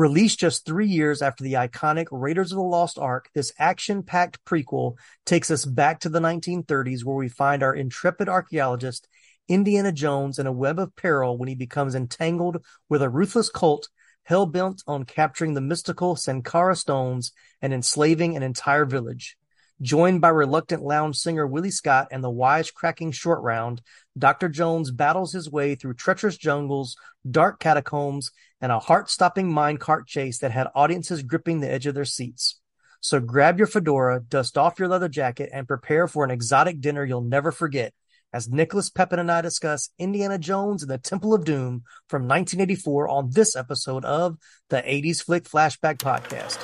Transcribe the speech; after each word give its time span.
Released 0.00 0.38
just 0.38 0.64
three 0.64 0.86
years 0.86 1.20
after 1.20 1.44
the 1.44 1.52
iconic 1.52 2.06
Raiders 2.10 2.52
of 2.52 2.56
the 2.56 2.62
Lost 2.62 2.98
Ark, 2.98 3.28
this 3.34 3.52
action 3.58 4.02
packed 4.02 4.42
prequel 4.46 4.94
takes 5.26 5.50
us 5.50 5.66
back 5.66 6.00
to 6.00 6.08
the 6.08 6.20
1930s 6.20 7.04
where 7.04 7.16
we 7.16 7.28
find 7.28 7.62
our 7.62 7.74
intrepid 7.74 8.26
archaeologist, 8.26 9.06
Indiana 9.46 9.92
Jones, 9.92 10.38
in 10.38 10.46
a 10.46 10.52
web 10.52 10.78
of 10.78 10.96
peril 10.96 11.36
when 11.36 11.50
he 11.50 11.54
becomes 11.54 11.94
entangled 11.94 12.64
with 12.88 13.02
a 13.02 13.10
ruthless 13.10 13.50
cult 13.50 13.90
hell 14.22 14.46
bent 14.46 14.82
on 14.86 15.04
capturing 15.04 15.52
the 15.52 15.60
mystical 15.60 16.16
Sankara 16.16 16.76
stones 16.76 17.32
and 17.60 17.74
enslaving 17.74 18.38
an 18.38 18.42
entire 18.42 18.86
village. 18.86 19.36
Joined 19.82 20.22
by 20.22 20.30
reluctant 20.30 20.82
lounge 20.82 21.16
singer 21.16 21.46
Willie 21.46 21.70
Scott 21.70 22.08
and 22.10 22.24
the 22.24 22.30
wise-cracking 22.30 23.12
short 23.12 23.42
round, 23.42 23.82
Dr. 24.16 24.48
Jones 24.48 24.90
battles 24.90 25.32
his 25.32 25.50
way 25.50 25.74
through 25.74 25.94
treacherous 25.94 26.38
jungles, 26.38 26.96
dark 27.30 27.60
catacombs, 27.60 28.30
and 28.60 28.70
a 28.72 28.78
heart-stopping 28.78 29.50
minecart 29.50 30.06
chase 30.06 30.38
that 30.38 30.52
had 30.52 30.68
audiences 30.74 31.22
gripping 31.22 31.60
the 31.60 31.70
edge 31.70 31.86
of 31.86 31.94
their 31.94 32.04
seats. 32.04 32.60
So 33.00 33.18
grab 33.18 33.58
your 33.58 33.66
fedora, 33.66 34.20
dust 34.20 34.58
off 34.58 34.78
your 34.78 34.88
leather 34.88 35.08
jacket, 35.08 35.50
and 35.52 35.66
prepare 35.66 36.06
for 36.06 36.24
an 36.24 36.30
exotic 36.30 36.80
dinner 36.80 37.04
you'll 37.04 37.22
never 37.22 37.50
forget 37.50 37.94
as 38.32 38.48
Nicholas 38.48 38.90
Pepin 38.90 39.18
and 39.18 39.30
I 39.30 39.40
discuss 39.40 39.90
Indiana 39.98 40.38
Jones 40.38 40.82
and 40.82 40.90
the 40.90 40.98
Temple 40.98 41.34
of 41.34 41.44
Doom 41.44 41.82
from 42.08 42.22
1984 42.22 43.08
on 43.08 43.30
this 43.30 43.56
episode 43.56 44.04
of 44.04 44.38
the 44.68 44.76
80s 44.76 45.22
Flick 45.24 45.44
Flashback 45.44 45.98
Podcast. 45.98 46.58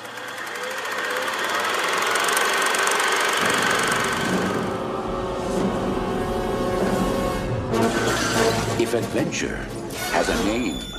If 8.79 8.93
adventure 8.93 9.57
has 10.11 10.29
a 10.29 10.45
name, 10.45 10.96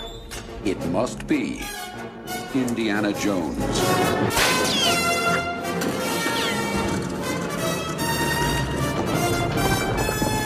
it 0.71 0.87
must 0.89 1.27
be 1.27 1.63
Indiana 2.55 3.11
Jones. 3.15 3.57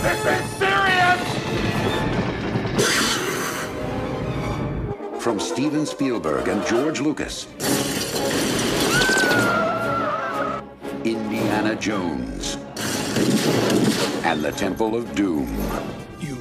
This 0.00 0.26
is 0.26 0.44
serious! 0.62 1.22
From 5.20 5.40
Steven 5.40 5.86
Spielberg 5.86 6.46
and 6.46 6.64
George 6.66 7.00
Lucas. 7.00 7.48
Indiana 11.04 11.74
Jones. 11.74 12.58
And 14.22 14.44
the 14.44 14.52
Temple 14.52 14.94
of 14.94 15.12
Doom. 15.16 15.48
You 16.20 16.38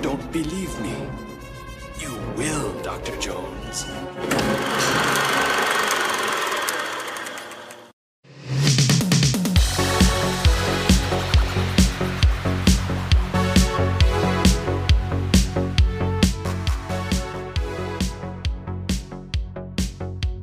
don't 0.00 0.32
believe 0.32 0.80
me. 0.80 1.21
Will, 2.36 2.82
Dr. 2.82 3.18
Jones. 3.18 3.84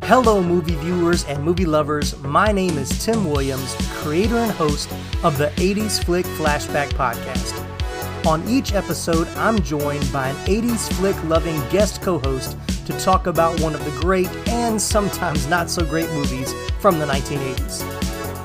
Hello, 0.03 0.43
movie 0.43 0.75
viewers 0.75 1.23
and 1.25 1.43
movie 1.43 1.65
lovers. 1.65 2.17
My 2.19 2.51
name 2.51 2.77
is 2.77 3.03
Tim 3.03 3.29
Williams, 3.29 3.75
creator 4.01 4.37
and 4.37 4.51
host 4.51 4.91
of 5.23 5.37
the 5.37 5.47
80s 5.55 6.03
Flick 6.03 6.25
Flashback 6.25 6.89
Podcast. 6.89 7.78
On 8.25 8.45
each 8.47 8.73
episode, 8.73 9.27
I'm 9.29 9.61
joined 9.61 10.11
by 10.11 10.29
an 10.29 10.35
80s 10.45 10.91
flick 10.93 11.15
loving 11.23 11.57
guest 11.69 12.01
co 12.01 12.19
host 12.19 12.57
to 12.85 12.93
talk 12.99 13.27
about 13.27 13.59
one 13.61 13.73
of 13.73 13.83
the 13.85 14.01
great 14.01 14.27
and 14.49 14.79
sometimes 14.79 15.47
not 15.47 15.69
so 15.69 15.85
great 15.85 16.09
movies 16.09 16.53
from 16.79 16.99
the 16.99 17.05
1980s. 17.05 17.79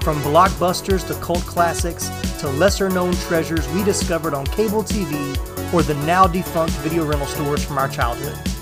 From 0.02 0.16
blockbusters 0.18 1.06
to 1.08 1.14
cult 1.14 1.40
classics 1.40 2.08
to 2.38 2.48
lesser 2.50 2.88
known 2.88 3.14
treasures 3.14 3.68
we 3.70 3.82
discovered 3.82 4.32
on 4.32 4.46
cable 4.46 4.82
TV 4.82 5.12
or 5.74 5.82
the 5.82 5.94
now 6.06 6.26
defunct 6.26 6.72
video 6.76 7.04
rental 7.04 7.26
stores 7.26 7.64
from 7.64 7.78
our 7.78 7.88
childhood. 7.88 8.53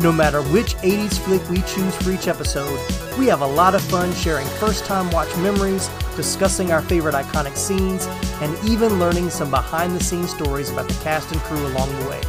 No 0.00 0.10
matter 0.10 0.42
which 0.42 0.74
80s 0.76 1.18
flick 1.18 1.48
we 1.48 1.58
choose 1.62 1.94
for 1.96 2.10
each 2.10 2.26
episode, 2.26 2.78
we 3.18 3.26
have 3.26 3.42
a 3.42 3.46
lot 3.46 3.74
of 3.74 3.82
fun 3.82 4.12
sharing 4.14 4.46
first 4.58 4.84
time 4.84 5.10
watch 5.10 5.34
memories, 5.36 5.88
discussing 6.16 6.72
our 6.72 6.82
favorite 6.82 7.14
iconic 7.14 7.56
scenes, 7.56 8.06
and 8.40 8.56
even 8.64 8.98
learning 8.98 9.30
some 9.30 9.50
behind 9.50 9.94
the 9.94 10.02
scenes 10.02 10.30
stories 10.30 10.70
about 10.70 10.88
the 10.88 11.04
cast 11.04 11.30
and 11.30 11.40
crew 11.42 11.66
along 11.66 11.96
the 12.00 12.08
way. 12.08 12.20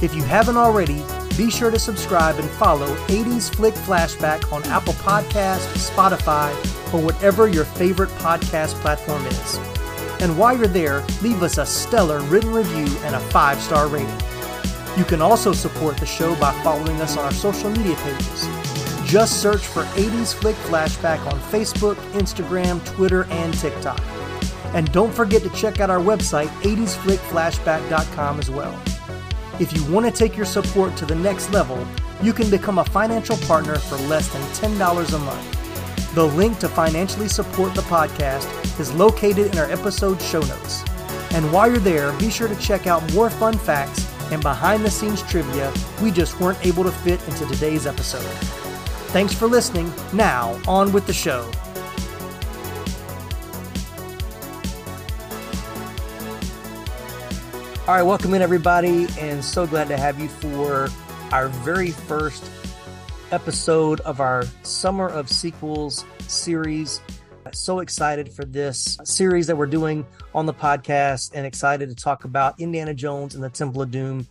If 0.00 0.14
you 0.14 0.22
haven't 0.22 0.56
already, 0.56 1.04
be 1.36 1.50
sure 1.50 1.70
to 1.70 1.78
subscribe 1.78 2.38
and 2.38 2.48
follow 2.50 2.94
80s 3.06 3.54
Flick 3.54 3.74
Flashback 3.74 4.50
on 4.52 4.64
Apple 4.64 4.94
Podcasts, 4.94 5.90
Spotify, 5.90 6.50
or 6.94 7.02
whatever 7.02 7.48
your 7.48 7.64
favorite 7.64 8.10
podcast 8.10 8.74
platform 8.80 9.26
is. 9.26 9.56
And 10.20 10.38
while 10.38 10.56
you're 10.56 10.66
there, 10.66 11.04
leave 11.22 11.42
us 11.42 11.58
a 11.58 11.66
stellar 11.66 12.20
written 12.22 12.52
review 12.52 12.86
and 13.02 13.14
a 13.14 13.20
five 13.20 13.60
star 13.60 13.88
rating. 13.88 14.08
You 14.98 15.04
can 15.04 15.22
also 15.22 15.52
support 15.52 15.96
the 15.96 16.06
show 16.06 16.34
by 16.40 16.52
following 16.64 17.00
us 17.00 17.16
on 17.16 17.24
our 17.24 17.30
social 17.30 17.70
media 17.70 17.94
pages. 17.94 18.48
Just 19.04 19.40
search 19.40 19.64
for 19.64 19.84
80s 19.94 20.34
Flick 20.34 20.56
Flashback 20.56 21.24
on 21.24 21.38
Facebook, 21.52 21.94
Instagram, 22.14 22.84
Twitter, 22.84 23.22
and 23.30 23.54
TikTok. 23.54 24.02
And 24.74 24.90
don't 24.90 25.14
forget 25.14 25.42
to 25.44 25.50
check 25.50 25.78
out 25.78 25.88
our 25.88 26.00
website, 26.00 26.48
80sflickflashback.com 26.62 28.40
as 28.40 28.50
well. 28.50 28.76
If 29.60 29.72
you 29.72 29.84
want 29.84 30.04
to 30.06 30.10
take 30.10 30.36
your 30.36 30.46
support 30.46 30.96
to 30.96 31.06
the 31.06 31.14
next 31.14 31.52
level, 31.52 31.86
you 32.20 32.32
can 32.32 32.50
become 32.50 32.80
a 32.80 32.84
financial 32.84 33.36
partner 33.46 33.76
for 33.78 33.98
less 34.08 34.26
than 34.32 34.42
$10 34.72 35.14
a 35.14 35.18
month. 35.18 36.14
The 36.16 36.24
link 36.24 36.58
to 36.58 36.68
financially 36.68 37.28
support 37.28 37.72
the 37.76 37.82
podcast 37.82 38.80
is 38.80 38.92
located 38.94 39.52
in 39.52 39.58
our 39.58 39.70
episode 39.70 40.20
show 40.20 40.40
notes. 40.40 40.82
And 41.34 41.52
while 41.52 41.68
you're 41.68 41.78
there, 41.78 42.10
be 42.18 42.30
sure 42.30 42.48
to 42.48 42.56
check 42.56 42.88
out 42.88 43.14
more 43.14 43.30
fun 43.30 43.56
facts 43.56 44.07
and 44.30 44.42
behind 44.42 44.84
the 44.84 44.90
scenes 44.90 45.22
trivia 45.22 45.72
we 46.02 46.10
just 46.10 46.38
weren't 46.40 46.64
able 46.64 46.84
to 46.84 46.92
fit 46.92 47.20
into 47.28 47.46
today's 47.46 47.86
episode. 47.86 48.22
Thanks 49.10 49.32
for 49.32 49.46
listening. 49.46 49.92
Now, 50.12 50.60
on 50.68 50.92
with 50.92 51.06
the 51.06 51.12
show. 51.12 51.50
All 57.88 57.94
right, 57.94 58.02
welcome 58.02 58.34
in, 58.34 58.42
everybody, 58.42 59.06
and 59.18 59.42
so 59.42 59.66
glad 59.66 59.88
to 59.88 59.96
have 59.96 60.20
you 60.20 60.28
for 60.28 60.90
our 61.32 61.48
very 61.48 61.90
first 61.90 62.50
episode 63.30 64.00
of 64.00 64.20
our 64.20 64.44
Summer 64.62 65.08
of 65.08 65.30
Sequels 65.30 66.04
series. 66.26 67.00
So 67.54 67.80
excited 67.80 68.32
for 68.32 68.44
this 68.44 68.98
series 69.04 69.46
that 69.46 69.56
we're 69.56 69.66
doing 69.66 70.06
on 70.34 70.46
the 70.46 70.54
podcast 70.54 71.32
and 71.34 71.46
excited 71.46 71.88
to 71.88 71.94
talk 71.94 72.24
about 72.24 72.60
Indiana 72.60 72.94
Jones 72.94 73.34
and 73.34 73.42
the 73.42 73.50
Temple 73.50 73.82
of 73.82 73.90
Doom. 73.90 74.26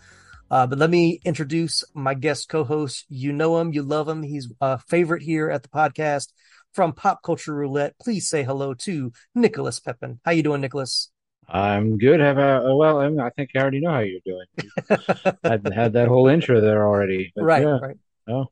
Uh, 0.50 0.66
but 0.68 0.78
let 0.78 0.90
me 0.90 1.20
introduce 1.26 1.84
my 1.94 2.14
guest 2.14 2.50
co-host. 2.50 3.06
You 3.10 3.34
know 3.34 3.60
him, 3.60 3.74
you 3.74 3.84
love 3.84 4.08
him. 4.08 4.24
He's 4.24 4.52
a 4.62 4.78
favorite 4.78 5.24
here 5.24 5.50
at 5.50 5.64
the 5.64 5.70
podcast 5.70 6.28
from 6.74 6.94
Pop 6.94 7.22
Culture 7.24 7.54
Roulette. 7.54 7.98
Please 8.00 8.30
say 8.30 8.44
hello 8.44 8.74
to 8.76 9.12
Nicholas 9.36 9.80
Pepin. 9.80 10.20
How 10.24 10.32
you 10.32 10.44
doing, 10.44 10.62
Nicholas? 10.62 11.12
I'm 11.50 11.98
good. 11.98 12.20
Have 12.20 12.38
a 12.38 12.76
well. 12.76 13.00
I, 13.00 13.10
mean, 13.10 13.20
I 13.20 13.30
think 13.30 13.52
I 13.56 13.60
already 13.60 13.80
know 13.80 13.92
how 13.92 14.00
you're 14.00 14.20
doing. 14.26 14.46
I've 15.44 15.64
had 15.74 15.94
that 15.94 16.08
whole 16.08 16.28
intro 16.28 16.60
there 16.60 16.86
already. 16.86 17.32
Right, 17.38 17.64
yeah, 17.64 17.80
right. 17.82 17.98
No, 18.28 18.52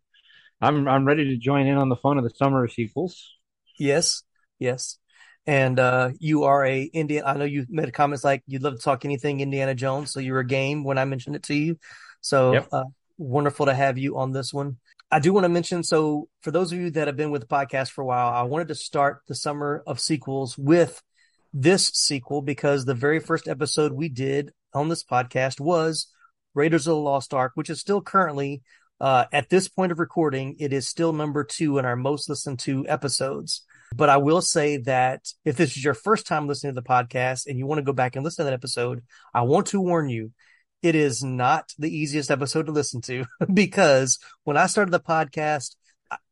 I'm 0.61 0.87
I'm 0.87 1.05
ready 1.05 1.25
to 1.25 1.37
join 1.37 1.67
in 1.67 1.77
on 1.77 1.89
the 1.89 1.97
fun 1.97 2.17
of 2.17 2.23
the 2.23 2.29
summer 2.29 2.63
of 2.63 2.71
sequels. 2.71 3.35
Yes, 3.77 4.23
yes. 4.59 4.97
And 5.47 5.79
uh, 5.79 6.09
you 6.19 6.45
are 6.45 6.65
a 6.65 6.81
Indian. 6.81 7.23
I 7.25 7.33
know 7.33 7.45
you 7.45 7.65
made 7.69 7.93
comments 7.93 8.23
like 8.23 8.41
you'd 8.47 8.63
love 8.63 8.75
to 8.75 8.81
talk 8.81 9.05
anything 9.05 9.41
Indiana 9.41 9.75
Jones, 9.75 10.11
so 10.11 10.19
you 10.19 10.33
were 10.33 10.39
a 10.39 10.47
game 10.47 10.83
when 10.83 10.97
I 10.97 11.05
mentioned 11.05 11.35
it 11.35 11.43
to 11.43 11.53
you. 11.53 11.77
So 12.21 12.53
Yep. 12.53 12.67
uh, 12.71 12.83
wonderful 13.17 13.67
to 13.67 13.73
have 13.73 13.97
you 13.97 14.17
on 14.17 14.31
this 14.31 14.51
one. 14.53 14.77
I 15.11 15.19
do 15.19 15.33
want 15.33 15.43
to 15.43 15.49
mention. 15.49 15.83
So 15.83 16.29
for 16.41 16.49
those 16.49 16.71
of 16.71 16.79
you 16.79 16.89
that 16.91 17.07
have 17.07 17.15
been 17.15 17.29
with 17.29 17.41
the 17.41 17.47
podcast 17.47 17.91
for 17.91 18.01
a 18.01 18.05
while, 18.05 18.33
I 18.33 18.41
wanted 18.41 18.69
to 18.69 18.75
start 18.75 19.21
the 19.27 19.35
summer 19.35 19.83
of 19.85 19.99
sequels 19.99 20.57
with 20.57 21.01
this 21.53 21.87
sequel 21.89 22.41
because 22.41 22.83
the 22.83 22.95
very 22.95 23.19
first 23.19 23.47
episode 23.47 23.93
we 23.93 24.09
did 24.09 24.51
on 24.73 24.89
this 24.89 25.03
podcast 25.03 25.59
was 25.59 26.07
Raiders 26.55 26.87
of 26.87 26.95
the 26.95 27.01
Lost 27.01 27.33
Ark, 27.33 27.51
which 27.55 27.69
is 27.69 27.79
still 27.79 28.01
currently, 28.01 28.63
uh, 28.99 29.25
at 29.31 29.49
this 29.49 29.67
point 29.67 29.91
of 29.91 29.99
recording, 29.99 30.55
it 30.59 30.73
is 30.73 30.87
still 30.87 31.13
number 31.13 31.43
two 31.43 31.77
in 31.77 31.85
our 31.85 31.95
most 31.95 32.27
listened 32.29 32.59
to 32.59 32.85
episodes. 32.87 33.61
But 33.93 34.09
I 34.09 34.17
will 34.17 34.41
say 34.41 34.77
that 34.77 35.27
if 35.43 35.57
this 35.57 35.77
is 35.77 35.83
your 35.83 35.93
first 35.93 36.25
time 36.27 36.47
listening 36.47 36.73
to 36.73 36.81
the 36.81 36.87
podcast 36.87 37.47
and 37.47 37.57
you 37.57 37.65
want 37.65 37.79
to 37.79 37.83
go 37.83 37.93
back 37.93 38.15
and 38.15 38.23
listen 38.23 38.45
to 38.45 38.49
that 38.49 38.55
episode, 38.55 39.03
I 39.33 39.41
want 39.41 39.67
to 39.67 39.81
warn 39.81 40.09
you, 40.09 40.31
it 40.81 40.95
is 40.95 41.23
not 41.23 41.73
the 41.77 41.95
easiest 41.95 42.29
episode 42.31 42.67
to 42.67 42.71
listen 42.71 43.01
to 43.01 43.25
because 43.53 44.19
when 44.43 44.57
I 44.57 44.67
started 44.67 44.91
the 44.91 44.99
podcast, 44.99 45.75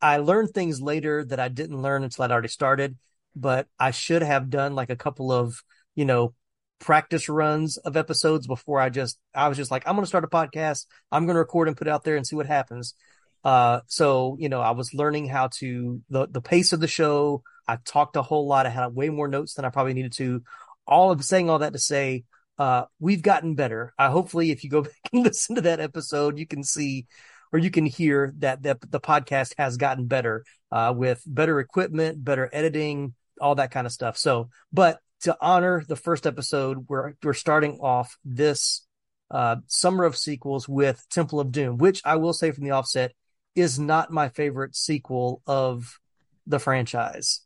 I 0.02 0.18
learned 0.18 0.52
things 0.52 0.82
later 0.82 1.26
that 1.26 1.40
I 1.40 1.48
didn't 1.48 1.82
learn 1.82 2.04
until 2.04 2.24
I'd 2.24 2.32
already 2.32 2.48
started, 2.48 2.98
but 3.36 3.68
I 3.80 3.92
should 3.92 4.22
have 4.22 4.50
done 4.50 4.76
like 4.76 4.90
a 4.90 4.96
couple 4.96 5.32
of, 5.32 5.64
you 5.96 6.06
know, 6.06 6.34
practice 6.80 7.30
runs 7.30 7.78
of 7.78 7.98
episodes 7.98 8.46
before 8.46 8.80
I 8.80 8.90
just, 8.90 9.18
I 9.34 9.48
was 9.48 9.58
just 9.58 9.72
like, 9.72 9.88
I'm 9.88 9.96
going 9.96 10.04
to 10.04 10.08
start 10.08 10.26
a 10.26 10.28
podcast. 10.28 10.86
I'm 11.12 11.26
going 11.26 11.36
to 11.36 11.40
record 11.40 11.68
and 11.68 11.78
put 11.78 11.88
it 11.88 11.92
out 11.92 12.04
there 12.04 12.16
and 12.16 12.28
see 12.28 12.36
what 12.36 12.46
happens. 12.46 12.94
Uh, 13.44 13.82
so, 13.88 14.38
you 14.40 14.50
know, 14.50 14.62
I 14.62 14.72
was 14.72 14.94
learning 14.94 15.28
how 15.28 15.50
to, 15.60 16.02
the, 16.10 16.28
the 16.28 16.42
pace 16.42 16.74
of 16.74 16.80
the 16.80 16.88
show. 16.88 17.44
I 17.68 17.78
talked 17.78 18.16
a 18.16 18.22
whole 18.22 18.48
lot. 18.48 18.66
I 18.66 18.70
had 18.70 18.96
way 18.96 19.10
more 19.10 19.28
notes 19.28 19.54
than 19.56 19.66
I 19.66 19.70
probably 19.70 19.94
needed 19.94 20.14
to. 20.14 20.44
All 20.88 21.12
of 21.12 21.24
saying 21.24 21.50
all 21.50 21.60
that 21.60 21.74
to 21.74 21.80
say, 21.80 22.24
uh, 22.58 22.86
we've 23.00 23.22
gotten 23.22 23.56
better. 23.56 23.94
Uh, 23.98 24.10
hopefully, 24.10 24.52
if 24.52 24.64
you 24.64 24.70
go 24.70 24.82
back 24.84 25.10
and 25.12 25.24
listen 25.24 25.56
to 25.56 25.62
that 25.62 25.80
episode, 25.80 26.38
you 26.38 26.48
can 26.48 26.64
see 26.64 27.08
or 27.52 27.60
you 27.60 27.70
can 27.70 27.86
hear 27.86 28.34
that 28.40 28.64
the, 28.64 28.78
the 28.90 29.00
podcast 29.00 29.54
has 29.58 29.78
gotten 29.78 30.08
better 30.08 30.44
uh, 30.72 30.92
with 30.96 31.22
better 31.26 31.60
equipment, 31.60 32.24
better 32.24 32.50
editing, 32.52 33.14
all 33.40 33.56
that 33.56 33.72
kind 33.72 33.86
of 33.86 33.94
stuff. 33.94 34.18
So, 34.18 34.50
but 34.74 35.00
to 35.22 35.38
honor 35.40 35.84
the 35.88 35.96
first 35.96 36.26
episode, 36.26 36.86
we're 36.90 37.14
we're 37.24 37.34
starting 37.34 37.80
off 37.80 38.18
this 38.26 38.86
uh, 39.32 39.58
summer 39.68 40.04
of 40.04 40.18
sequels 40.18 40.68
with 40.68 41.06
Temple 41.10 41.40
of 41.40 41.52
Doom, 41.52 41.78
which 41.78 42.02
I 42.04 42.16
will 42.16 42.34
say 42.34 42.52
from 42.52 42.64
the 42.64 42.72
offset 42.72 43.14
is 43.56 43.80
not 43.80 44.12
my 44.12 44.30
favorite 44.30 44.76
sequel 44.76 45.42
of 45.46 46.00
the 46.48 46.60
franchise. 46.60 47.42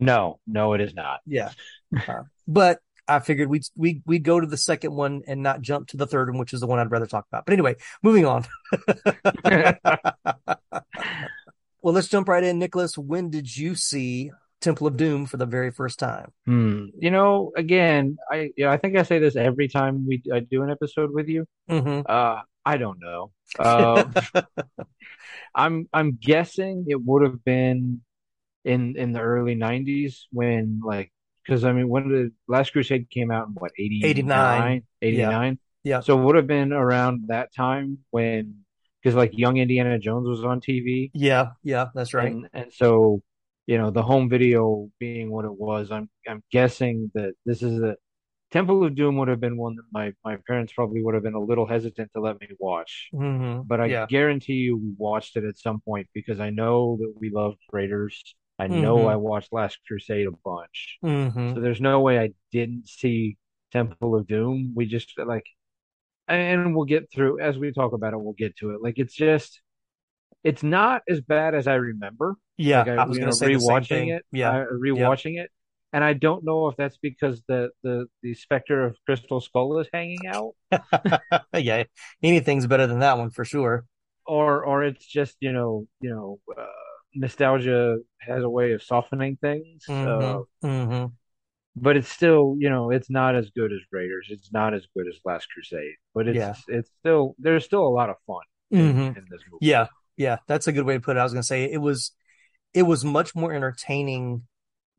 No, 0.00 0.38
no, 0.46 0.74
it 0.74 0.80
is 0.80 0.94
not. 0.94 1.20
Yeah, 1.26 1.50
uh, 2.06 2.22
but 2.46 2.80
I 3.08 3.18
figured 3.20 3.48
we'd 3.48 3.64
we 3.74 4.02
we'd 4.04 4.22
go 4.22 4.38
to 4.38 4.46
the 4.46 4.56
second 4.56 4.94
one 4.94 5.22
and 5.26 5.42
not 5.42 5.62
jump 5.62 5.88
to 5.88 5.96
the 5.96 6.06
third 6.06 6.30
one, 6.30 6.38
which 6.38 6.52
is 6.52 6.60
the 6.60 6.66
one 6.66 6.78
I'd 6.78 6.90
rather 6.90 7.06
talk 7.06 7.26
about. 7.30 7.46
But 7.46 7.54
anyway, 7.54 7.76
moving 8.02 8.26
on. 8.26 8.44
well, 11.82 11.94
let's 11.94 12.08
jump 12.08 12.28
right 12.28 12.44
in, 12.44 12.58
Nicholas. 12.58 12.98
When 12.98 13.30
did 13.30 13.56
you 13.56 13.74
see 13.74 14.30
Temple 14.60 14.86
of 14.86 14.96
Doom 14.96 15.26
for 15.26 15.38
the 15.38 15.46
very 15.46 15.70
first 15.70 15.98
time? 15.98 16.32
Hmm. 16.44 16.86
You 16.98 17.10
know, 17.10 17.52
again, 17.56 18.18
I 18.30 18.52
you 18.56 18.66
know, 18.66 18.70
I 18.70 18.76
think 18.76 18.96
I 18.96 19.02
say 19.02 19.18
this 19.18 19.36
every 19.36 19.68
time 19.68 20.06
we 20.06 20.22
I 20.32 20.40
do 20.40 20.62
an 20.62 20.70
episode 20.70 21.12
with 21.12 21.28
you. 21.28 21.46
Mm-hmm. 21.68 22.02
Uh, 22.06 22.42
I 22.64 22.76
don't 22.76 23.00
know. 23.00 23.32
Uh, 23.58 24.04
I'm 25.58 25.88
I'm 25.92 26.18
guessing 26.20 26.86
it 26.88 27.00
would 27.04 27.22
have 27.22 27.44
been 27.44 28.00
in 28.64 28.96
in 28.96 29.12
the 29.12 29.20
early 29.20 29.56
'90s 29.56 30.26
when 30.32 30.80
like 30.84 31.12
because 31.44 31.64
I 31.64 31.72
mean 31.72 31.88
when 31.88 32.08
the 32.08 32.30
Last 32.46 32.72
Crusade 32.72 33.10
came 33.10 33.30
out 33.30 33.48
in 33.48 33.54
what 33.54 33.72
89 33.78 34.22
89. 34.22 34.82
89 35.02 35.58
Yeah. 35.84 36.00
so 36.00 36.18
it 36.18 36.22
would 36.24 36.36
have 36.36 36.46
been 36.46 36.72
around 36.72 37.24
that 37.28 37.52
time 37.54 37.98
when 38.10 38.64
because 39.02 39.14
like 39.16 39.32
Young 39.36 39.56
Indiana 39.56 39.98
Jones 39.98 40.28
was 40.28 40.44
on 40.44 40.60
TV 40.60 41.10
Yeah, 41.12 41.50
yeah, 41.62 41.86
that's 41.94 42.14
right. 42.14 42.32
and 42.32 42.48
and 42.52 42.72
so 42.72 43.22
you 43.66 43.78
know 43.78 43.90
the 43.90 44.02
home 44.02 44.28
video 44.28 44.90
being 44.98 45.30
what 45.30 45.44
it 45.44 45.56
was 45.68 45.90
I'm 45.90 46.08
I'm 46.28 46.42
guessing 46.52 47.10
that 47.14 47.34
this 47.44 47.62
is 47.62 47.80
the 47.80 47.96
Temple 48.50 48.84
of 48.84 48.94
Doom 48.94 49.16
would 49.18 49.28
have 49.28 49.40
been 49.40 49.56
one 49.56 49.76
that 49.76 49.84
my 49.92 50.12
my 50.24 50.36
parents 50.46 50.72
probably 50.72 51.02
would 51.02 51.14
have 51.14 51.22
been 51.22 51.34
a 51.34 51.40
little 51.40 51.66
hesitant 51.66 52.10
to 52.14 52.20
let 52.20 52.40
me 52.40 52.48
watch 52.58 53.12
hmm 53.12 53.62
but 53.64 53.80
I 53.80 53.88
yeah, 53.88 54.08
guarantee 54.08 54.54
you 54.54 54.76
we 54.76 54.94
watched 54.98 55.36
it 55.36 55.44
at 55.44 55.58
some 55.58 55.80
point 55.80 56.08
because 56.14 56.40
I 56.40 56.50
know 56.50 56.98
that 57.00 57.14
we 57.20 57.30
loved 57.30 57.58
Raiders. 57.72 58.36
I 58.58 58.68
know 58.68 59.06
Mhm. 59.06 59.08
I 59.08 59.16
watched 59.16 59.52
Last 59.52 59.78
Crusade 59.86 60.26
a 60.28 60.32
bunch. 60.44 60.98
hmm 61.02 61.54
So 61.54 61.60
there's 61.60 61.80
no 61.80 62.00
way 62.00 62.18
I 62.20 62.34
didn't 62.52 62.88
see 62.88 63.38
Temple 63.72 64.16
of 64.16 64.26
Doom. 64.28 64.72
We 64.76 64.86
just 64.86 65.12
like, 65.18 65.46
and 66.28 66.74
we'll 66.76 66.84
get 66.86 67.10
through 67.12 67.40
as 67.40 67.58
we 67.58 67.72
talk 67.72 67.92
about 67.92 68.12
it. 68.14 68.20
We'll 68.20 68.34
get 68.34 68.56
to 68.58 68.70
it. 68.72 68.82
Like 68.82 68.98
it's 68.98 69.14
just, 69.14 69.60
it's 70.44 70.62
not 70.62 71.02
as 71.08 71.20
bad 71.20 71.54
as 71.54 71.66
I 71.66 71.74
remember. 71.74 72.36
yeah. 72.56 72.86
Like 72.86 72.88
I 72.88 73.04
was 73.04 73.18
you 73.18 73.20
going 73.20 73.26
know, 73.26 73.32
to 73.32 73.36
say 73.36 73.48
the 73.48 73.60
same 73.60 73.86
rewatching 73.86 74.16
it. 74.16 74.24
Yeah, 74.32 74.56
uh, 74.56 74.64
rewatching 74.72 75.38
it, 75.40 75.50
and 75.92 76.04
I 76.04 76.12
don't 76.12 76.44
know 76.44 76.68
if 76.68 76.76
that's 76.76 76.98
because 76.98 77.42
the 77.48 77.70
the 77.82 78.06
the 78.22 78.34
specter 78.34 78.84
of 78.84 78.96
Crystal 79.06 79.40
Skull 79.40 79.78
is 79.80 79.88
hanging 79.92 80.26
out, 80.26 80.54
yeah. 81.54 81.84
Anything's 82.22 82.66
better 82.66 82.86
than 82.86 83.00
that 83.00 83.18
one 83.18 83.30
for 83.30 83.44
sure. 83.44 83.84
or 84.26 84.64
or 84.64 84.84
it's 84.84 85.06
just 85.06 85.36
you 85.40 85.52
know 85.52 85.86
you 86.00 86.10
know 86.10 86.38
uh, 86.56 86.66
nostalgia 87.14 87.98
has 88.20 88.42
a 88.42 88.50
way 88.50 88.72
of 88.72 88.82
softening 88.82 89.36
things. 89.40 89.84
Uh, 90.04 90.40
hmm 90.62 90.68
hmm 90.68 91.06
but 91.76 91.96
it's 91.96 92.08
still, 92.08 92.56
you 92.58 92.68
know, 92.68 92.90
it's 92.90 93.08
not 93.08 93.36
as 93.36 93.50
good 93.50 93.72
as 93.72 93.78
Raiders. 93.92 94.26
It's 94.30 94.50
not 94.52 94.74
as 94.74 94.86
good 94.96 95.06
as 95.08 95.14
Last 95.24 95.46
Crusade, 95.52 95.94
but 96.14 96.26
it's 96.26 96.36
Yeah. 96.38 96.54
it's 96.66 96.90
still 97.00 97.34
there's 97.38 97.64
still 97.64 97.86
a 97.86 97.88
lot 97.88 98.10
of 98.10 98.16
fun 98.26 98.42
in, 98.70 98.80
hmm 98.90 99.00
in 99.16 99.24
this 99.30 99.42
movie. 99.50 99.66
Yeah, 99.66 99.86
yeah. 100.16 100.38
That's 100.46 100.66
a 100.66 100.72
good 100.72 100.86
way 100.86 100.94
to 100.94 101.00
put 101.00 101.16
it. 101.16 101.20
I 101.20 101.22
was 101.22 101.32
going 101.32 101.42
to 101.42 101.46
say 101.46 101.70
it 101.70 101.80
was, 101.80 102.12
it 102.74 102.82
was 102.82 103.04
much 103.04 103.34
more 103.34 103.52
entertaining 103.52 104.46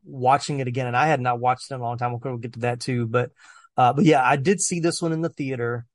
watching 0.03 0.59
it 0.59 0.67
again, 0.67 0.87
and 0.87 0.97
I 0.97 1.07
had 1.07 1.21
not 1.21 1.39
watched 1.39 1.71
it 1.71 1.75
in 1.75 1.81
a 1.81 1.83
long 1.83 1.97
time. 1.97 2.17
We'll 2.19 2.37
get 2.37 2.53
to 2.53 2.59
that 2.59 2.79
too, 2.79 3.07
but, 3.07 3.31
uh, 3.77 3.93
but 3.93 4.05
yeah, 4.05 4.23
I 4.23 4.35
did 4.35 4.61
see 4.61 4.79
this 4.79 5.01
one 5.01 5.11
in 5.11 5.21
the 5.21 5.29
theater, 5.29 5.85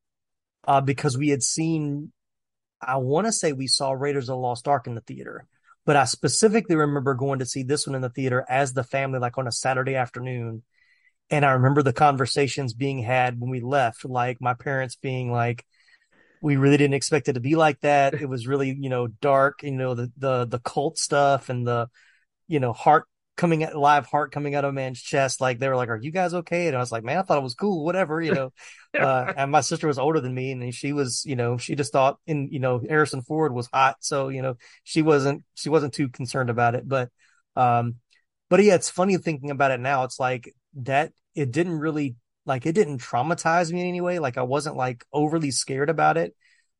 uh, 0.66 0.80
because 0.80 1.18
we 1.18 1.28
had 1.28 1.42
seen, 1.42 2.12
I 2.80 2.96
want 2.96 3.26
to 3.26 3.32
say 3.32 3.52
we 3.52 3.66
saw 3.66 3.92
Raiders 3.92 4.28
of 4.28 4.34
the 4.34 4.36
Lost 4.36 4.68
Ark 4.68 4.86
in 4.86 4.94
the 4.94 5.00
theater, 5.00 5.46
but 5.86 5.96
I 5.96 6.04
specifically 6.04 6.76
remember 6.76 7.14
going 7.14 7.40
to 7.40 7.46
see 7.46 7.62
this 7.62 7.86
one 7.86 7.94
in 7.94 8.02
the 8.02 8.08
theater 8.08 8.44
as 8.48 8.72
the 8.72 8.84
family, 8.84 9.18
like 9.18 9.36
on 9.38 9.46
a 9.46 9.52
Saturday 9.52 9.96
afternoon. 9.96 10.62
And 11.30 11.44
I 11.44 11.52
remember 11.52 11.82
the 11.82 11.92
conversations 11.92 12.74
being 12.74 12.98
had 12.98 13.40
when 13.40 13.50
we 13.50 13.60
left, 13.60 14.04
like 14.04 14.40
my 14.40 14.54
parents 14.54 14.96
being 14.96 15.30
like, 15.30 15.64
we 16.42 16.56
really 16.56 16.76
didn't 16.76 16.94
expect 16.94 17.28
it 17.28 17.34
to 17.34 17.40
be 17.40 17.56
like 17.56 17.80
that. 17.80 18.14
It 18.20 18.28
was 18.28 18.46
really, 18.46 18.76
you 18.78 18.90
know, 18.90 19.06
dark, 19.06 19.62
you 19.62 19.72
know, 19.72 19.94
the, 19.94 20.12
the, 20.16 20.44
the 20.46 20.58
cult 20.58 20.98
stuff 20.98 21.48
and 21.48 21.66
the, 21.66 21.88
you 22.48 22.60
know, 22.60 22.72
heart 22.72 23.04
coming 23.36 23.64
at 23.64 23.76
live 23.76 24.06
heart 24.06 24.30
coming 24.30 24.54
out 24.54 24.64
of 24.64 24.70
a 24.70 24.72
man's 24.72 25.00
chest. 25.00 25.40
Like 25.40 25.58
they 25.58 25.68
were 25.68 25.76
like, 25.76 25.88
are 25.88 25.98
you 26.00 26.12
guys 26.12 26.34
okay? 26.34 26.68
And 26.68 26.76
I 26.76 26.80
was 26.80 26.92
like, 26.92 27.02
man, 27.02 27.18
I 27.18 27.22
thought 27.22 27.38
it 27.38 27.42
was 27.44 27.54
cool, 27.54 27.84
whatever, 27.84 28.22
you 28.22 28.32
know, 28.32 28.52
uh, 28.98 29.32
and 29.36 29.50
my 29.50 29.60
sister 29.60 29.88
was 29.88 29.98
older 29.98 30.20
than 30.20 30.34
me 30.34 30.52
and 30.52 30.72
she 30.74 30.92
was, 30.92 31.24
you 31.26 31.34
know, 31.34 31.56
she 31.56 31.74
just 31.74 31.92
thought 31.92 32.18
and 32.26 32.52
you 32.52 32.60
know, 32.60 32.80
Harrison 32.88 33.22
Ford 33.22 33.52
was 33.52 33.68
hot. 33.72 33.96
So, 34.00 34.28
you 34.28 34.42
know, 34.42 34.56
she 34.84 35.02
wasn't, 35.02 35.44
she 35.54 35.68
wasn't 35.68 35.94
too 35.94 36.08
concerned 36.08 36.50
about 36.50 36.74
it, 36.74 36.88
but, 36.88 37.10
um, 37.56 37.96
but 38.50 38.62
yeah, 38.62 38.74
it's 38.74 38.90
funny 38.90 39.16
thinking 39.16 39.50
about 39.50 39.72
it 39.72 39.80
now. 39.80 40.04
It's 40.04 40.20
like 40.20 40.54
that 40.74 41.12
it 41.34 41.50
didn't 41.50 41.78
really 41.78 42.16
like 42.46 42.66
it 42.66 42.74
didn't 42.74 43.00
traumatize 43.00 43.72
me 43.72 43.80
in 43.80 43.88
any 43.88 44.00
way. 44.00 44.18
Like 44.18 44.38
I 44.38 44.42
wasn't 44.42 44.76
like 44.76 45.04
overly 45.12 45.50
scared 45.50 45.90
about 45.90 46.16
it. 46.16 46.36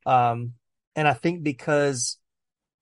Um, 0.06 0.52
and 0.94 1.08
I 1.08 1.14
think 1.14 1.42
because 1.42 2.18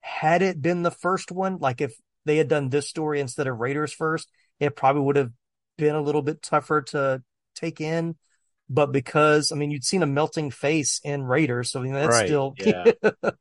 had 0.01 0.43
it 0.43 0.61
been 0.61 0.83
the 0.83 0.91
first 0.91 1.31
one, 1.31 1.59
like 1.59 1.81
if 1.81 1.95
they 2.25 2.37
had 2.37 2.49
done 2.49 2.69
this 2.69 2.89
story 2.89 3.21
instead 3.21 3.47
of 3.47 3.59
Raiders 3.59 3.93
first, 3.93 4.29
it 4.61 4.77
probably 4.77 5.03
would 5.03 5.17
have 5.17 5.31
been 5.79 5.95
a 5.95 6.03
little 6.03 6.23
bit 6.23 6.43
tougher 6.43 6.83
to 6.83 7.23
take 7.55 7.81
in. 7.81 8.17
But 8.69 8.93
because 8.93 9.53
I 9.53 9.57
mean, 9.57 9.71
you'd 9.71 9.85
seen 9.85 10.03
a 10.03 10.07
melting 10.07 10.51
face 10.51 11.01
in 11.05 11.23
Raiders, 11.23 11.71
so 11.71 11.83
you 11.83 11.93
know, 11.93 12.01
that's 12.01 12.17
Right, 12.17 12.27
still, 12.27 12.55
yeah. 12.59 12.85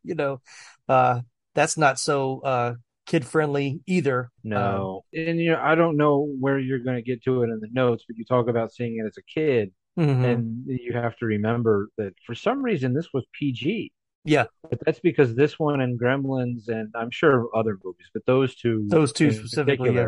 you 0.03 0.15
know, 0.15 0.41
uh, 0.89 1.21
that's 1.55 1.77
not 1.77 1.99
so 1.99 2.41
uh 2.41 2.73
kid 3.05 3.25
friendly 3.25 3.81
either. 3.87 4.31
Um, 4.45 4.49
No, 4.49 5.05
and 5.13 5.39
you 5.39 5.51
know, 5.51 5.61
I 5.61 5.75
don't 5.75 5.97
know 5.97 6.27
where 6.39 6.59
you're 6.59 6.79
going 6.79 6.97
to 6.97 7.01
get 7.01 7.23
to 7.23 7.43
it 7.43 7.49
in 7.49 7.59
the 7.59 7.69
notes, 7.71 8.03
but 8.07 8.17
you 8.17 8.25
talk 8.25 8.47
about 8.47 8.73
seeing 8.73 8.97
it 8.97 9.05
as 9.05 9.17
a 9.17 9.21
kid, 9.21 9.71
mhm. 9.97 10.25
and 10.25 10.63
you 10.67 10.93
have 10.93 11.15
to 11.17 11.25
remember 11.25 11.89
that 11.97 12.13
for 12.25 12.35
some 12.35 12.61
reason 12.61 12.93
this 12.93 13.07
was 13.13 13.25
PG. 13.33 13.91
Yeah. 14.23 14.45
But 14.69 14.79
that's 14.85 14.99
because 14.99 15.35
this 15.35 15.59
one 15.59 15.81
and 15.81 15.99
Gremlins, 15.99 16.67
and 16.69 16.93
I'm 16.95 17.11
sure 17.11 17.49
other 17.55 17.77
movies, 17.83 18.07
but 18.13 18.25
those 18.25 18.55
two, 18.55 18.87
Those 18.89 19.11
two 19.13 19.31
in 19.31 19.33
specifically, 19.33 19.95
yeah. 19.95 20.07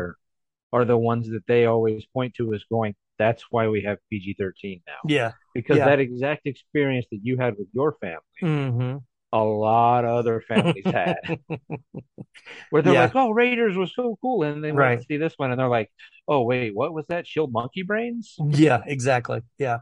are 0.72 0.84
the 0.84 0.98
ones 0.98 1.28
that 1.30 1.46
they 1.46 1.66
always 1.66 2.04
point 2.06 2.34
to 2.36 2.54
as 2.54 2.64
going. 2.70 2.94
That's 3.18 3.44
why 3.50 3.68
we 3.68 3.82
have 3.82 3.98
PG-13 4.10 4.82
now, 4.86 4.94
yeah. 5.08 5.32
because 5.54 5.76
Yeah. 5.76 5.84
that 5.86 6.00
exact 6.00 6.46
experience 6.46 7.06
that 7.12 7.20
you 7.22 7.38
had 7.38 7.56
with 7.58 7.68
your 7.72 7.96
family, 8.00 8.22
hmm 8.40 8.98
a 9.32 9.38
lot 9.42 10.04
of 10.04 10.10
other 10.16 10.40
families 10.40 10.88
had, 10.92 11.16
where 12.70 12.82
they're 12.82 12.92
Yeah. 12.92 13.04
like, 13.04 13.14
"Oh, 13.14 13.30
Raiders 13.30 13.76
was 13.76 13.94
so 13.94 14.16
cool," 14.20 14.42
and 14.42 14.62
they 14.62 14.72
went 14.72 14.78
Right. 14.78 14.98
to 14.98 15.04
see 15.04 15.16
this 15.16 15.34
one, 15.36 15.50
and 15.50 15.58
they're 15.60 15.68
like, 15.68 15.90
"Oh, 16.28 16.42
wait, 16.42 16.74
what 16.74 16.92
was 16.94 17.06
that? 17.08 17.26
Shield 17.26 17.52
monkey 17.52 17.82
brains?" 17.82 18.36
Yeah, 18.38 18.82
exactly. 18.86 19.42
Yeah. 19.58 19.78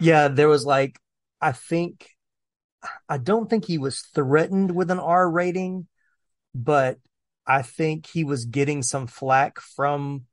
Yeah, 0.00 0.28
there 0.28 0.48
was 0.48 0.64
like 0.64 0.98
I 1.40 1.52
think 1.52 2.08
I 3.08 3.18
don't 3.18 3.48
think 3.48 3.64
he 3.64 3.78
was 3.78 4.00
threatened 4.14 4.74
with 4.74 4.90
an 4.90 4.98
R 4.98 5.30
rating, 5.30 5.86
but 6.54 6.98
I 7.46 7.62
think 7.62 8.06
he 8.06 8.24
was 8.24 8.44
getting 8.44 8.82
some 8.82 9.06
flack 9.06 9.60
from 9.60 10.26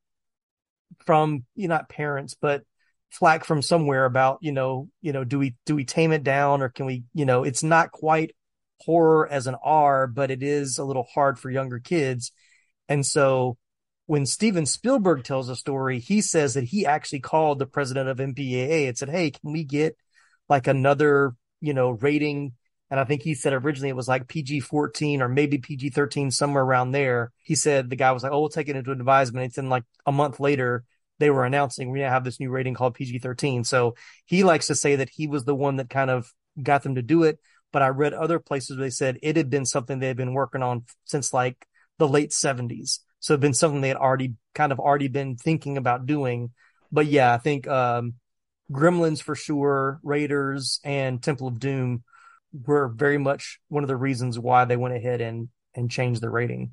from 1.05 1.45
you 1.55 1.67
know, 1.67 1.75
not 1.75 1.89
parents, 1.89 2.35
but 2.39 2.63
flack 3.09 3.43
from 3.43 3.61
somewhere 3.61 4.05
about, 4.05 4.39
you 4.41 4.51
know, 4.51 4.89
you 5.01 5.11
know, 5.11 5.23
do 5.23 5.39
we 5.39 5.55
do 5.65 5.75
we 5.75 5.85
tame 5.85 6.11
it 6.11 6.23
down 6.23 6.61
or 6.61 6.69
can 6.69 6.85
we, 6.85 7.03
you 7.13 7.25
know, 7.25 7.43
it's 7.43 7.63
not 7.63 7.91
quite 7.91 8.35
horror 8.81 9.27
as 9.27 9.47
an 9.47 9.55
R, 9.63 10.07
but 10.07 10.31
it 10.31 10.43
is 10.43 10.77
a 10.77 10.85
little 10.85 11.07
hard 11.13 11.39
for 11.39 11.49
younger 11.49 11.79
kids. 11.79 12.31
And 12.87 13.05
so 13.05 13.57
when 14.05 14.25
Steven 14.25 14.65
Spielberg 14.65 15.23
tells 15.23 15.49
a 15.49 15.55
story, 15.55 15.99
he 15.99 16.21
says 16.21 16.55
that 16.55 16.63
he 16.63 16.85
actually 16.85 17.19
called 17.19 17.59
the 17.59 17.65
president 17.67 18.09
of 18.09 18.17
MPAA 18.17 18.87
and 18.87 18.97
said, 18.97 19.09
Hey, 19.09 19.31
can 19.31 19.51
we 19.51 19.63
get 19.63 19.95
like 20.47 20.67
another, 20.67 21.35
you 21.61 21.73
know, 21.73 21.91
rating? 21.91 22.53
And 22.91 22.99
I 22.99 23.03
think 23.03 23.21
he 23.21 23.35
said 23.35 23.53
originally 23.53 23.89
it 23.89 23.95
was 23.95 24.07
like 24.07 24.27
PG 24.27 24.61
14 24.61 25.21
or 25.21 25.29
maybe 25.29 25.59
PG 25.59 25.91
13, 25.91 26.31
somewhere 26.31 26.63
around 26.63 26.91
there. 26.91 27.31
He 27.43 27.55
said 27.55 27.89
the 27.89 27.95
guy 27.95 28.11
was 28.11 28.23
like, 28.23 28.31
Oh, 28.31 28.39
we'll 28.39 28.49
take 28.49 28.67
it 28.67 28.75
into 28.75 28.91
advisement. 28.91 29.45
It's 29.45 29.57
in 29.57 29.69
like 29.69 29.83
a 30.05 30.11
month 30.11 30.39
later, 30.39 30.83
they 31.19 31.29
were 31.29 31.45
announcing 31.45 31.91
we 31.91 31.99
now 31.99 32.09
have 32.09 32.23
this 32.23 32.39
new 32.39 32.49
rating 32.49 32.73
called 32.73 32.95
PG 32.95 33.19
13. 33.19 33.63
So 33.63 33.95
he 34.25 34.43
likes 34.43 34.67
to 34.67 34.75
say 34.75 34.95
that 34.97 35.09
he 35.09 35.27
was 35.27 35.45
the 35.45 35.55
one 35.55 35.75
that 35.75 35.89
kind 35.89 36.09
of 36.09 36.33
got 36.61 36.83
them 36.83 36.95
to 36.95 37.01
do 37.01 37.23
it. 37.23 37.39
But 37.71 37.83
I 37.83 37.89
read 37.89 38.13
other 38.13 38.39
places 38.39 38.77
where 38.77 38.85
they 38.85 38.89
said 38.89 39.19
it 39.21 39.37
had 39.37 39.49
been 39.49 39.65
something 39.65 39.99
they 39.99 40.07
had 40.07 40.17
been 40.17 40.33
working 40.33 40.63
on 40.63 40.85
since 41.05 41.33
like 41.33 41.67
the 41.99 42.07
late 42.07 42.31
70s. 42.31 42.99
So 43.19 43.33
it'd 43.33 43.41
been 43.41 43.53
something 43.53 43.81
they 43.81 43.89
had 43.89 43.97
already 43.97 44.35
kind 44.55 44.71
of 44.71 44.79
already 44.79 45.09
been 45.09 45.35
thinking 45.35 45.77
about 45.77 46.05
doing. 46.05 46.51
But 46.91 47.05
yeah, 47.05 47.33
I 47.33 47.37
think 47.37 47.67
um, 47.67 48.15
Gremlins 48.71 49.21
for 49.21 49.35
sure, 49.35 49.99
Raiders 50.03 50.79
and 50.83 51.21
Temple 51.21 51.47
of 51.47 51.59
Doom 51.59 52.03
were 52.51 52.87
very 52.87 53.17
much 53.17 53.59
one 53.67 53.83
of 53.83 53.87
the 53.87 53.95
reasons 53.95 54.37
why 54.39 54.65
they 54.65 54.77
went 54.77 54.95
ahead 54.95 55.21
and 55.21 55.49
and 55.75 55.89
changed 55.89 56.21
the 56.21 56.29
rating 56.29 56.71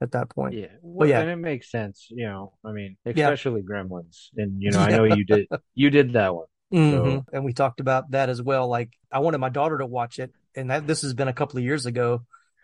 at 0.00 0.12
that 0.12 0.30
point. 0.30 0.54
Yeah. 0.54 0.68
Well, 0.82 1.08
yeah. 1.08 1.20
and 1.20 1.30
it 1.30 1.36
makes 1.36 1.70
sense, 1.70 2.06
you 2.10 2.26
know. 2.26 2.54
I 2.64 2.72
mean, 2.72 2.96
especially 3.04 3.62
Gremlins. 3.62 4.28
And 4.36 4.60
you 4.60 4.70
know, 4.70 4.80
I 4.80 4.90
know 4.90 5.04
you 5.16 5.24
did 5.24 5.46
you 5.74 5.90
did 5.90 6.14
that 6.14 6.34
one. 6.34 6.46
Mhm. 6.72 7.24
And 7.32 7.44
we 7.44 7.52
talked 7.52 7.80
about 7.80 8.12
that 8.12 8.28
as 8.28 8.40
well. 8.40 8.68
Like 8.68 8.90
I 9.10 9.18
wanted 9.18 9.38
my 9.38 9.48
daughter 9.48 9.78
to 9.78 9.86
watch 9.86 10.18
it, 10.18 10.32
and 10.54 10.70
that 10.70 10.86
this 10.86 11.02
has 11.02 11.14
been 11.14 11.28
a 11.28 11.32
couple 11.32 11.58
of 11.58 11.64
years 11.64 11.86
ago. 11.86 12.22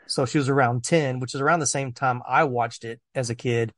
So 0.09 0.25
she 0.25 0.39
was 0.39 0.49
around 0.49 0.85
10, 0.85 1.19
which 1.19 1.35
is 1.35 1.41
around 1.41 1.59
the 1.59 1.67
same 1.67 1.93
time 1.93 2.23
I 2.29 2.45
watched 2.45 2.85
it 2.85 3.01
as 3.15 3.29
a 3.29 3.35
kid. 3.35 3.73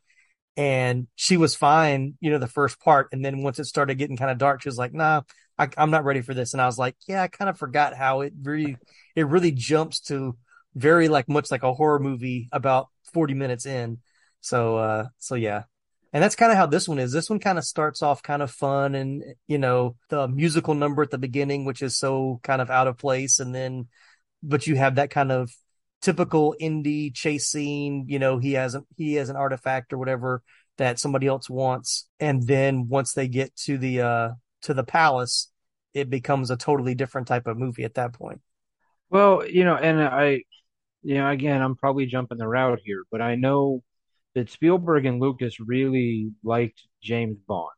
And 0.58 1.06
she 1.14 1.36
was 1.36 1.54
fine, 1.54 2.14
you 2.20 2.32
know, 2.32 2.38
the 2.38 2.48
first 2.48 2.80
part. 2.80 3.10
And 3.12 3.24
then 3.24 3.44
once 3.44 3.60
it 3.60 3.66
started 3.66 3.94
getting 3.94 4.16
kind 4.16 4.32
of 4.32 4.38
dark, 4.38 4.60
she 4.60 4.68
was 4.68 4.76
like, 4.76 4.92
nah, 4.92 5.22
I, 5.56 5.68
I'm 5.78 5.92
not 5.92 6.04
ready 6.04 6.20
for 6.20 6.34
this. 6.34 6.52
And 6.52 6.60
I 6.60 6.66
was 6.66 6.76
like, 6.76 6.96
yeah, 7.06 7.22
I 7.22 7.28
kind 7.28 7.48
of 7.48 7.56
forgot 7.56 7.94
how 7.94 8.22
it 8.22 8.32
really, 8.42 8.76
it 9.14 9.28
really 9.28 9.52
jumps 9.52 10.00
to 10.08 10.36
very 10.74 11.06
like 11.06 11.28
much 11.28 11.52
like 11.52 11.62
a 11.62 11.72
horror 11.72 12.00
movie 12.00 12.48
about 12.50 12.88
40 13.12 13.34
minutes 13.34 13.66
in. 13.66 13.98
So, 14.40 14.78
uh, 14.78 15.04
so 15.18 15.36
yeah. 15.36 15.62
And 16.12 16.24
that's 16.24 16.34
kind 16.34 16.50
of 16.50 16.58
how 16.58 16.66
this 16.66 16.88
one 16.88 16.98
is. 16.98 17.12
This 17.12 17.30
one 17.30 17.38
kind 17.38 17.58
of 17.58 17.64
starts 17.64 18.02
off 18.02 18.24
kind 18.24 18.42
of 18.42 18.50
fun 18.50 18.96
and, 18.96 19.22
you 19.46 19.58
know, 19.58 19.94
the 20.08 20.26
musical 20.26 20.74
number 20.74 21.02
at 21.02 21.10
the 21.12 21.18
beginning, 21.18 21.66
which 21.66 21.82
is 21.82 21.96
so 21.96 22.40
kind 22.42 22.60
of 22.60 22.68
out 22.68 22.88
of 22.88 22.98
place. 22.98 23.38
And 23.38 23.54
then, 23.54 23.86
but 24.42 24.66
you 24.66 24.74
have 24.74 24.96
that 24.96 25.10
kind 25.10 25.30
of 25.30 25.52
typical 26.00 26.54
Indy 26.58 27.10
chase 27.10 27.46
scene. 27.48 28.04
You 28.08 28.18
know, 28.18 28.38
he 28.38 28.52
has, 28.54 28.74
a, 28.74 28.84
he 28.96 29.14
has 29.14 29.28
an 29.28 29.36
artifact 29.36 29.92
or 29.92 29.98
whatever 29.98 30.42
that 30.76 30.98
somebody 30.98 31.26
else 31.26 31.50
wants. 31.50 32.08
And 32.20 32.46
then 32.46 32.88
once 32.88 33.12
they 33.12 33.28
get 33.28 33.54
to 33.64 33.78
the, 33.78 34.00
uh, 34.02 34.28
to 34.62 34.74
the 34.74 34.84
palace, 34.84 35.50
it 35.94 36.10
becomes 36.10 36.50
a 36.50 36.56
totally 36.56 36.94
different 36.94 37.26
type 37.26 37.46
of 37.46 37.58
movie 37.58 37.84
at 37.84 37.94
that 37.94 38.12
point. 38.12 38.40
Well, 39.10 39.46
you 39.46 39.64
know, 39.64 39.76
and 39.76 40.00
I, 40.00 40.42
you 41.02 41.14
know, 41.14 41.28
again, 41.30 41.62
I'm 41.62 41.76
probably 41.76 42.06
jumping 42.06 42.38
the 42.38 42.46
route 42.48 42.80
here, 42.84 43.04
but 43.10 43.22
I 43.22 43.34
know 43.36 43.82
that 44.34 44.50
Spielberg 44.50 45.06
and 45.06 45.20
Lucas 45.20 45.58
really 45.60 46.30
liked 46.44 46.82
James 47.02 47.38
Bond, 47.46 47.70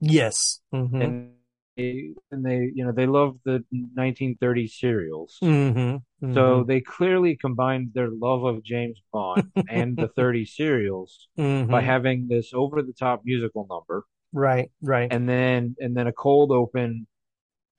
Yes. 0.00 0.60
hmm 0.72 1.00
and 1.00 1.32
and 1.76 2.16
they, 2.30 2.70
you 2.74 2.84
know, 2.84 2.92
they 2.92 3.06
loved 3.06 3.40
the 3.44 3.64
1930s 3.72 4.76
serials. 4.78 5.42
hmm 5.42 5.96
So 6.30 6.64
they 6.64 6.80
clearly 6.80 7.36
combined 7.36 7.92
their 7.94 8.10
love 8.10 8.44
of 8.44 8.62
James 8.64 9.00
Bond 9.12 9.52
and 9.68 9.98
the 9.98 10.08
30 10.16 10.46
serials 10.46 11.28
hmm 11.36 11.64
by 11.70 11.82
having 11.82 12.28
this 12.28 12.52
over-the-top 12.54 13.22
musical 13.24 13.66
number, 13.70 14.04
right, 14.32 14.70
right. 14.80 15.12
and 15.12 15.28
then 15.28 15.76
and 15.78 15.96
then 15.96 16.06
a 16.06 16.12
cold 16.12 16.50
open 16.52 17.06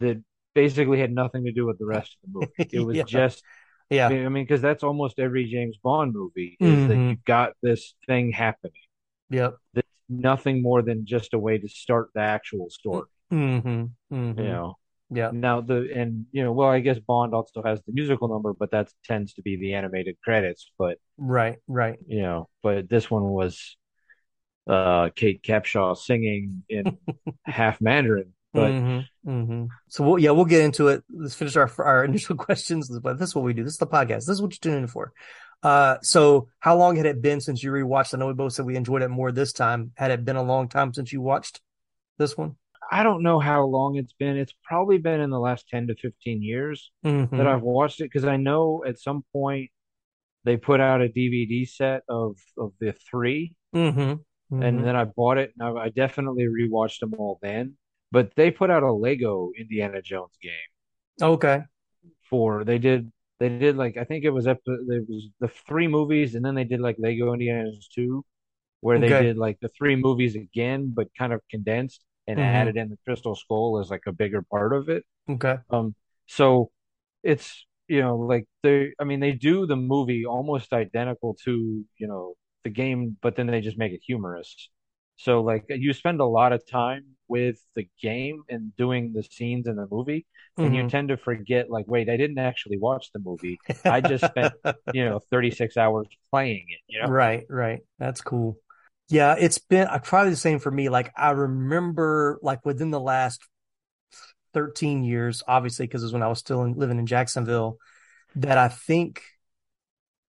that 0.01 0.23
basically 0.55 0.99
had 0.99 1.13
nothing 1.13 1.45
to 1.45 1.51
do 1.53 1.65
with 1.65 1.79
the 1.79 1.85
rest 1.85 2.17
of 2.23 2.29
the 2.29 2.39
movie. 2.39 2.53
It 2.71 2.81
was 2.81 2.97
Yeah. 2.97 3.03
just 3.03 3.43
yeah. 3.89 4.07
I 4.09 4.29
mean, 4.29 4.45
because 4.45 4.61
that's 4.61 4.83
almost 4.83 5.19
every 5.19 5.45
James 5.45 5.77
Bond 5.83 6.13
movie 6.13 6.59
is 6.61 6.85
that 6.87 6.97
Mhm. 6.97 7.09
you've 7.09 7.25
got 7.25 7.53
this 7.63 7.95
thing 8.07 8.31
happening. 8.31 8.73
Yep. 9.29 9.59
That's 9.73 9.87
nothing 10.09 10.61
more 10.61 10.81
than 10.81 11.05
just 11.05 11.33
a 11.33 11.39
way 11.39 11.57
to 11.57 11.67
start 11.69 12.09
the 12.13 12.21
actual 12.21 12.69
story. 12.69 13.07
Hmm 13.29 13.83
hmm 14.09 14.31
You 14.37 14.43
know. 14.43 14.77
Yeah. 15.09 15.31
Now 15.31 15.61
the 15.61 15.89
and 15.95 16.25
you 16.31 16.43
know, 16.43 16.51
well, 16.51 16.69
I 16.69 16.81
guess 16.81 16.99
Bond 16.99 17.33
also 17.33 17.63
has 17.63 17.81
the 17.83 17.93
musical 17.93 18.27
number, 18.27 18.53
but 18.53 18.71
that 18.71 18.89
tends 19.05 19.33
to 19.35 19.41
be 19.41 19.55
the 19.55 19.73
animated 19.73 20.17
credits. 20.21 20.69
But 20.77 20.97
Right, 21.17 21.59
right. 21.67 21.97
you 22.07 22.21
know, 22.21 22.49
but 22.61 22.89
this 22.89 23.09
one 23.09 23.23
was 23.23 23.77
uh 24.69 25.09
Kate 25.15 25.41
Capshaw 25.41 25.95
singing 25.95 26.63
in 26.67 26.97
half 27.45 27.79
Mandarin. 27.79 28.33
But 28.53 28.73
hmm 28.73 28.99
hmm 29.23 29.65
So 29.87 30.03
we'll, 30.03 30.19
yeah, 30.19 30.31
we'll 30.31 30.45
get 30.45 30.61
into 30.61 30.89
it. 30.89 31.03
Let's 31.09 31.35
finish 31.35 31.55
our 31.55 31.71
our 31.79 32.03
initial 32.09 32.35
questions. 32.35 32.89
But 32.99 33.17
this 33.17 33.29
is 33.29 33.35
what 33.35 33.45
we 33.45 33.53
do. 33.53 33.63
This 33.63 33.73
is 33.73 33.79
the 33.79 33.87
podcast. 33.87 34.25
This 34.25 34.29
is 34.29 34.41
what 34.41 34.51
you're 34.51 34.59
tuning 34.59 34.83
in 34.83 34.87
for. 34.87 35.13
Uh, 35.63 35.97
so 36.01 36.49
how 36.59 36.77
long 36.77 36.97
had 36.97 37.05
it 37.05 37.21
been 37.21 37.39
since 37.41 37.63
you 37.63 37.71
rewatched? 37.71 38.13
I 38.13 38.17
know 38.17 38.27
we 38.27 38.33
both 38.33 38.53
said 38.53 38.65
we 38.65 38.75
enjoyed 38.75 39.01
it 39.01 39.09
more 39.09 39.31
this 39.31 39.53
time. 39.53 39.91
Had 39.95 40.11
it 40.11 40.25
been 40.25 40.35
a 40.35 40.43
long 40.43 40.67
time 40.67 40.93
since 40.93 41.13
you 41.13 41.21
watched 41.21 41.61
this 42.17 42.37
one? 42.37 42.57
I 42.91 43.03
don't 43.03 43.23
know 43.23 43.39
how 43.39 43.65
long 43.65 43.95
it's 43.97 44.13
been. 44.13 44.37
It's 44.37 44.53
probably 44.63 44.97
been 44.97 45.19
in 45.21 45.29
the 45.29 45.39
last 45.39 45.67
10 45.69 45.87
to 45.87 45.95
15 45.95 46.41
years. 46.41 46.91
Mm-hmm. 47.05 47.37
that 47.37 47.47
I've 47.47 47.61
watched 47.61 48.01
it 48.01 48.05
because 48.05 48.25
I 48.25 48.37
know 48.37 48.83
at 48.87 48.99
some 48.99 49.23
point 49.33 49.69
they 50.43 50.57
put 50.57 50.79
out 50.79 51.01
a 51.01 51.09
DVD 51.09 51.67
set 51.67 52.03
of 52.09 52.37
of 52.57 52.73
the 52.79 52.93
3 53.11 53.53
Mm-hmm. 53.75 54.63
and 54.63 54.85
then 54.85 54.95
I 54.95 55.03
bought 55.05 55.37
it 55.37 55.53
and 55.59 55.67
I, 55.77 55.83
I 55.85 55.89
definitely 55.89 56.45
rewatched 56.45 56.99
them 56.99 57.13
all 57.17 57.37
then. 57.41 57.75
But 58.11 58.33
they 58.35 58.51
put 58.51 58.71
out 58.71 58.83
a 58.83 58.91
Lego 58.93 59.51
Indiana 59.59 60.01
Jones 60.01 60.37
game 60.41 60.69
okay. 61.21 61.63
for 62.29 62.63
they 62.63 62.77
did 62.77 63.11
they 63.39 63.49
did 63.49 63.77
like 63.77 63.97
I 63.97 64.03
think 64.03 64.23
it 64.25 64.29
was 64.31 64.47
up 64.47 64.59
there 64.65 65.01
was 65.07 65.27
the 65.39 65.47
three 65.67 65.87
movies 65.87 66.35
and 66.35 66.43
then 66.45 66.55
they 66.55 66.63
did 66.63 66.79
like 66.79 66.95
Lego 66.99 67.33
Indiana 67.33 67.65
Jones 67.71 67.89
2 67.93 68.25
where 68.81 68.99
they 68.99 69.07
Okay. 69.07 69.23
did 69.23 69.37
like 69.37 69.59
the 69.61 69.69
three 69.69 69.95
movies 69.95 70.35
again 70.35 70.91
but 70.95 71.07
kind 71.17 71.33
of 71.33 71.41
condensed 71.51 72.03
and 72.27 72.39
Mhm. 72.39 72.41
added 72.41 72.77
in 72.77 72.89
the 72.89 72.97
Crystal 73.05 73.35
Skull 73.35 73.79
as 73.79 73.89
like 73.89 74.03
a 74.07 74.11
bigger 74.11 74.41
part 74.43 74.73
of 74.73 74.89
it. 74.89 75.05
Okay. 75.29 75.57
Um, 75.69 75.95
so 76.27 76.71
it's 77.23 77.65
you 77.87 78.01
know 78.01 78.17
like 78.17 78.45
they, 78.63 78.93
I 78.99 79.03
mean, 79.05 79.19
they 79.19 79.33
do 79.33 79.65
the 79.65 79.75
movie 79.75 80.25
almost 80.25 80.73
identical 80.73 81.35
to 81.45 81.85
you 81.97 82.07
know 82.07 82.35
the 82.63 82.69
game, 82.69 83.17
but 83.21 83.35
then 83.35 83.47
they 83.47 83.61
just 83.61 83.77
make 83.77 83.93
it 83.93 84.01
humorous. 84.05 84.69
So 85.17 85.41
like 85.41 85.65
you 85.69 85.93
spend 85.93 86.21
a 86.21 86.25
lot 86.25 86.53
of 86.53 86.67
time 86.69 87.05
with 87.27 87.57
the 87.75 87.87
game 88.01 88.43
and 88.49 88.75
doing 88.75 89.13
the 89.13 89.23
scenes 89.23 89.67
in 89.67 89.75
the 89.75 89.87
movie, 89.89 90.25
and 90.61 90.75
you 90.75 90.83
Mhm. 90.83 90.83
tend 90.83 91.09
to 91.09 91.17
forget 91.17 91.69
like, 91.69 91.87
wait, 91.87 92.09
I 92.09 92.17
didn't 92.17 92.39
actually 92.39 92.77
watch 92.77 93.11
the 93.13 93.19
movie. 93.19 93.61
I 93.87 94.01
just 94.01 94.25
spent 94.25 94.53
you 94.91 95.05
know 95.05 95.19
36 95.31 95.77
hours 95.77 96.07
playing 96.31 96.67
it. 96.69 96.79
You 96.87 97.01
know, 97.01 97.09
Right, 97.09 97.45
right. 97.49 97.81
That's 97.99 98.21
cool. 98.21 98.59
Yeah, 99.09 99.35
it's 99.39 99.57
been 99.57 99.87
uh, 99.87 99.99
probably 99.99 100.31
the 100.31 100.35
same 100.35 100.59
for 100.59 100.71
me. 100.71 100.89
Like 100.89 101.11
I 101.15 101.31
remember 101.31 102.39
like 102.41 102.65
within 102.65 102.91
the 102.91 102.99
last 102.99 103.41
13 104.53 105.03
years, 105.03 105.43
obviously, 105.47 105.87
because 105.87 106.01
it 106.03 106.05
was 106.07 106.13
when 106.13 106.23
I 106.23 106.27
was 106.27 106.39
still 106.39 106.63
in, 106.63 106.73
living 106.73 106.99
in 106.99 107.05
Jacksonville, 107.05 107.77
that 108.35 108.57
I 108.57 108.67
think 108.69 109.23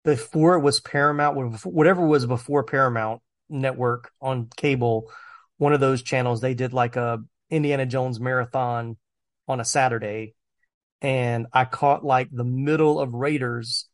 before 0.03 0.55
it 0.55 0.61
was 0.61 0.79
Paramount, 0.79 1.65
whatever 1.65 2.05
was 2.05 2.25
before 2.25 2.63
Paramount 2.63 3.21
Network 3.49 4.11
on 4.21 4.47
cable, 4.55 5.11
one 5.57 5.73
of 5.73 5.79
those 5.79 6.01
channels, 6.01 6.39
they 6.41 6.53
did 6.53 6.73
like 6.73 6.95
a 6.95 7.19
Indiana 7.49 7.85
Jones 7.85 8.19
marathon 8.19 8.97
on 9.47 9.59
a 9.59 9.65
Saturday. 9.65 10.35
And 11.01 11.47
I 11.53 11.65
caught 11.65 12.05
like 12.05 12.29
the 12.31 12.43
middle 12.43 12.99
of 12.99 13.13
Raiders 13.13 13.86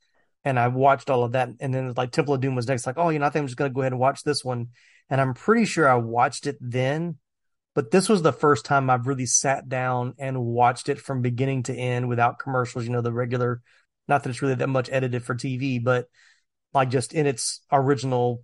and 0.45 0.59
I 0.59 0.67
watched 0.67 1.09
all 1.09 1.23
of 1.23 1.33
that. 1.33 1.49
And 1.59 1.73
then 1.73 1.93
like 1.95 2.11
Temple 2.11 2.33
of 2.33 2.41
Doom 2.41 2.55
was 2.55 2.67
next, 2.67 2.85
like, 2.85 2.97
oh, 2.97 3.09
you 3.09 3.19
know, 3.19 3.25
I 3.25 3.29
think 3.29 3.41
I'm 3.43 3.47
just 3.47 3.57
going 3.57 3.71
to 3.71 3.73
go 3.73 3.81
ahead 3.81 3.93
and 3.93 3.99
watch 3.99 4.23
this 4.23 4.43
one. 4.43 4.67
And 5.09 5.21
I'm 5.21 5.33
pretty 5.33 5.65
sure 5.65 5.87
I 5.87 5.95
watched 5.95 6.47
it 6.47 6.57
then, 6.59 7.17
but 7.75 7.91
this 7.91 8.09
was 8.09 8.21
the 8.21 8.33
first 8.33 8.65
time 8.65 8.89
I've 8.89 9.07
really 9.07 9.25
sat 9.25 9.67
down 9.67 10.13
and 10.17 10.43
watched 10.43 10.89
it 10.89 10.99
from 10.99 11.21
beginning 11.21 11.63
to 11.63 11.75
end 11.75 12.07
without 12.07 12.39
commercials, 12.39 12.85
you 12.85 12.91
know, 12.91 13.01
the 13.01 13.13
regular, 13.13 13.61
not 14.07 14.23
that 14.23 14.29
it's 14.29 14.41
really 14.41 14.55
that 14.55 14.67
much 14.67 14.89
edited 14.91 15.23
for 15.23 15.35
TV, 15.35 15.83
but 15.83 16.07
like 16.73 16.89
just 16.89 17.13
in 17.13 17.25
its 17.25 17.61
original, 17.71 18.43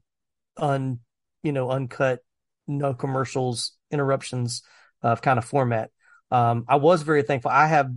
un, 0.57 0.99
you 1.43 1.51
know, 1.51 1.69
uncut, 1.69 2.19
no 2.67 2.93
commercials, 2.93 3.73
interruptions 3.91 4.61
of 5.01 5.21
kind 5.21 5.37
of 5.37 5.45
format. 5.45 5.91
Um, 6.31 6.65
I 6.67 6.75
was 6.75 7.01
very 7.01 7.23
thankful. 7.23 7.51
I 7.51 7.67
have, 7.67 7.91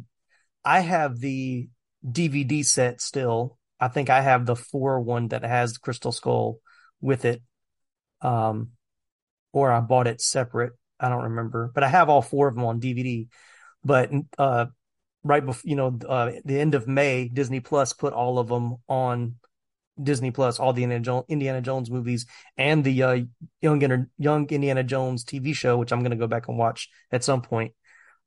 I 0.64 0.80
have 0.80 1.18
the 1.18 1.68
DVD 2.06 2.64
set 2.64 3.00
still. 3.00 3.58
I 3.82 3.88
think 3.88 4.10
I 4.10 4.20
have 4.20 4.46
the 4.46 4.54
four 4.54 5.00
one 5.00 5.28
that 5.28 5.42
has 5.42 5.72
the 5.72 5.80
Crystal 5.80 6.12
Skull 6.12 6.60
with 7.00 7.24
it. 7.24 7.42
Um, 8.20 8.70
or 9.52 9.72
I 9.72 9.80
bought 9.80 10.06
it 10.06 10.20
separate. 10.20 10.74
I 11.00 11.08
don't 11.08 11.24
remember, 11.24 11.72
but 11.74 11.82
I 11.82 11.88
have 11.88 12.08
all 12.08 12.22
four 12.22 12.46
of 12.46 12.54
them 12.54 12.64
on 12.64 12.80
DVD. 12.80 13.26
But 13.84 14.12
uh, 14.38 14.66
right 15.24 15.44
before 15.44 15.68
you 15.68 15.74
know 15.74 15.98
uh, 16.08 16.30
the 16.44 16.60
end 16.60 16.76
of 16.76 16.86
May, 16.86 17.26
Disney 17.26 17.58
Plus 17.58 17.92
put 17.92 18.12
all 18.12 18.38
of 18.38 18.46
them 18.46 18.76
on 18.88 19.34
Disney 20.00 20.30
Plus, 20.30 20.60
all 20.60 20.72
the 20.72 20.84
Indiana 20.84 21.60
Jones, 21.60 21.90
movies 21.90 22.26
and 22.56 22.84
the 22.84 23.02
uh, 23.02 23.20
young 23.60 24.06
young 24.16 24.48
Indiana 24.48 24.84
Jones 24.84 25.24
TV 25.24 25.56
show, 25.56 25.76
which 25.76 25.92
I'm 25.92 26.00
going 26.00 26.12
to 26.12 26.16
go 26.16 26.28
back 26.28 26.46
and 26.46 26.56
watch 26.56 26.88
at 27.10 27.24
some 27.24 27.42
point. 27.42 27.72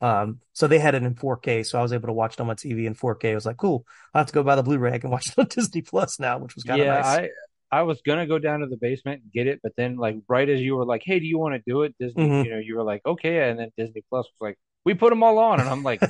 Um, 0.02 0.42
so 0.54 0.68
they 0.68 0.80
had 0.80 0.96
it 0.96 1.04
in 1.04 1.16
4K, 1.16 1.64
so 1.64 1.80
I 1.80 1.82
was 1.82 1.94
able 1.94 2.08
to 2.08 2.14
watch 2.14 2.34
it 2.34 2.42
on 2.42 2.48
my 2.48 2.54
TV 2.56 2.86
in 2.86 2.94
4K. 2.94 3.32
I 3.32 3.36
was 3.36 3.46
like, 3.46 3.58
cool. 3.58 3.86
I 4.14 4.20
have 4.20 4.28
to 4.28 4.34
go 4.34 4.44
buy 4.44 4.56
the 4.56 4.64
Blu-ray. 4.64 4.94
I 4.94 5.00
can 5.00 5.10
watch 5.10 5.28
it 5.30 5.40
on 5.40 5.46
Disney 5.50 5.82
Plus 5.82 6.20
now, 6.20 6.38
which 6.38 6.56
was 6.56 6.64
kind 6.64 6.82
of 6.82 6.88
yeah, 6.88 6.88
nice. 6.88 7.22
I 7.22 7.30
I 7.72 7.82
was 7.84 8.02
gonna 8.06 8.28
go 8.28 8.40
down 8.40 8.62
to 8.62 8.68
the 8.68 8.78
basement 8.78 9.24
and 9.24 9.32
get 9.32 9.48
it, 9.48 9.60
but 9.64 9.74
then 9.78 9.98
like 9.98 10.18
right 10.28 10.48
as 10.48 10.62
you 10.62 10.76
were 10.76 10.86
like, 10.86 11.04
"Hey, 11.06 11.20
do 11.20 11.26
you 11.26 11.38
want 11.38 11.56
to 11.56 11.62
do 11.72 11.84
it?" 11.84 11.96
Disney, 12.00 12.22
Mhm. 12.22 12.42
you 12.42 12.50
know, 12.52 12.58
you 12.60 12.76
were 12.76 12.84
like, 12.84 13.02
"Okay," 13.06 13.50
and 13.50 13.60
then 13.60 13.72
Disney 13.78 14.02
Plus 14.10 14.26
was 14.26 14.42
like, 14.42 14.58
"We 14.86 14.94
put 14.94 15.10
them 15.10 15.24
all 15.24 15.38
on," 15.40 15.60
and 15.60 15.70
I'm 15.70 15.84
like, 15.84 16.04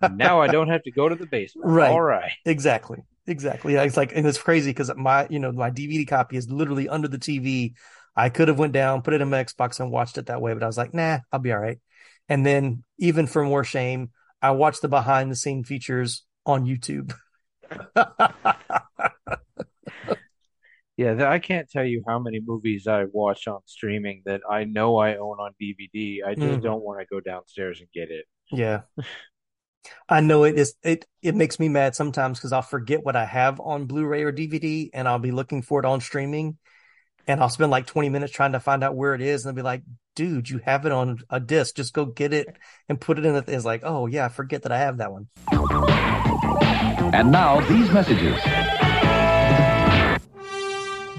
"Now 0.00 0.40
I 0.40 0.48
don't 0.48 0.68
have 0.68 0.82
to 0.84 0.92
go 0.92 1.08
to 1.08 1.16
the 1.16 1.26
basement." 1.26 1.70
Right. 1.70 1.90
All 1.90 2.00
right. 2.02 2.32
Exactly. 2.44 3.04
Exactly. 3.26 3.74
Yeah, 3.74 3.82
it's 3.84 3.96
like, 3.96 4.12
and 4.14 4.26
it's 4.26 4.38
crazy 4.38 4.70
because 4.70 4.92
my, 4.96 5.26
you 5.30 5.38
know, 5.38 5.52
my 5.52 5.70
DVD 5.70 6.04
copy 6.06 6.36
is 6.36 6.50
literally 6.50 6.88
under 6.88 7.08
the 7.08 7.18
TV. 7.18 7.74
I 8.16 8.28
could 8.28 8.48
have 8.48 8.58
went 8.58 8.72
down, 8.74 9.02
put 9.02 9.14
it 9.14 9.20
in 9.22 9.30
my 9.30 9.42
Xbox 9.42 9.80
and 9.80 9.90
watched 9.90 10.18
it 10.18 10.26
that 10.26 10.40
way, 10.42 10.54
but 10.54 10.62
I 10.62 10.66
was 10.66 10.78
like, 10.78 10.94
nah, 10.94 11.20
I'll 11.32 11.40
be 11.40 11.52
all 11.52 11.58
right. 11.58 11.78
And 12.28 12.44
then 12.44 12.84
even 12.98 13.26
for 13.26 13.44
more 13.44 13.64
shame, 13.64 14.10
I 14.42 14.52
watched 14.52 14.82
the 14.82 14.88
behind 14.88 15.30
the 15.30 15.36
scene 15.36 15.64
features 15.64 16.24
on 16.46 16.66
YouTube. 16.66 17.14
Yeah, 20.96 21.28
I 21.28 21.40
can't 21.40 21.68
tell 21.68 21.84
you 21.84 22.04
how 22.06 22.20
many 22.20 22.40
movies 22.44 22.86
I 22.86 23.04
watch 23.12 23.48
on 23.48 23.60
streaming 23.66 24.22
that 24.26 24.42
I 24.48 24.62
know 24.64 24.96
I 24.98 25.16
own 25.16 25.38
on 25.40 25.52
DVD. 25.58 26.22
I 26.24 26.36
just 26.36 26.60
Mhm. 26.60 26.62
don't 26.62 26.84
want 26.84 27.00
to 27.00 27.06
go 27.06 27.20
downstairs 27.20 27.80
and 27.80 27.88
get 27.92 28.10
it. 28.10 28.26
yeah. 28.50 28.82
I 30.08 30.20
know 30.20 30.44
it 30.44 30.58
is 30.58 30.74
it 30.82 31.06
it 31.22 31.34
makes 31.34 31.58
me 31.58 31.68
mad 31.68 31.94
sometimes 31.94 32.38
because 32.38 32.52
I'll 32.52 32.62
forget 32.62 33.04
what 33.04 33.16
I 33.16 33.24
have 33.24 33.60
on 33.60 33.86
Blu-ray 33.86 34.22
or 34.22 34.32
DVD 34.32 34.90
and 34.94 35.06
I'll 35.08 35.18
be 35.18 35.30
looking 35.32 35.62
for 35.62 35.80
it 35.80 35.86
on 35.86 36.00
streaming 36.00 36.58
and 37.26 37.40
I'll 37.40 37.48
spend 37.48 37.70
like 37.70 37.86
20 37.86 38.08
minutes 38.08 38.32
trying 38.32 38.52
to 38.52 38.60
find 38.60 38.84
out 38.84 38.94
where 38.94 39.14
it 39.14 39.20
is 39.20 39.44
and 39.44 39.56
they'll 39.56 39.62
be 39.62 39.64
like, 39.64 39.82
dude, 40.14 40.50
you 40.50 40.58
have 40.58 40.84
it 40.86 40.92
on 40.92 41.18
a 41.30 41.40
disc. 41.40 41.76
Just 41.76 41.94
go 41.94 42.04
get 42.04 42.32
it 42.32 42.56
and 42.88 43.00
put 43.00 43.18
it 43.18 43.24
in 43.24 43.32
the 43.34 43.44
it's 43.46 43.64
like, 43.64 43.82
oh 43.84 44.06
yeah, 44.06 44.26
I 44.26 44.28
forget 44.28 44.62
that 44.62 44.72
I 44.72 44.78
have 44.78 44.98
that 44.98 45.12
one. 45.12 45.28
And 47.12 47.32
now 47.32 47.60
these 47.68 47.90
messages. 47.90 48.38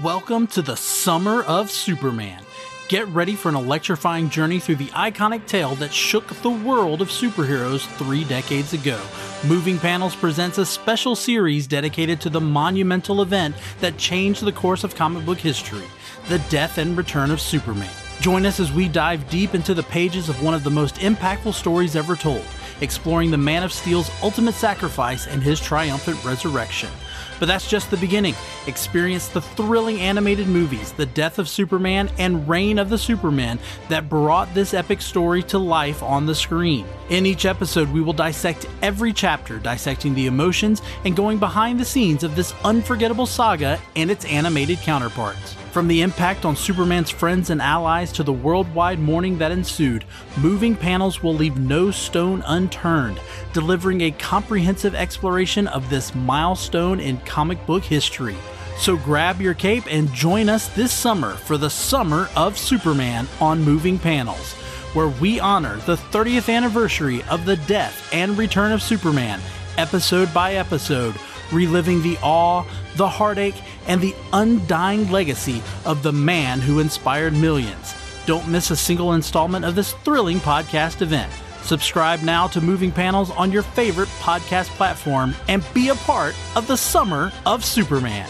Welcome 0.02 0.46
to 0.48 0.62
the 0.62 0.76
Summer 0.76 1.42
of 1.42 1.70
Superman. 1.70 2.42
Get 2.88 3.08
ready 3.08 3.34
for 3.34 3.48
an 3.48 3.56
electrifying 3.56 4.30
journey 4.30 4.60
through 4.60 4.76
the 4.76 4.86
iconic 4.88 5.46
tale 5.46 5.74
that 5.76 5.92
shook 5.92 6.28
the 6.42 6.50
world 6.50 7.02
of 7.02 7.08
superheroes 7.08 7.84
three 7.96 8.22
decades 8.22 8.72
ago. 8.74 9.00
Moving 9.44 9.76
Panels 9.76 10.14
presents 10.14 10.58
a 10.58 10.64
special 10.64 11.16
series 11.16 11.66
dedicated 11.66 12.20
to 12.20 12.30
the 12.30 12.40
monumental 12.40 13.22
event 13.22 13.56
that 13.80 13.98
changed 13.98 14.44
the 14.44 14.52
course 14.52 14.84
of 14.84 14.94
comic 14.94 15.26
book 15.26 15.38
history 15.38 15.82
the 16.28 16.38
death 16.50 16.78
and 16.78 16.96
return 16.96 17.30
of 17.30 17.40
Superman. 17.40 17.90
Join 18.20 18.46
us 18.46 18.58
as 18.60 18.72
we 18.72 18.88
dive 18.88 19.28
deep 19.30 19.54
into 19.54 19.74
the 19.74 19.82
pages 19.82 20.28
of 20.28 20.42
one 20.42 20.54
of 20.54 20.64
the 20.64 20.70
most 20.70 20.96
impactful 20.96 21.54
stories 21.54 21.94
ever 21.94 22.16
told, 22.16 22.44
exploring 22.80 23.30
the 23.30 23.36
Man 23.36 23.62
of 23.62 23.72
Steel's 23.72 24.10
ultimate 24.22 24.54
sacrifice 24.54 25.26
and 25.26 25.42
his 25.42 25.60
triumphant 25.60 26.22
resurrection. 26.24 26.90
But 27.38 27.46
that's 27.46 27.68
just 27.68 27.90
the 27.90 27.98
beginning. 27.98 28.34
Experience 28.66 29.28
the 29.28 29.42
thrilling 29.42 30.00
animated 30.00 30.48
movies, 30.48 30.92
The 30.92 31.06
Death 31.06 31.38
of 31.38 31.48
Superman 31.48 32.10
and 32.18 32.48
Reign 32.48 32.78
of 32.78 32.88
the 32.88 32.96
Superman, 32.96 33.58
that 33.90 34.08
brought 34.08 34.52
this 34.54 34.72
epic 34.72 35.02
story 35.02 35.42
to 35.44 35.58
life 35.58 36.02
on 36.02 36.24
the 36.24 36.34
screen. 36.34 36.86
In 37.10 37.26
each 37.26 37.44
episode, 37.44 37.92
we 37.92 38.00
will 38.00 38.14
dissect 38.14 38.66
every 38.80 39.12
chapter, 39.12 39.58
dissecting 39.58 40.14
the 40.14 40.26
emotions 40.26 40.80
and 41.04 41.14
going 41.14 41.38
behind 41.38 41.78
the 41.78 41.84
scenes 41.84 42.24
of 42.24 42.34
this 42.34 42.54
unforgettable 42.64 43.26
saga 43.26 43.78
and 43.94 44.10
its 44.10 44.24
animated 44.24 44.78
counterparts. 44.78 45.56
From 45.76 45.88
the 45.88 46.00
impact 46.00 46.46
on 46.46 46.56
Superman's 46.56 47.10
friends 47.10 47.50
and 47.50 47.60
allies 47.60 48.10
to 48.12 48.22
the 48.22 48.32
worldwide 48.32 48.98
mourning 48.98 49.36
that 49.36 49.52
ensued, 49.52 50.06
Moving 50.38 50.74
Panels 50.74 51.22
will 51.22 51.34
leave 51.34 51.58
no 51.58 51.90
stone 51.90 52.42
unturned, 52.46 53.20
delivering 53.52 54.00
a 54.00 54.10
comprehensive 54.12 54.94
exploration 54.94 55.66
of 55.66 55.90
this 55.90 56.14
milestone 56.14 56.98
in 56.98 57.18
comic 57.26 57.66
book 57.66 57.82
history. 57.82 58.36
So 58.78 58.96
grab 58.96 59.42
your 59.42 59.52
cape 59.52 59.84
and 59.86 60.10
join 60.14 60.48
us 60.48 60.68
this 60.68 60.94
summer 60.94 61.34
for 61.34 61.58
the 61.58 61.68
Summer 61.68 62.30
of 62.34 62.56
Superman 62.56 63.28
on 63.38 63.62
Moving 63.62 63.98
Panels, 63.98 64.54
where 64.94 65.08
we 65.08 65.40
honor 65.40 65.76
the 65.80 65.96
30th 65.96 66.50
anniversary 66.50 67.22
of 67.24 67.44
the 67.44 67.56
death 67.68 68.08
and 68.14 68.38
return 68.38 68.72
of 68.72 68.80
Superman, 68.80 69.42
episode 69.76 70.32
by 70.32 70.54
episode, 70.54 71.14
reliving 71.52 72.02
the 72.02 72.18
awe, 72.22 72.64
the 72.96 73.08
heartache, 73.08 73.60
and 73.86 74.00
the 74.00 74.14
undying 74.32 75.10
legacy 75.10 75.62
of 75.84 76.02
the 76.02 76.12
man 76.12 76.60
who 76.60 76.80
inspired 76.80 77.32
millions. 77.32 77.94
Don't 78.26 78.48
miss 78.48 78.70
a 78.70 78.76
single 78.76 79.12
installment 79.12 79.64
of 79.64 79.74
this 79.74 79.92
thrilling 80.04 80.38
podcast 80.38 81.02
event. 81.02 81.32
Subscribe 81.62 82.22
now 82.22 82.46
to 82.48 82.60
Moving 82.60 82.92
Panels 82.92 83.30
on 83.30 83.50
your 83.50 83.62
favorite 83.62 84.08
podcast 84.20 84.68
platform 84.70 85.34
and 85.48 85.64
be 85.74 85.88
a 85.88 85.94
part 85.94 86.34
of 86.54 86.66
the 86.66 86.76
summer 86.76 87.32
of 87.44 87.64
Superman. 87.64 88.28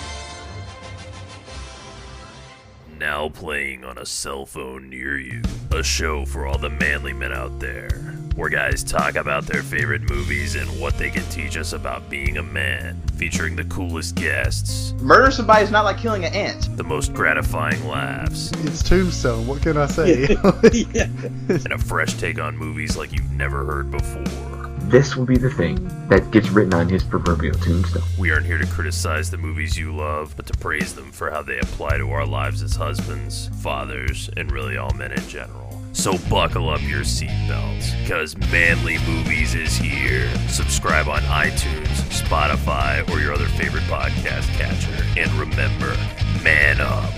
Now 3.07 3.29
playing 3.29 3.85
on 3.85 3.99
a 3.99 4.05
cell 4.05 4.45
phone 4.47 4.91
near 4.91 5.17
you. 5.17 5.41
A 5.71 5.81
show 5.81 6.25
for 6.25 6.45
all 6.45 6.59
the 6.59 6.69
manly 6.69 7.13
men 7.13 7.31
out 7.33 7.61
there. 7.61 7.89
Where 8.35 8.49
guys 8.49 8.83
talk 8.83 9.15
about 9.15 9.47
their 9.47 9.63
favorite 9.63 10.11
movies 10.11 10.57
and 10.57 10.69
what 10.81 10.99
they 10.99 11.11
can 11.11 11.23
teach 11.31 11.57
us 11.57 11.73
about 11.73 12.11
being 12.11 12.37
a 12.37 12.43
man. 12.43 13.01
Featuring 13.17 13.55
the 13.55 13.65
coolest 13.67 14.17
guests, 14.17 14.93
Murder 15.01 15.31
somebody 15.31 15.63
is 15.63 15.71
not 15.71 15.85
like 15.85 15.99
killing 15.99 16.25
an 16.25 16.35
ant. 16.35 16.77
the 16.77 16.83
most 16.83 17.15
gratifying 17.15 17.87
laughs, 17.87 18.51
It's 18.65 18.83
Tombstone. 18.83 19.47
What 19.47 19.63
can 19.63 19.77
I 19.77 19.87
say? 19.87 20.25
and 20.35 21.73
a 21.73 21.79
fresh 21.79 22.15
take 22.15 22.41
on 22.41 22.57
movies 22.57 22.97
like 22.97 23.13
you've 23.13 23.31
never 23.31 23.65
heard 23.65 23.93
before. 23.93 24.56
This 24.89 25.17
will 25.17 25.27
be 25.27 25.37
the 25.37 25.51
thing 25.51 25.85
that 26.09 26.31
gets 26.31 26.49
written 26.51 26.73
on 26.73 26.89
his 26.89 27.03
proverbial 27.03 27.57
tombstone. 27.57 28.05
We 28.17 28.31
aren't 28.31 28.47
here 28.47 28.57
to 28.57 28.67
criticize 28.67 29.33
the 29.33 29.37
movies 29.37 29.77
you 29.77 29.93
love, 29.93 30.35
but 30.37 30.47
to 30.47 30.53
praise 30.59 30.95
them 30.95 31.11
for 31.11 31.29
how 31.29 31.43
they 31.43 31.59
apply 31.59 31.99
to 31.99 32.09
our 32.13 32.25
lives 32.25 32.63
as 32.63 32.77
husbands, 32.77 33.51
fathers, 33.61 34.31
and 34.37 34.53
really 34.53 34.77
all 34.77 34.93
men 34.95 35.11
in 35.11 35.29
general. 35.29 35.83
So 35.93 36.17
buckle 36.31 36.71
up 36.71 36.81
your 36.83 37.01
seatbelts, 37.01 38.01
because 38.01 38.37
Manly 38.53 38.99
Movies 39.09 39.57
is 39.57 39.77
here. 39.77 40.31
Subscribe 40.47 41.09
on 41.09 41.23
iTunes, 41.23 41.89
Spotify, 42.13 43.11
or 43.11 43.19
your 43.19 43.33
other 43.33 43.49
favorite 43.49 43.83
podcast 43.85 44.47
catcher. 44.57 45.05
And 45.21 45.33
remember, 45.33 45.97
man 46.45 46.81
up. 46.81 47.13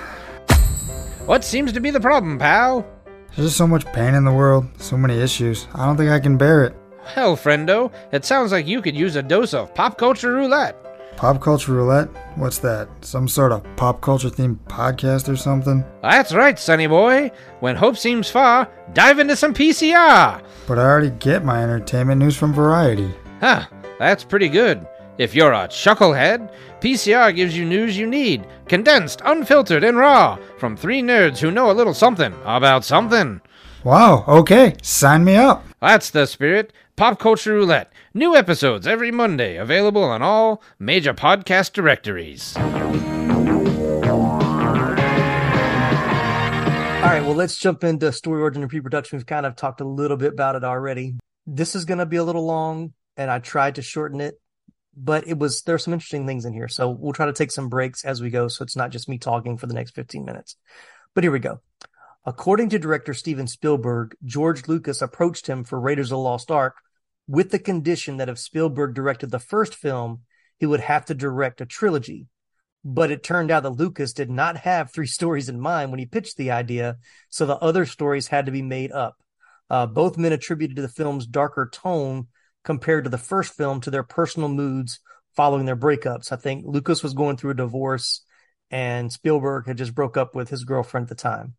What 1.28 1.44
seems 1.44 1.74
to 1.74 1.80
be 1.80 1.90
the 1.90 2.00
problem, 2.00 2.38
pal? 2.38 2.86
There's 3.38 3.50
just 3.50 3.58
so 3.58 3.68
much 3.68 3.86
pain 3.92 4.14
in 4.14 4.24
the 4.24 4.32
world, 4.32 4.66
so 4.78 4.96
many 4.98 5.16
issues. 5.20 5.68
I 5.72 5.86
don't 5.86 5.96
think 5.96 6.10
I 6.10 6.18
can 6.18 6.36
bear 6.36 6.64
it. 6.64 6.74
Hell, 7.04 7.36
friendo, 7.36 7.92
it 8.10 8.24
sounds 8.24 8.50
like 8.50 8.66
you 8.66 8.82
could 8.82 8.96
use 8.96 9.14
a 9.14 9.22
dose 9.22 9.54
of 9.54 9.72
pop 9.76 9.96
culture 9.96 10.32
roulette. 10.32 10.76
Pop 11.16 11.40
culture 11.40 11.70
roulette? 11.70 12.08
What's 12.34 12.58
that? 12.58 12.88
Some 13.00 13.28
sort 13.28 13.52
of 13.52 13.64
pop 13.76 14.00
culture 14.00 14.28
themed 14.28 14.58
podcast 14.64 15.28
or 15.28 15.36
something? 15.36 15.84
That's 16.02 16.34
right, 16.34 16.58
sonny 16.58 16.88
boy. 16.88 17.30
When 17.60 17.76
hope 17.76 17.96
seems 17.96 18.28
far, 18.28 18.68
dive 18.92 19.20
into 19.20 19.36
some 19.36 19.54
PCR. 19.54 20.42
But 20.66 20.80
I 20.80 20.82
already 20.82 21.10
get 21.10 21.44
my 21.44 21.62
entertainment 21.62 22.18
news 22.18 22.36
from 22.36 22.52
Variety. 22.52 23.14
Huh, 23.38 23.66
that's 24.00 24.24
pretty 24.24 24.48
good. 24.48 24.84
If 25.16 25.36
you're 25.36 25.52
a 25.52 25.68
chucklehead, 25.68 26.52
PCR 26.80 27.34
gives 27.34 27.56
you 27.56 27.64
news 27.64 27.96
you 27.96 28.08
need, 28.08 28.46
condensed, 28.68 29.22
unfiltered, 29.24 29.82
and 29.82 29.96
raw, 29.96 30.38
from 30.58 30.76
three 30.76 31.02
nerds 31.02 31.38
who 31.38 31.50
know 31.50 31.70
a 31.70 31.72
little 31.72 31.94
something 31.94 32.34
about 32.44 32.84
something. 32.84 33.40
Wow, 33.84 34.24
okay, 34.28 34.74
sign 34.82 35.24
me 35.24 35.36
up. 35.36 35.64
That's 35.80 36.10
the 36.10 36.26
spirit. 36.26 36.72
Pop 36.96 37.18
Culture 37.18 37.54
Roulette. 37.54 37.92
New 38.12 38.34
episodes 38.34 38.86
every 38.86 39.12
Monday, 39.12 39.56
available 39.56 40.02
on 40.02 40.20
all 40.20 40.62
major 40.78 41.14
podcast 41.14 41.72
directories. 41.72 42.56
All 46.98 47.14
right, 47.14 47.22
well, 47.22 47.36
let's 47.36 47.56
jump 47.56 47.84
into 47.84 48.10
story 48.12 48.42
origin 48.42 48.62
and 48.62 48.70
pre-production. 48.70 49.16
We've 49.16 49.26
kind 49.26 49.46
of 49.46 49.54
talked 49.54 49.80
a 49.80 49.86
little 49.86 50.16
bit 50.16 50.32
about 50.32 50.56
it 50.56 50.64
already. 50.64 51.14
This 51.46 51.76
is 51.76 51.84
going 51.84 51.98
to 51.98 52.06
be 52.06 52.16
a 52.16 52.24
little 52.24 52.44
long, 52.44 52.92
and 53.16 53.30
I 53.30 53.38
tried 53.38 53.76
to 53.76 53.82
shorten 53.82 54.20
it, 54.20 54.34
but 55.00 55.28
it 55.28 55.38
was 55.38 55.62
there's 55.62 55.84
some 55.84 55.94
interesting 55.94 56.26
things 56.26 56.44
in 56.44 56.52
here. 56.52 56.68
So 56.68 56.90
we'll 56.90 57.12
try 57.12 57.26
to 57.26 57.32
take 57.32 57.52
some 57.52 57.68
breaks 57.68 58.04
as 58.04 58.20
we 58.20 58.30
go, 58.30 58.48
so 58.48 58.62
it's 58.62 58.76
not 58.76 58.90
just 58.90 59.08
me 59.08 59.18
talking 59.18 59.56
for 59.56 59.66
the 59.66 59.74
next 59.74 59.94
15 59.94 60.24
minutes. 60.24 60.56
But 61.14 61.24
here 61.24 61.30
we 61.30 61.38
go. 61.38 61.60
According 62.26 62.70
to 62.70 62.78
director 62.78 63.14
Steven 63.14 63.46
Spielberg, 63.46 64.16
George 64.24 64.66
Lucas 64.66 65.00
approached 65.00 65.46
him 65.46 65.64
for 65.64 65.80
Raiders 65.80 66.08
of 66.08 66.16
the 66.16 66.18
Lost 66.18 66.50
Ark 66.50 66.74
with 67.26 67.50
the 67.50 67.58
condition 67.58 68.16
that 68.16 68.28
if 68.28 68.38
Spielberg 68.38 68.94
directed 68.94 69.30
the 69.30 69.38
first 69.38 69.74
film, 69.74 70.22
he 70.58 70.66
would 70.66 70.80
have 70.80 71.04
to 71.06 71.14
direct 71.14 71.60
a 71.60 71.66
trilogy. 71.66 72.26
But 72.84 73.10
it 73.10 73.22
turned 73.22 73.50
out 73.50 73.62
that 73.62 73.70
Lucas 73.70 74.12
did 74.12 74.30
not 74.30 74.56
have 74.58 74.90
three 74.90 75.06
stories 75.18 75.48
in 75.48 75.60
mind 75.60 75.90
when 75.90 76.00
he 76.00 76.06
pitched 76.06 76.36
the 76.36 76.50
idea, 76.50 76.96
so 77.28 77.46
the 77.46 77.56
other 77.56 77.86
stories 77.86 78.26
had 78.26 78.46
to 78.46 78.52
be 78.52 78.62
made 78.62 78.90
up. 78.92 79.16
Uh, 79.70 79.86
both 79.86 80.18
men 80.18 80.32
attributed 80.32 80.76
to 80.76 80.82
the 80.82 80.88
film's 80.88 81.26
darker 81.26 81.68
tone 81.70 82.26
compared 82.68 83.04
to 83.04 83.08
the 83.08 83.16
first 83.16 83.54
film 83.54 83.80
to 83.80 83.90
their 83.90 84.02
personal 84.02 84.46
moods 84.46 85.00
following 85.34 85.64
their 85.64 85.74
breakups. 85.74 86.32
I 86.32 86.36
think 86.36 86.66
Lucas 86.66 87.02
was 87.02 87.14
going 87.14 87.38
through 87.38 87.52
a 87.52 87.54
divorce 87.54 88.22
and 88.70 89.10
Spielberg 89.10 89.66
had 89.66 89.78
just 89.78 89.94
broke 89.94 90.18
up 90.18 90.34
with 90.34 90.50
his 90.50 90.64
girlfriend 90.64 91.04
at 91.04 91.08
the 91.08 91.14
time. 91.14 91.54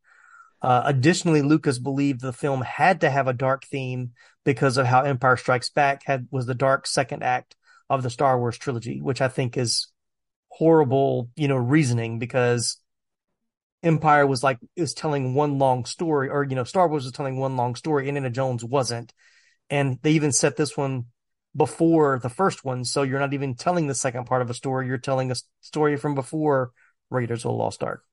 Uh, 0.61 0.83
additionally, 0.85 1.41
Lucas 1.41 1.79
believed 1.79 2.21
the 2.21 2.31
film 2.31 2.61
had 2.61 3.01
to 3.01 3.09
have 3.09 3.27
a 3.27 3.33
dark 3.33 3.65
theme 3.65 4.11
because 4.45 4.77
of 4.77 4.85
how 4.85 5.01
Empire 5.01 5.35
Strikes 5.35 5.71
Back 5.71 6.03
had 6.05 6.27
was 6.29 6.45
the 6.45 6.53
dark 6.53 6.85
second 6.85 7.23
act 7.23 7.55
of 7.89 8.03
the 8.03 8.11
Star 8.11 8.37
Wars 8.37 8.59
trilogy, 8.59 9.01
which 9.01 9.19
I 9.19 9.29
think 9.29 9.57
is 9.57 9.87
horrible, 10.49 11.31
you 11.35 11.47
know, 11.47 11.57
reasoning 11.57 12.19
because 12.19 12.77
Empire 13.81 14.27
was 14.27 14.43
like 14.43 14.59
is 14.75 14.93
telling 14.93 15.33
one 15.33 15.57
long 15.57 15.85
story, 15.85 16.29
or 16.29 16.43
you 16.43 16.55
know, 16.55 16.65
Star 16.65 16.87
Wars 16.87 17.05
was 17.05 17.13
telling 17.13 17.39
one 17.39 17.57
long 17.57 17.73
story, 17.73 18.03
and 18.03 18.15
Indiana 18.15 18.29
Jones 18.29 18.63
wasn't, 18.63 19.11
and 19.69 19.99
they 20.01 20.11
even 20.11 20.31
set 20.31 20.57
this 20.57 20.75
one 20.75 21.05
before 21.55 22.19
the 22.21 22.29
first 22.29 22.63
one, 22.63 22.85
so 22.85 23.03
you're 23.03 23.19
not 23.19 23.33
even 23.33 23.55
telling 23.55 23.87
the 23.87 23.95
second 23.95 24.25
part 24.25 24.41
of 24.41 24.49
a 24.49 24.53
story; 24.53 24.87
you're 24.87 24.97
telling 24.97 25.31
a 25.31 25.35
story 25.61 25.97
from 25.97 26.15
before 26.15 26.71
Raiders 27.09 27.45
of 27.45 27.51
the 27.51 27.57
Lost 27.57 27.83
Ark. 27.83 28.03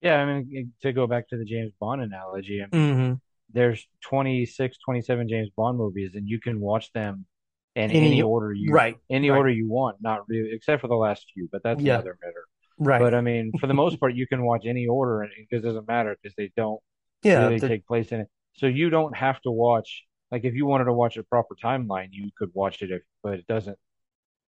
Yeah, 0.00 0.16
I 0.16 0.26
mean, 0.26 0.72
to 0.82 0.92
go 0.92 1.06
back 1.06 1.28
to 1.28 1.36
the 1.36 1.44
James 1.44 1.72
Bond 1.80 2.00
analogy, 2.00 2.62
I 2.62 2.76
mean, 2.76 2.94
mm-hmm. 2.94 3.14
there's 3.52 3.86
26, 4.02 4.78
27 4.84 5.28
James 5.28 5.50
Bond 5.56 5.76
movies, 5.76 6.12
and 6.14 6.28
you 6.28 6.40
can 6.40 6.60
watch 6.60 6.92
them 6.92 7.26
in 7.74 7.90
any, 7.90 8.06
any 8.06 8.22
order 8.22 8.52
you 8.52 8.72
right, 8.72 8.96
any 9.10 9.30
right. 9.30 9.36
order 9.36 9.50
you 9.50 9.68
want. 9.68 9.96
Not 10.00 10.28
really, 10.28 10.50
except 10.52 10.80
for 10.80 10.88
the 10.88 10.96
last 10.96 11.26
few, 11.34 11.48
but 11.50 11.62
that's 11.62 11.82
Yeah. 11.82 11.94
another 11.94 12.18
matter. 12.22 12.44
Right. 12.78 13.00
But 13.00 13.14
I 13.14 13.20
mean, 13.20 13.52
for 13.60 13.66
the 13.66 13.74
most 13.74 13.98
part, 14.00 14.14
you 14.14 14.26
can 14.26 14.44
watch 14.44 14.64
any 14.66 14.86
order, 14.86 15.22
and 15.22 15.32
it 15.50 15.62
doesn't 15.62 15.86
matter 15.88 16.16
because 16.20 16.34
they 16.36 16.52
don't 16.56 16.80
Yeah, 17.22 17.46
really 17.46 17.60
take 17.60 17.86
place 17.86 18.12
in 18.12 18.20
it. 18.20 18.28
So 18.54 18.66
you 18.66 18.90
don't 18.90 19.16
have 19.16 19.40
to 19.42 19.50
watch. 19.50 20.04
Like, 20.30 20.44
if 20.44 20.54
you 20.54 20.66
wanted 20.66 20.84
to 20.84 20.92
watch 20.92 21.16
a 21.16 21.22
proper 21.22 21.54
timeline, 21.54 22.08
you 22.10 22.30
could 22.36 22.50
watch 22.54 22.82
it. 22.82 22.90
If, 22.90 23.02
but 23.22 23.34
it 23.34 23.46
doesn't. 23.46 23.78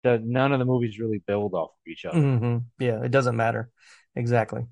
The, 0.03 0.21
none 0.23 0.53
of 0.53 0.59
the 0.59 0.65
movies 0.65 0.99
really 0.99 1.21
build 1.25 1.53
off 1.53 1.71
of 1.71 1.91
each 1.91 2.05
other. 2.05 2.19
hmm 2.19 2.57
Yeah, 2.79 3.03
it 3.03 3.11
doesn't 3.11 3.35
matter. 3.35 3.69
Exactly. 4.15 4.65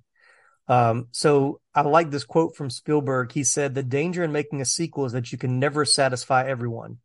Um, 0.69 1.07
so 1.11 1.61
I 1.73 1.81
like 1.81 2.11
this 2.11 2.25
quote 2.25 2.55
from 2.55 2.69
Spielberg. 2.69 3.31
He 3.31 3.43
said, 3.43 3.73
The 3.73 3.83
danger 3.83 4.23
in 4.23 4.31
making 4.31 4.61
a 4.61 4.65
sequel 4.65 5.05
is 5.05 5.13
that 5.13 5.31
you 5.31 5.37
can 5.37 5.59
never 5.59 5.85
satisfy 5.85 6.45
everyone. 6.47 6.97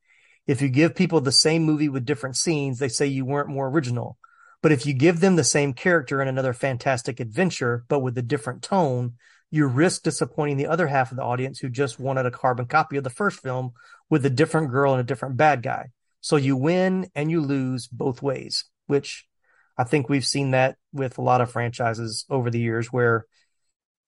If 0.47 0.61
you 0.61 0.69
give 0.69 0.97
people 0.97 1.21
the 1.21 1.33
same 1.33 1.63
movie 1.63 1.89
with 1.89 2.05
different 2.05 2.37
scenes, 2.37 2.79
they 2.79 2.89
say 2.89 3.07
you 3.07 3.25
weren't 3.25 3.49
more 3.49 3.69
original. 3.69 4.19
But 4.61 4.73
if 4.73 4.87
you 4.87 4.95
give 4.95 5.21
them 5.21 5.37
the 5.37 5.45
same 5.45 5.73
character 5.73 6.21
in 6.21 6.29
another 6.29 6.53
fantastic 6.53 7.21
adventure, 7.21 7.85
but 7.89 8.01
with 8.01 8.17
a 8.19 8.23
different 8.23 8.63
tone, 8.63 9.15
you 9.53 9.67
risk 9.67 10.03
disappointing 10.03 10.57
the 10.57 10.67
other 10.67 10.87
half 10.87 11.11
of 11.11 11.19
the 11.19 11.23
audience 11.23 11.59
who 11.59 11.69
just 11.69 12.01
wanted 12.01 12.25
a 12.25 12.31
carbon 12.31 12.65
copy 12.65 12.97
of 12.97 13.05
the 13.05 13.11
first 13.11 13.41
film 13.41 13.73
with 14.09 14.25
a 14.25 14.31
different 14.31 14.71
girl 14.71 14.93
and 14.93 15.01
a 15.01 15.05
different 15.05 15.37
bad 15.37 15.63
guy. 15.63 15.91
So 16.23 16.37
you 16.37 16.57
win 16.57 17.11
and 17.15 17.31
you 17.31 17.43
lose 17.43 17.87
both 17.87 18.23
ways, 18.23 18.65
which 18.87 19.27
I 19.77 19.85
think 19.85 20.09
we've 20.09 20.25
seen 20.25 20.53
that 20.53 20.77
with 20.95 21.19
a 21.19 21.23
lot 21.23 21.43
of 21.43 21.53
franchises 21.53 22.25
over 22.31 22.51
the 22.51 22.61
years 22.61 22.91
where 22.91 23.27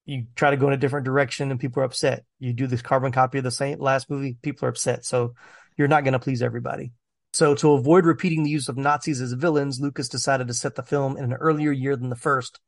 you 0.07 0.25
try 0.35 0.51
to 0.51 0.57
go 0.57 0.69
in 0.69 0.73
a 0.73 0.79
different 0.79 1.05
direction 1.05 1.51
and 1.51 1.61
people 1.61 1.83
are 1.83 1.87
upset. 1.87 2.25
You 2.39 2.55
do 2.55 2.67
this 2.67 2.81
carbon 2.81 3.13
copy 3.13 3.37
of 3.37 3.45
the 3.45 3.51
same 3.51 3.79
last 3.79 4.09
movie, 4.09 4.39
people 4.41 4.65
are 4.65 4.71
upset. 4.71 5.05
So 5.05 5.35
you're 5.77 5.89
not 5.89 6.05
going 6.05 6.13
to 6.15 6.19
please 6.19 6.41
everybody. 6.41 6.93
So 7.35 7.55
to 7.57 7.73
avoid 7.73 8.07
repeating 8.07 8.45
the 8.45 8.51
use 8.51 8.71
of 8.71 8.79
Nazis 8.79 9.21
as 9.21 9.33
villains, 9.35 9.79
Lucas 9.79 10.09
decided 10.09 10.49
to 10.49 10.55
set 10.55 10.75
the 10.75 10.83
film 10.83 11.19
in 11.19 11.25
an 11.25 11.35
earlier 11.35 11.73
year 11.73 11.97
than 11.97 12.09
the 12.09 12.17
first. 12.17 12.61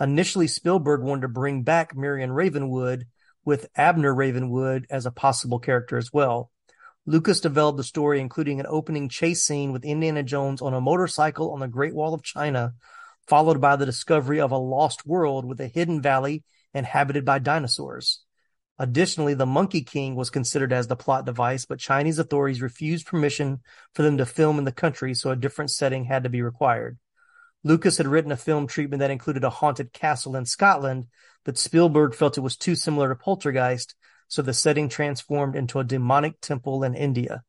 Initially, 0.00 0.46
Spielberg 0.46 1.02
wanted 1.02 1.22
to 1.22 1.28
bring 1.28 1.62
back 1.62 1.94
Marion 1.94 2.32
Ravenwood 2.32 3.06
with 3.44 3.68
Abner 3.76 4.14
Ravenwood 4.14 4.86
as 4.88 5.04
a 5.04 5.10
possible 5.10 5.58
character 5.58 5.98
as 5.98 6.10
well. 6.12 6.50
Lucas 7.06 7.40
developed 7.40 7.76
the 7.76 7.84
story, 7.84 8.20
including 8.20 8.60
an 8.60 8.66
opening 8.68 9.08
chase 9.10 9.42
scene 9.42 9.72
with 9.72 9.84
Indiana 9.84 10.22
Jones 10.22 10.62
on 10.62 10.72
a 10.72 10.80
motorcycle 10.80 11.52
on 11.52 11.60
the 11.60 11.68
Great 11.68 11.94
Wall 11.94 12.14
of 12.14 12.22
China, 12.22 12.74
followed 13.26 13.60
by 13.60 13.76
the 13.76 13.86
discovery 13.86 14.40
of 14.40 14.52
a 14.52 14.58
lost 14.58 15.06
world 15.06 15.44
with 15.44 15.60
a 15.60 15.68
hidden 15.68 16.00
valley 16.00 16.44
inhabited 16.72 17.24
by 17.24 17.38
dinosaurs. 17.38 18.22
Additionally, 18.78 19.34
the 19.34 19.44
Monkey 19.44 19.82
King 19.82 20.14
was 20.14 20.30
considered 20.30 20.72
as 20.72 20.86
the 20.86 20.96
plot 20.96 21.26
device, 21.26 21.66
but 21.66 21.78
Chinese 21.78 22.18
authorities 22.18 22.62
refused 22.62 23.06
permission 23.06 23.60
for 23.94 24.02
them 24.02 24.16
to 24.16 24.24
film 24.24 24.58
in 24.58 24.64
the 24.64 24.72
country, 24.72 25.12
so 25.12 25.30
a 25.30 25.36
different 25.36 25.70
setting 25.70 26.04
had 26.04 26.22
to 26.22 26.30
be 26.30 26.40
required. 26.40 26.98
Lucas 27.62 27.98
had 27.98 28.06
written 28.06 28.32
a 28.32 28.36
film 28.36 28.66
treatment 28.66 29.00
that 29.00 29.10
included 29.10 29.44
a 29.44 29.50
haunted 29.50 29.92
castle 29.92 30.36
in 30.36 30.46
Scotland, 30.46 31.06
but 31.44 31.58
Spielberg 31.58 32.14
felt 32.14 32.38
it 32.38 32.42
was 32.42 32.56
too 32.56 32.74
similar 32.74 33.08
to 33.08 33.14
Poltergeist, 33.14 33.94
so 34.28 34.42
the 34.42 34.54
setting 34.54 34.88
transformed 34.88 35.56
into 35.56 35.78
a 35.78 35.84
demonic 35.84 36.40
temple 36.40 36.84
in 36.84 36.94
India. 36.94 37.42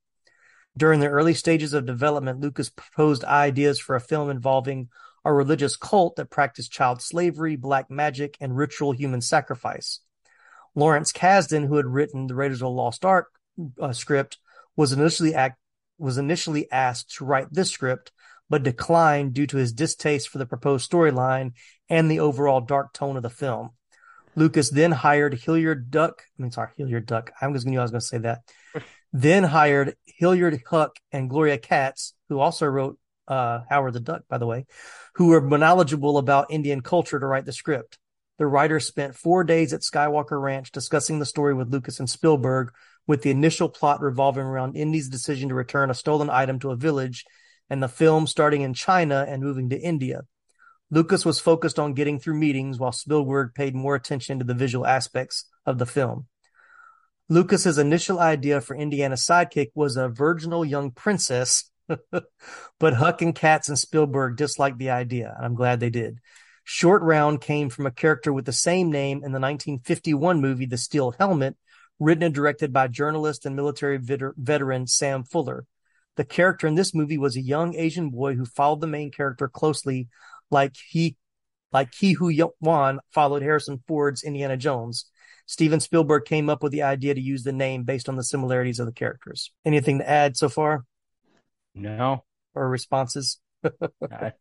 During 0.75 0.99
the 0.99 1.07
early 1.07 1.33
stages 1.33 1.73
of 1.73 1.85
development, 1.85 2.39
Lucas 2.39 2.69
proposed 2.69 3.23
ideas 3.23 3.79
for 3.79 3.95
a 3.95 4.01
film 4.01 4.29
involving 4.29 4.89
a 5.23 5.33
religious 5.33 5.75
cult 5.75 6.15
that 6.15 6.29
practiced 6.29 6.71
child 6.71 7.01
slavery, 7.01 7.55
black 7.55 7.91
magic, 7.91 8.37
and 8.39 8.57
ritual 8.57 8.91
human 8.91 9.21
sacrifice. 9.21 9.99
Lawrence 10.73 11.11
Kasdan, 11.11 11.67
who 11.67 11.75
had 11.75 11.85
written 11.85 12.27
the 12.27 12.35
Raiders 12.35 12.61
of 12.61 12.67
the 12.67 12.69
Lost 12.69 13.05
Ark 13.05 13.27
uh, 13.79 13.93
script, 13.93 14.37
was 14.75 14.93
initially 14.93 15.35
act, 15.35 15.59
was 15.97 16.17
initially 16.17 16.71
asked 16.71 17.15
to 17.15 17.25
write 17.25 17.47
this 17.51 17.69
script, 17.69 18.11
but 18.51 18.63
declined 18.63 19.33
due 19.33 19.47
to 19.47 19.55
his 19.55 19.71
distaste 19.71 20.27
for 20.27 20.37
the 20.37 20.45
proposed 20.45 20.91
storyline 20.91 21.53
and 21.89 22.11
the 22.11 22.19
overall 22.19 22.59
dark 22.59 22.91
tone 22.91 23.15
of 23.15 23.23
the 23.23 23.29
film. 23.29 23.69
Lucas 24.35 24.69
then 24.69 24.91
hired 24.91 25.33
Hilliard 25.33 25.89
Duck. 25.89 26.23
I 26.37 26.41
mean, 26.41 26.51
sorry, 26.51 26.71
Hilliard 26.75 27.05
Duck. 27.05 27.31
I 27.39 27.47
was 27.47 27.63
going 27.63 27.75
to, 27.75 27.79
I 27.79 27.83
was 27.83 27.91
going 27.91 28.01
to 28.01 28.05
say 28.05 28.17
that. 28.17 28.41
then 29.13 29.43
hired 29.43 29.95
Hilliard 30.03 30.61
Huyck 30.69 30.97
and 31.13 31.29
Gloria 31.29 31.57
Katz, 31.57 32.13
who 32.27 32.39
also 32.39 32.65
wrote 32.65 32.99
uh, 33.25 33.61
Howard 33.69 33.93
the 33.93 34.01
Duck, 34.01 34.23
by 34.27 34.37
the 34.37 34.45
way, 34.45 34.65
who 35.15 35.27
were 35.27 35.41
knowledgeable 35.57 36.17
about 36.17 36.51
Indian 36.51 36.81
culture 36.81 37.21
to 37.21 37.25
write 37.25 37.45
the 37.45 37.53
script. 37.53 37.99
The 38.37 38.47
writers 38.47 38.85
spent 38.85 39.15
four 39.15 39.45
days 39.45 39.71
at 39.71 39.79
Skywalker 39.79 40.41
Ranch 40.41 40.73
discussing 40.73 41.19
the 41.19 41.25
story 41.25 41.53
with 41.53 41.71
Lucas 41.71 41.99
and 41.99 42.09
Spielberg, 42.09 42.73
with 43.07 43.21
the 43.21 43.31
initial 43.31 43.69
plot 43.69 44.01
revolving 44.01 44.43
around 44.43 44.75
Indy's 44.75 45.07
decision 45.07 45.47
to 45.49 45.55
return 45.55 45.89
a 45.89 45.93
stolen 45.93 46.29
item 46.29 46.59
to 46.59 46.71
a 46.71 46.75
village, 46.75 47.23
and 47.71 47.81
the 47.81 47.87
film 47.87 48.27
starting 48.27 48.63
in 48.63 48.73
China 48.73 49.25
and 49.25 49.41
moving 49.41 49.69
to 49.69 49.79
India. 49.79 50.23
Lucas 50.91 51.23
was 51.23 51.39
focused 51.39 51.79
on 51.79 51.93
getting 51.93 52.19
through 52.19 52.37
meetings 52.37 52.77
while 52.77 52.91
Spielberg 52.91 53.55
paid 53.55 53.73
more 53.73 53.95
attention 53.95 54.39
to 54.39 54.43
the 54.43 54.53
visual 54.53 54.85
aspects 54.85 55.45
of 55.65 55.77
the 55.77 55.85
film. 55.85 56.27
Lucas's 57.29 57.77
initial 57.77 58.19
idea 58.19 58.59
for 58.59 58.75
Indiana's 58.75 59.25
sidekick 59.25 59.69
was 59.73 59.95
a 59.95 60.09
virginal 60.09 60.65
young 60.65 60.91
princess, 60.91 61.71
but 61.87 62.25
Huyck 62.81 63.21
and 63.21 63.33
Katz 63.33 63.69
and 63.69 63.79
Spielberg 63.79 64.35
disliked 64.35 64.77
the 64.77 64.89
idea, 64.89 65.33
and 65.37 65.45
I'm 65.45 65.55
glad 65.55 65.79
they 65.79 65.89
did. 65.89 66.19
Short 66.65 67.01
Round 67.03 67.39
came 67.39 67.69
from 67.69 67.85
a 67.85 67.91
character 67.91 68.33
with 68.33 68.43
the 68.43 68.51
same 68.51 68.91
name 68.91 69.19
in 69.19 69.31
the 69.31 69.39
1951 69.39 70.41
movie 70.41 70.65
The 70.65 70.77
Steel 70.77 71.11
Helmet, 71.17 71.55
written 71.99 72.23
and 72.23 72.35
directed 72.35 72.73
by 72.73 72.89
journalist 72.89 73.45
and 73.45 73.55
military 73.55 73.95
vet- 73.95 74.35
veteran 74.35 74.87
Sam 74.87 75.23
Fuller. 75.23 75.65
The 76.17 76.25
character 76.25 76.67
in 76.67 76.75
this 76.75 76.93
movie 76.93 77.17
was 77.17 77.35
a 77.35 77.41
young 77.41 77.75
Asian 77.75 78.09
boy 78.09 78.35
who 78.35 78.45
followed 78.45 78.81
the 78.81 78.87
main 78.87 79.11
character 79.11 79.47
closely, 79.47 80.09
like 80.49 80.75
he, 80.89 81.15
like 81.71 81.91
Ke 81.91 82.17
Huy 82.17 82.41
Quan 82.61 82.99
followed 83.13 83.41
Harrison 83.41 83.81
Ford's 83.87 84.23
Indiana 84.23 84.57
Jones. 84.57 85.05
Steven 85.45 85.79
Spielberg 85.79 86.25
came 86.25 86.49
up 86.49 86.63
with 86.63 86.71
the 86.71 86.83
idea 86.83 87.13
to 87.13 87.21
use 87.21 87.43
the 87.43 87.53
name 87.53 87.83
based 87.83 88.07
on 88.09 88.15
the 88.17 88.23
similarities 88.23 88.79
of 88.79 88.85
the 88.85 88.91
characters. 88.91 89.51
Anything 89.65 89.99
to 89.99 90.09
add 90.09 90.37
so 90.37 90.49
far? 90.49 90.85
No. 91.73 92.25
Or 92.53 92.69
responses? 92.69 93.39
I- 94.11 94.33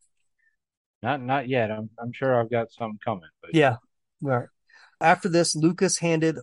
not 1.02 1.22
not 1.22 1.48
yet. 1.48 1.70
I'm 1.70 1.88
I'm 1.98 2.12
sure 2.12 2.38
I've 2.38 2.50
got 2.50 2.70
some 2.72 2.98
coming. 3.02 3.30
But 3.40 3.54
Yeah. 3.54 3.76
All 4.22 4.28
right. 4.30 4.48
After 5.00 5.30
this, 5.30 5.56
Lucas 5.56 5.98
handed 5.98 6.37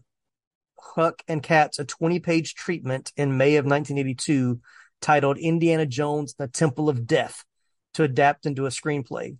Huyck 0.95 1.19
and 1.27 1.43
Katz 1.43 1.77
a 1.77 1.85
20 1.85 2.19
page 2.19 2.55
treatment 2.55 3.11
in 3.15 3.37
May 3.37 3.57
of 3.57 3.65
1982 3.65 4.59
titled 5.01 5.37
Indiana 5.37 5.85
Jones 5.85 6.35
and 6.37 6.47
the 6.47 6.51
Temple 6.51 6.89
of 6.89 7.07
Death 7.07 7.43
to 7.93 8.03
adapt 8.03 8.45
into 8.45 8.65
a 8.65 8.69
screenplay. 8.69 9.37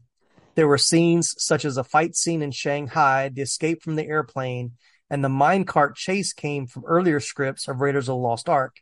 There 0.56 0.68
were 0.68 0.78
scenes 0.78 1.36
such 1.38 1.66
as 1.66 1.78
a 1.78 1.84
fight 1.84 2.16
scene 2.16 2.42
in 2.42 2.52
Shanghai, 2.52 3.30
the 3.30 3.44
escape 3.44 3.84
from 3.84 3.96
the 3.96 4.08
airplane, 4.08 4.72
and 5.10 5.24
the 5.24 5.30
minecart 5.30 5.96
chase 5.96 6.34
came 6.34 6.68
from 6.68 6.84
earlier 6.86 7.20
scripts 7.20 7.68
of 7.68 7.80
Raiders 7.80 8.10
of 8.10 8.14
the 8.14 8.16
Lost 8.16 8.50
Ark. 8.50 8.78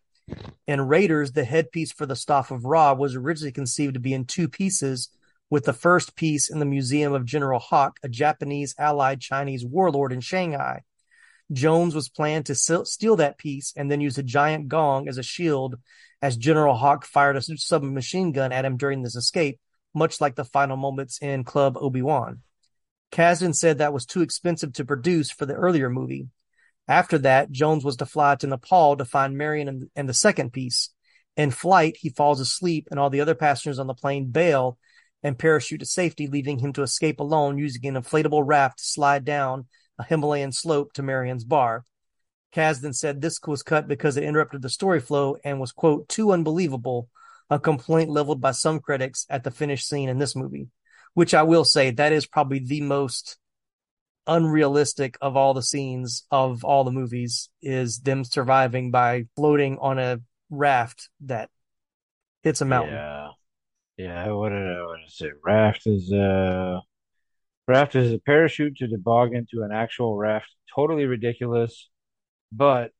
In 0.66 0.82
Raiders, 0.82 1.34
the 1.34 1.44
headpiece 1.44 1.92
for 1.92 2.06
the 2.06 2.16
Staff 2.16 2.50
of 2.50 2.66
Ra 2.66 2.94
was 2.94 3.16
originally 3.16 3.52
conceived 3.52 3.94
to 3.94 4.00
be 4.00 4.14
in 4.14 4.26
two 4.26 4.48
pieces, 4.48 5.10
with 5.50 5.66
the 5.66 5.74
first 5.74 6.16
piece 6.16 6.50
in 6.50 6.60
the 6.60 6.66
Museum 6.66 7.14
of 7.14 7.26
General 7.26 7.60
Hawk, 7.60 8.00
a 8.02 8.10
Japanese 8.10 8.74
allied 8.80 9.22
Chinese 9.22 9.64
warlord 9.66 10.12
in 10.12 10.22
Shanghai. 10.22 10.82
Jones 11.52 11.94
was 11.94 12.10
planned 12.10 12.48
to 12.48 12.56
steal 12.56 13.16
that 13.18 13.38
piece 13.38 13.72
and 13.78 13.92
then 13.92 14.02
use 14.02 14.18
a 14.18 14.24
giant 14.24 14.68
gong 14.68 15.08
as 15.08 15.20
a 15.20 15.24
shield 15.24 15.76
as 16.22 16.38
General 16.38 16.76
Hawk 16.76 17.06
fired 17.06 17.38
a 17.38 17.42
submachine 17.42 18.32
gun 18.32 18.52
at 18.52 18.66
him 18.66 18.78
during 18.78 19.02
this 19.02 19.16
escape, 19.16 19.60
much 19.94 20.20
like 20.20 20.36
the 20.36 20.46
final 20.46 20.78
moments 20.78 21.20
in 21.22 21.44
Club 21.44 21.78
Obi 21.80 22.02
Wan. 22.02 22.42
Kasdan 23.12 23.56
said 23.56 23.78
that 23.78 23.94
was 23.94 24.06
too 24.06 24.22
expensive 24.22 24.74
to 24.74 24.86
produce 24.86 25.32
for 25.32 25.46
the 25.46 25.54
earlier 25.54 25.90
movie. 25.90 26.28
After 26.88 27.18
that, 27.20 27.52
Jones 27.52 27.84
was 27.84 27.98
to 27.98 28.06
fly 28.06 28.36
to 28.36 28.48
Nepal 28.48 28.98
to 28.98 29.06
find 29.06 29.38
Marion 29.38 29.68
and, 29.68 29.90
and 29.96 30.10
the 30.10 30.14
second 30.14 30.52
piece. 30.52 30.90
In 31.38 31.52
flight, 31.52 31.98
he 32.00 32.10
falls 32.10 32.40
asleep, 32.40 32.88
and 32.92 33.00
all 33.00 33.10
the 33.10 33.22
other 33.22 33.36
passengers 33.36 33.80
on 33.80 33.88
the 33.88 33.94
plane 33.94 34.32
bail 34.32 34.78
and 35.24 35.38
parachute 35.38 35.80
to 35.80 35.86
safety, 35.86 36.28
leaving 36.28 36.60
him 36.60 36.74
to 36.74 36.84
escape 36.84 37.20
alone 37.20 37.58
using 37.58 37.86
an 37.88 38.02
inflatable 38.02 38.44
raft 38.46 38.78
to 38.78 38.86
slide 38.86 39.26
down 39.26 39.66
a 39.98 40.04
Himalayan 40.04 40.52
slope 40.52 40.94
to 40.94 41.04
Marion's 41.04 41.44
bar. 41.44 41.84
Kasdan 42.56 42.96
said 42.96 43.22
this 43.22 43.40
was 43.46 43.64
cut 43.64 43.88
because 43.88 44.16
it 44.16 44.24
interrupted 44.24 44.62
the 44.62 44.70
story 44.70 45.02
flow 45.02 45.36
and 45.44 45.60
was, 45.60 45.74
quote, 45.74 46.08
too 46.08 46.32
unbelievable, 46.32 47.10
a 47.50 47.60
complaint 47.60 48.10
leveled 48.10 48.40
by 48.40 48.52
some 48.52 48.80
critics 48.80 49.26
at 49.30 49.44
the 49.44 49.52
finished 49.52 49.88
scene 49.88 50.08
in 50.08 50.20
this 50.20 50.36
movie, 50.36 50.70
which 51.14 51.34
I 51.34 51.44
will 51.44 51.66
say 51.66 51.92
that 51.92 52.14
is 52.14 52.26
probably 52.26 52.60
the 52.60 52.82
most 52.82 53.38
unrealistic 54.26 55.18
of 55.22 55.36
all 55.36 55.54
the 55.54 55.62
scenes 55.62 56.26
of 56.32 56.64
all 56.64 56.84
the 56.84 56.92
movies 56.92 57.50
is 57.62 58.00
them 58.00 58.24
surviving 58.24 58.90
by 58.90 59.26
floating 59.36 59.78
on 59.80 60.00
a 60.00 60.22
raft 60.50 61.10
that 61.22 61.50
hits 62.42 62.62
a 62.62 62.66
mountain. 62.66 62.96
Yeah. 62.96 63.30
Yeah, 63.98 64.32
what 64.32 64.50
did 64.50 64.68
I 64.68 64.82
want 64.82 65.02
to 65.08 65.12
say? 65.12 65.30
Raft 65.44 65.88
is 65.88 66.12
uh 66.12 66.80
raft 67.68 67.96
is 67.96 68.12
a 68.12 68.20
parachute 68.20 68.78
to 68.78 68.88
toboggan 68.88 69.48
to 69.52 69.64
an 69.64 69.72
actual 69.72 70.18
raft. 70.18 70.48
Totally 70.74 71.06
ridiculous, 71.06 71.90
but 72.52 72.92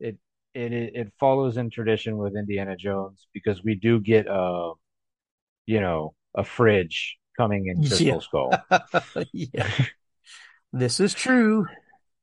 it 0.00 0.18
it 0.54 0.72
it 0.72 1.12
follows 1.18 1.56
in 1.56 1.70
tradition 1.70 2.16
with 2.16 2.36
Indiana 2.36 2.76
Jones 2.76 3.26
because 3.32 3.62
we 3.62 3.74
do 3.74 4.00
get 4.00 4.26
a 4.26 4.72
you 5.66 5.80
know 5.80 6.14
a 6.34 6.44
fridge 6.44 7.16
coming 7.36 7.66
in 7.66 7.78
Crystal 7.78 8.06
Yeah. 8.06 8.18
Skull. 8.20 8.52
yeah. 9.32 9.70
This 10.72 11.00
is 11.00 11.14
true. 11.14 11.66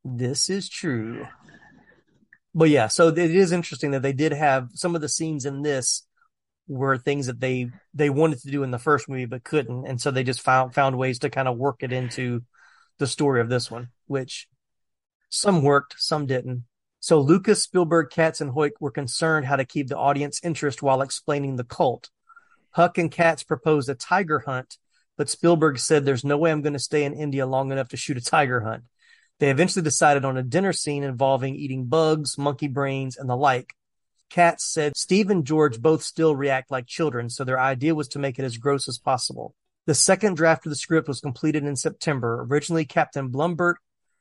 This 0.03 0.49
is 0.49 0.69
true. 0.69 1.27
But 2.55 2.69
yeah, 2.69 2.87
so 2.87 3.09
it 3.09 3.17
is 3.17 3.51
interesting 3.51 3.91
that 3.91 4.01
they 4.01 4.13
did 4.13 4.31
have 4.31 4.69
some 4.73 4.95
of 4.95 5.01
the 5.01 5.09
scenes 5.09 5.45
in 5.45 5.61
this 5.61 6.03
were 6.67 6.97
things 6.97 7.27
that 7.27 7.39
they 7.39 7.69
they 7.93 8.09
wanted 8.09 8.39
to 8.39 8.51
do 8.51 8.63
in 8.63 8.71
the 8.71 8.79
first 8.79 9.09
movie 9.09 9.25
but 9.25 9.43
couldn't, 9.43 9.85
and 9.87 9.99
so 9.99 10.11
they 10.11 10.23
just 10.23 10.41
found 10.41 10.73
found 10.73 10.97
ways 10.97 11.19
to 11.19 11.29
kind 11.29 11.47
of 11.47 11.57
work 11.57 11.77
it 11.83 11.91
into 11.91 12.43
the 12.97 13.07
story 13.07 13.41
of 13.41 13.49
this 13.49 13.71
one, 13.71 13.89
which 14.07 14.47
some 15.29 15.61
worked, 15.61 15.95
some 15.97 16.25
didn't. 16.25 16.65
So 16.99 17.21
Lucas, 17.21 17.63
Spielberg, 17.63 18.09
Katz, 18.09 18.41
and 18.41 18.51
Huyck 18.51 18.71
were 18.79 18.91
concerned 18.91 19.45
how 19.45 19.55
to 19.55 19.65
keep 19.65 19.87
the 19.87 19.97
audience 19.97 20.41
interest 20.43 20.81
while 20.81 21.01
explaining 21.01 21.55
the 21.55 21.63
cult. 21.63 22.09
Huyck 22.75 22.97
and 22.97 23.11
Katz 23.11 23.43
proposed 23.43 23.89
a 23.89 23.95
tiger 23.95 24.39
hunt, 24.39 24.77
but 25.17 25.29
Spielberg 25.29 25.79
said 25.79 26.03
there's 26.03 26.25
no 26.25 26.37
way 26.37 26.51
I'm 26.51 26.61
going 26.61 26.73
to 26.73 26.79
stay 26.79 27.03
in 27.05 27.13
India 27.13 27.45
long 27.45 27.71
enough 27.71 27.89
to 27.89 27.97
shoot 27.97 28.17
a 28.17 28.21
tiger 28.21 28.61
hunt. 28.61 28.83
They 29.39 29.49
eventually 29.49 29.83
decided 29.83 30.25
on 30.25 30.37
a 30.37 30.43
dinner 30.43 30.73
scene 30.73 31.03
involving 31.03 31.55
eating 31.55 31.85
bugs, 31.85 32.37
monkey 32.37 32.67
brains, 32.67 33.17
and 33.17 33.29
the 33.29 33.37
like. 33.37 33.73
Katz 34.29 34.65
said 34.65 34.95
Steve 34.95 35.29
and 35.29 35.45
George 35.45 35.81
both 35.81 36.03
still 36.03 36.35
react 36.35 36.69
like 36.69 36.85
children, 36.85 37.29
so 37.29 37.43
their 37.43 37.59
idea 37.59 37.95
was 37.95 38.09
to 38.09 38.19
make 38.19 38.37
it 38.37 38.45
as 38.45 38.57
gross 38.57 38.87
as 38.87 38.99
possible. 38.99 39.55
The 39.85 39.95
second 39.95 40.35
draft 40.35 40.65
of 40.65 40.69
the 40.69 40.75
script 40.75 41.07
was 41.07 41.21
completed 41.21 41.63
in 41.63 41.75
September. 41.75 42.45
Originally, 42.47 42.85
Captain 42.85 43.29
Blumburtt, 43.31 43.75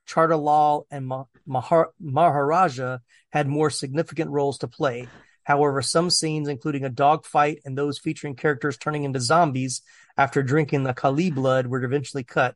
Chattar 0.09 0.43
Lal, 0.43 0.87
and 0.91 1.07
Mahar- 1.47 1.93
Maharaja 2.01 2.99
had 3.31 3.47
more 3.47 3.71
significant 3.71 4.31
roles 4.31 4.59
to 4.59 4.69
play. 4.69 5.09
However, 5.45 5.81
some 5.83 6.11
scenes, 6.11 6.49
including 6.49 6.85
a 6.85 6.91
dogfight 6.91 7.61
and 7.65 7.77
those 7.77 7.99
featuring 7.99 8.35
characters 8.35 8.77
turning 8.77 9.05
into 9.05 9.21
zombies 9.21 9.83
after 10.17 10.43
drinking 10.43 10.83
the 10.83 10.93
Kali 10.93 11.31
blood, 11.31 11.67
were 11.67 11.83
eventually 11.83 12.25
cut. 12.25 12.55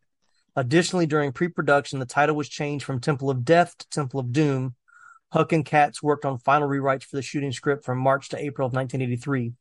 Additionally, 0.56 1.06
during 1.06 1.32
pre-production, 1.32 1.98
the 1.98 2.06
title 2.06 2.36
was 2.36 2.48
changed 2.48 2.84
from 2.84 3.00
Temple 3.00 3.30
of 3.30 3.44
Death 3.44 3.78
to 3.78 3.88
Temple 3.88 4.20
of 4.20 4.32
Doom. 4.32 4.74
Huyck 5.32 5.52
and 5.52 5.64
Katz 5.64 6.02
worked 6.02 6.26
on 6.26 6.36
final 6.36 6.68
rewrites 6.68 7.04
for 7.04 7.16
the 7.16 7.22
shooting 7.22 7.52
script 7.52 7.84
from 7.84 7.98
March 7.98 8.28
to 8.28 8.38
April 8.38 8.66
of 8.66 8.74
1983. 8.74 9.54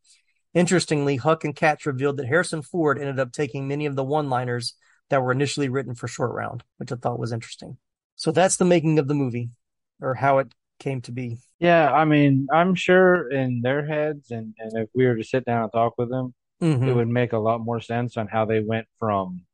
Interestingly, 0.53 1.17
Huyck 1.17 1.45
and 1.45 1.55
Katz 1.55 1.85
revealed 1.85 2.17
that 2.17 2.27
Harrison 2.27 2.61
Ford 2.61 2.99
ended 2.99 3.19
up 3.19 3.31
taking 3.31 3.67
many 3.69 3.85
of 3.85 3.95
the 3.95 4.03
one-liners 4.03 4.73
that 5.11 5.21
were 5.21 5.31
initially 5.31 5.69
written 5.69 5.93
for 5.93 6.07
Short 6.07 6.33
Round, 6.33 6.63
which 6.77 6.91
I 6.91 6.95
thought 6.95 7.19
was 7.19 7.31
interesting. 7.31 7.77
So 8.15 8.31
that's 8.31 8.57
the 8.57 8.65
making 8.65 8.97
of 8.97 9.07
the 9.07 9.13
movie, 9.13 9.51
or 10.01 10.15
how 10.15 10.39
it 10.39 10.53
came 10.79 11.01
to 11.01 11.11
be. 11.11 11.37
Yeah, 11.59 11.91
I 11.93 12.05
mean, 12.05 12.47
I'm 12.51 12.73
sure 12.75 13.29
in 13.29 13.61
their 13.61 13.85
heads, 13.85 14.31
and, 14.31 14.55
and 14.57 14.75
if 14.77 14.89
we 14.95 15.05
were 15.05 15.15
to 15.15 15.23
sit 15.23 15.45
down 15.45 15.63
and 15.63 15.71
talk 15.71 15.93
with 15.97 16.09
them, 16.09 16.33
Mhm. 16.61 16.87
it 16.87 16.93
would 16.93 17.07
make 17.07 17.33
a 17.33 17.37
lot 17.37 17.61
more 17.61 17.81
sense 17.81 18.17
on 18.17 18.27
how 18.27 18.45
they 18.45 18.59
went 18.61 18.87
from 18.99 19.45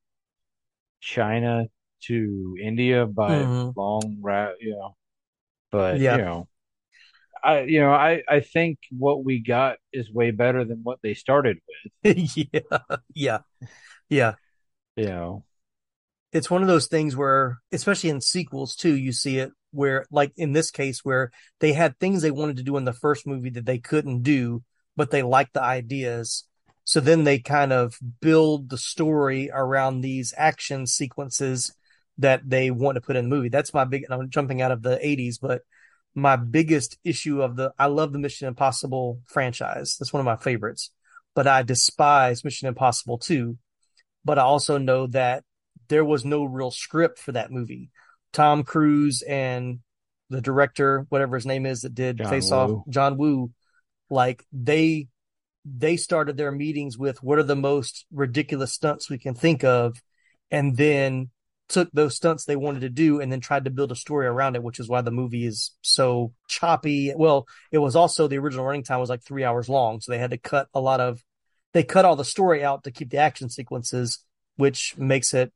China 1.02 1.68
to 2.04 2.56
India 2.62 3.06
by 3.06 3.40
Mhm. 3.40 3.76
long 3.76 4.18
route, 4.22 4.56
you 4.62 4.72
know. 4.72 4.96
But 5.72 6.00
Yeah. 6.00 6.18
you 6.18 6.22
know, 6.24 6.48
I 7.44 7.62
you 7.62 7.80
know, 7.82 7.92
I 7.92 8.24
I 8.28 8.40
think 8.40 8.80
what 8.92 9.24
we 9.24 9.40
got 9.40 9.78
is 9.94 10.12
way 10.12 10.32
better 10.32 10.66
than 10.66 10.84
what 10.84 11.00
they 11.02 11.14
started 11.14 11.60
with. 12.04 12.18
yeah, 12.54 12.80
yeah, 13.14 13.40
yeah. 14.10 14.36
You 14.96 15.06
know, 15.06 15.46
it's 16.32 16.50
one 16.50 16.62
of 16.62 16.68
those 16.68 16.88
things 16.88 17.16
where, 17.16 17.60
especially 17.72 18.10
in 18.10 18.22
sequels 18.22 18.76
too, 18.76 18.96
you 18.96 19.12
see 19.12 19.40
it 19.40 19.52
where, 19.72 20.06
like 20.12 20.34
in 20.36 20.54
this 20.54 20.72
case, 20.72 21.04
where 21.04 21.32
they 21.60 21.74
had 21.74 21.98
things 21.98 22.22
they 22.22 22.32
wanted 22.32 22.58
to 22.58 22.64
do 22.64 22.78
in 22.78 22.86
the 22.86 22.94
first 22.94 23.26
movie 23.26 23.50
that 23.52 23.66
they 23.66 23.78
couldn't 23.78 24.24
do, 24.24 24.64
but 24.96 25.12
they 25.12 25.24
liked 25.24 25.54
the 25.54 25.62
ideas. 25.62 26.46
So 26.84 27.00
then 27.00 27.24
they 27.24 27.40
kind 27.40 27.74
of 27.74 27.98
build 28.22 28.70
the 28.70 28.78
story 28.78 29.50
around 29.54 30.02
these 30.02 30.34
action 30.38 30.88
sequences 30.88 31.74
that 32.18 32.50
they 32.50 32.72
want 32.72 32.96
to 32.96 33.02
put 33.02 33.16
in 33.16 33.30
the 33.30 33.36
movie. 33.36 33.50
That's 33.50 33.74
my 33.74 33.86
big, 33.86 34.06
I'm 34.10 34.30
jumping 34.30 34.62
out 34.62 34.72
of 34.72 34.82
the 34.82 34.98
80s, 34.98 35.36
but 35.42 35.62
my 36.16 36.36
biggest 36.36 36.98
issue 37.04 37.42
of 37.42 37.56
the, 37.56 37.74
I 37.78 37.88
love 37.88 38.12
the 38.12 38.20
Mission 38.20 38.48
Impossible 38.48 39.22
franchise. 39.28 39.98
That's 39.98 40.12
one 40.12 40.22
of 40.22 40.26
my 40.26 40.38
favorites, 40.38 40.92
but 41.36 41.46
I 41.46 41.62
despise 41.62 42.44
Mission 42.44 42.68
Impossible 42.68 43.20
2. 43.20 43.58
But 44.26 44.40
I 44.40 44.44
also 44.44 44.78
know 44.78 45.08
that 45.08 45.44
there 45.90 46.06
was 46.06 46.26
no 46.26 46.44
real 46.44 46.72
script 46.72 47.20
for 47.20 47.32
that 47.34 47.52
movie. 47.52 47.90
Tom 48.34 48.64
Cruise 48.64 49.22
and 49.22 49.80
the 50.30 50.42
director, 50.42 51.06
whatever 51.10 51.36
his 51.36 51.46
name 51.46 51.66
is, 51.66 51.82
that 51.82 51.96
did 51.96 52.18
John 52.18 52.30
Face 52.30 52.52
Woo. 52.52 52.58
Off, 52.58 52.84
John 52.90 53.18
Woo, 53.18 53.52
like 54.10 54.46
they 54.52 55.08
they 55.66 55.98
started 55.98 56.38
their 56.38 56.52
meetings 56.52 56.98
with 56.98 57.22
what 57.22 57.40
are 57.40 57.44
the 57.44 57.56
most 57.56 58.06
ridiculous 58.12 58.74
stunts 58.74 59.10
we 59.10 59.18
can 59.18 59.34
think 59.34 59.64
of, 59.64 60.02
and 60.52 60.78
then 60.78 61.30
took 61.70 61.90
those 61.92 62.16
stunts 62.16 62.46
they 62.46 62.56
wanted 62.56 62.80
to 62.82 62.90
do 62.90 63.20
and 63.20 63.30
then 63.32 63.42
tried 63.42 63.66
to 63.66 63.72
build 63.72 63.92
a 63.92 63.96
story 63.96 64.26
around 64.26 64.56
it, 64.56 64.64
which 64.64 64.80
is 64.80 64.88
why 64.88 65.02
the 65.02 65.12
movie 65.12 65.46
is 65.46 65.72
so 65.82 66.32
choppy. 66.48 67.14
Well, 67.16 67.46
it 67.72 67.78
was 67.80 67.96
also 67.96 68.28
the 68.28 68.38
original 68.38 68.66
running 68.66 68.84
time 68.84 69.00
was 69.00 69.10
like 69.10 69.24
three 69.24 69.44
hours 69.44 69.68
long, 69.68 70.00
so 70.00 70.12
they 70.12 70.18
had 70.18 70.32
to 70.32 70.38
cut 70.38 70.68
a 70.74 70.80
lot 70.80 71.00
of 71.00 71.22
they 71.74 71.84
cut 71.84 72.06
all 72.06 72.16
the 72.16 72.26
story 72.26 72.64
out 72.64 72.84
to 72.86 72.92
keep 72.92 73.10
the 73.10 73.18
action 73.18 73.50
sequences, 73.50 74.20
which 74.56 74.98
makes 74.98 75.34
it 75.34 75.52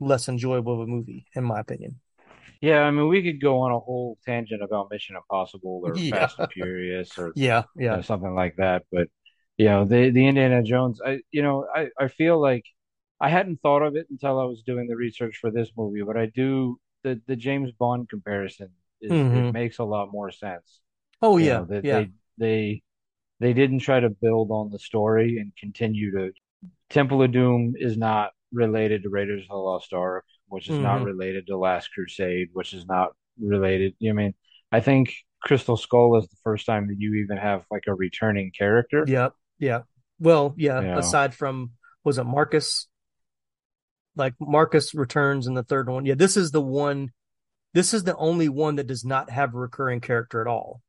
less 0.00 0.28
enjoyable 0.28 0.74
of 0.74 0.80
a 0.80 0.86
movie, 0.86 1.26
in 1.34 1.44
my 1.44 1.60
opinion. 1.60 2.00
yeah, 2.60 2.80
I 2.82 2.90
mean, 2.90 3.08
we 3.08 3.22
could 3.22 3.40
go 3.40 3.60
on 3.60 3.72
a 3.72 3.78
whole 3.78 4.18
tangent 4.24 4.62
about 4.62 4.90
Mission 4.90 5.16
Impossible 5.16 5.82
or 5.84 6.02
Yeah. 6.10 6.10
Fast 6.10 6.38
and 6.38 6.48
Furious 6.50 7.16
or 7.16 7.34
Yeah, 7.34 7.64
you 7.88 7.88
yeah. 7.90 7.98
know, 7.98 8.02
something 8.02 8.34
like 8.34 8.56
that. 8.56 8.84
But 8.92 9.08
you 9.56 9.66
know, 9.66 9.84
the 9.84 10.10
the 10.10 10.26
Indiana 10.26 10.62
Jones, 10.62 11.00
I 11.04 11.20
you 11.30 11.42
know, 11.42 11.66
I 11.74 11.88
I 11.98 12.08
feel 12.08 12.40
like 12.40 12.64
I 13.20 13.28
hadn't 13.30 13.60
thought 13.62 13.82
of 13.82 13.96
it 13.96 14.06
until 14.10 14.38
I 14.40 14.44
was 14.44 14.62
doing 14.62 14.88
the 14.88 14.96
research 14.96 15.36
for 15.38 15.50
this 15.50 15.70
movie, 15.76 16.02
but 16.02 16.16
I 16.16 16.26
do 16.26 16.78
the 17.02 17.20
the 17.26 17.36
James 17.36 17.72
Bond 17.72 18.08
comparison 18.08 18.70
is 19.00 19.24
Mhm. 19.24 19.26
it 19.30 19.52
makes 19.52 19.78
a 19.78 19.84
lot 19.84 20.12
more 20.12 20.30
sense. 20.30 20.80
Oh 21.22 21.36
You 21.38 21.48
yeah, 21.48 21.60
know, 21.60 21.64
that 21.66 21.88
yeah. 21.88 21.90
they 21.90 22.12
they 22.38 22.82
they 23.40 23.52
didn't 23.54 23.80
try 23.80 24.00
to 24.00 24.10
build 24.10 24.50
on 24.52 24.70
the 24.70 24.78
story 24.78 25.38
and 25.38 25.52
continue 25.56 26.12
to 26.12 26.32
Temple 26.90 27.22
of 27.22 27.32
Doom 27.32 27.74
is 27.78 27.96
not 27.98 28.32
related 28.52 29.02
to 29.02 29.08
Raiders 29.10 29.42
of 29.42 29.48
the 29.48 29.56
Lost 29.56 29.92
Ark, 29.92 30.24
which 30.48 30.68
is 30.68 30.78
not 30.78 31.00
Mhm. 31.00 31.04
related 31.06 31.46
to 31.46 31.56
Last 31.56 31.88
Crusade, 31.94 32.50
which 32.52 32.72
is 32.72 32.86
not 32.86 33.10
related. 33.38 33.94
You 33.98 34.12
know, 34.12 34.20
I 34.20 34.24
mean, 34.24 34.34
I 34.72 34.80
think 34.80 35.14
Crystal 35.42 35.76
Skull 35.76 36.16
is 36.18 36.28
the 36.28 36.36
first 36.42 36.66
time 36.66 36.88
that 36.88 36.96
you 36.98 37.14
even 37.24 37.36
have 37.36 37.64
like 37.70 37.84
a 37.86 37.94
returning 37.94 38.50
character. 38.56 39.04
Yep, 39.06 39.34
yeah. 39.58 39.82
Well, 40.18 40.54
yeah, 40.56 40.80
Yeah. 40.82 40.98
aside 40.98 41.34
from 41.34 41.72
was 42.04 42.18
it 42.18 42.24
Marcus? 42.24 42.88
Like 44.16 44.34
Marcus 44.40 44.94
returns 44.94 45.46
in 45.46 45.54
the 45.54 45.62
third 45.62 45.88
one. 45.88 46.04
Yeah, 46.04 46.14
this 46.14 46.36
is 46.36 46.50
the 46.50 46.60
one 46.60 47.12
this 47.72 47.94
is 47.94 48.02
the 48.02 48.16
only 48.16 48.48
one 48.48 48.74
that 48.76 48.88
does 48.88 49.04
not 49.04 49.30
have 49.30 49.54
a 49.54 49.58
recurring 49.58 50.00
character 50.00 50.40
at 50.40 50.48
all. 50.48 50.82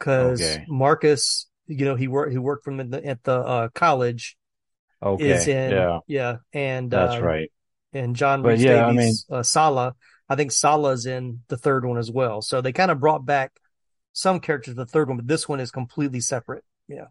Cuz 0.00 0.42
Okay. 0.42 0.64
Marcus, 0.68 1.48
you 1.66 1.84
know, 1.84 1.94
he 1.94 2.08
worked 2.08 2.32
he 2.32 2.38
worked 2.38 2.64
from 2.64 2.76
the, 2.90 3.06
at 3.06 3.22
the 3.22 3.32
uh, 3.38 3.68
college 3.68 4.36
Okay, 5.02 5.30
is 5.30 5.48
in 5.48 5.70
yeah. 5.72 5.98
yeah, 6.06 6.36
and 6.52 6.90
That's 6.90 7.16
uh, 7.16 7.22
right. 7.22 7.52
And 7.92 8.16
John 8.16 8.42
Rhys 8.42 8.62
yeah, 8.62 8.86
I 8.86 8.92
Davies, 8.92 9.26
uh, 9.30 9.42
Sallah, 9.42 9.94
I 10.28 10.36
think 10.36 10.52
Sallah's 10.52 11.06
in 11.06 11.40
the 11.48 11.56
third 11.56 11.84
one 11.84 11.98
as 11.98 12.10
well. 12.10 12.42
So 12.42 12.60
they 12.60 12.72
kind 12.72 12.90
of 12.90 13.00
brought 13.00 13.24
back 13.24 13.52
some 14.12 14.40
characters 14.40 14.74
the 14.74 14.86
third 14.86 15.08
one, 15.08 15.18
but 15.18 15.28
this 15.28 15.48
one 15.48 15.60
is 15.60 15.70
completely 15.70 16.20
separate. 16.20 16.64
Yeah. 16.88 17.06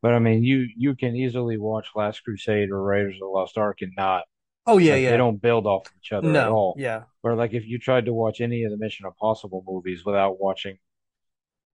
But 0.00 0.14
I 0.14 0.18
mean, 0.18 0.42
you 0.42 0.68
you 0.76 0.94
can 0.94 1.14
easily 1.16 1.56
watch 1.56 1.88
Last 1.94 2.24
Crusade 2.24 2.70
or 2.70 2.82
Raiders 2.82 3.14
of 3.14 3.20
the 3.20 3.26
Lost 3.26 3.56
Ark 3.56 3.78
and 3.82 3.92
not. 3.96 4.24
Oh 4.66 4.78
yeah, 4.78 4.94
like, 4.94 5.02
yeah. 5.02 5.10
They 5.10 5.16
don't 5.16 5.40
build 5.40 5.66
off 5.66 5.86
each 5.98 6.12
other 6.12 6.28
No, 6.28 6.40
at 6.40 6.48
all. 6.48 6.74
yeah. 6.78 7.02
Or 7.22 7.34
like 7.34 7.52
if 7.52 7.66
you 7.66 7.78
tried 7.78 8.06
to 8.06 8.12
watch 8.12 8.40
any 8.40 8.64
of 8.64 8.70
the 8.70 8.76
Mission 8.76 9.06
Impossible 9.06 9.64
movies 9.66 10.04
without 10.04 10.40
watching, 10.40 10.78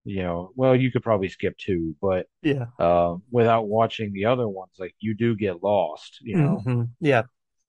you 0.04 0.22
know, 0.22 0.50
well, 0.56 0.74
you 0.74 0.90
could 0.90 1.02
probably 1.02 1.28
skip 1.28 1.56
two, 1.58 1.94
but 2.00 2.26
Yeah. 2.42 2.66
uh, 2.78 3.16
without 3.30 3.68
watching 3.68 4.12
the 4.12 4.24
other 4.26 4.48
ones, 4.48 4.72
like 4.78 4.94
you 5.00 5.14
do 5.14 5.36
get 5.36 5.62
lost. 5.62 6.18
You 6.22 6.36
know. 6.36 6.62
Mhm. 6.64 6.90
Yeah. 7.00 7.22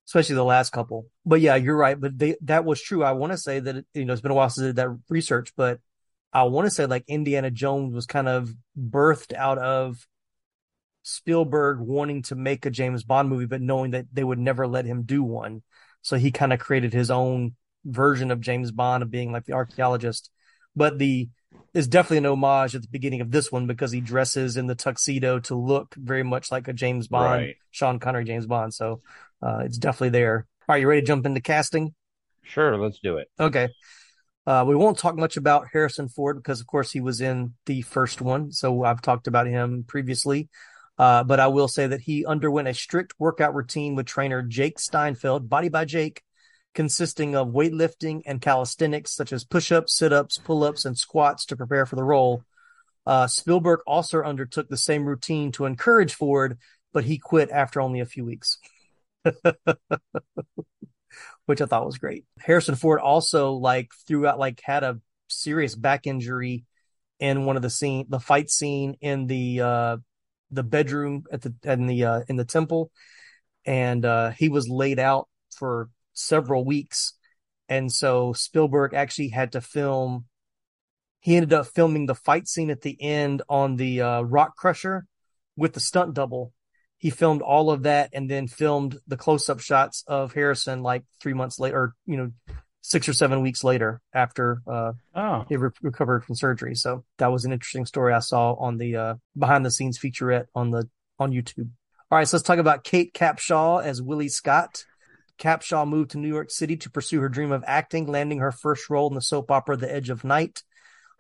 Especially 0.08 0.36
the 0.36 0.44
last 0.44 0.72
couple. 0.72 1.06
But 1.26 1.40
yeah, 1.42 1.56
you're 1.56 1.78
right. 1.78 2.00
But 2.00 2.18
they, 2.18 2.36
that 2.42 2.66
was 2.66 2.82
true. 2.82 3.04
I 3.04 3.12
want 3.12 3.32
to 3.32 3.38
say 3.38 3.60
that, 3.60 3.86
you 3.94 4.06
know, 4.06 4.14
it's 4.14 4.22
been 4.24 4.32
a 4.32 4.36
while 4.36 4.50
since 4.50 4.64
I 4.64 4.68
did 4.70 4.76
that 4.78 4.98
research, 5.08 5.54
but 5.56 5.80
I 6.34 6.44
want 6.44 6.66
to 6.66 6.72
say 6.72 6.86
like 6.88 7.04
Indiana 7.08 7.52
Jones 7.52 7.94
was 7.94 8.06
kind 8.08 8.28
of 8.28 8.54
birthed 8.78 9.34
out 9.34 9.60
of 9.60 10.08
Spielberg 11.04 11.80
wanting 11.80 12.24
to 12.24 12.36
make 12.36 12.66
a 12.66 12.70
James 12.72 13.04
Bond 13.04 13.30
movie, 13.30 13.46
but 13.46 13.62
knowing 13.62 13.92
that 13.92 14.08
they 14.12 14.24
would 14.24 14.40
never 14.40 14.68
let 14.68 14.86
him 14.86 15.04
do 15.04 15.24
one. 15.24 15.64
So 16.02 16.18
he 16.18 16.32
kind 16.32 16.54
of 16.54 16.60
created 16.60 16.94
his 16.94 17.12
own 17.12 17.56
version 17.86 18.32
of 18.32 18.42
James 18.42 18.72
Bond 18.72 19.04
of 19.04 19.12
being 19.12 19.32
like 19.32 19.46
the 19.46 19.54
archaeologist. 19.54 20.30
But 20.76 20.98
the, 20.98 21.30
is 21.74 21.88
definitely 21.88 22.18
an 22.18 22.26
homage 22.26 22.76
at 22.76 22.82
the 22.82 22.88
beginning 22.88 23.22
of 23.22 23.32
this 23.32 23.52
one 23.52 23.68
because 23.68 23.92
he 23.92 24.02
dresses 24.02 24.58
in 24.58 24.68
the 24.68 24.76
tuxedo 24.76 25.40
to 25.40 25.56
look 25.56 25.94
very 25.96 26.24
much 26.24 26.52
like 26.52 26.68
a 26.68 26.74
James 26.74 27.08
Bond, 27.08 27.42
Right. 27.42 27.56
Sean 27.72 28.00
Connery 28.00 28.26
James 28.26 28.46
Bond. 28.46 28.74
So 28.74 29.02
uh, 29.42 29.60
it's 29.66 29.78
definitely 29.78 30.10
there. 30.10 30.48
Are 30.68 30.78
you 30.78 30.88
ready 30.88 31.02
to 31.02 31.08
jump 31.08 31.26
into 31.26 31.42
casting? 31.42 31.94
Sure, 32.44 32.78
let's 32.78 33.00
do 33.00 33.18
it. 33.18 33.30
Okay. 33.40 33.70
Uh, 34.48 34.66
we 34.68 34.76
won't 34.76 34.98
talk 34.98 35.16
much 35.16 35.38
about 35.38 35.68
Harrison 35.72 36.10
Ford 36.10 36.38
because, 36.38 36.60
of 36.60 36.66
course, 36.66 36.92
he 36.92 37.02
was 37.02 37.22
in 37.22 37.54
the 37.68 37.82
first 37.84 38.22
one. 38.22 38.52
So 38.52 38.84
I've 38.84 39.02
talked 39.02 39.28
about 39.28 39.46
him 39.46 39.84
previously. 39.88 40.50
Uh, 40.98 41.24
but 41.24 41.40
I 41.40 41.48
will 41.48 41.68
say 41.68 41.88
that 41.88 42.02
he 42.02 42.26
underwent 42.26 42.68
a 42.68 42.74
strict 42.74 43.14
workout 43.20 43.56
routine 43.56 43.96
with 43.96 44.06
trainer 44.06 44.42
Jake 44.42 44.80
Steinfeld, 44.80 45.48
Body 45.48 45.70
by 45.70 45.86
Jake, 45.86 46.24
consisting 46.74 47.36
of 47.36 47.50
weightlifting 47.50 48.22
and 48.26 48.42
calisthenics 48.42 49.16
such 49.16 49.34
as 49.34 49.44
push 49.44 49.72
ups, 49.72 49.98
sit 49.98 50.14
ups, 50.14 50.38
pull 50.38 50.64
ups, 50.64 50.86
and 50.86 50.98
squats 50.98 51.46
to 51.46 51.58
prepare 51.58 51.86
for 51.86 51.96
the 51.96 52.04
role. 52.04 52.44
Uh, 53.06 53.28
Spielberg 53.28 53.80
also 53.88 54.22
undertook 54.22 54.70
the 54.70 54.78
same 54.78 55.06
routine 55.06 55.52
to 55.54 55.66
encourage 55.66 56.14
Ford, 56.14 56.58
but 56.94 57.04
he 57.04 57.18
quit 57.18 57.50
after 57.50 57.82
only 57.82 58.00
a 58.00 58.06
few 58.06 58.24
weeks. 58.24 58.58
which 61.46 61.62
I 61.62 61.66
thought 61.66 61.86
was 61.86 61.98
great. 61.98 62.26
Harrison 62.40 62.76
Ford 62.76 63.00
also 63.00 63.54
like 63.54 63.90
throughout 64.08 64.38
like 64.38 64.62
had 64.64 64.84
a 64.84 65.00
serious 65.30 65.74
back 65.76 66.06
injury 66.06 66.66
in 67.20 67.46
one 67.46 67.56
of 67.56 67.62
the 67.62 67.70
scene, 67.72 68.06
the 68.08 68.20
fight 68.20 68.50
scene 68.52 68.96
in 69.02 69.26
the 69.26 69.62
uh 69.62 69.98
the 70.52 70.64
bedroom 70.64 71.24
at 71.32 71.42
the 71.42 71.54
in 71.64 71.88
the 71.88 72.06
uh 72.06 72.22
in 72.28 72.36
the 72.36 72.46
temple, 72.46 72.92
and 73.66 74.06
uh 74.06 74.30
he 74.30 74.50
was 74.50 74.70
laid 74.70 75.00
out 75.00 75.28
for 75.58 75.90
several 76.20 76.66
weeks, 76.66 77.14
and 77.68 77.92
so 77.92 78.34
Spielberg 78.34 78.94
actually 78.94 79.30
had 79.30 79.54
to 79.54 79.62
film. 79.62 80.26
He 81.22 81.36
ended 81.36 81.54
up 81.54 81.68
filming 81.68 82.06
the 82.06 82.16
fight 82.16 82.48
scene 82.48 82.70
at 82.70 82.82
the 82.82 82.98
end 83.02 83.42
on 83.50 83.76
the 83.76 84.02
uh, 84.02 84.22
rock 84.22 84.56
crusher 84.56 85.06
with 85.58 85.74
the 85.74 85.80
stunt 85.80 86.14
double 86.14 86.54
he 87.00 87.10
filmed 87.10 87.42
all 87.42 87.72
of 87.72 87.84
that 87.84 88.10
and 88.14 88.30
then 88.30 88.48
filmed 88.48 89.00
the 89.08 89.16
close-up 89.16 89.62
shots 89.62 90.04
of 90.06 90.34
Harrison 90.34 90.84
like 90.84 91.06
three 91.22 91.34
months 91.34 91.58
later, 91.58 91.78
or, 91.78 91.96
you 92.06 92.18
know, 92.18 92.32
six 92.82 93.08
or 93.08 93.14
seven 93.14 93.42
weeks 93.42 93.64
later 93.64 94.02
after 94.14 94.62
uh, 94.68 94.92
oh. 95.16 95.46
he 95.48 95.56
re- 95.56 95.70
recovered 95.82 96.26
from 96.26 96.36
surgery. 96.36 96.76
So 96.76 97.06
that 97.18 97.32
was 97.32 97.46
an 97.46 97.54
interesting 97.54 97.86
story 97.86 98.14
I 98.14 98.20
saw 98.20 98.54
on 98.54 98.78
the 98.78 98.96
uh, 98.98 99.16
behind-the-scenes 99.38 99.98
featurette 99.98 100.48
on 100.54 100.72
the 100.72 100.90
on 101.18 101.32
YouTube. 101.32 101.70
All 102.12 102.18
right, 102.18 102.28
so 102.28 102.36
let's 102.36 102.46
talk 102.46 102.60
about 102.60 102.84
Kate 102.84 103.14
Capshaw 103.14 103.82
as 103.82 104.02
Willie 104.02 104.30
Scott. 104.30 104.84
Capshaw 105.40 105.88
moved 105.88 106.12
to 106.12 106.18
New 106.18 106.28
York 106.28 106.52
City 106.52 106.78
to 106.78 106.90
pursue 106.90 107.22
her 107.22 107.30
dream 107.30 107.52
of 107.52 107.64
acting, 107.66 108.08
landing 108.08 108.40
her 108.40 108.52
first 108.52 108.90
role 108.90 109.08
in 109.08 109.16
the 109.16 109.22
soap 109.22 109.50
opera 109.50 109.78
The 109.78 109.92
Edge 109.92 110.10
of 110.10 110.24
Night. 110.24 110.64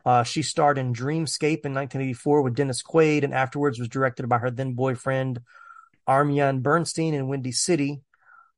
Uh, 0.05 0.23
she 0.23 0.41
starred 0.41 0.77
in 0.77 0.93
Dreamscape 0.93 1.65
in 1.65 1.73
1984 1.73 2.41
with 2.41 2.55
Dennis 2.55 2.81
Quaid, 2.81 3.23
and 3.23 3.33
afterwards 3.33 3.79
was 3.79 3.89
directed 3.89 4.27
by 4.29 4.37
her 4.37 4.51
then 4.51 4.73
boyfriend 4.73 5.41
Armyan 6.07 6.61
Bernstein 6.61 7.13
in 7.13 7.27
Windy 7.27 7.51
City. 7.51 8.01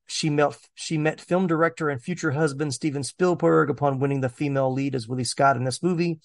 She 0.08 0.30
met 0.30 0.58
she 0.76 0.98
met 0.98 1.22
film 1.22 1.48
director 1.48 1.90
and 1.90 2.02
future 2.02 2.32
husband 2.32 2.74
Steven 2.74 3.04
Spielberg 3.04 3.70
upon 3.70 4.00
winning 4.00 4.22
the 4.22 4.30
female 4.30 4.72
lead 4.72 4.96
as 4.96 5.08
Willie 5.08 5.24
Scott 5.24 5.58
in 5.58 5.64
this 5.64 5.82
movie. 5.82 6.20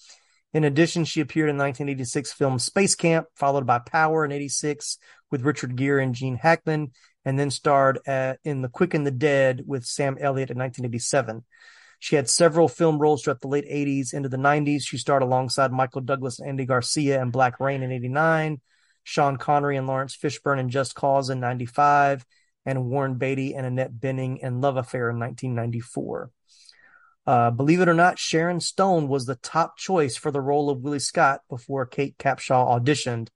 In 0.53 0.63
addition, 0.63 1.05
she 1.05 1.21
appeared 1.21 1.49
in 1.49 1.57
1986 1.57 2.33
film 2.33 2.59
Space 2.59 2.95
Camp, 2.95 3.27
followed 3.35 3.65
by 3.65 3.79
Power 3.79 4.23
in 4.25 4.31
86 4.31 4.97
with 5.29 5.41
Richard 5.41 5.75
Gere 5.75 6.03
and 6.03 6.15
Gene 6.15 6.37
Hackman, 6.37 6.91
and 7.27 7.37
then 7.37 7.51
starred 7.51 7.99
at, 8.07 8.39
in 8.45 8.61
The 8.61 8.69
Quick 8.69 8.93
and 8.93 9.05
the 9.05 9.11
Dead 9.11 9.61
with 9.65 9.83
Sam 9.83 10.17
Elliott 10.17 10.49
in 10.49 10.57
1987. 10.57 11.43
She 11.99 12.15
had 12.15 12.29
several 12.29 12.69
film 12.69 12.99
roles 12.99 13.21
throughout 13.21 13.41
the 13.41 13.49
late 13.49 13.69
80s 13.69 14.13
into 14.13 14.29
the 14.29 14.37
90s. 14.37 14.83
She 14.83 14.97
starred 14.97 15.23
alongside 15.23 15.73
Michael 15.73 15.99
Douglas 15.99 16.39
and 16.39 16.47
Andy 16.47 16.65
Garcia 16.65 17.21
in 17.21 17.31
Black 17.31 17.59
Rain 17.59 17.83
in 17.83 17.91
89. 17.91 18.61
Sean 19.03 19.35
Connery 19.35 19.75
and 19.75 19.87
Laurence 19.87 20.15
Fishburne 20.15 20.57
in 20.57 20.69
Just 20.69 20.95
Cause 20.95 21.29
in 21.29 21.41
95, 21.41 22.25
and 22.65 22.85
Warren 22.85 23.15
Beatty 23.15 23.55
and 23.55 23.65
Annette 23.65 23.93
Bening 23.93 24.39
in 24.39 24.61
Love 24.61 24.77
Affair 24.77 25.09
in 25.09 25.19
1994. 25.19 26.31
Uh, 27.25 27.51
believe 27.51 27.81
it 27.81 27.89
or 27.89 27.93
not, 27.93 28.17
Sharon 28.17 28.61
Stone 28.61 29.09
was 29.09 29.25
the 29.25 29.35
top 29.35 29.77
choice 29.77 30.15
for 30.15 30.31
the 30.31 30.39
role 30.39 30.69
of 30.69 30.79
Willie 30.79 30.99
Scott 30.99 31.41
before 31.49 31.85
Kate 31.85 32.17
Capshaw 32.17 32.79
auditioned. 32.79 33.27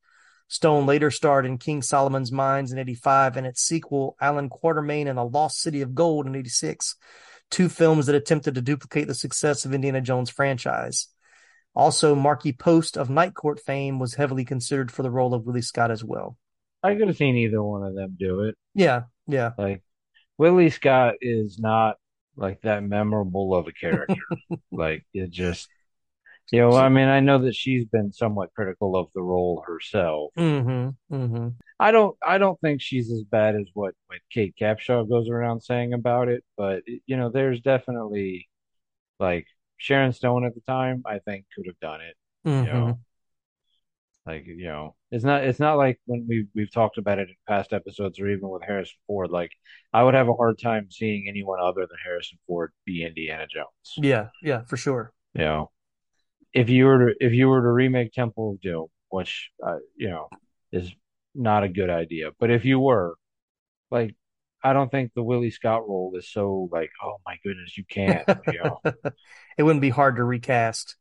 Stone 0.51 0.85
later 0.85 1.09
starred 1.09 1.45
in 1.45 1.57
King 1.57 1.81
Solomon's 1.81 2.29
Mines 2.29 2.73
in 2.73 2.77
85 2.77 3.37
and 3.37 3.47
its 3.47 3.61
sequel, 3.61 4.17
Allan 4.19 4.49
Quatermain 4.49 5.07
and 5.07 5.17
the 5.17 5.23
Lost 5.23 5.61
City 5.61 5.79
of 5.79 5.95
Gold 5.95 6.27
in 6.27 6.35
86, 6.35 6.97
two 7.49 7.69
films 7.69 8.07
that 8.07 8.15
attempted 8.15 8.55
to 8.55 8.61
duplicate 8.61 9.07
the 9.07 9.15
success 9.15 9.63
of 9.63 9.73
Indiana 9.73 10.01
Jones 10.01 10.29
franchise. 10.29 11.07
Also, 11.73 12.15
Markie 12.15 12.51
Post 12.51 12.97
of 12.97 13.09
Night 13.09 13.33
Court 13.33 13.61
fame 13.61 13.97
was 13.97 14.15
heavily 14.15 14.43
considered 14.43 14.91
for 14.91 15.03
the 15.03 15.09
role 15.09 15.33
of 15.33 15.45
Willie 15.45 15.61
Scott 15.61 15.89
as 15.89 16.03
well. 16.03 16.35
I 16.83 16.95
could 16.95 17.07
have 17.07 17.15
seen 17.15 17.37
either 17.37 17.63
one 17.63 17.83
of 17.83 17.95
them 17.95 18.17
do 18.19 18.41
it. 18.41 18.55
Yeah, 18.75 19.03
yeah. 19.27 19.51
Like 19.57 19.83
Willie 20.37 20.69
Scott 20.69 21.13
is 21.21 21.59
not 21.59 21.95
like 22.35 22.59
that 22.63 22.83
memorable 22.83 23.55
of 23.55 23.67
a 23.67 23.71
character. 23.71 24.15
like 24.69 25.05
it 25.13 25.31
just 25.31 25.69
you 26.51 26.59
know, 26.59 26.75
I 26.75 26.89
mean, 26.89 27.07
I 27.07 27.19
know 27.19 27.39
that 27.39 27.55
she's 27.55 27.85
been 27.85 28.11
somewhat 28.11 28.53
critical 28.53 28.95
of 28.95 29.07
the 29.13 29.21
role 29.21 29.63
herself. 29.65 30.31
Mm-hmm. 30.37 31.15
Mm-hmm. 31.15 31.47
I 31.79 31.91
don't 31.91 32.17
I 32.25 32.37
don't 32.37 32.59
think 32.61 32.81
she's 32.81 33.11
as 33.11 33.23
bad 33.23 33.55
as 33.55 33.67
what, 33.73 33.93
what 34.07 34.19
Kate 34.31 34.53
Capshaw 34.59 35.07
goes 35.09 35.29
around 35.29 35.61
saying 35.61 35.93
about 35.93 36.27
it, 36.27 36.43
but 36.57 36.83
you 37.05 37.17
know, 37.17 37.29
there's 37.29 37.61
definitely 37.61 38.49
like 39.19 39.47
Sharon 39.77 40.13
Stone 40.13 40.45
at 40.45 40.53
the 40.53 40.61
time, 40.61 41.03
I 41.05 41.19
think 41.19 41.45
could 41.55 41.67
have 41.67 41.79
done 41.79 42.01
it. 42.01 42.15
Mm-hmm. 42.45 42.65
You 42.65 42.73
know, 42.73 42.99
like 44.25 44.45
you 44.45 44.65
know, 44.65 44.95
it's 45.09 45.23
not 45.23 45.43
it's 45.43 45.59
not 45.59 45.77
like 45.77 45.99
when 46.05 46.25
we 46.27 46.47
we've 46.53 46.71
talked 46.71 46.97
about 46.97 47.19
it 47.19 47.29
in 47.29 47.35
past 47.47 47.73
episodes 47.73 48.19
or 48.19 48.27
even 48.27 48.49
with 48.49 48.63
Harrison 48.63 48.97
Ford. 49.07 49.31
Like 49.31 49.51
I 49.93 50.03
would 50.03 50.13
have 50.13 50.27
a 50.27 50.33
hard 50.33 50.59
time 50.59 50.91
seeing 50.91 51.25
anyone 51.27 51.59
other 51.59 51.81
than 51.81 51.97
Harrison 52.03 52.37
Ford 52.45 52.71
be 52.85 53.03
Indiana 53.03 53.47
Jones. 53.47 53.67
Yeah, 53.97 54.27
yeah, 54.43 54.61
for 54.65 54.77
sure. 54.77 55.13
You 55.33 55.41
know, 55.41 55.71
if 56.53 56.69
you 56.69 56.85
were 56.85 56.99
to 57.09 57.15
if 57.19 57.33
you 57.33 57.47
were 57.47 57.61
to 57.61 57.69
remake 57.71 58.13
Temple 58.13 58.51
of 58.51 58.61
Doom, 58.61 58.87
which 59.09 59.51
uh, 59.65 59.77
you 59.95 60.09
know 60.09 60.29
is 60.71 60.91
not 61.35 61.63
a 61.63 61.69
good 61.69 61.89
idea, 61.89 62.31
but 62.39 62.51
if 62.51 62.65
you 62.65 62.79
were, 62.79 63.15
like, 63.89 64.15
I 64.63 64.73
don't 64.73 64.91
think 64.91 65.13
the 65.13 65.23
Willie 65.23 65.51
Scott 65.51 65.87
role 65.87 66.13
is 66.17 66.29
so 66.31 66.69
like, 66.71 66.91
oh 67.03 67.17
my 67.25 67.37
goodness, 67.43 67.77
you 67.77 67.85
can't. 67.89 68.27
You 68.47 68.59
know, 68.59 68.81
it 69.57 69.63
wouldn't 69.63 69.81
be 69.81 69.89
hard 69.89 70.17
to 70.17 70.23
recast. 70.23 70.97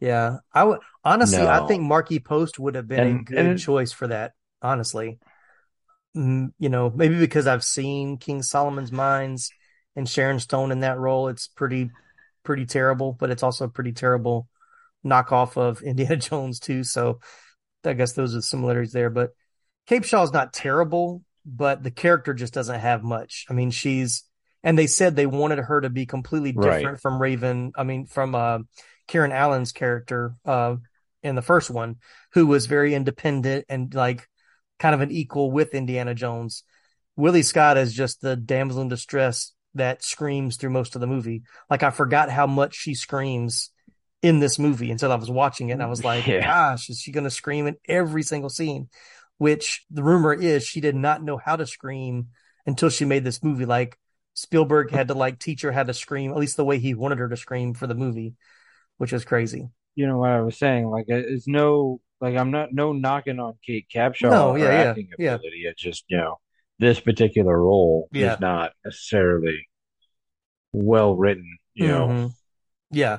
Yeah, 0.00 0.38
I 0.52 0.64
would 0.64 0.80
honestly. 1.04 1.38
No. 1.38 1.48
I 1.48 1.66
think 1.66 1.82
Markie 1.82 2.18
Post 2.20 2.58
would 2.58 2.74
have 2.74 2.88
been 2.88 3.04
a 3.04 3.24
good 3.24 3.46
it- 3.46 3.58
choice 3.58 3.92
for 3.92 4.08
that. 4.08 4.32
Honestly, 4.62 5.18
Mm, 6.16 6.52
you 6.58 6.68
know, 6.68 6.90
maybe 6.94 7.18
because 7.18 7.46
I've 7.46 7.64
seen 7.64 8.18
King 8.18 8.42
Solomon's 8.42 8.92
Mines 8.92 9.50
and 9.96 10.08
Sharon 10.08 10.38
Stone 10.38 10.70
in 10.70 10.80
that 10.80 10.98
role, 10.98 11.28
it's 11.28 11.48
pretty, 11.48 11.90
pretty 12.44 12.66
terrible. 12.66 13.16
But 13.18 13.30
it's 13.30 13.42
also 13.42 13.66
pretty 13.68 13.92
terrible 13.92 14.48
knockoff 15.04 15.56
of 15.56 15.82
Indiana 15.82 16.16
Jones 16.16 16.60
too. 16.60 16.84
So 16.84 17.20
I 17.84 17.92
guess 17.92 18.12
those 18.12 18.32
are 18.34 18.38
the 18.38 18.42
similarities 18.42 18.92
there. 18.92 19.10
But 19.10 19.30
Capshaw's 19.86 20.32
not 20.32 20.52
terrible, 20.52 21.22
but 21.44 21.82
the 21.82 21.90
character 21.90 22.34
just 22.34 22.54
doesn't 22.54 22.80
have 22.80 23.02
much. 23.02 23.46
I 23.50 23.52
mean, 23.52 23.70
she's 23.70 24.24
and 24.62 24.78
they 24.78 24.86
said 24.86 25.14
they 25.14 25.26
wanted 25.26 25.58
her 25.58 25.82
to 25.82 25.90
be 25.90 26.06
completely 26.06 26.52
different 26.52 26.84
Right. 26.84 27.00
from 27.00 27.20
Raven. 27.20 27.72
I 27.76 27.84
mean, 27.84 28.06
from 28.06 28.34
uh, 28.34 28.60
Karen 29.06 29.30
Allen's 29.32 29.72
character 29.72 30.36
uh, 30.46 30.76
in 31.22 31.34
the 31.34 31.42
first 31.42 31.68
one, 31.70 31.96
who 32.32 32.46
was 32.46 32.64
very 32.64 32.94
independent 32.94 33.66
and 33.68 33.92
like 33.94 34.26
kind 34.78 34.94
of 34.94 35.02
an 35.02 35.10
equal 35.10 35.50
with 35.50 35.74
Indiana 35.74 36.14
Jones. 36.14 36.64
Willie 37.16 37.42
Scott 37.42 37.76
is 37.76 37.92
just 37.94 38.22
the 38.22 38.36
damsel 38.36 38.80
in 38.80 38.88
distress 38.88 39.52
that 39.74 40.02
screams 40.02 40.56
through 40.56 40.70
most 40.70 40.94
of 40.94 41.00
the 41.00 41.06
movie. 41.06 41.42
Like 41.68 41.82
I 41.82 41.90
forgot 41.90 42.30
how 42.30 42.46
much 42.46 42.74
she 42.74 42.94
screams 42.94 43.70
in 44.24 44.40
this 44.40 44.58
movie 44.58 44.90
until 44.90 45.12
I 45.12 45.16
was 45.16 45.30
watching 45.30 45.68
it 45.68 45.74
and 45.74 45.82
I 45.82 45.86
was 45.86 46.02
like, 46.02 46.26
Yeah. 46.26 46.40
gosh, 46.40 46.88
is 46.88 46.98
she 47.00 47.12
going 47.12 47.24
to 47.24 47.30
scream 47.30 47.66
in 47.66 47.76
every 47.88 48.22
single 48.22 48.50
scene? 48.50 48.88
which 49.38 49.84
the 49.90 50.02
rumor 50.04 50.32
is 50.32 50.64
she 50.64 50.80
did 50.80 50.94
not 50.94 51.20
know 51.20 51.36
how 51.36 51.56
to 51.56 51.66
scream 51.66 52.28
until 52.66 52.88
she 52.88 53.04
made 53.04 53.24
this 53.24 53.42
movie. 53.42 53.64
Like 53.66 53.98
Spielberg 54.34 54.92
had 54.92 55.08
to 55.08 55.14
like 55.14 55.40
teach 55.40 55.62
her 55.62 55.72
how 55.72 55.82
to 55.82 55.92
scream, 55.92 56.30
at 56.30 56.36
least 56.36 56.56
the 56.56 56.64
way 56.64 56.78
he 56.78 56.94
wanted 56.94 57.18
her 57.18 57.28
to 57.28 57.36
scream 57.36 57.74
for 57.74 57.88
the 57.88 57.96
movie, 57.96 58.34
which 58.98 59.12
is 59.12 59.24
crazy. 59.24 59.68
You 59.96 60.06
know 60.06 60.18
what 60.18 60.30
I 60.30 60.40
was 60.40 60.56
saying? 60.56 60.86
Like, 60.86 61.06
it's 61.08 61.48
no, 61.48 62.00
like, 62.20 62.36
I'm 62.36 62.52
not 62.52 62.72
no 62.72 62.92
knocking 62.92 63.40
on 63.40 63.54
Kate 63.66 63.86
Capshaw 63.92 64.30
No, 64.30 64.54
yeah, 64.54 64.64
yeah, 64.64 64.90
acting 64.90 65.08
yeah. 65.18 65.34
ability. 65.34 65.64
It's 65.66 65.82
just, 65.82 66.04
you 66.06 66.16
know, 66.16 66.38
this 66.78 67.00
particular 67.00 67.60
role 67.60 68.08
Yeah. 68.12 68.34
is 68.34 68.40
not 68.40 68.72
necessarily 68.84 69.68
well 70.72 71.16
written, 71.16 71.58
you 71.74 71.88
know. 71.88 72.06
Mhm. 72.06 72.34
Yeah. 72.92 73.18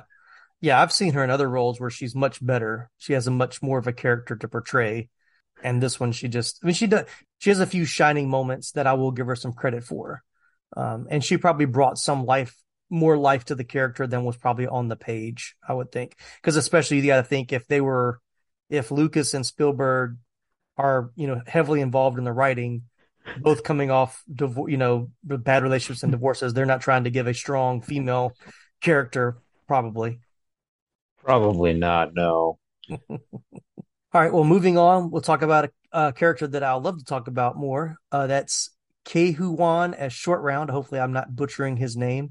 Yeah, 0.60 0.80
I've 0.80 0.92
seen 0.92 1.12
her 1.12 1.22
in 1.22 1.30
other 1.30 1.48
roles 1.48 1.78
where 1.80 1.90
she's 1.90 2.14
much 2.14 2.44
better. 2.44 2.90
She 2.98 3.12
has 3.12 3.26
a 3.26 3.30
much 3.30 3.62
more 3.62 3.78
of 3.78 3.86
a 3.86 3.92
character 3.92 4.36
to 4.36 4.48
portray. 4.48 5.08
And 5.62 5.82
this 5.82 5.98
one 5.98 6.12
she 6.12 6.28
just 6.28 6.60
I 6.62 6.66
mean 6.66 6.74
she 6.74 6.86
does 6.86 7.06
she 7.38 7.50
has 7.50 7.60
a 7.60 7.66
few 7.66 7.84
shining 7.84 8.28
moments 8.28 8.72
that 8.72 8.86
I 8.86 8.92
will 8.94 9.10
give 9.10 9.26
her 9.26 9.36
some 9.36 9.52
credit 9.52 9.84
for. 9.84 10.22
Um 10.76 11.06
and 11.10 11.24
she 11.24 11.38
probably 11.38 11.64
brought 11.66 11.98
some 11.98 12.26
life 12.26 12.54
more 12.90 13.16
life 13.16 13.46
to 13.46 13.54
the 13.54 13.64
character 13.64 14.06
than 14.06 14.24
was 14.24 14.36
probably 14.36 14.66
on 14.66 14.88
the 14.88 14.96
page, 14.96 15.56
I 15.66 15.74
would 15.74 15.90
think. 15.90 16.16
Because 16.40 16.56
especially 16.56 16.98
you 16.98 17.06
gotta 17.06 17.22
think 17.22 17.52
if 17.52 17.66
they 17.66 17.80
were 17.80 18.20
if 18.68 18.90
Lucas 18.90 19.34
and 19.34 19.46
Spielberg 19.46 20.16
are, 20.76 21.10
you 21.16 21.26
know, 21.26 21.40
heavily 21.46 21.80
involved 21.80 22.18
in 22.18 22.24
the 22.24 22.32
writing, 22.32 22.82
both 23.40 23.62
coming 23.64 23.90
off 23.90 24.22
divo- 24.30 24.70
you 24.70 24.76
know, 24.76 25.10
bad 25.22 25.62
relationships 25.62 26.02
and 26.02 26.12
divorces, 26.12 26.52
they're 26.52 26.66
not 26.66 26.80
trying 26.80 27.04
to 27.04 27.10
give 27.10 27.26
a 27.26 27.34
strong 27.34 27.80
female 27.80 28.32
character, 28.80 29.38
probably. 29.66 30.20
Probably 31.26 31.72
not, 31.72 32.14
no. 32.14 32.60
All 33.10 33.10
right. 34.14 34.32
Well, 34.32 34.44
moving 34.44 34.78
on, 34.78 35.10
we'll 35.10 35.22
talk 35.22 35.42
about 35.42 35.64
a, 35.64 35.70
a 36.06 36.12
character 36.12 36.46
that 36.46 36.62
I'll 36.62 36.80
love 36.80 36.98
to 36.98 37.04
talk 37.04 37.26
about 37.26 37.56
more. 37.56 37.96
Uh, 38.12 38.28
that's 38.28 38.70
Ke 39.04 39.34
Huy 39.34 39.56
Quan 39.56 39.92
as 39.92 40.12
Short 40.12 40.40
Round. 40.42 40.70
Hopefully, 40.70 41.00
I'm 41.00 41.12
not 41.12 41.34
butchering 41.34 41.78
his 41.78 41.96
name. 41.96 42.28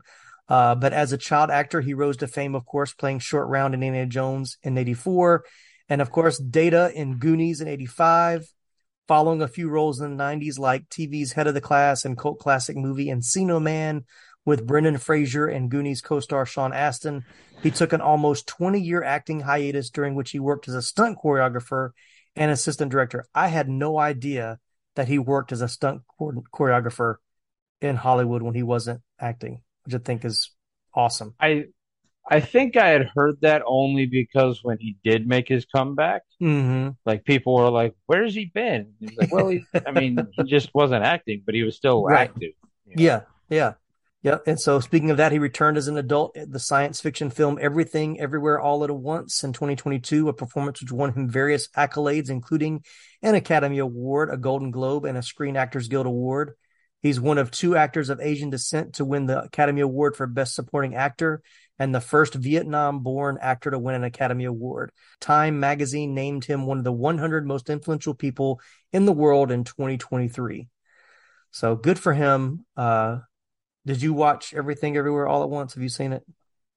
Uh, 0.47 0.75
but 0.75 0.93
as 0.93 1.11
a 1.11 1.17
child 1.17 1.51
actor, 1.51 1.81
he 1.81 1.93
rose 1.93 2.15
to 2.17 2.27
fame, 2.27 2.55
of 2.55 2.65
course, 2.65 2.93
playing 2.93 3.19
Short 3.19 3.49
Round 3.49 3.73
in 3.73 3.83
Indiana 3.83 4.07
Jones 4.07 4.57
in 4.63 4.77
'84, 4.77 5.43
and 5.89 6.01
of 6.01 6.09
course, 6.09 6.37
Data 6.37 6.89
in 6.95 7.17
Goonies 7.17 7.59
in 7.59 7.67
'85. 7.67 8.47
Following 9.09 9.41
a 9.41 9.47
few 9.49 9.69
roles 9.69 9.99
in 9.99 10.15
the 10.15 10.23
'90s, 10.23 10.57
like 10.57 10.87
TV's 10.87 11.33
Head 11.33 11.47
of 11.47 11.53
the 11.53 11.61
Class 11.61 12.05
and 12.05 12.17
cult 12.17 12.39
classic 12.39 12.77
movie 12.77 13.07
Encino 13.07 13.61
Man, 13.61 14.05
with 14.45 14.65
Brendan 14.67 14.97
Fraser 14.97 15.47
and 15.47 15.69
Goonies 15.71 16.01
co-star 16.01 16.45
Sean 16.45 16.73
Astin. 16.73 17.25
He 17.61 17.71
took 17.71 17.93
an 17.93 18.01
almost 18.01 18.47
20-year 18.47 19.03
acting 19.03 19.41
hiatus 19.41 19.89
during 19.89 20.15
which 20.15 20.31
he 20.31 20.39
worked 20.39 20.67
as 20.67 20.75
a 20.75 20.81
stunt 20.81 21.17
choreographer 21.23 21.91
and 22.35 22.51
assistant 22.51 22.91
director. 22.91 23.25
I 23.33 23.47
had 23.47 23.69
no 23.69 23.97
idea 23.97 24.59
that 24.95 25.07
he 25.07 25.19
worked 25.19 25.51
as 25.51 25.61
a 25.61 25.67
stunt 25.67 26.01
choreographer 26.19 27.15
in 27.81 27.95
Hollywood 27.95 28.41
when 28.41 28.55
he 28.55 28.63
wasn't 28.63 29.01
acting, 29.19 29.61
which 29.85 29.95
I 29.95 29.99
think 29.99 30.25
is 30.25 30.51
awesome. 30.93 31.35
I 31.39 31.65
I 32.29 32.41
think 32.41 32.77
I 32.77 32.89
had 32.89 33.09
heard 33.15 33.41
that 33.41 33.63
only 33.65 34.05
because 34.07 34.63
when 34.63 34.79
he 34.79 34.97
did 35.03 35.27
make 35.27 35.47
his 35.47 35.65
comeback, 35.65 36.23
Mm-hmm. 36.41 36.89
like 37.05 37.25
people 37.25 37.55
were 37.55 37.69
like, 37.71 37.95
"Where's 38.07 38.35
he 38.35 38.45
been?" 38.45 38.93
He's 38.99 39.17
like, 39.17 39.31
"Well, 39.31 39.49
he, 39.49 39.67
I 39.85 39.91
mean, 39.91 40.29
he 40.33 40.43
just 40.43 40.71
wasn't 40.75 41.03
acting, 41.05 41.43
but 41.45 41.55
he 41.55 41.63
was 41.63 41.75
still 41.77 42.09
Right. 42.09 42.31
active." 42.31 42.51
Yeah, 42.95 43.23
yeah, 43.49 43.73
yeah. 44.25 44.39
And 44.47 44.59
so, 44.59 44.79
speaking 44.79 45.11
of 45.11 45.17
that, 45.17 45.31
he 45.31 45.37
returned 45.37 45.77
as 45.77 45.87
an 45.87 45.97
adult 45.97 46.35
at 46.35 46.51
the 46.51 46.57
science 46.57 46.99
fiction 46.99 47.29
film 47.29 47.59
Everything, 47.61 48.19
Everywhere, 48.19 48.59
All 48.59 48.83
at 48.83 48.89
Once 48.89 49.43
in 49.43 49.53
2022, 49.53 50.29
a 50.29 50.33
performance 50.33 50.81
which 50.81 50.91
won 50.91 51.13
him 51.13 51.29
various 51.29 51.67
accolades, 51.77 52.31
including 52.31 52.83
an 53.21 53.35
Academy 53.35 53.77
Award, 53.77 54.31
a 54.33 54.37
Golden 54.37 54.71
Globe, 54.71 55.05
and 55.05 55.15
a 55.15 55.21
Screen 55.21 55.55
Actors 55.55 55.89
Guild 55.89 56.07
Award. 56.07 56.53
He's 57.03 57.19
one 57.19 57.37
of 57.37 57.51
two 57.51 57.77
actors 57.77 58.09
of 58.09 58.19
Asian 58.19 58.49
descent 58.49 58.95
to 58.95 59.05
win 59.05 59.27
the 59.27 59.43
Academy 59.43 59.81
Award 59.81 60.15
for 60.15 60.25
Best 60.25 60.55
Supporting 60.55 60.95
Actor 60.95 61.43
and 61.77 61.93
the 61.93 62.01
first 62.01 62.33
Vietnam 62.33 63.01
born 63.01 63.37
actor 63.39 63.69
to 63.69 63.77
win 63.77 63.93
an 63.93 64.03
Academy 64.03 64.45
Award. 64.45 64.91
Time 65.21 65.59
magazine 65.59 66.15
named 66.15 66.45
him 66.45 66.65
one 66.65 66.79
of 66.79 66.83
the 66.83 66.91
100 66.91 67.45
most 67.45 67.69
influential 67.69 68.15
people 68.15 68.59
in 68.91 69.05
the 69.05 69.13
world 69.13 69.51
in 69.51 69.65
2023. 69.65 70.67
So 71.51 71.75
good 71.75 71.99
for 71.99 72.11
him. 72.11 72.65
Uh, 72.75 73.19
did 73.85 74.01
you 74.01 74.13
watch 74.13 74.53
Everything 74.53 74.97
Everywhere 74.97 75.27
All 75.27 75.43
at 75.43 75.49
Once? 75.49 75.73
Have 75.75 75.83
you 75.83 75.89
seen 75.89 76.13
it? 76.13 76.23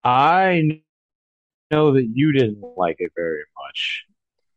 I 0.04 0.82
know 1.70 1.92
that 1.94 2.06
you 2.12 2.32
didn't 2.32 2.62
like 2.76 2.96
it 2.98 3.12
very 3.16 3.42
much 3.62 4.04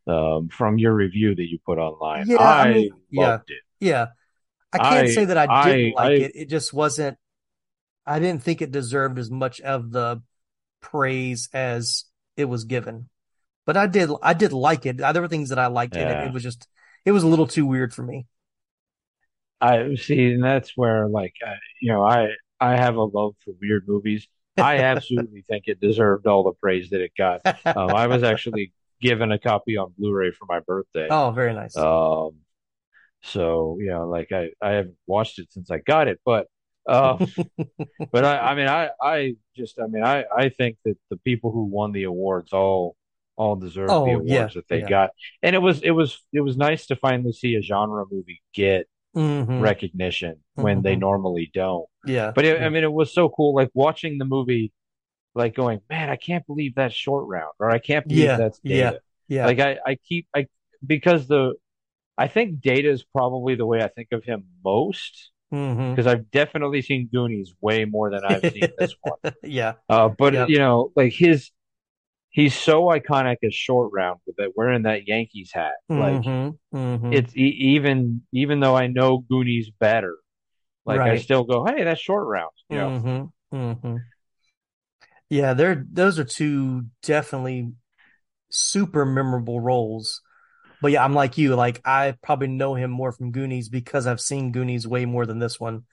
um, 0.08 0.50
from 0.50 0.78
your 0.78 0.94
review 0.94 1.36
that 1.36 1.50
you 1.50 1.60
put 1.66 1.78
online. 1.78 2.28
Yeah, 2.28 2.38
I, 2.38 2.62
I 2.62 2.74
mean, 2.74 2.90
yeah. 3.10 3.28
loved 3.28 3.50
it. 3.52 3.62
Yeah. 3.80 4.08
I 4.74 4.78
can't 4.78 5.08
I- 5.08 5.12
say 5.12 5.26
that 5.26 5.38
I 5.38 5.66
didn't 5.66 5.94
I- 5.98 6.04
like 6.04 6.22
it. 6.22 6.32
It 6.36 6.50
just 6.50 6.74
wasn't, 6.74 7.18
I 8.06 8.20
didn't 8.20 8.44
think 8.44 8.62
it 8.62 8.72
deserved 8.72 9.20
as 9.20 9.30
much 9.30 9.62
of 9.62 9.92
the 9.92 10.22
praise 10.82 11.50
as 11.54 12.06
it 12.36 12.46
was 12.46 12.64
given. 12.66 13.10
But 13.66 13.78
I 13.78 13.88
did, 13.88 14.10
I 14.24 14.34
did 14.34 14.54
like 14.54 14.86
it. 14.86 14.98
There 14.98 15.22
were 15.22 15.28
things 15.28 15.50
that 15.50 15.60
I 15.60 15.68
liked 15.68 15.96
in 15.96 16.08
it. 16.08 16.28
It 16.28 16.34
was 16.34 16.44
just, 16.44 16.68
it 17.06 17.12
was 17.12 17.24
a 17.24 17.28
little 17.28 17.48
too 17.48 17.66
weird 17.66 17.94
for 17.94 18.04
me. 18.04 18.26
I 19.60 19.94
see, 19.94 20.34
and 20.34 20.44
that's 20.44 20.72
where, 20.76 21.08
like, 21.08 21.36
I, 21.46 21.54
you 21.80 21.94
know, 21.94 22.04
I 22.04 22.30
I 22.62 22.78
have 22.78 22.98
a 22.98 23.04
love 23.04 23.36
for 23.46 23.54
weird 23.62 23.88
movies. 23.88 24.28
I 24.60 24.80
absolutely 24.82 25.44
think 25.50 25.66
it 25.68 25.82
deserved 25.82 26.28
all 26.28 26.44
the 26.46 26.54
praise 26.54 26.92
that 26.92 27.02
it 27.02 27.14
got. 27.18 27.42
Um, 27.76 27.94
I 27.96 28.08
was 28.08 28.24
actually 28.24 28.74
given 29.02 29.32
a 29.34 29.40
copy 29.40 29.78
on 29.78 29.94
Blu-ray 29.98 30.32
for 30.32 30.46
my 30.48 30.62
birthday. 30.62 31.12
Oh, 31.12 31.32
very 31.32 31.54
nice. 31.54 31.86
Um, 31.86 32.38
so 33.24 33.78
you 33.80 33.88
know, 33.92 34.08
like 34.10 34.32
I 34.32 34.52
I 34.62 34.72
haven't 34.72 34.98
watched 35.08 35.40
it 35.40 35.52
since 35.52 35.72
I 35.72 35.80
got 35.80 36.08
it, 36.08 36.20
but 36.26 36.48
uh, 36.88 37.18
but 38.12 38.26
I 38.26 38.40
I 38.52 38.56
mean 38.56 38.68
I 38.68 38.90
I 39.02 39.36
just 39.56 39.80
I 39.80 39.88
mean 39.88 40.04
I 40.04 40.26
I 40.36 40.50
think 40.50 40.78
that 40.86 40.98
the 41.10 41.18
people 41.18 41.52
who 41.52 41.66
won 41.66 41.92
the 41.92 42.04
awards 42.04 42.54
all 42.54 42.96
all 43.38 43.56
deserve 43.56 44.00
the 44.04 44.14
Oh, 44.14 44.14
awards 44.14 44.54
yeah, 44.54 44.54
that 44.56 44.68
they 44.70 44.82
yeah. 44.82 44.84
got, 44.84 45.12
and 45.44 45.56
it 45.56 45.60
was 45.60 45.82
it 45.84 45.92
was 45.92 46.24
it 46.34 46.42
was 46.42 46.58
nice 46.58 46.88
to 46.88 46.96
finally 46.96 47.34
see 47.34 47.56
a 47.56 47.62
genre 47.62 48.06
movie 48.12 48.42
get 48.54 48.88
Mhm. 49.16 49.62
recognition 49.62 50.44
when 50.56 50.82
they 50.82 50.96
Mhm. 50.96 51.00
normally 51.00 51.52
don't. 51.54 51.88
Yeah. 52.06 52.32
But 52.36 52.46
it, 52.46 52.60
Yeah. 52.60 52.66
I 52.66 52.70
mean, 52.70 52.84
it 52.84 52.92
was 52.92 53.14
so 53.14 53.30
cool, 53.30 53.54
like 53.56 53.70
watching 53.74 54.18
the 54.18 54.26
movie, 54.26 54.72
like 55.36 55.56
going, 55.56 55.82
man, 55.90 56.10
I 56.10 56.16
can't 56.18 56.46
believe 56.48 56.76
that's 56.76 56.96
short 56.96 57.28
round, 57.28 57.54
or 57.60 57.72
I 57.72 57.80
can't 57.80 58.08
believe 58.08 58.28
Yeah, 58.28 58.38
that's 58.38 58.60
yeah, 58.64 58.92
data. 58.92 59.02
yeah. 59.28 59.46
Like 59.48 59.60
I, 59.60 59.80
I 59.86 59.96
keep, 60.08 60.28
I 60.36 60.48
because 60.86 61.28
the, 61.28 61.54
I 62.18 62.28
think 62.28 62.62
data 62.62 62.90
is 62.90 63.04
probably 63.04 63.56
the 63.56 63.66
way 63.66 63.82
I 63.84 63.88
think 63.90 64.10
of 64.12 64.24
him 64.24 64.46
most 64.64 65.32
because 65.52 66.08
I've 66.08 66.32
definitely 66.32 66.82
seen 66.82 67.10
Goonies 67.12 67.54
way 67.62 67.86
more 67.86 68.10
than 68.12 68.24
I've 68.26 68.46
seen 68.46 68.74
this 68.78 68.96
one. 69.02 69.18
yeah. 69.44 69.74
Uh, 69.90 70.10
but 70.10 70.34
Yep. 70.34 70.50
you 70.50 70.60
know, 70.60 70.92
like 70.96 71.14
his, 71.14 71.52
he's 72.32 72.56
so 72.56 72.86
iconic 72.86 73.38
as 73.44 73.54
short 73.56 73.92
round 73.94 74.20
with 74.28 74.38
that 74.38 74.54
wearing 74.56 74.84
that 74.84 75.08
Yankees 75.08 75.52
hat. 75.54 75.74
Like 75.96 76.22
Mhm. 76.22 76.58
Mhm. 76.74 77.12
it's 77.12 77.36
e- 77.36 77.58
even 77.76 78.24
even 78.34 78.60
though 78.60 78.76
I 78.76 78.88
know 78.88 79.20
Goonies 79.20 79.72
better, 79.80 80.18
like 80.86 81.06
I 81.08 81.16
still 81.16 81.44
go, 81.46 81.66
hey, 81.66 81.84
that's 81.86 82.02
short 82.02 82.28
round. 82.28 82.52
You 82.70 82.80
know, 82.80 82.94
hmm 83.02 83.30
hmm 83.52 83.98
Yeah, 85.30 85.54
they're 85.54 85.86
those 85.92 86.20
are 86.20 86.24
two 86.24 86.86
definitely 87.02 87.72
super 88.52 89.06
memorable 89.06 89.62
roles. 89.62 90.22
But 90.82 90.92
yeah, 90.92 91.04
I'm 91.06 91.14
like 91.14 91.38
you. 91.38 91.56
Like 91.56 91.82
I 91.86 92.16
probably 92.24 92.48
know 92.50 92.76
him 92.76 92.92
more 92.92 93.12
from 93.12 93.32
Goonies 93.34 93.70
because 93.70 94.08
I've 94.08 94.22
seen 94.22 94.52
Goonies 94.54 94.88
way 94.88 95.06
more 95.06 95.26
than 95.26 95.40
this 95.40 95.60
one. 95.60 95.86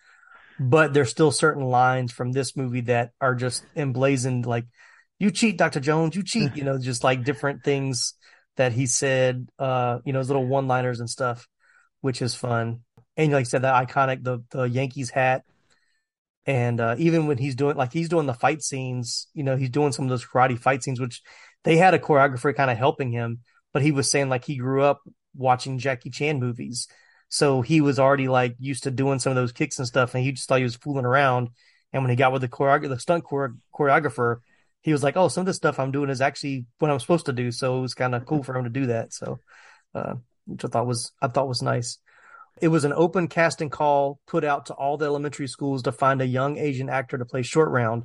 But 0.59 0.95
there's 0.95 1.11
still 1.11 1.33
certain 1.33 1.65
lines 1.65 2.13
from 2.13 2.33
this 2.33 2.57
movie 2.57 2.83
that 2.83 3.13
are 3.21 3.35
just 3.35 3.67
emblazoned. 3.77 4.47
Like, 4.47 4.67
"You 5.19 5.31
cheat, 5.31 5.59
Dr. 5.59 5.81
Jones. 5.81 6.17
You 6.17 6.23
cheat." 6.23 6.57
You 6.57 6.65
know, 6.65 6.79
just 6.79 7.05
like 7.05 7.25
different 7.25 7.65
things 7.65 8.15
that 8.57 8.73
he 8.73 8.87
said. 8.87 9.49
Uh, 9.59 9.99
you 10.05 10.13
know, 10.13 10.19
his 10.19 10.29
little 10.29 10.47
one-liners 10.47 11.01
and 11.01 11.11
stuff, 11.11 11.49
which 12.01 12.23
is 12.23 12.35
fun. 12.35 12.81
And 13.17 13.33
like 13.33 13.41
I 13.41 13.45
said, 13.45 13.63
that 13.63 13.89
iconic 13.89 14.23
the 14.25 14.43
the 14.51 14.65
Yankees 14.65 15.11
hat 15.11 15.43
and 16.49 16.81
uh, 16.81 16.95
even 16.97 17.27
when 17.27 17.37
he's 17.37 17.55
doing 17.55 17.77
like 17.77 17.93
he's 17.93 18.09
doing 18.09 18.25
the 18.25 18.33
fight 18.33 18.63
scenes, 18.63 19.29
you 19.35 19.45
know, 19.45 19.55
he's 19.55 19.69
doing 19.69 19.93
some 19.93 20.07
of 20.07 20.09
those 20.09 20.25
karate 20.25 20.59
fight 20.59 20.83
scenes, 20.83 20.99
which 20.99 21.21
they 21.63 21.77
had 21.77 21.93
a 21.93 21.99
choreographer 21.99 22.57
kind 22.57 22.71
of 22.71 22.79
helping 22.79 23.13
him, 23.13 23.41
but 23.75 23.83
he 23.83 23.93
was 23.93 24.11
saying 24.11 24.31
like 24.31 24.47
he 24.47 24.57
grew 24.57 24.83
up 24.83 25.03
watching 25.37 25.79
Jackie 25.79 26.09
Chan 26.09 26.41
movies. 26.41 26.89
So 27.29 27.61
he 27.61 27.83
was 27.83 27.99
already 27.99 28.29
like 28.29 28.57
used 28.59 28.85
to 28.85 28.91
doing 28.91 29.19
some 29.19 29.31
of 29.31 29.37
those 29.37 29.53
kicks 29.53 29.79
and 29.79 29.87
stuff, 29.87 30.15
and 30.15 30.25
he 30.25 30.33
just 30.33 30.49
thought 30.49 30.57
he 30.57 30.65
was 30.65 30.77
fooling 30.77 31.05
around. 31.05 31.51
And 31.93 32.03
when 32.03 32.09
he 32.09 32.17
got 32.17 32.33
with 32.33 32.41
the 32.41 32.49
choreographer, 32.49 32.89
the 32.89 32.99
stunt 32.99 33.25
chore- 33.29 33.57
choreographer, 33.75 34.39
he 34.83 34.93
was 34.93 35.03
like, 35.03 35.17
"Oh, 35.17 35.29
some 35.29 35.43
of 35.43 35.47
this 35.47 35.57
stuff 35.57 35.79
I'm 35.79 35.93
doing 35.93 36.11
is 36.11 36.21
actually 36.21 36.67
what 36.79 36.91
I'm 36.91 37.01
supposed 37.01 37.27
to 37.27 37.33
do." 37.33 37.51
So 37.51 37.79
it 37.79 37.83
was 37.83 37.95
kind 37.95 38.15
of 38.15 38.27
cool 38.27 38.43
for 38.43 38.57
him 38.57 38.65
to 38.65 38.71
do 38.71 38.87
that. 38.87 39.13
So, 39.13 39.41
uh, 39.95 40.15
which 40.47 40.65
I 40.65 40.69
thought 40.69 40.87
was 40.87 41.13
I 41.21 41.29
thought 41.29 41.49
was 41.49 41.63
nice. 41.63 41.99
It 42.61 42.69
was 42.69 42.85
an 42.85 42.93
open 42.93 43.29
casting 43.29 43.71
call 43.71 44.21
put 44.27 44.45
out 44.45 44.67
to 44.67 44.75
all 44.75 44.97
the 44.97 45.07
elementary 45.07 45.47
schools 45.47 45.83
to 45.83 45.93
find 45.93 46.21
a 46.21 46.27
young 46.27 46.59
Asian 46.59 46.89
actor 46.89 47.19
to 47.19 47.25
play 47.25 47.43
Short 47.43 47.71
Round. 47.71 48.05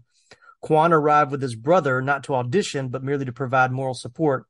Quan 0.61 0.93
arrived 0.93 1.31
with 1.31 1.41
his 1.41 1.55
brother 1.55 2.01
not 2.01 2.23
to 2.25 2.35
audition, 2.35 2.89
but 2.89 3.03
merely 3.03 3.25
to 3.25 3.33
provide 3.33 3.71
moral 3.71 3.93
support. 3.93 4.45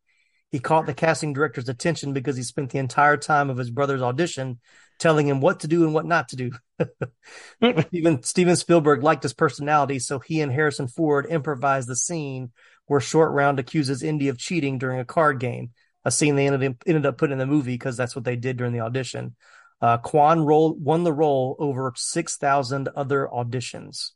He 0.52 0.60
caught 0.60 0.86
the 0.86 0.94
casting 0.94 1.34
director's 1.34 1.70
attention 1.70 2.14
because 2.14 2.38
he 2.38 2.44
spent 2.44 2.70
the 2.70 2.78
entire 2.78 3.18
time 3.18 3.50
of 3.50 3.58
his 3.58 3.72
brother's 3.72 4.04
audition 4.04 4.60
telling 5.00 5.28
him 5.28 5.42
what 5.42 5.62
to 5.62 5.68
do 5.68 5.84
and 5.84 5.94
what 5.94 6.06
not 6.06 6.30
to 6.30 6.36
do. 6.36 6.52
Even 7.92 8.24
Steven 8.24 8.56
Spielberg 8.56 9.04
liked 9.04 9.24
his 9.24 9.34
personality, 9.34 10.00
so 10.00 10.20
he 10.20 10.42
and 10.42 10.52
Harrison 10.52 10.88
Ford 10.88 11.28
improvised 11.30 11.88
the 11.88 11.96
scene 11.96 12.52
where 12.88 13.00
Short 13.00 13.32
Round 13.32 13.60
accuses 13.60 14.04
Indy 14.04 14.28
of 14.28 14.38
cheating 14.38 14.78
during 14.78 15.00
a 15.00 15.06
card 15.06 15.40
game, 15.40 15.72
a 16.04 16.12
scene 16.12 16.36
they 16.36 16.48
ended, 16.48 16.78
ended 16.86 17.06
up 17.06 17.18
putting 17.18 17.34
in 17.34 17.40
the 17.40 17.46
movie 17.46 17.74
because 17.74 17.98
that's 17.98 18.16
what 18.16 18.26
they 18.26 18.36
did 18.36 18.58
during 18.58 18.74
the 18.74 18.82
audition. 18.82 19.36
Uh, 19.82 19.98
Quan 19.98 20.42
role, 20.42 20.76
won 20.76 21.04
the 21.04 21.14
role 21.14 21.56
over 21.60 21.94
6,000 21.96 22.90
other 22.96 23.28
auditions. 23.32 24.12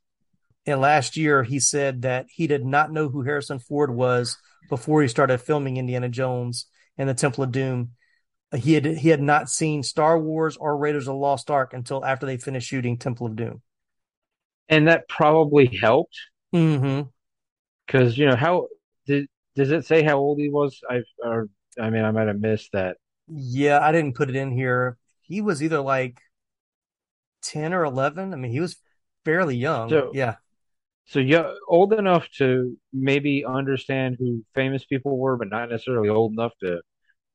And 0.66 0.82
last 0.82 1.18
year, 1.18 1.44
he 1.44 1.60
said 1.60 2.02
that 2.02 2.28
he 2.30 2.48
did 2.48 2.66
not 2.66 2.92
know 2.92 3.10
who 3.10 3.22
Harrison 3.22 3.60
Ford 3.60 3.94
was 3.94 4.38
before 4.70 5.02
he 5.02 5.08
started 5.08 5.40
filming 5.40 5.78
Indiana 5.78 6.10
Jones 6.10 6.68
and 6.98 7.08
the 7.08 7.14
Temple 7.14 7.46
of 7.46 7.52
Doom. 7.52 7.92
He 8.56 8.74
had 8.74 8.86
he 8.86 9.10
had 9.10 9.22
not 9.22 9.50
seen 9.50 9.84
Star 9.84 10.18
Wars 10.18 10.56
or 10.56 10.78
Raiders 10.78 11.08
of 11.08 11.14
the 11.14 11.20
Lost 11.20 11.52
Ark 11.52 11.74
until 11.74 12.06
after 12.06 12.26
they 12.26 12.38
finished 12.38 12.70
shooting 12.70 12.98
Temple 12.98 13.28
of 13.28 13.36
Doom. 13.36 13.62
And 14.70 14.88
that 14.88 15.10
probably 15.10 15.68
helped. 15.68 16.18
Mm-hmm. 16.54 17.10
Because 17.86 18.18
you 18.18 18.26
know 18.26 18.36
how 18.36 18.68
did 19.06 19.28
does 19.56 19.72
it 19.72 19.86
say 19.86 20.02
how 20.04 20.18
old 20.18 20.40
he 20.40 20.50
was? 20.50 20.80
I 20.90 21.02
or 21.24 21.50
I 21.80 21.90
mean 21.90 22.06
I 22.06 22.12
might 22.12 22.28
have 22.28 22.40
missed 22.40 22.72
that. 22.74 22.98
Yeah, 23.28 23.80
I 23.80 23.92
didn't 23.92 24.16
put 24.16 24.30
it 24.30 24.36
in 24.36 24.52
here. 24.52 24.98
He 25.22 25.42
was 25.42 25.62
either 25.62 25.82
like 25.82 26.18
ten 27.42 27.74
or 27.74 27.84
eleven. 27.84 28.34
I 28.34 28.38
mean, 28.38 28.52
he 28.52 28.62
was 28.62 28.78
fairly 29.26 29.58
young. 29.58 29.90
So, 29.90 30.12
yeah. 30.14 30.36
So 31.06 31.20
yeah, 31.20 31.54
old 31.68 31.94
enough 31.94 32.30
to 32.38 32.78
maybe 32.94 33.46
understand 33.46 34.18
who 34.20 34.44
famous 34.56 34.86
people 34.86 35.18
were, 35.18 35.38
but 35.38 35.50
not 35.50 35.70
necessarily 35.70 36.10
old 36.10 36.34
enough 36.34 36.54
to 36.62 36.82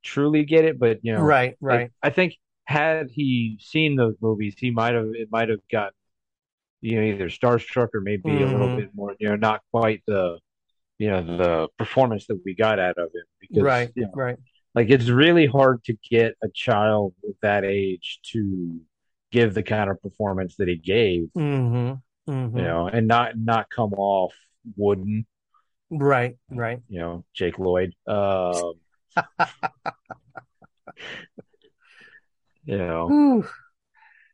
truly 0.02 0.44
get 0.44 0.64
it. 0.64 0.78
But 0.78 1.00
you 1.02 1.12
know, 1.12 1.20
right, 1.22 1.56
right. 1.60 1.90
I 2.02 2.10
think 2.10 2.36
had 2.64 3.10
he 3.10 3.58
seen 3.60 3.96
those 3.96 4.14
movies, 4.20 4.54
he 4.58 4.70
might 4.70 4.94
have 4.94 5.08
it 5.14 5.28
might 5.30 5.48
have 5.48 5.60
got 5.70 5.92
you 6.80 6.96
know 6.96 7.02
either 7.02 7.28
starstruck 7.28 7.88
or 7.94 8.00
maybe 8.00 8.42
a 8.42 8.46
little 8.46 8.68
Mhm. 8.68 8.76
bit 8.76 8.90
more. 8.94 9.14
You 9.20 9.30
know, 9.30 9.36
not 9.36 9.62
quite 9.70 10.02
the 10.06 10.38
you 10.98 11.10
know 11.10 11.22
the 11.38 11.68
performance 11.78 12.26
that 12.28 12.40
we 12.44 12.54
got 12.54 12.78
out 12.78 12.98
of 12.98 13.06
him. 13.14 13.24
Because, 13.40 13.62
right, 13.62 13.90
you 13.94 14.02
know, 14.04 14.12
right. 14.14 14.36
like 14.74 14.90
it's 14.90 15.08
really 15.08 15.46
hard 15.46 15.84
to 15.84 15.96
get 16.10 16.34
a 16.42 16.48
child 16.54 17.14
of 17.28 17.34
that 17.42 17.64
age 17.64 18.20
to 18.32 18.80
give 19.32 19.54
the 19.54 19.62
kind 19.62 19.90
of 19.90 20.00
performance 20.02 20.56
that 20.56 20.68
he 20.68 20.76
gave 20.76 21.24
Mm-hmm. 21.36 22.30
Mm-hmm. 22.30 22.56
you 22.58 22.64
know 22.64 22.86
and 22.86 23.08
not 23.08 23.36
not 23.38 23.68
come 23.70 23.94
off 23.94 24.34
wooden 24.76 25.26
Right, 25.90 26.36
right. 26.50 26.80
you 26.88 27.00
know 27.00 27.24
jake 27.34 27.58
lloyd 27.58 27.94
um 28.06 28.74
you 32.64 32.78
know 32.78 33.06
Whew. 33.08 33.46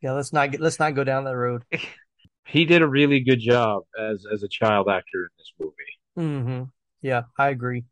Yeah, 0.01 0.13
let's 0.13 0.31
not 0.31 0.51
get 0.51 0.61
let's 0.61 0.79
not 0.79 0.95
go 0.95 1.03
down 1.03 1.25
that 1.25 1.35
road. 1.35 1.63
he 2.45 2.65
did 2.65 2.81
a 2.81 2.87
really 2.87 3.19
good 3.19 3.39
job 3.39 3.83
as 3.99 4.25
as 4.31 4.43
a 4.43 4.47
child 4.47 4.87
actor 4.89 5.23
in 5.23 5.29
this 5.37 5.51
movie 5.59 5.73
Mm-hmm. 6.17 6.63
Yeah, 7.01 7.23
I 7.37 7.49
agree. 7.49 7.85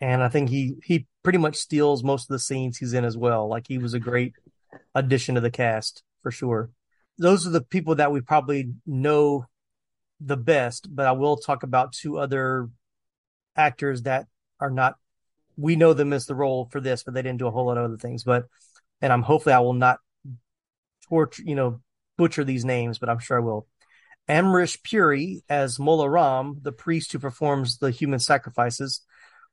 And 0.00 0.22
I 0.22 0.28
think 0.28 0.50
he 0.50 0.74
he 0.84 1.06
pretty 1.22 1.38
much 1.38 1.56
steals 1.56 2.02
most 2.02 2.24
of 2.24 2.34
the 2.34 2.38
scenes 2.38 2.78
he's 2.78 2.92
in 2.92 3.04
as 3.04 3.16
well. 3.16 3.48
Like 3.48 3.66
he 3.68 3.78
was 3.78 3.94
a 3.94 4.00
great 4.00 4.34
addition 4.94 5.36
to 5.36 5.40
the 5.40 5.50
cast 5.50 6.02
for 6.22 6.30
sure. 6.30 6.70
Those 7.18 7.46
are 7.46 7.50
the 7.50 7.60
people 7.62 7.94
that 7.96 8.10
we 8.10 8.20
probably 8.20 8.72
know 8.84 9.46
the 10.20 10.36
best, 10.36 10.94
but 10.94 11.06
I 11.06 11.12
will 11.12 11.36
talk 11.36 11.62
about 11.62 11.92
two 11.92 12.18
other 12.18 12.68
actors 13.56 14.02
that 14.02 14.26
are 14.58 14.70
not 14.70 14.96
we 15.56 15.76
know 15.76 15.92
them 15.92 16.12
as 16.12 16.26
the 16.26 16.34
role 16.34 16.68
for 16.70 16.80
this, 16.80 17.02
but 17.02 17.14
they 17.14 17.22
didn't 17.22 17.38
do 17.38 17.46
a 17.46 17.50
whole 17.50 17.66
lot 17.66 17.78
of 17.78 17.84
other 17.84 17.96
things. 17.96 18.24
But 18.24 18.46
and 19.00 19.12
I'm 19.12 19.22
hopefully 19.22 19.54
I 19.54 19.60
will 19.60 19.74
not 19.74 19.98
torture 21.08 21.42
you 21.44 21.54
know 21.54 21.80
butcher 22.16 22.44
these 22.44 22.64
names, 22.64 22.98
but 22.98 23.08
I'm 23.08 23.18
sure 23.18 23.36
I 23.36 23.44
will. 23.44 23.66
Amrish 24.28 24.82
Puri 24.82 25.42
as 25.48 25.78
Mola 25.78 26.08
Ram, 26.08 26.58
the 26.62 26.72
priest 26.72 27.12
who 27.12 27.18
performs 27.18 27.78
the 27.78 27.90
human 27.90 28.18
sacrifices. 28.18 29.02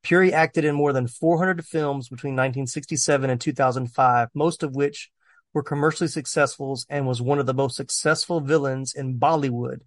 Puri 0.03 0.33
acted 0.33 0.65
in 0.65 0.75
more 0.75 0.93
than 0.93 1.07
400 1.07 1.63
films 1.65 2.07
between 2.07 2.33
1967 2.33 3.29
and 3.29 3.39
2005, 3.39 4.29
most 4.33 4.63
of 4.63 4.73
which 4.75 5.11
were 5.53 5.61
commercially 5.61 6.07
successful 6.07 6.79
and 6.89 7.05
was 7.05 7.21
one 7.21 7.39
of 7.39 7.45
the 7.45 7.53
most 7.53 7.75
successful 7.75 8.39
villains 8.39 8.93
in 8.93 9.19
Bollywood. 9.19 9.81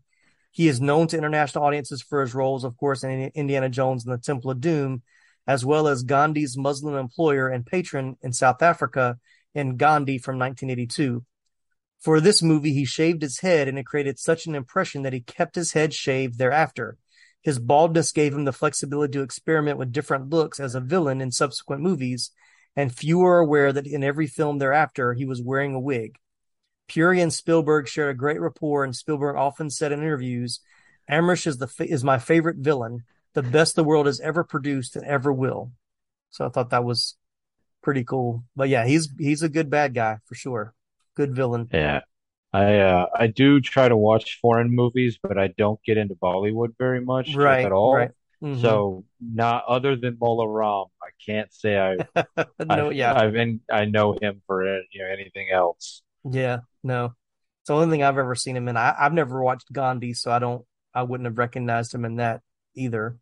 He 0.50 0.68
is 0.68 0.80
known 0.80 1.08
to 1.08 1.18
international 1.18 1.64
audiences 1.64 2.02
for 2.02 2.20
his 2.20 2.34
roles, 2.34 2.62
of 2.62 2.76
course, 2.76 3.02
in 3.02 3.32
Indiana 3.34 3.68
Jones 3.68 4.04
and 4.04 4.12
the 4.12 4.18
Temple 4.18 4.52
of 4.52 4.60
Doom, 4.60 5.02
as 5.47 5.64
well 5.64 5.86
as 5.86 6.03
Gandhi's 6.03 6.57
Muslim 6.57 6.95
employer 6.95 7.49
and 7.49 7.66
patron 7.66 8.16
in 8.22 8.32
South 8.32 8.62
Africa 8.62 9.18
in 9.55 9.76
Gandhi 9.76 10.18
from 10.18 10.38
1982. 10.38 11.24
For 12.01 12.20
this 12.20 12.42
movie, 12.42 12.74
he 12.74 12.84
shaved 12.84 13.22
his 13.22 13.40
head 13.40 13.68
and 13.68 13.78
it 13.78 13.86
created 13.86 14.18
such 14.18 14.47
an 14.47 14.55
impression 14.55 15.03
that 15.03 15.12
he 15.12 15.20
kept 15.20 15.55
his 15.55 15.72
head 15.72 15.95
shaved 15.95 16.38
thereafter. 16.38 16.99
His 17.42 17.59
baldness 17.59 18.12
gave 18.12 18.34
him 18.34 18.45
the 18.45 18.53
flexibility 18.53 19.12
to 19.12 19.22
experiment 19.22 19.78
with 19.78 19.92
different 19.92 20.30
looks 20.30 20.59
as 20.59 20.74
a 20.74 20.80
villain 20.80 21.20
in 21.20 21.30
subsequent 21.30 21.82
movies, 21.82 22.30
and 22.74 22.95
few 22.95 23.22
are 23.22 23.38
aware 23.38 23.72
that 23.72 23.86
in 23.86 24.03
every 24.03 24.26
film 24.26 24.59
thereafter 24.59 25.12
he 25.12 25.26
was 25.26 25.42
wearing 25.42 25.74
a 25.74 25.80
wig. 25.80 26.18
Puri 26.88 27.20
and 27.20 27.32
Spielberg 27.32 27.86
shared 27.86 28.14
a 28.14 28.18
great 28.18 28.40
rapport, 28.40 28.84
and 28.84 28.97
Spielberg 28.97 29.36
often 29.36 29.70
said 29.70 29.92
in 29.92 30.01
interviews, 30.01 30.61
"Amrish 31.11 31.47
is 31.47 31.59
the 31.59 31.70
is 31.80 32.03
my 32.03 32.18
favorite 32.18 32.57
villain, 32.57 33.05
the 33.35 33.43
best 33.43 33.76
the 33.76 33.85
world 33.85 34.07
has 34.07 34.20
ever 34.20 34.45
produced 34.45 34.97
and 34.97 35.05
ever 35.07 35.32
will." 35.32 35.72
So 36.30 36.47
I 36.47 36.49
thought 36.49 36.70
that 36.70 36.85
was 36.85 37.16
pretty 37.82 38.05
cool. 38.05 38.45
But 38.57 38.68
yeah, 38.68 38.87
he's 38.87 39.11
he's 39.18 39.43
a 39.43 39.49
good 39.49 39.70
bad 39.70 39.95
guy 39.95 40.18
for 40.26 40.35
sure. 40.35 40.74
Good 41.16 41.35
villain. 41.35 41.68
yeah 41.72 42.01
i 42.53 42.78
uh 42.78 43.07
i 43.14 43.26
do 43.26 43.61
try 43.61 43.89
to 43.89 43.97
watch 43.97 44.39
foreign 44.41 44.70
movies 44.74 45.18
but 45.22 45.37
i 45.39 45.49
don't 45.59 45.80
get 45.85 45.97
into 45.97 46.14
bollywood 46.16 46.68
very 46.78 47.01
much 47.01 47.35
Right, 47.35 47.64
at 47.66 47.72
all 47.72 47.95
right. 47.97 48.11
Mhm. 48.43 48.61
so 48.61 49.05
not 49.20 49.64
other 49.68 49.95
than 49.97 50.16
mola 50.20 50.47
ram 50.49 50.87
i 51.03 51.11
can't 51.24 51.53
say 51.53 51.78
i 51.78 51.97
No, 52.64 52.89
I've, 52.89 52.93
yeah. 52.95 53.14
I've 53.14 53.32
been 53.32 53.61
i 53.70 53.85
know 53.87 54.16
him 54.20 54.41
for 54.47 54.64
you 54.93 55.03
know 55.03 55.11
anything 55.12 55.49
else 55.53 56.03
Yeah, 56.24 56.59
no. 56.82 57.14
It's 57.62 57.68
the 57.68 57.74
only 57.74 57.91
thing 57.91 58.03
I've 58.03 58.18
ever 58.18 58.35
seen 58.35 58.57
him 58.57 58.68
in. 58.68 58.76
I, 58.76 58.95
I've 58.99 59.12
never 59.14 59.43
watched 59.43 59.72
Gandhi, 59.72 60.14
so 60.14 60.30
I 60.30 60.39
don't 60.39 60.64
I 60.95 61.03
wouldn't 61.03 61.26
have 61.26 61.39
recognized 61.39 61.95
him 61.95 62.05
in 62.05 62.16
that 62.16 62.41
either. 62.74 63.18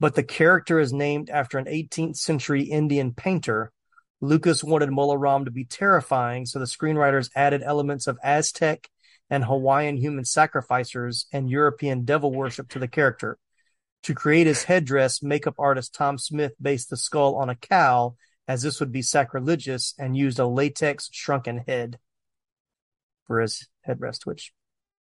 But 0.00 0.14
the 0.14 0.22
character 0.22 0.78
is 0.78 0.92
named 0.92 1.30
after 1.30 1.58
an 1.58 1.64
18th 1.66 2.16
century 2.16 2.62
Indian 2.62 3.12
painter. 3.12 3.72
Lucas 4.20 4.62
wanted 4.62 4.90
Mola 4.90 5.18
Ram 5.18 5.44
to 5.44 5.50
be 5.50 5.64
terrifying, 5.64 6.46
so 6.46 6.58
the 6.58 6.64
screenwriters 6.64 7.30
added 7.34 7.62
elements 7.62 8.06
of 8.06 8.18
Aztec 8.22 8.88
and 9.30 9.44
Hawaiian 9.44 9.96
human 9.96 10.24
sacrificers 10.24 11.26
and 11.32 11.50
European 11.50 12.04
devil 12.04 12.32
worship 12.32 12.68
to 12.70 12.78
the 12.78 12.88
character. 12.88 13.38
To 14.04 14.14
create 14.14 14.46
his 14.46 14.64
headdress, 14.64 15.22
makeup 15.22 15.56
artist 15.58 15.94
Tom 15.94 16.18
Smith 16.18 16.52
based 16.60 16.90
the 16.90 16.96
skull 16.96 17.36
on 17.36 17.50
a 17.50 17.56
cow, 17.56 18.16
as 18.46 18.62
this 18.62 18.80
would 18.80 18.92
be 18.92 19.02
sacrilegious, 19.02 19.94
and 19.98 20.16
used 20.16 20.38
a 20.38 20.46
latex 20.46 21.08
shrunken 21.12 21.64
head 21.66 21.98
for 23.26 23.40
his 23.40 23.68
headrest, 23.86 24.24
which 24.24 24.52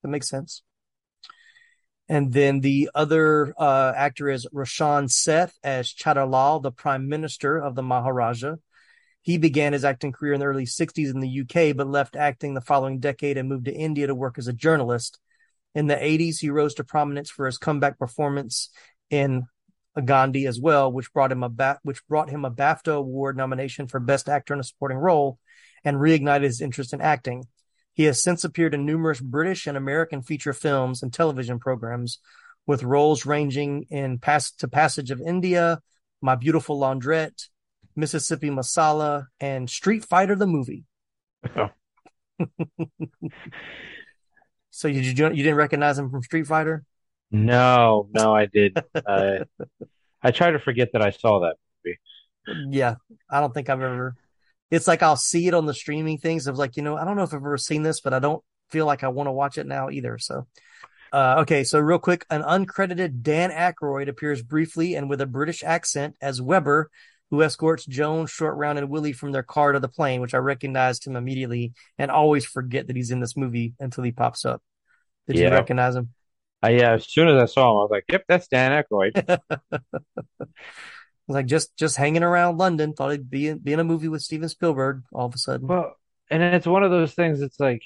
that 0.02 0.10
makes 0.10 0.28
sense. 0.28 0.64
And 2.10 2.32
then 2.32 2.62
the 2.62 2.89
other 2.95 3.53
uh, 3.58 3.93
actor 3.95 4.30
is 4.30 4.47
Roshan 4.51 5.10
Seth 5.10 5.58
as 5.64 5.93
Chattar 5.93 6.30
Lal, 6.30 6.60
the 6.60 6.72
Prime 6.72 7.10
Minister 7.10 7.58
of 7.58 7.76
the 7.76 7.84
Maharaja. 7.84 8.55
He 9.22 9.38
began 9.38 9.74
his 9.74 9.84
acting 9.84 10.14
career 10.14 10.34
in 10.34 10.39
the 10.39 10.45
early 10.45 10.66
60s 10.66 11.14
in 11.14 11.20
the 11.20 11.41
UK, 11.41 11.76
but 11.76 11.88
left 11.88 12.16
acting 12.16 12.53
the 12.53 12.62
following 12.62 12.99
decade 12.99 13.38
and 13.38 13.49
moved 13.49 13.66
to 13.66 13.74
India 13.74 14.08
to 14.08 14.16
work 14.16 14.38
as 14.38 14.47
a 14.47 14.53
journalist. 14.53 15.20
In 15.76 15.88
the 15.88 15.95
80s, 15.95 16.39
he 16.39 16.49
rose 16.49 16.76
to 16.76 16.86
prominence 16.86 17.30
for 17.30 17.45
his 17.45 17.58
comeback 17.58 17.99
performance 17.99 18.70
in 19.10 19.45
Gandhi 20.03 20.45
as 20.45 20.60
well, 20.60 20.91
which 20.91 21.12
brought 21.12 21.32
him 21.32 21.43
a 21.43 21.49
ba- 21.49 21.80
which 21.84 22.05
brought 22.08 22.30
him 22.30 22.45
a 22.45 22.51
BAFTA 22.51 22.95
award 22.95 23.36
nomination 23.36 23.88
for 23.88 23.99
Best 23.99 24.30
Actor 24.30 24.53
in 24.53 24.60
a 24.60 24.64
Supporting 24.64 24.97
Role, 24.97 25.39
and 25.84 25.97
reignited 25.97 26.43
his 26.43 26.62
interest 26.62 26.93
in 26.93 27.01
acting. 27.01 27.43
He 27.98 28.04
has 28.04 28.22
since 28.22 28.43
appeared 28.43 28.76
in 28.76 28.86
numerous 28.86 29.20
British 29.20 29.66
and 29.66 29.76
American 29.76 30.22
feature 30.22 30.54
films 30.54 31.02
and 31.02 31.12
television 31.12 31.58
programs, 31.58 32.20
with 32.68 32.84
roles 32.84 33.26
ranging 33.26 33.88
in 33.89 34.20
Pass 34.20 34.52
to 34.52 34.68
Passage 34.68 35.10
of 35.10 35.20
India, 35.20 35.82
My 36.22 36.36
Beautiful 36.36 36.80
Laundrette, 36.80 37.50
Mississippi 37.95 38.52
Masala, 38.52 39.26
and 39.39 39.68
Street 39.68 40.06
Fighter 40.06 40.36
the 40.36 40.45
movie. 40.45 40.86
Oh. 41.56 41.70
So 44.70 44.88
did 44.88 45.18
you 45.18 45.30
you 45.30 45.41
didn't 45.43 45.56
recognize 45.56 45.98
him 45.98 46.12
from 46.12 46.22
Street 46.22 46.45
Fighter? 46.45 46.84
no 47.32 48.08
no 48.14 48.34
i 48.34 48.45
did 48.45 48.78
i 49.08 49.39
i 50.22 50.32
try 50.32 50.52
to 50.52 50.60
forget 50.60 50.89
that 50.93 51.02
i 51.02 51.10
saw 51.10 51.39
that 51.39 51.58
movie 51.84 51.98
Yeah, 52.70 52.95
I 53.30 53.41
don't 53.41 53.54
think 53.54 53.70
I've 53.70 53.82
ever. 53.82 54.16
It's 54.70 54.88
like 54.88 55.01
I'll 55.01 55.15
see 55.15 55.47
it 55.47 55.53
on 55.53 55.65
the 55.65 55.74
streaming 55.74 56.18
things. 56.18 56.47
of 56.47 56.57
like, 56.57 56.78
you 56.78 56.84
know, 56.84 56.97
I 56.97 57.05
don't 57.05 57.15
know 57.15 57.24
if 57.24 57.34
I've 57.34 57.41
ever 57.41 57.57
seen 57.57 57.84
this, 57.84 58.01
but 58.01 58.13
I 58.13 58.20
don't 58.20 58.43
feel 58.70 58.86
like 58.86 59.03
I 59.03 59.07
want 59.07 59.28
to 59.28 59.32
watch 59.32 59.57
it 59.57 59.65
now 59.65 59.89
either. 59.89 60.18
So, 60.18 60.47
uh, 61.13 61.38
okay, 61.39 61.63
so 61.63 61.80
real 61.80 61.99
quick, 61.99 62.26
an 62.30 62.41
uncredited 62.41 63.22
Dan 63.22 63.51
Aykroyd 63.51 64.09
appears 64.09 64.41
briefly 64.41 64.95
and 64.95 65.09
with 65.09 65.22
a 65.22 65.26
British 65.26 65.63
accent 65.63 66.15
as 66.22 66.41
Weber, 66.41 66.89
who 67.30 67.43
escorts 67.43 67.86
Jones, 67.86 68.30
Short 68.30 68.55
Round, 68.55 68.78
and 68.78 68.89
Willie 68.89 69.13
from 69.13 69.32
their 69.32 69.43
car 69.43 69.72
to 69.72 69.80
the 69.80 69.89
plane, 69.89 70.22
which 70.22 70.34
I 70.34 70.38
recognized 70.38 71.07
him 71.07 71.15
immediately 71.15 71.74
and 71.97 72.11
always 72.11 72.45
forget 72.45 72.88
that 72.88 72.95
he's 72.95 73.11
in 73.11 73.20
this 73.20 73.38
movie 73.38 73.74
until 73.80 74.03
he 74.03 74.11
pops 74.11 74.45
up. 74.45 74.61
Did 75.28 75.38
you 75.38 75.49
recognize 75.49 75.95
him? 75.95 76.13
Uh, 76.63 76.70
yeah, 76.70 76.93
as 76.93 77.07
soon 77.07 77.28
as 77.28 77.41
I 77.41 77.45
saw 77.45 77.70
him, 77.70 77.78
I 77.78 77.82
was 77.82 77.89
like, 77.91 78.05
"Yep, 78.09 78.24
that's 78.28 78.47
Dan 78.47 78.72
Aykroyd." 78.72 79.39
Like 81.28 81.45
just 81.45 81.75
just 81.78 81.97
hanging 81.97 82.23
around 82.23 82.57
London, 82.57 82.93
thought 82.93 83.11
he'd 83.11 83.30
be 83.30 83.47
in, 83.47 83.59
be 83.59 83.73
in 83.73 83.80
a 83.80 83.84
movie 83.84 84.07
with 84.07 84.21
Steven 84.21 84.49
Spielberg 84.49 85.03
all 85.11 85.25
of 85.25 85.36
a 85.36 85.38
sudden. 85.38 85.67
Well, 85.67 85.95
and 86.30 86.41
it's 86.43 86.67
one 86.67 86.84
of 86.84 86.91
those 86.91 87.13
things. 87.13 87.41
It's 87.41 87.59
like, 87.59 87.84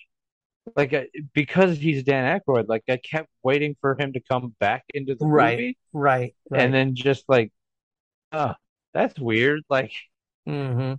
like 0.75 0.93
uh, 0.93 1.03
because 1.33 1.77
he's 1.77 2.03
Dan 2.03 2.39
Aykroyd, 2.39 2.67
like 2.67 2.83
I 2.89 2.97
kept 2.97 3.29
waiting 3.43 3.75
for 3.81 3.95
him 3.99 4.13
to 4.13 4.21
come 4.21 4.55
back 4.59 4.85
into 4.93 5.15
the 5.15 5.25
right, 5.25 5.57
movie, 5.57 5.77
right, 5.93 6.35
right. 6.49 6.61
and 6.61 6.73
then 6.73 6.95
just 6.95 7.25
like, 7.29 7.51
oh, 8.33 8.53
that's 8.93 9.19
weird. 9.19 9.61
Like, 9.69 9.93
hmm 10.45 10.93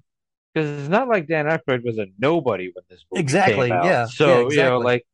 because 0.54 0.80
it's 0.80 0.88
not 0.88 1.08
like 1.08 1.28
Dan 1.28 1.46
Aykroyd 1.46 1.84
was 1.84 1.98
a 1.98 2.06
nobody 2.18 2.70
when 2.74 2.84
this 2.88 3.04
movie 3.12 3.20
Exactly, 3.20 3.68
came 3.68 3.72
out. 3.72 3.84
yeah, 3.86 4.06
So 4.06 4.50
yeah, 4.50 4.50
you 4.50 4.62
know, 4.64 4.78
like, 4.78 5.06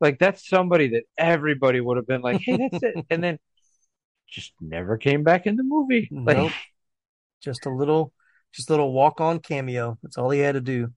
like 0.00 0.18
that's 0.18 0.48
somebody 0.48 0.88
that 0.90 1.04
everybody 1.18 1.80
would 1.80 1.96
have 1.98 2.06
been 2.06 2.22
like, 2.22 2.40
hey, 2.44 2.56
that's 2.58 2.82
it, 2.82 3.00
and 3.10 3.22
then 3.24 3.38
just 4.28 4.52
never 4.60 4.96
came 4.98 5.24
back 5.24 5.46
in 5.46 5.56
the 5.56 5.62
movie. 5.64 6.12
Like, 6.26 6.36
Nope. 6.36 6.52
Just 7.42 7.66
a 7.66 7.70
little 7.70 8.12
just 8.52 8.68
a 8.68 8.72
little 8.72 8.92
walk 8.92 9.20
on 9.20 9.38
cameo. 9.38 9.98
That's 10.02 10.18
all 10.18 10.30
he 10.30 10.40
had 10.40 10.54
to 10.54 10.60
do. 10.60 10.88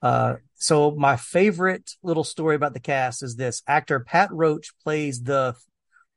Uh 0.00 0.36
so 0.54 0.90
my 0.92 1.16
favorite 1.16 1.92
little 2.02 2.24
story 2.24 2.56
about 2.56 2.74
the 2.74 2.80
cast 2.80 3.22
is 3.22 3.36
this. 3.36 3.62
Actor 3.66 4.00
pat 4.00 4.30
roach 4.32 4.72
plays 4.82 5.22
the 5.22 5.54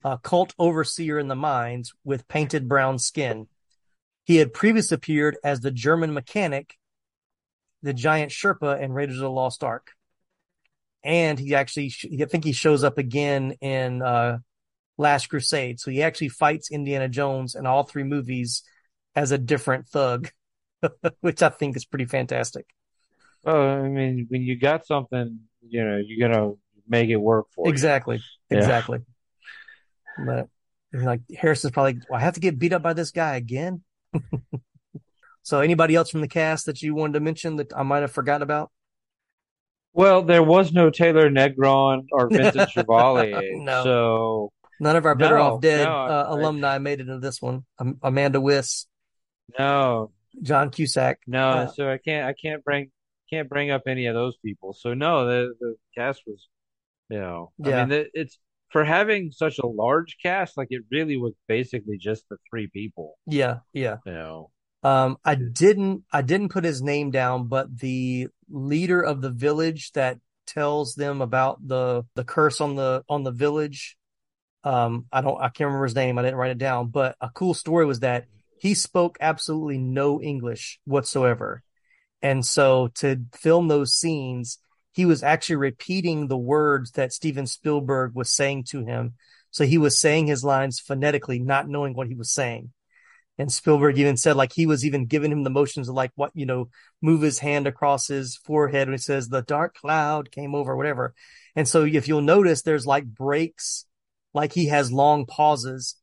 uh, 0.03 0.17
cult 0.17 0.53
overseer 0.57 1.19
in 1.19 1.27
the 1.27 1.35
mines 1.35 1.93
with 2.03 2.27
painted 2.27 2.67
brown 2.67 2.97
skin. 2.99 3.47
He 4.23 4.37
had 4.37 4.53
previously 4.53 4.95
appeared 4.95 5.37
as 5.43 5.61
the 5.61 5.71
german 5.71 6.13
mechanic 6.13 6.75
the 7.83 7.93
giant 7.93 8.31
sherpa 8.31 8.79
in 8.79 8.93
raiders 8.93 9.17
of 9.17 9.23
the 9.23 9.29
lost 9.29 9.63
ark. 9.63 9.91
And 11.03 11.39
he 11.39 11.55
actually 11.55 11.91
i 12.21 12.25
think 12.25 12.43
he 12.43 12.51
shows 12.51 12.83
up 12.83 12.97
again 12.97 13.53
in 13.61 14.01
uh 14.01 14.39
last 14.97 15.29
crusade. 15.29 15.79
So 15.79 15.89
he 15.89 16.03
actually 16.03 16.29
fights 16.29 16.71
indiana 16.71 17.09
jones 17.09 17.55
in 17.55 17.65
all 17.65 17.83
three 17.83 18.03
movies 18.03 18.63
as 19.16 19.32
a 19.32 19.38
different 19.38 19.88
thug, 19.88 20.30
which 21.22 21.41
I 21.41 21.49
think 21.49 21.76
is 21.76 21.86
pretty 21.86 22.05
fantastic. 22.05 22.66
Well, 23.43 23.84
I 23.84 23.88
mean, 23.88 24.28
when 24.30 24.41
you 24.41 24.57
got 24.59 24.86
something, 24.86 25.39
you 25.62 25.84
know, 25.84 26.01
you're 26.03 26.30
gonna 26.30 26.53
make 26.88 27.09
it 27.09 27.18
work 27.18 27.47
for 27.55 27.66
you. 27.66 27.72
Exactly. 27.72 28.22
Yeah. 28.49 28.57
Exactly. 28.57 28.99
But 30.24 30.47
like 30.93 31.22
Harrison's 31.38 31.72
probably, 31.72 31.99
well, 32.09 32.20
I 32.20 32.24
have 32.24 32.34
to 32.36 32.39
get 32.39 32.59
beat 32.59 32.74
up 32.74 32.84
by 32.84 32.93
this 32.93 33.12
guy 33.12 33.36
again. 33.36 33.84
so 35.41 35.62
anybody 35.62 35.95
else 35.95 36.09
from 36.09 36.22
the 36.22 36.28
cast 36.28 36.66
that 36.66 36.82
you 36.82 36.93
wanted 36.93 37.14
to 37.14 37.20
mention 37.22 37.55
that 37.57 37.76
I 37.76 37.84
might 37.84 38.01
have 38.01 38.12
forgotten 38.12 38.41
about? 38.41 38.72
Well, 39.93 40.22
there 40.22 40.43
was 40.43 40.72
no 40.72 40.89
Taylor 40.89 41.30
Negron 41.30 42.05
or 42.12 42.30
Vincent 42.30 42.70
Chevalier, 42.72 43.41
No. 43.55 43.84
so 43.84 44.51
None 44.80 44.95
of 44.95 45.05
our 45.05 45.16
Better 45.16 45.38
No, 45.38 45.43
Off 45.43 45.62
Dead 45.62 45.86
no, 45.86 45.93
uh, 45.93 46.26
alumni 46.30 46.78
made 46.78 46.99
it 46.99 47.07
into 47.07 47.20
this 47.20 47.41
one. 47.41 47.66
Um, 47.78 47.97
Amanda 48.01 48.39
Wiss, 48.39 48.88
no, 49.58 50.12
John 50.41 50.70
Cusack. 50.72 51.20
no. 51.28 51.49
Uh, 51.49 51.68
so 51.68 51.89
I 51.91 51.97
can't, 51.97 52.28
I 52.28 52.34
can't 52.34 52.64
bring, 52.64 52.91
can't 53.32 53.49
bring 53.49 53.72
up 53.72 53.84
any 53.88 54.06
of 54.08 54.16
those 54.16 54.38
people. 54.38 54.74
So 54.74 54.93
no, 54.93 55.26
the 55.26 55.54
the 55.60 55.76
cast 55.97 56.24
was, 56.26 56.47
you 57.10 57.20
know, 57.20 57.52
I 57.64 57.70
Yeah. 57.70 57.80
mean, 57.82 57.89
the, 57.89 58.10
it's 58.14 58.38
for 58.70 58.84
having 58.86 59.32
such 59.32 59.60
a 59.60 59.68
large 59.68 60.18
cast, 60.24 60.58
like 60.58 60.68
it 60.72 60.84
really 60.91 61.18
was 61.18 61.34
basically 61.47 61.97
just 61.97 62.24
the 62.30 62.38
three 62.49 62.68
people, 62.68 63.18
yeah, 63.26 63.60
yeah. 63.74 63.97
you 64.06 64.14
know. 64.14 64.49
Um, 64.84 65.18
I 65.24 65.36
didn't 65.36 66.04
I 66.12 66.22
didn't 66.24 66.49
put 66.49 66.64
his 66.64 66.82
name 66.82 67.12
down, 67.12 67.47
but 67.47 67.78
the 67.80 68.30
leader 68.49 69.02
of 69.02 69.22
the 69.22 69.30
village 69.30 69.91
that 69.91 70.18
tells 70.47 70.95
them 70.95 71.22
about 71.22 71.66
the 71.68 72.04
the 72.16 72.24
curse 72.24 72.60
on 72.62 72.76
the 72.76 73.04
on 73.08 73.24
the 73.24 73.32
village. 73.32 73.95
Um, 74.64 75.06
I 75.12 75.22
don't 75.22 75.39
I 75.39 75.49
can't 75.49 75.68
remember 75.68 75.86
his 75.86 75.95
name. 75.95 76.18
I 76.18 76.22
didn't 76.24 76.38
write 76.38 76.52
it 76.52 76.58
down, 76.58 76.88
but 76.88 77.16
a 77.22 77.30
cool 77.30 77.54
story 77.54 77.86
was 77.86 77.99
that 77.99 78.26
he 78.62 78.76
spoke 78.76 79.18
absolutely 79.20 79.80
no 79.80 80.22
English 80.22 80.80
whatsoever. 80.86 81.64
And 82.22 82.45
so 82.45 82.89
to 82.95 83.26
film 83.34 83.68
those 83.68 83.95
scenes, 83.95 84.59
he 84.91 85.03
was 85.03 85.24
actually 85.24 85.55
repeating 85.55 86.28
the 86.28 86.38
words 86.38 86.91
that 86.91 87.12
Steven 87.12 87.47
Spielberg 87.47 88.14
was 88.14 88.30
saying 88.30 88.66
to 88.66 88.86
him. 88.86 89.16
So 89.49 89.66
he 89.66 89.80
was 89.80 89.99
saying 89.99 90.28
his 90.28 90.43
lines 90.43 90.80
phonetically, 90.80 91.39
not 91.39 91.68
knowing 91.68 91.95
what 91.95 92.05
he 92.05 92.14
was 92.14 92.32
saying. 92.32 92.72
And 93.39 93.51
Spielberg 93.51 93.97
even 93.97 94.16
said 94.16 94.36
like 94.36 94.53
he 94.53 94.68
was 94.68 94.86
even 94.86 95.07
giving 95.07 95.32
him 95.32 95.43
the 95.43 95.49
motions 95.49 95.89
of 95.89 95.95
like 95.95 96.12
what, 96.14 96.30
you 96.36 96.45
know, 96.45 96.70
move 97.01 97.24
his 97.24 97.39
hand 97.39 97.66
across 97.66 98.07
his 98.07 98.36
forehead 98.36 98.89
when 98.89 98.93
he 98.93 98.99
says 98.99 99.28
the 99.28 99.41
dark 99.41 99.74
cloud 99.74 100.30
came 100.30 100.53
over, 100.53 100.78
whatever. 100.78 101.16
And 101.55 101.68
so 101.68 101.84
if 101.84 102.07
you'll 102.07 102.22
notice, 102.22 102.62
there's 102.62 102.86
like 102.86 103.05
breaks, 103.05 103.86
like 104.36 104.53
he 104.53 104.68
has 104.68 104.91
long 104.91 105.26
pauses. 105.26 105.95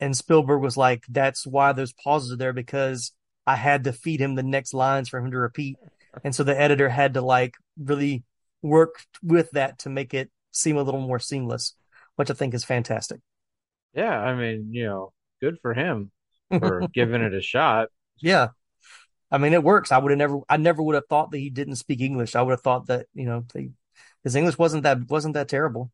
And 0.00 0.16
Spielberg 0.16 0.60
was 0.60 0.76
like, 0.76 1.04
that's 1.08 1.46
why 1.46 1.72
those 1.72 1.92
pauses 1.92 2.32
are 2.32 2.36
there 2.36 2.52
because 2.52 3.12
I 3.46 3.56
had 3.56 3.84
to 3.84 3.92
feed 3.92 4.20
him 4.20 4.34
the 4.34 4.42
next 4.42 4.74
lines 4.74 5.08
for 5.08 5.18
him 5.18 5.30
to 5.30 5.38
repeat. 5.38 5.76
And 6.22 6.34
so 6.34 6.44
the 6.44 6.58
editor 6.58 6.88
had 6.88 7.14
to 7.14 7.22
like 7.22 7.54
really 7.78 8.24
work 8.62 9.04
with 9.22 9.50
that 9.52 9.78
to 9.80 9.90
make 9.90 10.14
it 10.14 10.30
seem 10.52 10.76
a 10.76 10.82
little 10.82 11.00
more 11.00 11.18
seamless, 11.18 11.74
which 12.16 12.30
I 12.30 12.34
think 12.34 12.54
is 12.54 12.64
fantastic. 12.64 13.20
Yeah, 13.94 14.18
I 14.18 14.34
mean, 14.34 14.70
you 14.72 14.86
know, 14.86 15.12
good 15.40 15.58
for 15.60 15.74
him 15.74 16.10
for 16.50 16.88
giving 16.92 17.22
it 17.22 17.34
a 17.34 17.40
shot. 17.40 17.88
Yeah. 18.20 18.48
I 19.30 19.38
mean, 19.38 19.52
it 19.52 19.62
works. 19.62 19.92
I 19.92 19.98
would 19.98 20.10
have 20.10 20.18
never, 20.18 20.40
I 20.48 20.56
never 20.56 20.82
would 20.82 20.94
have 20.94 21.06
thought 21.08 21.30
that 21.30 21.38
he 21.38 21.50
didn't 21.50 21.76
speak 21.76 22.00
English. 22.00 22.36
I 22.36 22.42
would 22.42 22.52
have 22.52 22.62
thought 22.62 22.86
that, 22.86 23.06
you 23.14 23.26
know, 23.26 23.44
they, 23.52 23.70
his 24.22 24.36
English 24.36 24.58
wasn't 24.58 24.84
that, 24.84 25.08
wasn't 25.08 25.34
that 25.34 25.48
terrible. 25.48 25.90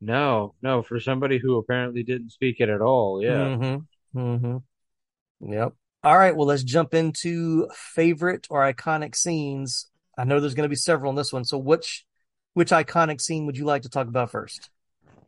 No, 0.00 0.54
no, 0.62 0.82
for 0.82 0.98
somebody 0.98 1.38
who 1.38 1.58
apparently 1.58 2.02
didn't 2.02 2.30
speak 2.30 2.60
it 2.60 2.68
at 2.68 2.80
all. 2.80 3.22
Yeah. 3.22 3.30
Mm-hmm. 3.30 4.18
Mm-hmm. 4.18 5.52
Yep. 5.52 5.72
All 6.02 6.18
right. 6.18 6.34
Well, 6.34 6.46
let's 6.46 6.62
jump 6.62 6.94
into 6.94 7.68
favorite 7.74 8.46
or 8.48 8.60
iconic 8.60 9.14
scenes. 9.14 9.90
I 10.16 10.24
know 10.24 10.40
there's 10.40 10.54
going 10.54 10.64
to 10.64 10.70
be 10.70 10.76
several 10.76 11.10
in 11.10 11.16
this 11.16 11.32
one. 11.32 11.44
So 11.44 11.58
which, 11.58 12.06
which 12.54 12.70
iconic 12.70 13.20
scene 13.20 13.46
would 13.46 13.58
you 13.58 13.64
like 13.64 13.82
to 13.82 13.90
talk 13.90 14.08
about 14.08 14.30
first? 14.30 14.70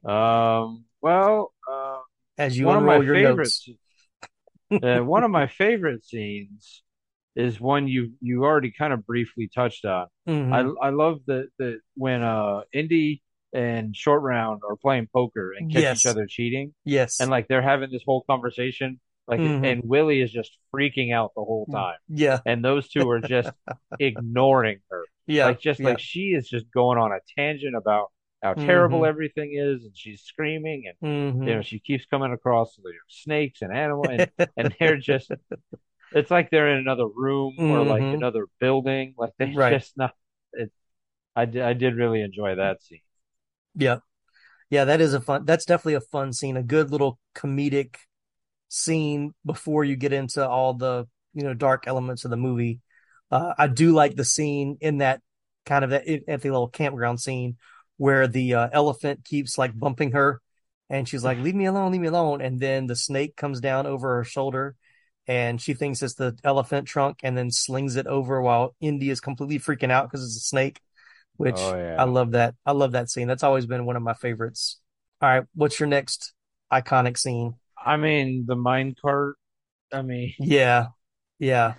Um, 0.04 0.84
well, 1.00 1.52
uh, 1.70 1.98
As 2.38 2.58
you 2.58 2.66
one 2.66 2.78
of 2.78 2.84
my 2.84 3.04
your 3.04 3.14
favorites, 3.14 3.68
notes. 4.70 4.84
uh, 4.84 5.04
one 5.04 5.22
of 5.24 5.30
my 5.30 5.46
favorite 5.46 6.04
scenes 6.04 6.82
is 7.36 7.60
one 7.60 7.88
you 7.88 8.12
you 8.20 8.44
already 8.44 8.72
kind 8.76 8.92
of 8.92 9.06
briefly 9.06 9.50
touched 9.54 9.84
on. 9.84 10.06
Mhm. 10.28 10.76
I 10.82 10.86
I 10.86 10.90
love 10.90 11.20
the 11.26 11.48
the 11.58 11.80
when 11.94 12.22
uh 12.22 12.62
Indy 12.72 13.22
and 13.52 13.94
Short 13.96 14.22
Round 14.22 14.60
are 14.68 14.76
playing 14.76 15.08
poker 15.12 15.52
and 15.52 15.70
catch 15.72 15.82
Yes. 15.82 16.00
each 16.04 16.10
other 16.10 16.26
cheating, 16.26 16.74
Yes. 16.84 17.20
and 17.20 17.30
like 17.30 17.48
they're 17.48 17.62
having 17.62 17.90
this 17.90 18.02
whole 18.06 18.22
conversation, 18.22 19.00
like 19.28 19.40
Mhm. 19.40 19.64
and 19.66 19.82
Willie 19.84 20.20
is 20.20 20.32
just 20.32 20.56
freaking 20.74 21.12
out 21.12 21.32
the 21.36 21.42
whole 21.44 21.66
time, 21.66 21.98
Yeah. 22.08 22.40
and 22.46 22.64
those 22.64 22.88
two 22.88 23.08
are 23.10 23.20
just 23.20 23.50
ignoring 24.00 24.80
her. 24.90 25.04
Yeah, 25.26 25.46
like 25.46 25.60
just 25.60 25.80
yeah. 25.80 25.86
like 25.88 25.98
she 26.00 26.32
is 26.34 26.48
just 26.48 26.70
going 26.72 26.98
on 26.98 27.12
a 27.12 27.18
tangent 27.36 27.76
about 27.76 28.10
how 28.42 28.54
terrible 28.54 29.02
Mhm. 29.02 29.08
everything 29.08 29.52
is, 29.54 29.84
and 29.84 29.96
she's 29.96 30.22
screaming, 30.22 30.84
and 31.00 31.36
Mhm. 31.38 31.46
you 31.48 31.54
know 31.54 31.62
she 31.62 31.78
keeps 31.78 32.04
coming 32.06 32.32
across 32.32 32.74
the 32.76 32.92
snakes 33.08 33.62
and 33.62 33.72
animal, 33.72 34.08
and, 34.08 34.30
and 34.56 34.74
they're 34.80 34.96
just. 34.96 35.30
It's 36.14 36.30
like 36.30 36.50
they're 36.50 36.68
in 36.72 36.76
another 36.78 37.06
room 37.06 37.54
or 37.58 37.84
like 37.84 38.02
Mhm. 38.02 38.14
another 38.14 38.46
building. 38.60 39.14
Like 39.16 39.32
they're 39.38 39.52
Right. 39.54 39.72
just 39.78 39.96
not. 39.96 40.14
It. 40.52 40.70
I. 41.36 41.42
I 41.42 41.72
did 41.72 41.94
really 41.94 42.20
enjoy 42.20 42.56
that 42.56 42.82
scene. 42.82 43.00
Yeah. 43.74 43.98
Yeah, 44.70 44.86
that 44.86 45.00
is 45.00 45.14
a 45.14 45.20
fun 45.20 45.44
that's 45.46 45.66
definitely 45.66 45.94
a 45.94 46.00
fun 46.00 46.32
scene, 46.32 46.56
a 46.56 46.62
good 46.62 46.90
little 46.90 47.18
comedic 47.36 47.96
scene 48.68 49.34
before 49.46 49.84
you 49.84 49.96
get 49.96 50.12
into 50.12 50.48
all 50.48 50.74
the, 50.74 51.06
you 51.34 51.44
know, 51.44 51.54
dark 51.54 51.84
elements 51.86 52.24
of 52.24 52.30
the 52.30 52.36
movie. 52.38 52.80
Uh, 53.30 53.54
I 53.58 53.68
do 53.68 53.92
like 53.92 54.16
the 54.16 54.24
scene 54.24 54.78
in 54.80 54.98
that 54.98 55.22
kind 55.66 55.84
of 55.84 55.90
that 55.90 56.08
at 56.08 56.42
the 56.42 56.50
little 56.50 56.68
campground 56.68 57.20
scene 57.20 57.58
where 57.98 58.28
the 58.28 58.54
uh, 58.54 58.68
elephant 58.72 59.24
keeps 59.24 59.58
like 59.58 59.78
bumping 59.78 60.12
her 60.12 60.40
and 60.90 61.08
she's 61.08 61.24
like, 61.24 61.38
leave 61.38 61.54
me 61.54 61.66
alone, 61.66 61.92
leave 61.92 62.00
me 62.00 62.08
alone. 62.08 62.40
And 62.40 62.60
then 62.60 62.86
the 62.86 62.96
snake 62.96 63.36
comes 63.36 63.60
down 63.60 63.86
over 63.86 64.16
her 64.16 64.24
shoulder 64.24 64.76
and 65.26 65.60
she 65.60 65.74
thinks 65.74 66.02
it's 66.02 66.14
the 66.14 66.36
elephant 66.44 66.88
trunk 66.88 67.18
and 67.22 67.36
then 67.36 67.50
slings 67.50 67.96
it 67.96 68.06
over 68.06 68.42
while 68.42 68.74
Indy 68.80 69.10
is 69.10 69.20
completely 69.20 69.58
freaking 69.58 69.90
out 69.90 70.10
because 70.10 70.24
it's 70.24 70.36
a 70.36 70.40
snake, 70.40 70.80
which 71.36 71.58
Oh, 71.58 71.76
yeah. 71.76 71.96
I 71.98 72.04
love 72.04 72.32
that. 72.32 72.54
I 72.64 72.72
love 72.72 72.92
that 72.92 73.10
scene. 73.10 73.28
That's 73.28 73.42
always 73.42 73.66
been 73.66 73.86
one 73.86 73.96
of 73.96 74.02
my 74.02 74.14
favorites. 74.14 74.78
All 75.20 75.28
right. 75.28 75.44
What's 75.54 75.78
your 75.78 75.88
next 75.88 76.34
iconic 76.72 77.18
scene? 77.18 77.54
I 77.84 77.96
mean, 77.96 78.44
the 78.46 78.56
mine 78.56 78.94
cart. 79.00 79.36
I 79.92 80.02
mean, 80.02 80.34
Yeah. 80.38 80.88
Yeah. 81.38 81.74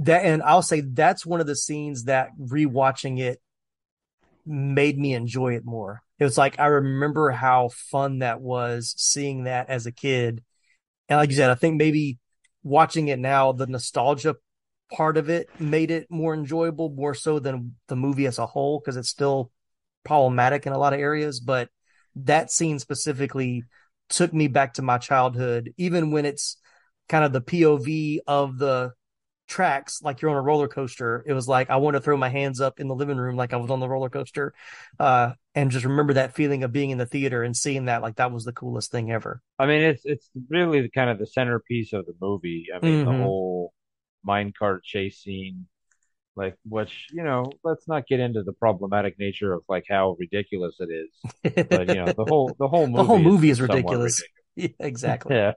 That, 0.00 0.24
and 0.24 0.42
I'll 0.42 0.62
say 0.62 0.80
that's 0.82 1.24
one 1.24 1.40
of 1.40 1.46
the 1.46 1.56
scenes 1.56 2.04
that 2.04 2.30
rewatching 2.38 3.18
it 3.18 3.40
made 4.44 4.98
me 4.98 5.14
enjoy 5.14 5.54
it 5.54 5.64
more. 5.64 6.02
It 6.18 6.24
was 6.24 6.38
like, 6.38 6.58
I 6.58 6.66
remember 6.66 7.30
how 7.30 7.68
fun 7.68 8.20
that 8.20 8.40
was 8.40 8.94
seeing 8.96 9.44
that 9.44 9.68
as 9.68 9.86
a 9.86 9.92
kid. 9.92 10.42
And 11.08 11.18
like 11.18 11.30
you 11.30 11.36
said, 11.36 11.50
I 11.50 11.54
think 11.54 11.76
maybe 11.76 12.18
watching 12.62 13.08
it 13.08 13.18
now, 13.18 13.52
the 13.52 13.66
nostalgia 13.66 14.36
part 14.92 15.16
of 15.16 15.28
it 15.28 15.50
made 15.58 15.90
it 15.90 16.06
more 16.10 16.34
enjoyable, 16.34 16.90
more 16.90 17.14
so 17.14 17.38
than 17.38 17.76
the 17.88 17.96
movie 17.96 18.26
as 18.26 18.38
a 18.38 18.46
whole, 18.46 18.80
because 18.80 18.96
it's 18.96 19.08
still 19.08 19.50
problematic 20.04 20.66
in 20.66 20.72
a 20.72 20.78
lot 20.78 20.92
of 20.94 21.00
areas. 21.00 21.40
But 21.40 21.68
that 22.16 22.50
scene 22.50 22.78
specifically 22.78 23.64
took 24.08 24.32
me 24.32 24.48
back 24.48 24.74
to 24.74 24.82
my 24.82 24.98
childhood, 24.98 25.72
even 25.76 26.10
when 26.10 26.24
it's 26.24 26.56
kind 27.08 27.24
of 27.24 27.32
the 27.32 27.40
POV 27.40 28.20
of 28.26 28.58
the 28.58 28.92
tracks 29.48 30.02
like 30.02 30.20
you're 30.20 30.30
on 30.32 30.36
a 30.36 30.42
roller 30.42 30.66
coaster 30.66 31.22
it 31.24 31.32
was 31.32 31.46
like 31.46 31.70
i 31.70 31.76
want 31.76 31.94
to 31.94 32.00
throw 32.00 32.16
my 32.16 32.28
hands 32.28 32.60
up 32.60 32.80
in 32.80 32.88
the 32.88 32.94
living 32.96 33.16
room 33.16 33.36
like 33.36 33.52
i 33.52 33.56
was 33.56 33.70
on 33.70 33.78
the 33.78 33.88
roller 33.88 34.10
coaster 34.10 34.52
uh 34.98 35.30
and 35.54 35.70
just 35.70 35.84
remember 35.84 36.14
that 36.14 36.34
feeling 36.34 36.64
of 36.64 36.72
being 36.72 36.90
in 36.90 36.98
the 36.98 37.06
theater 37.06 37.44
and 37.44 37.56
seeing 37.56 37.84
that 37.84 38.02
like 38.02 38.16
that 38.16 38.32
was 38.32 38.44
the 38.44 38.52
coolest 38.52 38.90
thing 38.90 39.12
ever 39.12 39.40
I 39.58 39.66
mean, 39.66 39.82
it's 39.82 40.02
it's 40.04 40.28
really 40.50 40.82
the 40.82 40.90
kind 40.90 41.08
of 41.10 41.18
the 41.18 41.26
centerpiece 41.26 41.92
of 41.92 42.06
the 42.06 42.12
movie. 42.20 42.66
I 42.74 42.80
mean, 42.80 42.98
Mhm. 42.98 43.04
the 43.04 43.12
whole 43.12 43.72
minecart 44.26 44.82
chase 44.84 45.18
scene, 45.20 45.66
like 46.36 46.56
which 46.68 47.08
you 47.12 47.24
know, 47.24 47.58
let's 47.64 47.88
not 47.88 48.06
get 48.08 48.20
into 48.20 48.42
the 48.42 48.52
problematic 48.54 49.18
nature 49.18 49.52
of 49.54 49.64
like 49.68 49.84
how 49.90 50.16
ridiculous 50.20 50.76
it 50.80 50.90
is. 50.90 51.10
But 51.70 51.88
you 51.88 51.98
know, 51.98 52.14
the 52.16 52.26
whole 52.26 52.56
the 52.58 52.68
whole 52.68 52.88
movie 52.88 52.96
the 52.96 53.04
whole 53.04 53.18
movie 53.18 53.50
is 53.50 53.60
somewhat 53.66 53.98
ridiculous 54.00 54.22
yeah, 54.56 54.68
exactly 54.80 55.36
Yeah. 55.36 55.52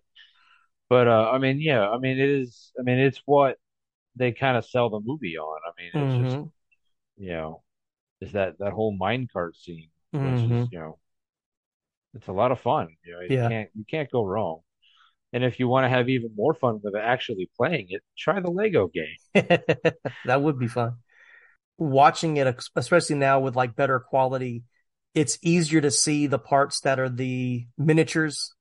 But 0.89 1.07
uh 1.07 1.31
I 1.31 1.37
mean, 1.39 1.61
yeah, 1.61 1.89
I 1.89 1.97
mean 1.99 2.19
it 2.19 2.29
is 2.29 2.71
I 2.79 2.83
mean 2.83 2.99
it's 2.99 3.21
what 3.25 3.57
they 4.15 4.31
kind 4.33 4.57
of 4.57 4.65
sell 4.65 4.89
the 4.89 5.01
movie 5.01 5.37
on. 5.37 5.61
I 5.67 5.71
mean, 5.81 5.91
it's 5.97 6.15
just 6.15 6.39
Mhm. 6.39 6.51
you 7.17 7.29
know, 7.31 7.63
is 8.21 8.33
that 8.33 8.59
that 8.59 8.73
whole 8.73 8.97
minecart 8.97 9.55
scene, 9.57 9.89
which 10.19 10.43
Mhm. 10.43 10.51
is, 10.51 10.67
you 10.71 10.79
know, 10.79 10.99
it's 12.13 12.27
a 12.27 12.31
lot 12.33 12.51
of 12.51 12.59
fun. 12.59 12.95
You 13.03 13.13
know, 13.13 13.21
you 13.21 13.37
Yeah. 13.37 13.47
can't 13.47 13.69
you 13.75 13.85
can't 13.85 14.09
go 14.11 14.23
wrong. 14.23 14.61
And 15.31 15.43
if 15.43 15.59
you 15.59 15.67
want 15.67 15.85
to 15.85 15.89
have 15.89 16.09
even 16.09 16.31
more 16.35 16.53
fun 16.53 16.79
with 16.83 16.95
actually 16.95 17.49
playing 17.55 17.87
it, 17.89 18.01
try 18.17 18.39
the 18.39 18.49
Lego 18.49 18.87
game. 18.87 19.17
that 20.25 20.41
would 20.41 20.57
be 20.57 20.67
fun. 20.67 20.95
Watching 21.77 22.37
it, 22.37 22.61
especially 22.75 23.15
now 23.15 23.39
with 23.39 23.55
like 23.55 23.75
better 23.75 23.99
quality, 23.99 24.63
it's 25.13 25.37
easier 25.41 25.81
to 25.81 25.91
see 25.91 26.27
the 26.27 26.39
parts 26.39 26.81
that 26.81 26.99
are 26.99 27.09
the 27.09 27.67
miniatures 27.77 28.53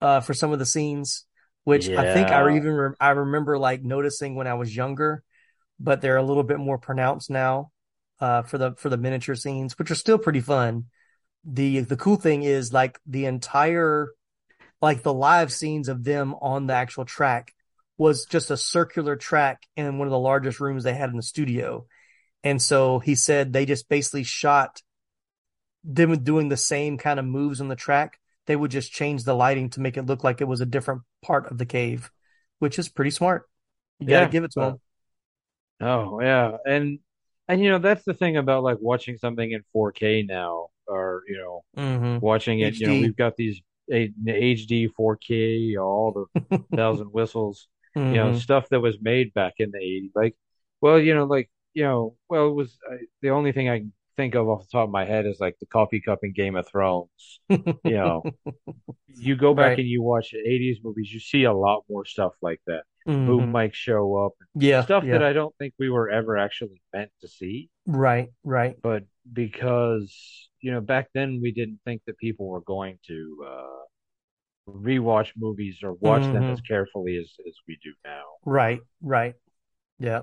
uh, 0.00 0.20
for 0.20 0.34
some 0.34 0.52
of 0.52 0.58
the 0.58 0.66
scenes, 0.66 1.24
which 1.64 1.88
I 1.88 2.12
think 2.12 2.30
I 2.30 2.56
even 2.56 2.72
re- 2.72 2.96
I 3.00 3.10
remember 3.10 3.58
like 3.58 3.82
noticing 3.82 4.34
when 4.34 4.46
I 4.46 4.54
was 4.54 4.74
younger, 4.74 5.22
but 5.78 6.00
they're 6.00 6.16
a 6.16 6.22
little 6.22 6.42
bit 6.42 6.58
more 6.58 6.78
pronounced 6.78 7.30
now 7.30 7.70
uh, 8.20 8.42
for 8.42 8.58
the 8.58 8.74
for 8.76 8.88
the 8.88 8.96
miniature 8.96 9.34
scenes, 9.34 9.78
which 9.78 9.90
are 9.90 9.96
still 9.96 10.18
pretty 10.18 10.40
fun. 10.40 10.86
The 11.44 11.80
the 11.80 11.96
cool 11.96 12.16
thing 12.16 12.42
is 12.42 12.72
like 12.72 12.98
the 13.06 13.26
entire 13.26 14.08
like 14.86 15.02
the 15.02 15.12
live 15.12 15.52
scenes 15.52 15.88
of 15.88 16.04
them 16.04 16.34
on 16.40 16.68
the 16.68 16.74
actual 16.74 17.04
track 17.04 17.52
was 17.98 18.24
just 18.26 18.52
a 18.52 18.56
circular 18.56 19.16
track 19.16 19.64
in 19.76 19.98
one 19.98 20.06
of 20.06 20.12
the 20.12 20.18
largest 20.18 20.60
rooms 20.60 20.84
they 20.84 20.94
had 20.94 21.10
in 21.10 21.16
the 21.16 21.22
studio. 21.22 21.86
And 22.44 22.62
so 22.62 23.00
he 23.00 23.16
said 23.16 23.52
they 23.52 23.66
just 23.66 23.88
basically 23.88 24.22
shot 24.22 24.80
them 25.82 26.16
doing 26.22 26.48
the 26.48 26.56
same 26.56 26.98
kind 26.98 27.18
of 27.18 27.24
moves 27.26 27.60
on 27.60 27.68
the 27.68 27.76
track. 27.76 28.20
They 28.46 28.54
would 28.54 28.70
just 28.70 28.92
change 28.92 29.24
the 29.24 29.34
lighting 29.34 29.70
to 29.70 29.80
make 29.80 29.96
it 29.96 30.06
look 30.06 30.22
like 30.22 30.40
it 30.40 30.44
was 30.48 30.60
a 30.60 30.66
different 30.66 31.02
part 31.20 31.50
of 31.50 31.58
the 31.58 31.66
cave, 31.66 32.12
which 32.60 32.78
is 32.78 32.88
pretty 32.88 33.10
smart. 33.10 33.48
You 33.98 34.06
got 34.06 34.20
to 34.20 34.26
Yeah. 34.26 34.30
give 34.30 34.44
it 34.44 34.52
to 34.52 34.60
Uh, 34.60 34.70
them. 34.70 34.80
Oh 35.80 36.20
yeah, 36.20 36.56
and 36.66 36.98
and 37.48 37.62
you 37.62 37.70
know 37.70 37.78
that's 37.78 38.04
the 38.04 38.14
thing 38.14 38.36
about 38.36 38.62
like 38.62 38.78
watching 38.80 39.18
something 39.18 39.50
in 39.50 39.62
4K 39.72 40.22
now, 40.22 40.68
or 40.86 41.22
you 41.28 41.36
know, 41.38 41.64
Mhm. 41.76 42.20
watching 42.20 42.60
it. 42.60 42.80
You 42.80 42.86
know, 42.88 42.96
we've 42.96 43.16
got 43.16 43.36
these 43.36 43.60
a, 43.92 44.12
HD 44.28 44.88
4K, 44.88 45.76
all 45.76 46.12
the 46.12 46.26
bells 46.76 47.00
and 47.00 47.12
whistles. 47.12 47.68
You 48.08 48.18
know, 48.18 48.32
Mhm. 48.32 48.32
stuff 48.32 48.68
that 48.70 48.80
was 48.80 48.98
made 49.00 49.34
back 49.34 49.54
in 49.58 49.70
the 49.72 49.78
80s. 49.78 50.12
Like, 50.14 50.36
well, 50.80 50.98
you 51.00 51.14
know, 51.14 51.24
like 51.24 51.50
you 51.74 51.84
know, 51.84 52.16
well, 52.28 52.48
it 52.48 52.54
was 52.54 52.78
I, 52.90 52.98
the 53.22 53.30
only 53.30 53.52
thing 53.52 53.68
I 53.68 53.78
can 53.80 53.92
think 54.16 54.34
of 54.34 54.48
off 54.48 54.62
the 54.62 54.68
top 54.72 54.84
of 54.88 54.90
my 54.92 55.04
head 55.04 55.26
is 55.26 55.38
like 55.40 55.58
the 55.60 55.66
coffee 55.66 56.00
cup 56.00 56.20
in 56.22 56.32
Game 56.32 56.56
of 56.56 56.68
Thrones. 56.68 57.40
You 57.84 57.96
know, 57.96 58.28
you 59.08 59.36
go 59.36 59.54
back 59.54 59.74
Right. 59.74 59.78
and 59.78 59.86
you 59.88 60.02
watch 60.02 60.34
80s 60.34 60.78
movies, 60.82 61.12
you 61.12 61.20
see 61.20 61.44
a 61.44 61.52
lot 61.52 61.84
more 61.88 62.04
stuff 62.04 62.32
like 62.42 62.60
that. 62.66 62.84
Boom 63.26 63.46
Mhm. 63.46 63.52
mics 63.52 63.74
show 63.74 64.16
up, 64.26 64.32
Yeah, 64.54 64.82
stuff 64.82 65.08
that. 65.10 65.22
I 65.22 65.32
don't 65.32 65.54
think 65.58 65.74
we 65.78 65.90
were 65.90 66.10
ever 66.10 66.36
actually 66.38 66.80
meant 66.92 67.10
to 67.20 67.28
see. 67.28 67.70
Right, 67.86 68.30
right. 68.44 68.76
But 68.82 69.04
because, 69.32 70.14
you 70.60 70.72
know, 70.72 70.80
back 70.80 71.08
then 71.14 71.40
we 71.42 71.52
didn't 71.52 71.80
think 71.84 72.02
that 72.06 72.18
people 72.18 72.46
were 72.48 72.60
going 72.62 72.98
to 73.06 73.44
uh 73.46 73.66
rewatch 74.68 75.30
movies 75.36 75.76
or 75.82 75.92
watch 75.92 76.22
them 76.22 76.42
Mhm. 76.42 76.52
as 76.52 76.60
carefully 76.62 77.16
as 77.18 77.30
as 77.46 77.54
we 77.68 77.78
do 77.82 77.92
now. 78.04 78.24
Right, 78.44 78.80
right. 79.00 79.34
Yeah. 79.98 80.22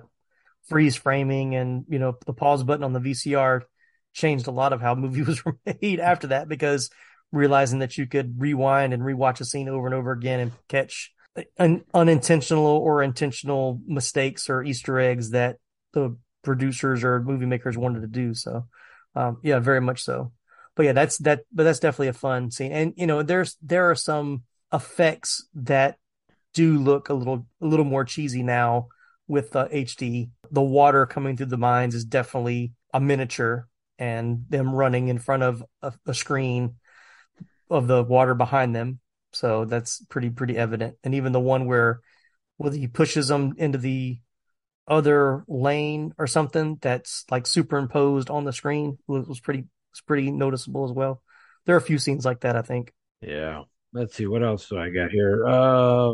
Freeze 0.68 0.96
framing 0.96 1.56
and, 1.56 1.86
you 1.90 2.00
know, 2.00 2.18
the 2.26 2.34
pause 2.34 2.64
button 2.64 2.84
on 2.84 2.94
the 2.94 3.00
VCR 3.00 3.64
changed 4.14 4.48
a 4.48 4.52
lot 4.52 4.74
of 4.74 4.82
how 4.82 4.96
movie 5.04 5.22
was 5.24 5.42
made 5.82 6.00
after 6.00 6.28
that 6.28 6.48
because 6.50 6.90
realizing 7.32 7.80
that 7.80 7.98
you 7.98 8.06
could 8.06 8.40
rewind 8.40 8.94
and 8.94 9.02
rewatch 9.02 9.40
a 9.42 9.46
scene 9.46 9.68
over 9.70 9.88
and 9.88 9.96
over 9.96 10.12
again 10.12 10.40
and 10.40 10.52
catch 10.68 11.12
un- 11.58 11.84
unintentional 11.94 12.66
or 12.66 13.02
intentional 13.02 13.82
mistakes 13.88 14.50
or 14.50 14.62
Easter 14.62 15.00
eggs 15.00 15.32
that 15.32 15.58
the 15.94 16.16
producers 16.44 17.04
or 17.04 17.22
movie 17.22 17.46
makers 17.46 17.78
wanted 17.78 18.02
to 18.02 18.08
do. 18.08 18.34
So, 18.34 18.68
um, 19.16 19.38
yeah, 19.44 19.60
very 19.60 19.82
much 19.82 20.04
so. 20.04 20.32
But 20.76 20.84
yeah, 20.84 20.94
that's 20.94 21.18
that, 21.20 21.42
but 21.52 21.64
that's 21.64 21.80
definitely 21.80 22.08
a 22.08 22.14
fun 22.14 22.52
scene. 22.52 22.72
And, 22.72 22.94
you 22.98 23.06
know, 23.06 23.22
there's, 23.22 23.58
there 23.62 23.90
are 23.92 23.96
some 23.96 24.44
effects 24.72 25.48
that 25.54 25.98
do 26.54 26.78
look 26.78 27.10
a 27.10 27.14
little 27.14 27.46
a 27.62 27.66
little 27.66 27.86
more 27.86 28.06
cheesy 28.06 28.44
now 28.44 28.88
with 29.28 29.56
uh, 29.56 29.68
HD. 29.68 30.30
The 30.52 30.62
water 30.62 31.06
coming 31.06 31.38
through 31.38 31.48
the 31.48 31.58
mines 31.58 31.96
is 31.96 32.06
definitely 32.06 32.74
a 32.94 33.00
miniature, 33.00 33.68
and 33.98 34.46
them 34.50 34.74
running 34.74 35.08
in 35.08 35.20
front 35.20 35.44
of 35.44 35.64
a, 35.82 35.94
a 36.06 36.14
screen 36.14 36.76
of 37.70 37.88
the 37.88 38.04
water 38.04 38.36
behind 38.36 38.76
them. 38.76 39.00
So 39.32 39.66
that's 39.66 40.04
pretty 40.06 40.30
pretty 40.30 40.58
evident. 40.58 40.98
And 41.04 41.16
even 41.16 41.32
the 41.32 41.40
one 41.40 41.66
where 41.66 42.02
whether 42.58 42.78
he 42.78 42.88
pushes 42.88 43.28
them 43.28 43.56
into 43.58 43.78
the 43.78 44.20
other 44.88 45.44
lane 45.48 46.14
or 46.18 46.28
something 46.28 46.78
that's 46.82 47.26
like 47.32 47.48
superimposed 47.48 48.30
on 48.30 48.44
the 48.44 48.54
screen 48.54 48.98
was, 49.08 49.28
was 49.28 49.40
pretty 49.40 49.66
was 49.92 50.02
pretty 50.02 50.32
noticeable 50.32 50.86
as 50.86 50.92
well. 50.92 51.22
There 51.66 51.76
are 51.76 51.80
a 51.80 51.82
few 51.82 51.98
scenes 51.98 52.26
like 52.26 52.42
that, 52.42 52.56
I 52.56 52.62
think. 52.62 52.92
Yeah. 53.22 53.64
Let's 53.94 54.16
see 54.16 54.26
what 54.28 54.44
else 54.44 54.68
do 54.68 54.78
I 54.78 54.90
got 54.90 55.12
here. 55.12 55.46
Uh 55.48 56.14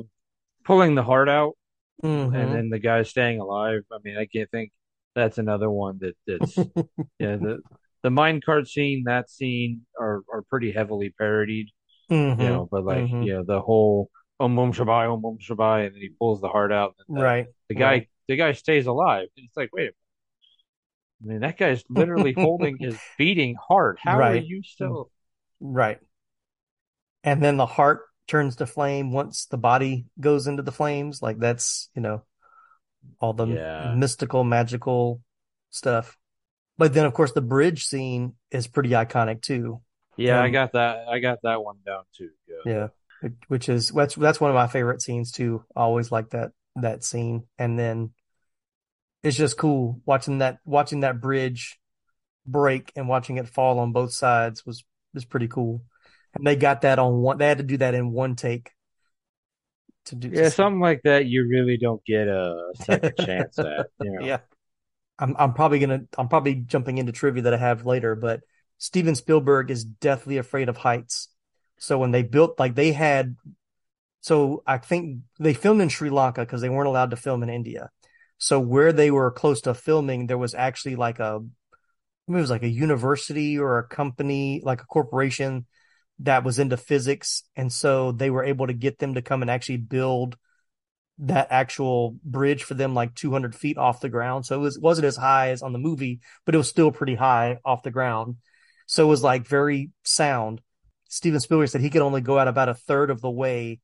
pulling 0.65 0.95
the 0.95 1.03
heart 1.03 1.29
out 1.29 1.53
Mhm. 2.03 2.33
and 2.35 2.53
then 2.53 2.69
the 2.69 2.79
guy 2.79 3.03
staying 3.03 3.39
alive. 3.39 3.81
I 3.91 3.97
mean, 4.03 4.17
I 4.17 4.25
can't 4.25 4.49
think 4.51 4.71
that's 5.15 5.37
another 5.37 5.69
one 5.69 5.99
that 6.01 6.15
that's 6.27 6.55
yeah, 7.19 7.35
the 7.37 7.59
the 8.03 8.09
minecart 8.09 8.67
scene, 8.67 9.03
that 9.05 9.29
scene 9.29 9.81
are 9.99 10.21
are 10.31 10.43
pretty 10.43 10.71
heavily 10.71 11.13
parodied. 11.17 11.69
Mhm. 12.11 12.39
You 12.39 12.45
know, 12.47 12.67
but 12.71 12.85
like, 12.85 13.05
Mhm. 13.05 13.25
you 13.25 13.33
know, 13.33 13.43
the 13.43 13.61
whole 13.61 14.09
um 14.39 14.55
Bum 14.55 14.71
Shabai, 14.73 15.11
um 15.13 15.21
Bum 15.21 15.37
Shabai, 15.39 15.85
and 15.85 15.95
then 15.95 16.01
he 16.01 16.09
pulls 16.09 16.41
the 16.41 16.47
heart 16.49 16.71
out 16.71 16.95
and 17.07 17.17
the, 17.17 17.21
Right. 17.23 17.47
the 17.69 17.75
guy 17.75 17.91
right. 17.91 18.09
The 18.29 18.37
guy 18.37 18.53
stays 18.53 18.85
alive. 18.85 19.27
It's 19.35 19.57
like, 19.57 19.71
wait 19.73 19.81
a 19.81 19.83
minute. 19.83 19.95
I 21.21 21.25
mean, 21.27 21.39
that 21.41 21.57
guy's 21.57 21.83
literally 21.89 22.31
holding 22.37 22.77
his 22.79 22.97
beating 23.17 23.55
heart. 23.55 23.99
How 24.01 24.15
are 24.15 24.19
Right. 24.19 24.45
you 24.45 24.63
still 24.63 25.11
Right. 25.59 25.99
And 27.23 27.43
then 27.43 27.57
the 27.57 27.65
heart 27.65 28.03
turns 28.27 28.55
to 28.57 28.65
flame 28.65 29.11
once 29.11 29.47
the 29.47 29.57
body 29.57 30.05
goes 30.19 30.47
into 30.47 30.63
the 30.63 30.71
flames. 30.71 31.21
Like 31.21 31.37
that's, 31.39 31.89
you 31.95 32.01
know, 32.01 32.23
all 33.19 33.33
the 33.33 33.47
Yeah. 33.47 33.93
mystical, 33.95 34.43
magical 34.45 35.21
stuff. 35.71 36.17
But 36.77 36.93
then, 36.93 37.05
of 37.05 37.13
course, 37.13 37.33
the 37.33 37.41
bridge 37.41 37.83
scene 37.85 38.35
is 38.51 38.67
pretty 38.67 38.91
iconic 38.91 39.41
too. 39.41 39.81
Yeah, 40.15 40.39
I 40.41 40.45
Um, 40.45 40.51
got 40.53 40.71
that. 40.73 41.07
I 41.09 41.19
got 41.19 41.39
that 41.43 41.61
one 41.63 41.79
down 41.85 42.03
too. 42.15 42.29
Yeah. 42.47 42.71
Yeah. 42.71 42.87
Which- 43.21 43.33
Which 43.49 43.69
is, 43.69 43.89
that's, 43.89 44.15
that's 44.15 44.39
one 44.39 44.51
of 44.51 44.55
my 44.55 44.67
favorite 44.67 45.01
scenes 45.01 45.31
too. 45.33 45.65
I 45.75 45.81
always 45.81 46.09
like 46.11 46.29
that, 46.29 46.51
that 46.77 47.03
scene. 47.03 47.47
And 47.57 47.77
then 47.77 48.13
it's 49.23 49.37
just 49.37 49.57
cool 49.57 50.01
watching 50.05 50.39
that, 50.39 50.59
watching 50.65 51.01
that 51.01 51.21
bridge 51.21 51.79
break 52.45 52.91
and 52.95 53.07
watching 53.07 53.37
it 53.37 53.47
fall 53.47 53.79
on 53.79 53.91
both 53.91 54.13
sides 54.13 54.65
was, 54.65 54.83
was 55.13 55.25
pretty 55.25 55.47
cool. 55.47 55.83
And 56.35 56.45
they 56.45 56.55
got 56.55 56.81
that 56.81 56.99
on 56.99 57.21
one, 57.21 57.37
they 57.37 57.47
had 57.47 57.57
to 57.57 57.63
do 57.63 57.77
that 57.77 57.95
in 57.95 58.11
one 58.11 58.35
take 58.35 58.71
to 60.05 60.15
do, 60.15 60.29
Yeah, 60.31 60.49
something 60.49 60.79
like 60.79 61.01
that 61.03 61.25
you 61.25 61.47
really 61.47 61.77
don't 61.77 62.03
get 62.05 62.27
a 62.27 62.71
second 62.75 63.13
chance 63.25 63.57
at. 63.59 63.87
You 64.01 64.11
know? 64.11 64.25
Yeah. 64.25 64.39
I'm 65.19 65.35
I'm 65.37 65.53
probably 65.53 65.79
gonna 65.79 66.01
I'm 66.17 66.29
probably 66.29 66.55
jumping 66.55 66.97
into 66.97 67.11
trivia 67.11 67.43
that 67.43 67.53
I 67.53 67.57
have 67.57 67.85
later, 67.85 68.15
but 68.15 68.41
Steven 68.77 69.15
Spielberg 69.15 69.69
is 69.69 69.83
deathly 69.83 70.37
afraid 70.37 70.69
of 70.69 70.77
heights. 70.77 71.27
So 71.77 71.97
when 71.97 72.11
they 72.11 72.23
built 72.23 72.57
like 72.57 72.75
they 72.75 72.93
had 72.93 73.35
so 74.21 74.63
I 74.65 74.77
think 74.77 75.19
they 75.39 75.53
filmed 75.53 75.81
in 75.81 75.89
Sri 75.89 76.09
Lanka 76.09 76.41
because 76.41 76.61
they 76.61 76.69
weren't 76.69 76.87
allowed 76.87 77.11
to 77.11 77.17
film 77.17 77.43
in 77.43 77.49
India. 77.49 77.89
So 78.39 78.59
where 78.59 78.91
they 78.91 79.11
were 79.11 79.31
close 79.31 79.61
to 79.61 79.73
filming, 79.73 80.25
there 80.25 80.37
was 80.37 80.55
actually 80.55 80.95
like 80.95 81.19
a 81.19 81.41
it 82.27 82.31
was 82.31 82.49
like 82.49 82.63
a 82.63 82.69
university 82.69 83.57
or 83.57 83.79
a 83.79 83.87
company, 83.87 84.61
like 84.63 84.81
a 84.81 84.85
corporation 84.85 85.65
that 86.19 86.43
was 86.43 86.59
into 86.59 86.77
physics. 86.77 87.43
And 87.55 87.71
so 87.71 88.11
they 88.11 88.29
were 88.29 88.43
able 88.43 88.67
to 88.67 88.73
get 88.73 88.99
them 88.99 89.15
to 89.15 89.21
come 89.21 89.41
and 89.41 89.49
actually 89.49 89.77
build 89.77 90.37
that 91.19 91.47
actual 91.49 92.17
bridge 92.23 92.63
for 92.63 92.75
them 92.75 92.93
like 92.93 93.13
200 93.13 93.53
feet 93.55 93.77
off 93.77 93.99
the 93.99 94.09
ground. 94.09 94.45
So 94.45 94.55
it 94.55 94.59
was 94.59 94.79
wasn't 94.79 95.05
as 95.05 95.17
high 95.17 95.49
as 95.49 95.61
on 95.61 95.73
the 95.73 95.79
movie, 95.79 96.21
but 96.45 96.55
it 96.55 96.57
was 96.57 96.69
still 96.69 96.91
pretty 96.91 97.15
high 97.15 97.59
off 97.65 97.83
the 97.83 97.91
ground. 97.91 98.37
So 98.85 99.05
it 99.05 99.09
was 99.09 99.23
like 99.23 99.47
very 99.47 99.91
sound. 100.03 100.61
Steven 101.09 101.39
Spielberg 101.39 101.69
said 101.69 101.81
he 101.81 101.89
could 101.89 102.01
only 102.01 102.21
go 102.21 102.39
out 102.39 102.47
about 102.47 102.69
a 102.69 102.73
third 102.73 103.09
of 103.09 103.21
the 103.21 103.29
way 103.29 103.79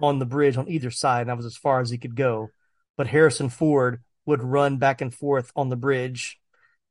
on 0.00 0.18
the 0.18 0.26
bridge 0.26 0.56
on 0.56 0.68
either 0.68 0.90
side, 0.90 1.22
and 1.22 1.30
that 1.30 1.36
was 1.36 1.46
as 1.46 1.56
far 1.56 1.80
as 1.80 1.90
he 1.90 1.98
could 1.98 2.16
go. 2.16 2.50
But 2.96 3.08
Harrison 3.08 3.48
Ford 3.48 4.02
would 4.24 4.42
run 4.42 4.78
back 4.78 5.00
and 5.00 5.14
forth 5.14 5.52
on 5.54 5.68
the 5.68 5.76
bridge 5.76 6.38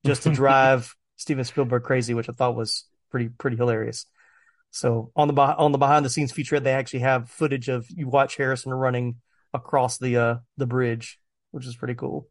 just 0.06 0.24
to 0.24 0.30
drive 0.34 0.96
Steven 1.18 1.44
Spielberg 1.44 1.84
crazy, 1.84 2.14
which 2.14 2.30
I 2.30 2.34
thought 2.34 2.56
was 2.56 2.86
pretty 3.12 3.30
pretty 3.30 3.58
hilarious. 3.58 4.06
So 4.72 5.12
on 5.16 5.28
the 5.28 5.42
on 5.42 5.72
the 5.72 5.78
behind 5.78 6.06
the 6.06 6.10
scenes 6.10 6.34
featurette, 6.34 6.64
they 6.64 6.74
actually 6.74 7.00
have 7.00 7.30
footage 7.30 7.70
of 7.70 7.86
you 7.90 8.08
watch 8.08 8.36
Harrison 8.36 8.74
running 8.74 9.16
across 9.54 9.98
the 9.98 10.18
uh 10.18 10.36
the 10.58 10.66
bridge, 10.68 11.20
which 11.52 11.66
is 11.66 11.76
pretty 11.76 11.96
cool. 11.96 12.28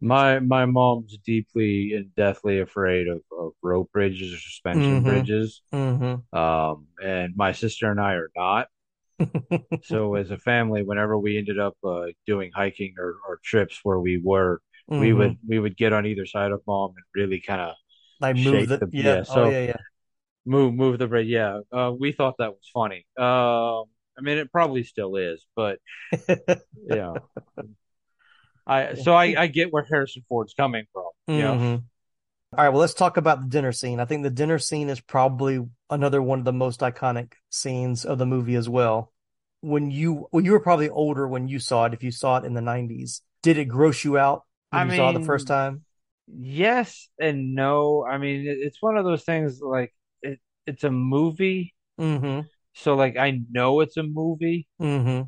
My 0.00 0.38
my 0.38 0.66
mom's 0.66 1.16
deeply 1.18 1.94
and 1.94 2.14
deathly 2.14 2.60
afraid 2.60 3.08
of, 3.08 3.22
of 3.36 3.52
rope 3.62 3.90
bridges 3.92 4.32
or 4.32 4.36
suspension 4.36 5.00
Mhm. 5.00 5.04
bridges. 5.04 5.62
Mm-hmm. 5.72 6.38
Um, 6.38 6.86
and 7.02 7.34
my 7.36 7.52
sister 7.52 7.90
and 7.90 8.00
I 8.00 8.12
are 8.14 8.30
not. 8.36 8.68
so 9.80 10.14
as 10.14 10.30
a 10.30 10.38
family, 10.38 10.82
whenever 10.82 11.18
we 11.18 11.38
ended 11.38 11.58
up 11.58 11.76
uh, 11.84 12.06
doing 12.26 12.50
hiking 12.54 12.94
or, 12.98 13.16
or 13.28 13.40
trips 13.44 13.80
where 13.82 13.98
we 14.00 14.18
were, 14.22 14.60
we 14.98 15.12
Mhm. 15.12 15.12
would 15.12 15.38
we 15.46 15.58
would 15.58 15.76
get 15.76 15.92
on 15.92 16.06
either 16.06 16.26
side 16.26 16.50
of 16.52 16.60
mom 16.66 16.90
and 16.96 17.04
really 17.14 17.40
kind 17.40 17.60
of 17.60 17.74
Like 18.20 18.36
move 18.36 18.68
the, 18.68 18.82
the 18.92 18.92
yeah, 18.92 19.22
so 19.24 19.44
oh 19.44 19.44
yeah, 19.44 19.60
yeah. 19.60 19.76
move 20.46 20.74
move 20.74 20.98
the 20.98 21.06
bridge. 21.08 21.28
Yeah, 21.28 21.60
uh, 21.72 21.92
we 21.98 22.12
thought 22.12 22.36
that 22.38 22.52
was 22.52 22.70
funny. 22.74 23.06
Um, 23.18 23.86
I 24.18 24.22
mean, 24.22 24.38
it 24.38 24.52
probably 24.52 24.84
still 24.84 25.16
is, 25.16 25.46
but 25.56 25.80
yeah. 26.86 27.18
I 28.66 28.94
so 28.94 29.14
I, 29.14 29.34
I 29.38 29.46
get 29.46 29.72
where 29.72 29.84
Harrison 29.84 30.24
Ford's 30.28 30.54
coming 30.54 30.84
from. 30.92 31.10
You 31.32 31.42
know? 31.42 31.58
Mhm. 31.58 31.88
All 32.56 32.64
right, 32.64 32.70
well, 32.70 32.80
let's 32.80 32.94
talk 32.94 33.18
about 33.18 33.42
the 33.42 33.48
dinner 33.48 33.72
scene. 33.72 34.00
I 34.00 34.06
think 34.06 34.22
the 34.22 34.30
dinner 34.30 34.58
scene 34.58 34.88
is 34.88 35.00
probably 35.00 35.66
another 35.90 36.22
one 36.22 36.38
of 36.38 36.44
the 36.46 36.52
most 36.52 36.80
iconic 36.80 37.34
scenes 37.50 38.06
of 38.06 38.16
the 38.18 38.24
movie 38.26 38.54
as 38.54 38.68
well. 38.68 39.12
When 39.60 39.90
you 39.90 40.28
well, 40.32 40.42
you 40.42 40.52
were 40.52 40.60
probably 40.60 40.88
older 40.88 41.28
when 41.28 41.48
you 41.48 41.58
saw 41.58 41.84
it, 41.84 41.92
if 41.92 42.02
you 42.02 42.10
saw 42.10 42.38
it 42.38 42.44
in 42.44 42.54
the 42.54 42.62
'90s. 42.62 43.20
Did 43.42 43.58
it 43.58 43.66
gross 43.66 44.02
you 44.02 44.16
out 44.16 44.44
when 44.70 44.82
I 44.82 44.84
you 44.90 44.96
saw 44.96 45.10
it 45.10 45.12
the 45.14 45.20
first 45.20 45.46
time? 45.46 45.82
Yes 46.26 47.08
and 47.18 47.54
no. 47.54 48.04
I 48.04 48.18
mean, 48.18 48.44
it's 48.46 48.82
one 48.82 48.96
of 48.96 49.04
those 49.04 49.24
things 49.24 49.60
like 49.60 49.94
it, 50.22 50.40
it's 50.66 50.84
a 50.84 50.90
movie, 50.90 51.74
Mm-hmm. 51.98 52.40
so 52.74 52.94
like 52.94 53.16
I 53.16 53.40
know 53.50 53.80
it's 53.80 53.96
a 53.96 54.02
movie. 54.02 54.66
Mm-hmm. 54.80 55.22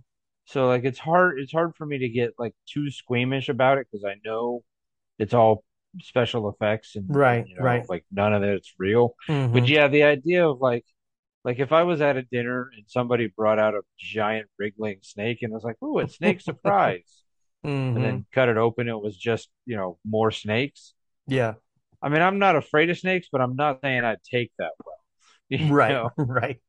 So 0.47 0.67
like 0.69 0.85
it's 0.85 0.99
hard 0.99 1.39
it's 1.41 1.53
hard 1.53 1.77
for 1.77 1.87
me 1.87 1.99
to 1.99 2.09
get 2.09 2.33
like 2.39 2.55
too 2.67 2.91
squeamish 2.91 3.49
about 3.49 3.79
it 3.79 3.87
because 3.91 4.05
I 4.05 4.17
know 4.25 4.63
it's 5.19 5.35
all 5.35 5.65
special 6.01 6.49
effects 6.49 6.97
and 6.97 7.07
Right, 7.09 7.47
you 7.49 7.57
know 7.57 7.63
right. 7.65 7.89
like 7.89 8.05
none 8.13 8.33
of 8.33 8.43
it's 8.43 8.75
real. 8.79 9.15
Mhm. 9.29 9.53
But 9.53 9.69
yeah, 9.69 9.89
the 9.89 10.05
idea 10.05 10.49
of 10.49 10.61
like 10.61 10.85
like 11.45 11.59
if 11.59 11.73
I 11.73 11.83
was 11.85 12.01
at 12.01 12.17
a 12.17 12.23
dinner 12.23 12.71
and 12.77 12.85
somebody 12.89 13.29
brought 13.29 13.59
out 13.59 13.75
a 13.75 13.83
giant 13.99 14.49
wriggling 14.59 14.99
snake 15.03 15.39
and 15.43 15.53
I 15.53 15.57
was 15.57 15.65
like, 15.65 15.83
"Ooh, 15.83 15.99
it's 16.01 16.17
snake 16.17 16.41
surprise." 16.43 17.23
Mhm. 17.65 17.97
And 17.97 18.05
then 18.05 18.27
cut 18.33 18.49
it 18.49 18.57
open 18.57 18.89
it 18.89 19.01
was 19.01 19.17
just, 19.17 19.51
you 19.67 19.77
know, 19.77 19.99
more 20.05 20.31
snakes. 20.31 20.95
Yeah. 21.27 21.55
I 22.03 22.09
mean, 22.09 22.23
I'm 22.23 22.39
not 22.39 22.57
afraid 22.57 22.91
of 22.91 22.99
snakes, 22.99 23.29
but 23.31 23.41
I'm 23.41 23.57
not 23.57 23.81
saying 23.83 24.05
I'd 24.05 24.23
take 24.25 24.53
that 24.59 24.73
well. 24.85 24.97
You 25.51 25.75
Right, 25.75 25.93
know? 25.93 26.11
right. 26.17 26.61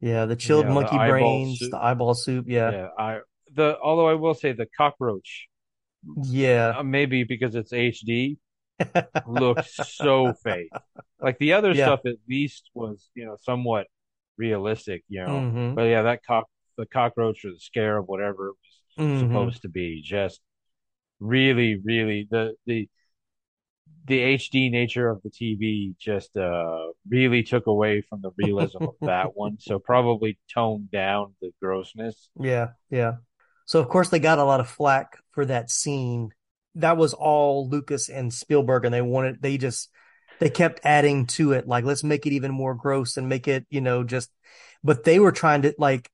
yeah, 0.00 0.26
the 0.26 0.36
chilled 0.36 0.66
Yeah, 0.66 0.68
the 0.68 0.74
monkey 0.74 0.96
eyeball 0.96 1.10
brains, 1.10 1.58
soup. 1.58 1.70
the 1.72 1.78
eyeball 1.82 2.14
soup. 2.14 2.46
Yeah. 2.48 2.70
Yeah, 2.72 2.88
I 2.98 3.20
the 3.54 3.78
although 3.82 4.08
I 4.08 4.14
will 4.14 4.34
say 4.34 4.52
the 4.52 4.66
cockroach 4.76 5.48
Yeah. 6.16 6.76
uh, 6.76 6.82
maybe 6.82 7.24
because 7.24 7.54
it's 7.54 7.72
HD, 7.72 8.38
looks 9.24 9.68
so 9.98 10.34
fake. 10.34 10.74
Like 11.20 11.38
the 11.38 11.54
other 11.54 11.74
Yeah. 11.74 11.76
stuff 11.76 12.00
at 12.06 12.16
least 12.28 12.70
was, 12.74 13.10
you 13.14 13.26
know, 13.26 13.36
somewhat 13.42 13.88
realistic, 14.38 15.04
you 15.08 15.22
know. 15.22 15.48
Mhm. 15.50 15.76
But 15.76 15.84
yeah, 15.84 16.02
that 16.02 16.24
cock 16.26 16.48
the 16.78 16.86
cockroach 16.86 17.44
or 17.44 17.50
the 17.52 17.60
scarab, 17.60 18.06
whatever 18.08 18.48
it 18.50 18.52
was 18.52 18.82
Mhm. 18.96 19.18
supposed 19.18 19.62
to 19.62 19.68
be, 19.68 20.02
just 20.04 20.40
really, 21.20 21.80
really 21.84 22.28
the 22.30 22.54
the 22.66 22.88
the 24.06 24.20
HD 24.20 24.70
nature 24.70 25.08
of 25.10 25.22
the 25.22 25.30
TV 25.30 25.94
just 25.98 26.36
uh 26.36 26.86
really 27.08 27.42
took 27.42 27.66
away 27.66 28.00
from 28.00 28.22
the 28.22 28.30
realism 28.38 28.78
of 28.86 28.94
that 29.04 29.34
one. 29.36 29.58
So 29.60 29.78
probably 29.78 30.38
toned 30.52 30.90
down 30.90 31.34
the 31.40 31.52
grossness. 31.60 32.30
Yeah, 32.40 32.72
yeah. 32.90 33.18
So 33.68 33.80
of 33.80 33.88
course 33.90 34.08
they 34.08 34.18
got 34.18 34.38
a 34.38 34.44
lot 34.44 34.60
of 34.60 34.68
flack 34.68 35.18
for 35.32 35.44
that 35.44 35.70
scene. 35.70 36.30
That 36.76 36.96
was 36.96 37.12
all 37.12 37.68
Lucas 37.68 38.08
and 38.08 38.32
Spielberg, 38.32 38.86
and 38.86 38.94
they 38.94 39.02
wanted 39.02 39.42
they 39.42 39.58
just 39.58 39.90
they 40.38 40.48
kept 40.48 40.80
adding 40.84 41.26
to 41.26 41.52
it, 41.52 41.68
like 41.68 41.84
let's 41.84 42.02
make 42.02 42.24
it 42.24 42.32
even 42.32 42.50
more 42.50 42.74
gross 42.74 43.18
and 43.18 43.28
make 43.28 43.46
it, 43.46 43.66
you 43.68 43.82
know, 43.82 44.04
just. 44.04 44.30
But 44.82 45.04
they 45.04 45.18
were 45.18 45.32
trying 45.32 45.62
to 45.62 45.74
like, 45.76 46.10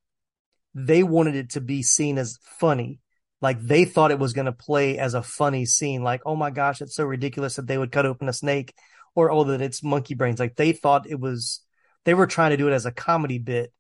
they 0.75 1.05
wanted 1.05 1.37
it 1.37 1.51
to 1.51 1.61
be 1.61 1.85
seen 1.85 2.19
as 2.19 2.41
funny. 2.59 2.99
Like 3.41 3.61
they 3.61 3.85
thought 3.85 4.11
it 4.11 4.19
was 4.19 4.33
going 4.33 4.47
to 4.47 4.53
play 4.53 4.99
as 4.99 5.15
a 5.15 5.23
funny 5.23 5.65
scene. 5.65 6.03
Like, 6.03 6.23
oh 6.27 6.35
my 6.35 6.51
gosh, 6.51 6.81
it's 6.81 6.97
so 6.97 7.05
ridiculous 7.05 7.55
that 7.55 7.69
they 7.69 7.79
would 7.79 7.93
cut 7.93 8.05
open 8.05 8.29
a 8.29 8.33
snake, 8.33 8.75
or 9.15 9.31
oh 9.31 9.45
that 9.45 9.61
it's 9.61 9.85
monkey 9.85 10.15
brains. 10.15 10.41
Like 10.41 10.57
they 10.57 10.73
thought 10.73 11.09
it 11.09 11.21
was. 11.21 11.61
They 12.05 12.15
were 12.15 12.27
trying 12.27 12.51
to 12.51 12.57
do 12.57 12.67
it 12.67 12.73
as 12.73 12.85
a 12.85 12.91
comedy 12.91 13.39
bit, 13.39 13.73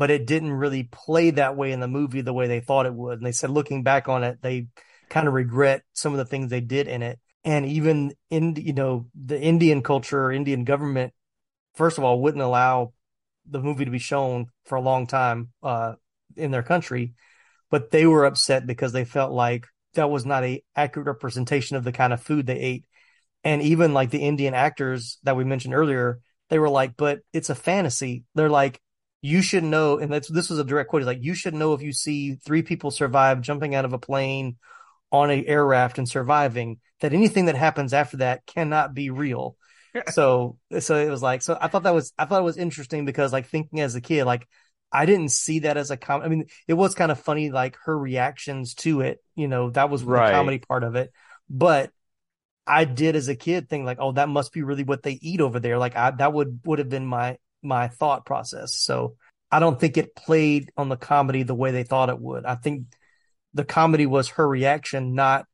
but 0.00 0.10
it 0.10 0.26
didn't 0.26 0.54
really 0.54 0.84
play 0.84 1.30
that 1.30 1.58
way 1.58 1.72
in 1.72 1.80
the 1.80 1.86
movie 1.86 2.22
the 2.22 2.32
way 2.32 2.48
they 2.48 2.60
thought 2.60 2.86
it 2.86 2.94
would. 2.94 3.18
And 3.18 3.26
they 3.26 3.32
said, 3.32 3.50
looking 3.50 3.82
back 3.82 4.08
on 4.08 4.24
it, 4.24 4.38
they 4.40 4.68
kind 5.10 5.28
of 5.28 5.34
regret 5.34 5.82
some 5.92 6.12
of 6.14 6.18
the 6.18 6.24
things 6.24 6.48
they 6.48 6.62
did 6.62 6.88
in 6.88 7.02
it. 7.02 7.20
And 7.44 7.66
even 7.66 8.14
in, 8.30 8.56
you 8.56 8.72
know, 8.72 9.08
the 9.14 9.38
Indian 9.38 9.82
culture 9.82 10.24
or 10.24 10.32
Indian 10.32 10.64
government, 10.64 11.12
first 11.74 11.98
of 11.98 12.04
all, 12.04 12.18
wouldn't 12.18 12.42
allow 12.42 12.94
the 13.44 13.60
movie 13.60 13.84
to 13.84 13.90
be 13.90 13.98
shown 13.98 14.46
for 14.64 14.76
a 14.76 14.80
long 14.80 15.06
time 15.06 15.50
uh, 15.62 15.96
in 16.34 16.50
their 16.50 16.62
country. 16.62 17.12
But 17.70 17.90
they 17.90 18.06
were 18.06 18.24
upset 18.24 18.66
because 18.66 18.94
they 18.94 19.04
felt 19.04 19.32
like 19.32 19.66
that 19.96 20.08
was 20.08 20.24
not 20.24 20.44
a 20.44 20.62
accurate 20.74 21.08
representation 21.08 21.76
of 21.76 21.84
the 21.84 21.92
kind 21.92 22.14
of 22.14 22.22
food 22.22 22.46
they 22.46 22.58
ate. 22.58 22.84
And 23.44 23.60
even 23.60 23.92
like 23.92 24.08
the 24.08 24.22
Indian 24.22 24.54
actors 24.54 25.18
that 25.24 25.36
we 25.36 25.44
mentioned 25.44 25.74
earlier, 25.74 26.20
they 26.48 26.58
were 26.58 26.70
like, 26.70 26.96
but 26.96 27.20
it's 27.34 27.50
a 27.50 27.54
fantasy. 27.54 28.24
They're 28.34 28.48
like, 28.48 28.80
you 29.22 29.42
should 29.42 29.64
know, 29.64 29.98
and 29.98 30.12
that's 30.12 30.28
this 30.28 30.50
was 30.50 30.58
a 30.58 30.64
direct 30.64 30.90
quote. 30.90 31.02
It's 31.02 31.06
like 31.06 31.22
you 31.22 31.34
should 31.34 31.54
know 31.54 31.74
if 31.74 31.82
you 31.82 31.92
see 31.92 32.36
three 32.36 32.62
people 32.62 32.90
survive 32.90 33.42
jumping 33.42 33.74
out 33.74 33.84
of 33.84 33.92
a 33.92 33.98
plane 33.98 34.56
on 35.12 35.30
a 35.30 35.44
air 35.44 35.64
raft 35.64 35.98
and 35.98 36.08
surviving, 36.08 36.78
that 37.00 37.12
anything 37.12 37.46
that 37.46 37.56
happens 37.56 37.92
after 37.92 38.18
that 38.18 38.46
cannot 38.46 38.94
be 38.94 39.10
real. 39.10 39.56
so 40.10 40.56
so 40.78 40.96
it 40.96 41.10
was 41.10 41.22
like 41.22 41.42
so 41.42 41.58
I 41.60 41.68
thought 41.68 41.82
that 41.82 41.94
was 41.94 42.12
I 42.18 42.24
thought 42.24 42.40
it 42.40 42.44
was 42.44 42.56
interesting 42.56 43.04
because 43.04 43.32
like 43.32 43.46
thinking 43.46 43.80
as 43.80 43.94
a 43.94 44.00
kid, 44.00 44.24
like 44.24 44.46
I 44.92 45.06
didn't 45.06 45.30
see 45.30 45.60
that 45.60 45.76
as 45.76 45.90
a 45.90 45.96
com 45.96 46.22
I 46.22 46.28
mean, 46.28 46.46
it 46.66 46.74
was 46.74 46.94
kind 46.94 47.12
of 47.12 47.20
funny, 47.20 47.50
like 47.50 47.76
her 47.84 47.96
reactions 47.98 48.74
to 48.76 49.00
it, 49.02 49.22
you 49.34 49.48
know, 49.48 49.70
that 49.70 49.90
was 49.90 50.02
Right. 50.02 50.26
the 50.26 50.32
comedy 50.32 50.58
part 50.58 50.84
of 50.84 50.94
it. 50.96 51.12
But 51.48 51.90
I 52.66 52.84
did 52.84 53.16
as 53.16 53.28
a 53.28 53.34
kid 53.34 53.68
think 53.68 53.84
like, 53.84 53.98
oh, 54.00 54.12
that 54.12 54.28
must 54.28 54.52
be 54.52 54.62
really 54.62 54.84
what 54.84 55.02
they 55.02 55.18
eat 55.20 55.40
over 55.40 55.60
there. 55.60 55.78
Like 55.78 55.96
I 55.96 56.10
that 56.12 56.32
would 56.32 56.60
would 56.64 56.78
have 56.78 56.88
been 56.88 57.06
my 57.06 57.38
my 57.62 57.88
thought 57.88 58.26
process. 58.26 58.74
So 58.76 59.16
I 59.50 59.58
don't 59.60 59.78
think 59.78 59.96
it 59.96 60.14
played 60.14 60.70
on 60.76 60.88
the 60.88 60.96
comedy 60.96 61.42
the 61.42 61.54
way 61.54 61.70
they 61.72 61.82
thought 61.84 62.08
it 62.10 62.20
would. 62.20 62.44
I 62.44 62.54
think 62.54 62.86
the 63.54 63.64
comedy 63.64 64.06
was 64.06 64.30
her 64.30 64.48
reaction, 64.48 65.14
not 65.14 65.46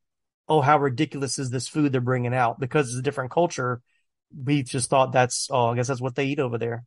oh 0.48 0.60
how 0.62 0.78
ridiculous 0.78 1.38
is 1.38 1.50
this 1.50 1.68
food 1.68 1.92
they're 1.92 2.00
bringing 2.00 2.34
out 2.34 2.60
because 2.60 2.88
it's 2.90 2.98
a 2.98 3.02
different 3.02 3.30
culture. 3.32 3.82
We 4.44 4.62
just 4.64 4.90
thought 4.90 5.12
that's 5.12 5.48
oh 5.50 5.68
I 5.68 5.76
guess 5.76 5.88
that's 5.88 6.00
what 6.00 6.16
they 6.16 6.26
eat 6.26 6.40
over 6.40 6.58
there. 6.58 6.84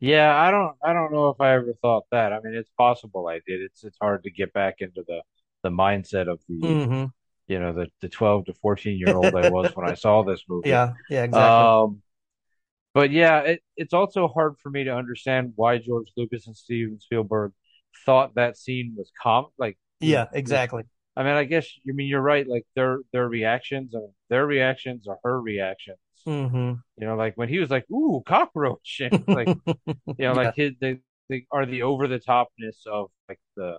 Yeah, 0.00 0.34
I 0.36 0.50
don't 0.50 0.76
I 0.82 0.92
don't 0.92 1.12
know 1.12 1.28
if 1.30 1.40
I 1.40 1.52
ever 1.54 1.74
thought 1.80 2.04
that. 2.10 2.32
I 2.32 2.40
mean, 2.40 2.54
it's 2.54 2.70
possible 2.76 3.28
I 3.28 3.40
did. 3.46 3.60
It's 3.62 3.84
it's 3.84 3.98
hard 4.00 4.24
to 4.24 4.30
get 4.30 4.52
back 4.52 4.76
into 4.80 5.04
the 5.06 5.22
the 5.62 5.70
mindset 5.70 6.28
of 6.30 6.40
the 6.48 6.54
Mhm. 6.62 7.12
you 7.48 7.60
know 7.60 7.72
the 7.74 7.88
the 8.00 8.08
12 8.08 8.46
to 8.46 8.54
14 8.54 8.98
year 8.98 9.16
old 9.16 9.36
I 9.36 9.44
was 9.44 9.76
when 9.76 9.86
I 9.86 9.94
saw 9.94 10.22
this 10.24 10.44
movie. 10.48 10.70
Yeah, 10.70 10.94
yeah, 11.08 11.24
exactly. 11.24 11.72
Um, 11.72 12.02
but 12.94 13.10
yeah, 13.10 13.40
it, 13.40 13.62
it's 13.76 13.94
also 13.94 14.28
hard 14.28 14.54
for 14.62 14.70
me 14.70 14.84
to 14.84 14.94
understand 14.94 15.52
why 15.56 15.78
George 15.78 16.08
Lucas 16.16 16.46
and 16.46 16.56
Steven 16.56 17.00
Spielberg 17.00 17.52
thought 18.06 18.34
that 18.34 18.56
scene 18.56 18.94
was 18.96 19.10
com 19.22 19.46
like 19.58 19.78
Yeah, 20.00 20.26
exactly. 20.32 20.84
I 21.16 21.22
mean, 21.24 21.34
I 21.34 21.44
guess 21.44 21.66
I 21.88 21.92
mean 21.92 22.06
you're 22.08 22.20
right. 22.22 22.46
Like 22.46 22.66
their 22.74 22.98
their 23.12 23.28
reactions 23.28 23.94
are 23.94 24.08
their 24.30 24.46
reactions 24.46 25.06
are 25.08 25.18
her 25.24 25.40
reactions. 25.40 25.98
Mm-hmm. 26.26 26.74
You 26.98 27.06
know, 27.06 27.16
like 27.16 27.34
when 27.36 27.48
he 27.48 27.58
was 27.58 27.68
like, 27.70 27.84
"Ooh, 27.90 28.22
cockroach," 28.24 29.00
and 29.10 29.24
like 29.28 29.48
you 29.86 29.94
know, 30.18 30.32
like 30.32 30.54
his 30.54 30.72
they 30.80 31.00
they 31.28 31.46
are 31.50 31.66
the 31.66 31.82
over 31.82 32.06
the 32.08 32.18
topness 32.20 32.86
of 32.86 33.10
like 33.28 33.40
the 33.56 33.78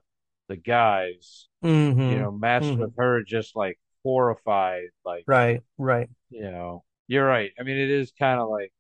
the 0.49 0.57
guys. 0.57 1.47
Mhm. 1.63 2.11
You 2.11 2.19
know, 2.19 2.31
matched 2.31 2.65
Mhm. 2.65 2.79
with 2.79 2.93
her 2.97 3.23
just 3.23 3.55
like 3.55 3.79
horrified, 4.03 4.89
like 5.05 5.23
Right, 5.27 5.61
right. 5.77 6.09
you 6.29 6.41
know. 6.51 6.83
You're 7.07 7.25
right. 7.25 7.51
I 7.59 7.63
mean, 7.63 7.77
it 7.77 7.89
is 7.89 8.11
kind 8.17 8.39
of 8.39 8.49
like, 8.49 8.71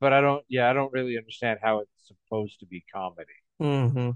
but 0.00 0.12
I 0.12 0.20
don't. 0.20 0.44
Yeah, 0.48 0.68
I 0.70 0.72
don't 0.72 0.92
really 0.92 1.16
understand 1.18 1.60
how 1.62 1.80
it's 1.80 1.90
supposed 2.06 2.60
to 2.60 2.66
be 2.66 2.84
comedy. 2.92 3.32
hmm 3.58 4.10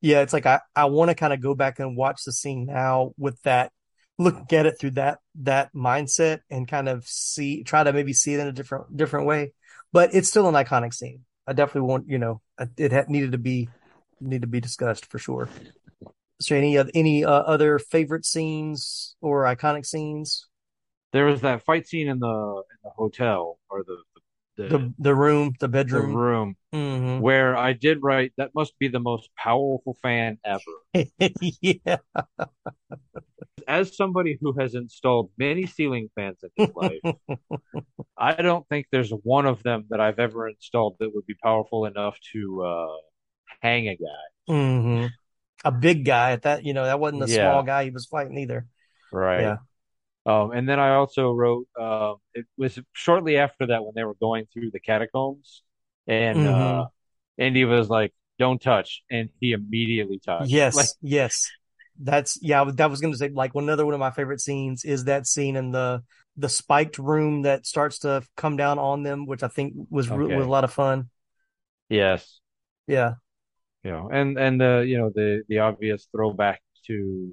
yeah, 0.00 0.20
it's 0.20 0.34
like 0.34 0.46
I, 0.46 0.60
I 0.76 0.84
want 0.84 1.10
to 1.10 1.14
kind 1.14 1.32
of 1.32 1.40
go 1.40 1.54
back 1.54 1.78
and 1.78 1.96
watch 1.96 2.24
the 2.24 2.32
scene 2.32 2.66
now 2.66 3.12
with 3.16 3.40
that, 3.42 3.72
look 4.18 4.52
at 4.52 4.66
it 4.66 4.78
through 4.78 4.92
that 4.92 5.18
that 5.36 5.72
mindset 5.74 6.40
and 6.50 6.68
kind 6.68 6.88
of 6.88 7.06
see 7.06 7.64
try 7.64 7.82
to 7.82 7.92
maybe 7.92 8.12
see 8.12 8.34
it 8.34 8.40
in 8.40 8.46
a 8.46 8.52
different 8.52 8.96
different 8.96 9.26
way. 9.26 9.52
But 9.92 10.14
it's 10.14 10.28
still 10.28 10.48
an 10.48 10.54
iconic 10.54 10.92
scene. 10.92 11.24
I 11.46 11.54
definitely 11.54 11.88
want 11.88 12.08
you 12.08 12.18
know 12.18 12.42
it 12.76 12.92
had 12.92 13.08
needed 13.08 13.32
to 13.32 13.38
be 13.38 13.68
need 14.20 14.42
to 14.42 14.46
be 14.46 14.60
discussed 14.60 15.06
for 15.06 15.18
sure. 15.18 15.48
So 16.40 16.54
any 16.54 16.76
of 16.76 16.90
any 16.94 17.24
uh, 17.24 17.30
other 17.30 17.78
favorite 17.78 18.26
scenes 18.26 19.16
or 19.22 19.44
iconic 19.44 19.86
scenes? 19.86 20.46
There 21.12 21.26
was 21.26 21.40
that 21.42 21.64
fight 21.64 21.86
scene 21.86 22.08
in 22.08 22.18
the 22.18 22.26
in 22.26 22.78
the 22.82 22.90
hotel 22.90 23.58
or 23.70 23.84
the 23.84 23.96
the 24.56 24.68
the, 24.68 24.94
the 24.98 25.14
room, 25.14 25.54
the 25.60 25.68
bedroom, 25.68 26.12
the 26.12 26.16
room, 26.16 26.56
mm-hmm. 26.72 27.20
where 27.20 27.56
I 27.56 27.72
did 27.72 28.02
write 28.02 28.32
that 28.36 28.54
must 28.54 28.78
be 28.78 28.88
the 28.88 29.00
most 29.00 29.28
powerful 29.36 29.96
fan 30.02 30.38
ever. 30.44 30.60
yeah. 31.60 31.96
As 33.66 33.96
somebody 33.96 34.38
who 34.40 34.52
has 34.58 34.74
installed 34.74 35.30
many 35.38 35.66
ceiling 35.66 36.10
fans 36.14 36.38
in 36.42 36.50
his 36.56 36.74
life, 36.74 37.38
I 38.18 38.34
don't 38.34 38.68
think 38.68 38.86
there's 38.92 39.10
one 39.10 39.46
of 39.46 39.62
them 39.62 39.86
that 39.90 40.00
I've 40.00 40.18
ever 40.18 40.48
installed 40.48 40.96
that 41.00 41.14
would 41.14 41.26
be 41.26 41.34
powerful 41.42 41.86
enough 41.86 42.18
to 42.32 42.62
uh, 42.62 42.96
hang 43.60 43.88
a 43.88 43.96
guy. 43.96 44.52
Mm-hmm. 44.52 45.06
A 45.64 45.72
big 45.72 46.04
guy 46.04 46.32
at 46.32 46.42
that, 46.42 46.64
you 46.64 46.74
know, 46.74 46.84
that 46.84 47.00
wasn't 47.00 47.22
a 47.22 47.28
Yeah. 47.28 47.50
small 47.50 47.62
guy 47.62 47.84
he 47.84 47.90
was 47.90 48.06
fighting 48.06 48.36
either. 48.38 48.66
Right. 49.10 49.40
Yeah. 49.40 49.56
Um, 50.26 50.52
and 50.52 50.68
then 50.68 50.80
I 50.80 50.94
also 50.94 51.32
wrote, 51.32 51.66
uh, 51.78 52.14
it 52.34 52.46
was 52.56 52.78
shortly 52.92 53.36
after 53.36 53.66
that 53.66 53.84
when 53.84 53.92
they 53.94 54.04
were 54.04 54.14
going 54.14 54.46
through 54.52 54.70
the 54.70 54.80
catacombs 54.80 55.62
and, 56.06 56.46
Mhm. 56.46 56.46
uh, 56.46 56.86
Indy 57.38 57.64
was 57.64 57.88
like, 57.90 58.12
don't 58.38 58.60
touch. 58.60 59.02
And 59.10 59.28
he 59.40 59.52
immediately 59.52 60.18
touched. 60.20 60.48
Yes, 60.48 60.74
Like, 60.74 60.90
yes. 61.00 61.50
That's 62.00 62.38
yeah, 62.42 62.64
that 62.74 62.90
was 62.90 63.00
going 63.00 63.12
to 63.12 63.18
say 63.18 63.28
like 63.28 63.52
another 63.54 63.84
one 63.84 63.94
of 63.94 64.00
my 64.00 64.10
favorite 64.10 64.40
scenes 64.40 64.84
is 64.84 65.04
that 65.04 65.26
scene 65.28 65.54
in 65.54 65.70
the 65.70 66.02
the 66.36 66.48
spiked 66.48 66.98
room 66.98 67.42
that 67.42 67.66
starts 67.66 68.00
to 68.00 68.24
come 68.36 68.56
down 68.56 68.80
on 68.80 69.04
them, 69.04 69.26
which 69.26 69.44
I 69.44 69.48
think 69.48 69.74
was 69.90 70.10
Okay. 70.10 70.34
was 70.34 70.46
a 70.46 70.50
lot 70.50 70.64
of 70.64 70.72
fun. 70.72 71.10
yes. 71.88 72.40
Yeah. 72.86 73.14
You 73.82 73.90
know, 73.90 74.08
and, 74.10 74.38
and 74.38 74.60
the, 74.60 74.84
you 74.86 74.96
know, 74.98 75.10
the, 75.14 75.42
the 75.48 75.58
obvious 75.58 76.08
throwback 76.10 76.62
to, 76.86 77.32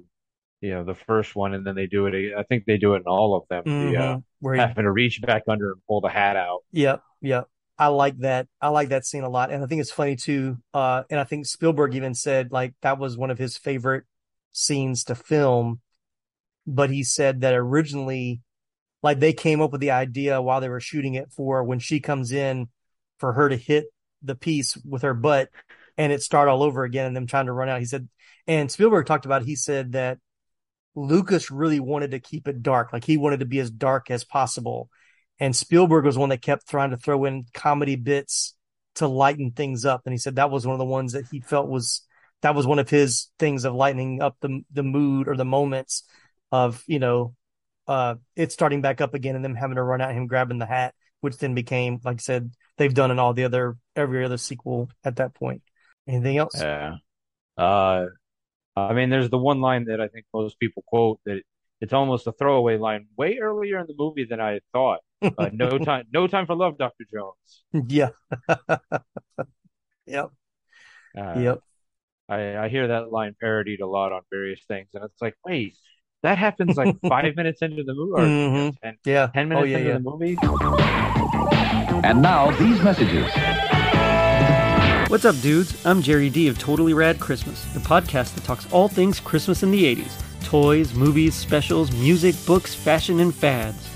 you 0.62 0.70
know, 0.70 0.84
the 0.84 0.94
first 0.94 1.36
one. 1.36 1.52
And 1.52 1.66
then 1.66 1.74
they 1.74 1.86
do 1.86 2.06
it. 2.06 2.32
I 2.36 2.44
think 2.44 2.64
they 2.64 2.78
do 2.78 2.94
it 2.94 2.98
in 2.98 3.02
all 3.02 3.36
of 3.36 3.42
them. 3.48 3.62
The, 3.66 3.98
uh. 3.98 4.18
Where 4.40 4.54
having 4.54 4.84
to 4.84 4.90
reach 4.90 5.20
back 5.20 5.42
under 5.46 5.72
and 5.72 5.82
pull 5.86 6.00
the 6.00 6.08
hat 6.08 6.36
out. 6.36 6.60
Yep, 6.72 7.02
yep. 7.20 7.48
I 7.78 7.88
like 7.88 8.18
that. 8.18 8.48
I 8.60 8.68
like 8.68 8.90
that 8.90 9.04
scene 9.04 9.24
a 9.24 9.28
lot, 9.28 9.50
and 9.50 9.62
I 9.62 9.66
think 9.66 9.80
it's 9.80 9.90
funny 9.90 10.16
too. 10.16 10.58
Uh, 10.72 11.02
and 11.10 11.20
I 11.20 11.24
think 11.24 11.46
Spielberg 11.46 11.94
even 11.94 12.14
said 12.14 12.52
like 12.52 12.74
that 12.82 12.98
was 12.98 13.16
one 13.16 13.30
of 13.30 13.38
his 13.38 13.56
favorite 13.56 14.04
scenes 14.52 15.04
to 15.04 15.14
film. 15.14 15.80
But 16.66 16.90
he 16.90 17.02
said 17.02 17.40
that 17.40 17.54
originally, 17.54 18.40
like 19.02 19.20
they 19.20 19.32
came 19.32 19.60
up 19.60 19.72
with 19.72 19.80
the 19.80 19.90
idea 19.90 20.40
while 20.40 20.60
they 20.60 20.68
were 20.68 20.80
shooting 20.80 21.14
it 21.14 21.32
for 21.32 21.64
when 21.64 21.80
she 21.80 21.98
comes 21.98 22.30
in, 22.30 22.68
for 23.18 23.32
her 23.32 23.48
to 23.48 23.56
hit 23.56 23.86
the 24.22 24.36
piece 24.36 24.76
with 24.84 25.02
her 25.02 25.14
butt, 25.14 25.48
and 25.96 26.12
it 26.12 26.22
start 26.22 26.48
all 26.48 26.62
over 26.62 26.84
again, 26.84 27.06
and 27.06 27.16
them 27.16 27.26
trying 27.26 27.46
to 27.46 27.52
run 27.52 27.68
out. 27.68 27.80
He 27.80 27.86
said, 27.86 28.08
and 28.46 28.70
Spielberg 28.70 29.06
talked 29.06 29.24
about. 29.24 29.44
He 29.44 29.56
said 29.56 29.92
that 29.92 30.18
Lucas 30.94 31.50
really 31.50 31.80
wanted 31.80 32.10
to 32.10 32.20
keep 32.20 32.48
it 32.48 32.62
dark. 32.62 32.92
Like 32.92 33.04
he 33.04 33.16
wanted 33.16 33.40
to 33.40 33.46
be 33.46 33.58
as 33.58 33.70
dark 33.70 34.10
as 34.10 34.24
possible. 34.24 34.90
And 35.38 35.56
Spielberg 35.56 36.04
was 36.04 36.18
one 36.18 36.28
that 36.28 36.42
kept 36.42 36.68
trying 36.68 36.90
to 36.90 36.96
throw 36.96 37.24
in 37.24 37.46
comedy 37.54 37.96
bits 37.96 38.54
to 38.96 39.08
lighten 39.08 39.52
things 39.52 39.84
up. 39.84 40.02
And 40.04 40.12
he 40.12 40.18
said 40.18 40.36
that 40.36 40.50
was 40.50 40.66
one 40.66 40.74
of 40.74 40.78
the 40.78 40.84
ones 40.84 41.12
that 41.12 41.26
he 41.30 41.40
felt 41.40 41.68
was 41.68 42.02
that 42.42 42.54
was 42.54 42.66
one 42.66 42.78
of 42.78 42.90
his 42.90 43.28
things 43.38 43.64
of 43.64 43.74
lightening 43.74 44.20
up 44.20 44.36
the 44.40 44.62
the 44.72 44.82
mood 44.82 45.28
or 45.28 45.36
the 45.36 45.44
moments 45.44 46.04
of, 46.50 46.82
you 46.86 46.98
know, 46.98 47.34
uh 47.88 48.16
it 48.36 48.52
starting 48.52 48.82
back 48.82 49.00
up 49.00 49.14
again 49.14 49.34
and 49.34 49.44
them 49.44 49.54
having 49.54 49.76
to 49.76 49.82
run 49.82 50.00
out 50.00 50.12
him 50.12 50.26
grabbing 50.26 50.58
the 50.58 50.66
hat, 50.66 50.94
which 51.20 51.38
then 51.38 51.54
became, 51.54 51.98
like 52.04 52.16
I 52.16 52.18
said, 52.18 52.52
they've 52.76 52.92
done 52.92 53.10
in 53.10 53.18
all 53.18 53.32
the 53.32 53.44
other 53.44 53.76
every 53.96 54.24
other 54.24 54.36
sequel 54.36 54.90
at 55.02 55.16
that 55.16 55.34
point. 55.34 55.62
Anything 56.06 56.36
else? 56.36 56.60
Yeah. 56.60 56.96
Uh, 57.56 58.06
I 58.76 58.92
mean, 58.94 59.10
there's 59.10 59.30
the 59.30 59.38
one 59.38 59.60
line 59.60 59.84
that 59.86 60.00
I 60.00 60.08
think 60.08 60.26
most 60.32 60.58
people 60.58 60.82
quote 60.86 61.20
that 61.26 61.42
it's 61.80 61.92
almost 61.92 62.26
a 62.26 62.32
throwaway 62.32 62.78
line 62.78 63.06
way 63.16 63.38
earlier 63.38 63.78
in 63.78 63.86
the 63.86 63.94
movie 63.96 64.24
than 64.24 64.40
I 64.40 64.52
had 64.52 64.62
thought. 64.72 65.00
Uh, 65.36 65.50
no 65.52 65.78
time, 65.78 66.06
no 66.12 66.26
time 66.26 66.46
for 66.46 66.54
love, 66.54 66.78
Dr. 66.78 67.04
Jones. 67.12 67.64
Yeah. 67.72 68.10
yep. 70.06 70.30
Uh, 71.16 71.22
Yep. 71.34 71.62
I, 72.28 72.56
I 72.58 72.68
hear 72.68 72.88
that 72.88 73.12
line 73.12 73.36
parodied 73.40 73.80
a 73.80 73.86
lot 73.86 74.12
on 74.12 74.22
various 74.30 74.64
things, 74.66 74.88
and 74.94 75.04
it's 75.04 75.22
like, 75.22 75.36
wait, 75.44 75.76
that 76.22 76.38
happens 76.38 76.76
like 76.76 76.92
five 77.08 77.36
minutes 77.36 77.62
into 77.62 77.84
the 77.84 77.94
movie, 77.94 78.12
or 78.14 78.28
Mhm. 78.28 78.76
10, 78.82 78.98
Yeah. 79.04 79.32
10 79.34 79.48
Oh, 79.52 79.64
minutes 79.64 79.72
yeah, 79.72 79.78
into 79.78 79.90
yeah. 79.90 79.94
the 79.94 80.00
movie. 80.00 80.38
And 82.02 82.22
now 82.22 82.50
these 82.50 82.82
messages. 82.82 83.28
What's 85.12 85.26
up, 85.26 85.38
dudes? 85.42 85.84
I'm 85.84 86.00
Jerry 86.00 86.30
D 86.30 86.48
of 86.48 86.58
Totally 86.58 86.94
Rad 86.94 87.20
Christmas, 87.20 87.66
the 87.74 87.80
podcast 87.80 88.34
that 88.34 88.44
talks 88.44 88.66
all 88.72 88.88
things 88.88 89.20
Christmas 89.20 89.62
in 89.62 89.70
the 89.70 89.94
80s 89.94 90.10
toys, 90.42 90.94
movies, 90.94 91.34
specials, 91.34 91.92
music, 91.92 92.34
books, 92.46 92.74
fashion, 92.74 93.20
and 93.20 93.34
fads. 93.34 93.90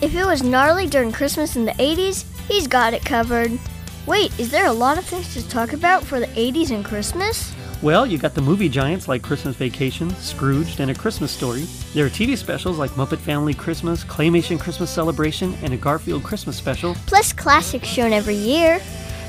If 0.00 0.16
it 0.16 0.24
was 0.24 0.42
gnarly 0.42 0.88
during 0.88 1.12
Christmas 1.12 1.54
in 1.54 1.66
the 1.66 1.72
80s, 1.74 2.24
he's 2.48 2.66
got 2.66 2.94
it 2.94 3.04
covered. 3.04 3.56
Wait, 4.06 4.36
is 4.40 4.50
there 4.50 4.66
a 4.66 4.72
lot 4.72 4.98
of 4.98 5.04
things 5.04 5.32
to 5.34 5.48
talk 5.48 5.72
about 5.72 6.02
for 6.02 6.18
the 6.18 6.26
80s 6.26 6.72
and 6.72 6.84
Christmas? 6.84 7.54
Well, 7.80 8.04
you 8.04 8.18
got 8.18 8.34
the 8.34 8.42
movie 8.42 8.68
giants 8.68 9.06
like 9.06 9.22
Christmas 9.22 9.54
Vacation, 9.54 10.10
Scrooged, 10.16 10.80
and 10.80 10.90
A 10.90 10.94
Christmas 10.96 11.30
Story. 11.30 11.62
There 11.94 12.06
are 12.06 12.10
TV 12.10 12.36
specials 12.36 12.76
like 12.76 12.90
Muppet 12.92 13.18
Family 13.18 13.54
Christmas, 13.54 14.02
Claymation 14.02 14.58
Christmas 14.58 14.90
Celebration, 14.90 15.54
and 15.62 15.72
a 15.72 15.76
Garfield 15.76 16.24
Christmas 16.24 16.56
special. 16.56 16.96
Plus 17.06 17.32
classics 17.32 17.86
shown 17.86 18.12
every 18.12 18.34
year. 18.34 18.80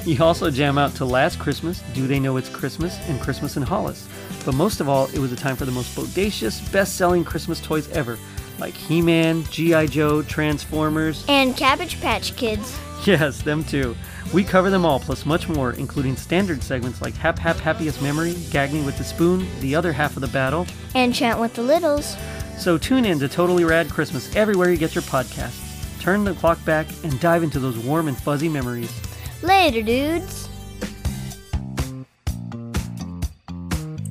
You 0.08 0.24
also 0.24 0.50
jam 0.50 0.78
out 0.78 0.96
to 0.96 1.06
Last 1.06 1.38
Christmas, 1.38 1.82
Do 1.94 2.08
They 2.08 2.18
Know 2.18 2.38
It's 2.38 2.48
Christmas, 2.48 2.98
and 3.10 3.20
Christmas 3.20 3.58
in 3.58 3.64
Hollis. 3.64 4.08
But 4.46 4.56
most 4.56 4.80
of 4.80 4.88
all, 4.88 5.08
it 5.08 5.20
was 5.20 5.34
a 5.34 5.36
time 5.36 5.58
for 5.58 5.66
the 5.66 5.72
most 5.74 5.94
bodacious, 5.98 6.72
best 6.72 6.96
selling 6.96 7.26
Christmas 7.26 7.60
toys 7.60 7.90
ever, 7.90 8.18
like 8.58 8.74
He 8.74 9.02
Man, 9.02 9.44
G.I. 9.52 9.88
Joe, 9.88 10.22
Transformers. 10.22 11.26
And 11.28 11.58
Cabbage 11.58 12.00
Patch 12.00 12.34
Kids. 12.38 12.80
Yes, 13.06 13.42
them 13.42 13.66
too. 13.66 13.98
We 14.34 14.46
cover 14.46 14.70
them 14.70 14.86
all, 14.86 15.02
plus 15.02 15.26
much 15.26 15.50
more, 15.50 15.74
including 15.74 16.16
standard 16.16 16.64
segments 16.64 17.02
like 17.02 17.14
Hap 17.16 17.38
Hap 17.38 17.58
Happiest 17.58 18.02
Memory, 18.02 18.34
Gag 18.50 18.72
Me 18.72 18.86
with 18.86 18.98
the 18.98 19.04
Spoon, 19.04 19.46
The 19.60 19.76
Other 19.76 19.92
Half 19.92 20.16
of 20.16 20.22
the 20.22 20.30
Battle. 20.30 20.66
And 20.96 21.14
Chant 21.14 21.38
with 21.38 21.54
the 21.54 21.64
Littles. 21.64 22.16
So 22.58 22.78
tune 22.78 23.04
in 23.04 23.20
to 23.20 23.28
Totally 23.28 23.66
Rad 23.66 23.90
Christmas 23.90 24.34
everywhere 24.38 24.72
you 24.72 24.78
get 24.78 24.96
your 24.96 25.02
podcasts. 25.02 26.00
Turn 26.00 26.24
the 26.24 26.34
clock 26.34 26.64
back 26.64 26.88
and 27.04 27.20
dive 27.20 27.44
into 27.44 27.60
those 27.60 27.78
warm 27.78 28.08
and 28.08 28.18
fuzzy 28.18 28.48
memories. 28.48 28.98
Later, 29.44 29.84
dudes. 29.84 30.50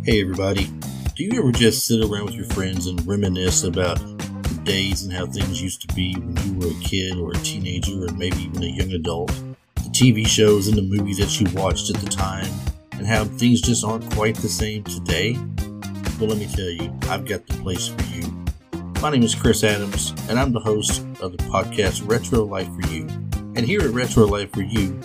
Hey 0.04 0.20
everybody, 0.20 0.70
do 1.16 1.24
you 1.24 1.40
ever 1.40 1.50
just 1.50 1.84
sit 1.84 2.00
around 2.00 2.26
with 2.26 2.34
your 2.34 2.44
friends 2.44 2.86
and 2.86 3.04
reminisce 3.04 3.64
about 3.64 3.98
the 3.98 4.60
days 4.62 5.02
and 5.02 5.12
how 5.12 5.26
things 5.26 5.60
used 5.60 5.88
to 5.88 5.92
be 5.96 6.14
when 6.14 6.36
you 6.46 6.60
were 6.60 6.72
a 6.72 6.80
kid 6.80 7.16
or 7.16 7.32
a 7.32 7.38
teenager 7.38 8.04
or 8.04 8.12
maybe 8.12 8.36
even 8.36 8.62
a 8.62 8.66
young 8.66 8.92
adult? 8.92 9.28
The 9.74 9.90
TV 9.90 10.24
shows 10.24 10.68
and 10.68 10.78
the 10.78 10.82
movies 10.82 11.18
that 11.18 11.40
you 11.40 11.60
watched 11.60 11.90
at 11.92 12.00
the 12.00 12.08
time 12.08 12.48
and 12.92 13.04
how 13.04 13.24
things 13.24 13.60
just 13.60 13.84
aren't 13.84 14.08
quite 14.12 14.36
the 14.36 14.48
same 14.48 14.84
today? 14.84 15.36
Well, 16.20 16.28
let 16.28 16.38
me 16.38 16.46
tell 16.46 16.70
you, 16.70 16.96
I've 17.08 17.26
got 17.26 17.44
the 17.48 17.54
place 17.62 17.88
for 17.88 18.02
you. 18.14 18.44
My 19.02 19.10
name 19.10 19.24
is 19.24 19.34
Chris 19.34 19.64
Adams, 19.64 20.14
and 20.28 20.38
I'm 20.38 20.52
the 20.52 20.60
host 20.60 21.04
of 21.20 21.36
the 21.36 21.42
podcast 21.44 22.08
Retro 22.08 22.44
Life 22.44 22.68
for 22.74 22.88
You. 22.92 23.08
And 23.56 23.60
here 23.60 23.80
at 23.82 23.90
Retro 23.90 24.24
Life 24.24 24.52
for 24.52 24.62
You, 24.62 25.00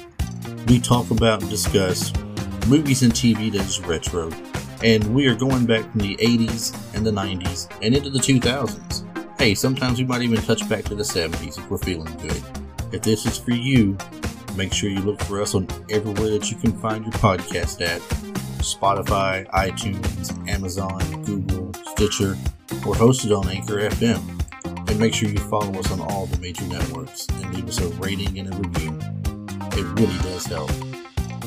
we 0.67 0.79
talk 0.79 1.11
about 1.11 1.41
and 1.41 1.49
discuss 1.49 2.13
movies 2.67 3.03
and 3.03 3.13
TV 3.13 3.51
that 3.51 3.61
is 3.61 3.79
retro. 3.81 4.31
And 4.83 5.13
we 5.13 5.27
are 5.27 5.35
going 5.35 5.65
back 5.65 5.89
from 5.91 6.01
the 6.01 6.15
80s 6.17 6.75
and 6.95 7.05
the 7.05 7.11
90s 7.11 7.69
and 7.81 7.95
into 7.95 8.09
the 8.09 8.19
2000s. 8.19 9.39
Hey, 9.39 9.55
sometimes 9.55 9.99
we 9.99 10.05
might 10.05 10.21
even 10.21 10.41
touch 10.41 10.67
back 10.69 10.83
to 10.85 10.95
the 10.95 11.03
70s 11.03 11.57
if 11.57 11.69
we're 11.69 11.77
feeling 11.77 12.15
good. 12.17 12.41
If 12.91 13.01
this 13.01 13.25
is 13.25 13.37
for 13.37 13.51
you, 13.51 13.97
make 14.55 14.73
sure 14.73 14.89
you 14.89 14.99
look 14.99 15.21
for 15.21 15.41
us 15.41 15.55
on 15.55 15.67
everywhere 15.89 16.31
that 16.31 16.51
you 16.51 16.57
can 16.57 16.77
find 16.79 17.03
your 17.05 17.13
podcast 17.13 17.81
at 17.81 18.01
Spotify, 18.61 19.49
iTunes, 19.51 20.47
Amazon, 20.49 20.99
Google, 21.23 21.73
Stitcher, 21.91 22.37
or 22.85 22.93
hosted 22.93 23.37
on 23.37 23.49
Anchor 23.49 23.89
FM. 23.89 24.89
And 24.89 24.99
make 24.99 25.13
sure 25.13 25.29
you 25.29 25.39
follow 25.39 25.79
us 25.79 25.91
on 25.91 26.01
all 26.01 26.25
the 26.25 26.37
major 26.39 26.65
networks 26.65 27.27
and 27.27 27.55
leave 27.55 27.67
us 27.67 27.79
a 27.79 27.87
rating 27.95 28.37
and 28.39 28.53
a 28.53 28.57
review. 28.57 29.20
It 29.73 29.85
really 29.99 30.17
does 30.19 30.45
help. 30.45 30.71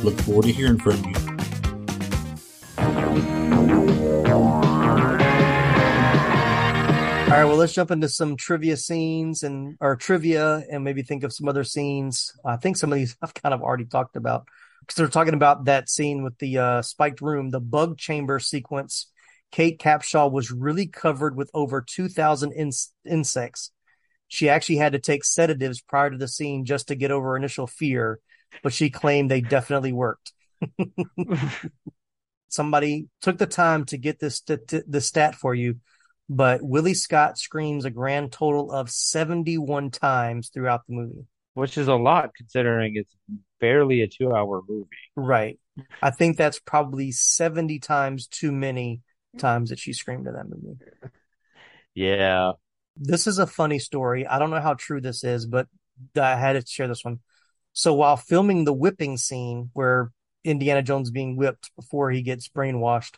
Look 0.03 0.19
forward 0.21 0.45
to 0.45 0.53
hearing 0.53 0.79
from 0.79 0.97
you. 1.05 1.15
All 7.25 7.41
right, 7.41 7.45
well, 7.47 7.57
let's 7.57 7.73
jump 7.73 7.91
into 7.91 8.09
some 8.09 8.37
trivia 8.37 8.77
scenes 8.77 9.43
and 9.43 9.77
or 9.81 9.97
trivia, 9.97 10.63
and 10.71 10.85
maybe 10.85 11.03
think 11.03 11.25
of 11.25 11.33
some 11.33 11.49
other 11.49 11.65
scenes. 11.65 12.33
I 12.45 12.57
think 12.57 12.77
some 12.77 12.93
of 12.93 12.97
these 12.97 13.17
I've 13.23 13.35
kind 13.35 13.53
of 13.53 13.61
already 13.61 13.87
talked 13.87 14.17
about, 14.17 14.47
because 14.81 14.97
they're 14.97 15.09
talking 15.09 15.35
about 15.35 15.65
that 15.65 15.89
scene 15.91 16.23
with 16.23 16.39
the 16.39 16.59
uh, 16.59 16.83
spiked 16.83 17.21
room, 17.21 17.51
the 17.51 17.61
bug 17.61 17.99
chamber 17.99 18.39
sequence. 18.39 19.11
Kate 19.51 19.81
Capshaw 19.81 20.31
was 20.31 20.51
really 20.51 20.87
covered 20.87 21.37
with 21.37 21.51
over 21.55 21.81
2,000 21.81 22.53
in- 22.53 22.71
insects. 23.05 23.71
She 24.29 24.49
actually 24.49 24.77
had 24.77 24.93
to 24.93 24.99
take 24.99 25.25
sedatives 25.25 25.81
prior 25.81 26.11
to 26.11 26.17
the 26.17 26.29
scene 26.29 26.65
just 26.65 26.89
to 26.89 26.95
get 26.95 27.11
over 27.11 27.37
initial 27.37 27.67
fear, 27.67 28.21
but 28.63 28.73
she 28.73 28.91
claimed 28.91 29.31
they 29.31 29.41
definitely 29.41 29.93
worked. 29.93 30.33
Somebody 32.49 33.09
took 33.21 33.39
the 33.39 33.47
time 33.47 33.85
to 33.87 33.99
get 33.99 34.21
this 34.21 34.37
st- 34.37 34.91
the 34.91 35.01
stat 35.01 35.35
for 35.35 35.55
you, 35.55 35.81
but 36.29 36.63
Willie 36.63 36.95
Scott 36.95 37.39
screams 37.39 37.85
a 37.85 37.91
grand 37.91 38.33
total 38.33 38.71
of 38.73 38.91
71 38.91 39.91
times 39.91 40.51
throughout 40.51 40.87
the 40.87 40.95
movie. 40.95 41.27
Which 41.55 41.79
is 41.79 41.89
a 41.89 41.95
lot 41.95 42.35
considering 42.35 42.97
it's 42.97 43.15
barely 43.61 44.03
a 44.03 44.09
two 44.09 44.33
hour 44.33 44.63
movie. 44.69 44.89
Right. 45.17 45.59
I 46.03 46.11
think 46.11 46.37
that's 46.37 46.59
probably 46.59 47.13
70 47.13 47.79
times 47.81 48.27
too 48.27 48.53
many 48.53 49.03
times 49.39 49.71
that 49.71 49.79
she 49.79 49.93
screamed 49.93 50.27
in 50.27 50.35
that 50.35 50.49
movie. 50.49 50.79
Yeah. 51.95 52.53
This 52.97 53.27
is 53.27 53.39
a 53.39 53.47
funny 53.47 53.79
story. 53.79 54.27
I 54.27 54.39
don't 54.39 54.51
know 54.51 54.61
how 54.61 54.75
true 54.75 55.01
this 55.01 55.25
is, 55.25 55.47
but 55.47 55.67
I 56.17 56.37
had 56.37 56.53
to 56.53 56.67
share 56.67 56.89
this 56.89 57.05
one. 57.05 57.21
So 57.73 57.95
while 57.95 58.17
filming 58.17 58.65
the 58.65 58.73
whipping 58.73 59.17
scene 59.17 59.71
where 59.73 60.13
Indiana 60.45 60.83
Jones 60.83 61.11
being 61.11 61.37
whipped 61.37 61.71
before 61.75 62.11
he 62.11 62.23
gets 62.23 62.49
brainwashed, 62.49 63.17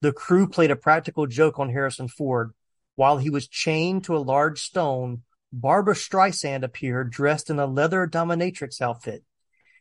the 0.00 0.12
crew 0.12 0.48
played 0.48 0.70
a 0.70 0.76
practical 0.76 1.26
joke 1.26 1.58
on 1.58 1.70
Harrison 1.70 2.08
Ford. 2.08 2.52
While 2.94 3.18
he 3.18 3.30
was 3.30 3.48
chained 3.48 4.04
to 4.04 4.16
a 4.16 4.18
large 4.18 4.60
stone, 4.60 5.22
Barbra 5.52 5.94
Streisand 5.94 6.62
appeared 6.62 7.10
dressed 7.10 7.50
in 7.50 7.58
a 7.58 7.66
leather 7.66 8.06
dominatrix 8.06 8.80
outfit. 8.80 9.24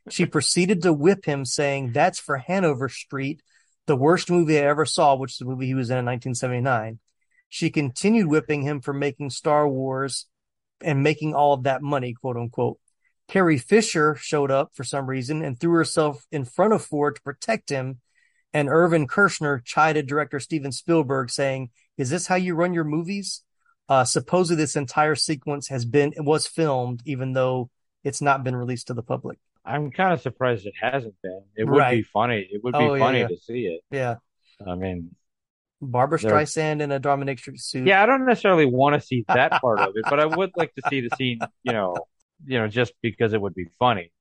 She 0.09 0.25
proceeded 0.27 0.81
to 0.81 0.93
whip 0.93 1.25
him, 1.25 1.45
saying, 1.45 1.91
That's 1.91 2.19
for 2.19 2.38
Hanover 2.38 2.89
Street, 2.89 3.41
the 3.85 3.95
worst 3.95 4.31
movie 4.31 4.57
I 4.57 4.63
ever 4.63 4.85
saw, 4.85 5.15
which 5.15 5.33
is 5.33 5.38
the 5.38 5.45
movie 5.45 5.67
he 5.67 5.73
was 5.75 5.89
in 5.89 5.97
in 5.97 6.05
1979. 6.05 6.99
She 7.50 7.70
continued 7.70 8.28
whipping 8.28 8.62
him 8.64 8.82
for 8.82 8.93
making 8.93 9.30
Star 9.32 9.68
Wars 9.68 10.26
and 10.82 11.02
making 11.04 11.34
all 11.34 11.54
of 11.54 11.64
that 11.64 11.82
money, 11.82 12.14
quote 12.14 12.38
unquote. 12.38 12.80
Carrie 13.28 13.58
Fisher 13.58 14.16
showed 14.16 14.52
up 14.52 14.72
for 14.74 14.84
some 14.84 15.08
reason 15.08 15.43
and 15.43 15.60
threw 15.60 15.74
herself 15.74 16.26
in 16.32 16.45
front 16.45 16.74
of 16.74 16.84
Ford 16.84 17.16
to 17.16 17.22
protect 17.22 17.70
him. 17.70 18.00
And 18.54 18.70
Irvin 18.70 19.08
Kershner 19.08 19.64
chided 19.64 20.08
director 20.08 20.39
Steven 20.39 20.72
Spielberg, 20.72 21.30
saying, 21.30 21.70
Is 21.98 22.10
this 22.10 22.28
how 22.28 22.36
you 22.36 22.56
run 22.56 22.74
your 22.74 22.86
movies? 22.86 23.43
Uh, 23.89 24.04
supposedly 24.06 24.62
this 24.64 24.76
entire 24.76 25.16
sequence 25.16 25.68
has 25.68 25.86
been, 25.86 26.14
was 26.18 26.48
filmed, 26.48 27.02
even 27.06 27.34
though 27.34 27.70
it's 28.04 28.22
not 28.22 28.43
been 28.43 28.56
released 28.56 28.88
to 28.88 28.93
the 28.93 29.04
public. 29.04 29.38
I'm 29.66 29.91
kind 29.91 30.14
of 30.14 30.22
surprised 30.22 30.66
it 30.66 30.74
hasn't 30.80 31.16
been. 31.22 31.41
It 31.58 31.66
would 31.66 31.78
Right. 31.78 31.98
be 31.98 32.04
funny. 32.04 32.48
It 32.50 32.64
would 32.64 32.72
be 32.74 32.80
Oh, 32.80 32.98
funny 32.98 33.20
yeah. 33.20 33.28
to 33.28 33.38
see 33.38 33.66
it. 33.68 33.82
Yeah. 33.91 34.16
I 34.66 34.76
mean, 34.76 35.14
Barbra 35.82 36.19
There- 36.19 36.32
Streisand 36.32 36.82
in 36.82 36.91
a 36.91 36.99
dominatrix 36.99 37.61
suit. 37.61 37.88
yeah, 37.88 38.01
I 38.01 38.05
don't 38.05 38.25
necessarily 38.25 38.65
want 38.65 38.99
to 38.99 39.05
see 39.05 39.25
that 39.28 39.61
part 39.61 39.80
of 39.80 39.95
it, 39.95 40.05
but 40.09 40.19
I 40.19 40.25
would 40.38 40.51
like 40.55 40.73
to 40.75 40.82
see 40.89 41.01
the 41.01 41.09
scene, 41.15 41.39
you 41.63 41.73
know, 41.73 41.95
you 42.45 42.59
know, 42.59 42.67
just 42.67 42.93
because 43.01 43.34
it 43.34 43.41
would 43.41 43.53
be 43.55 43.65
funny. 43.80 44.11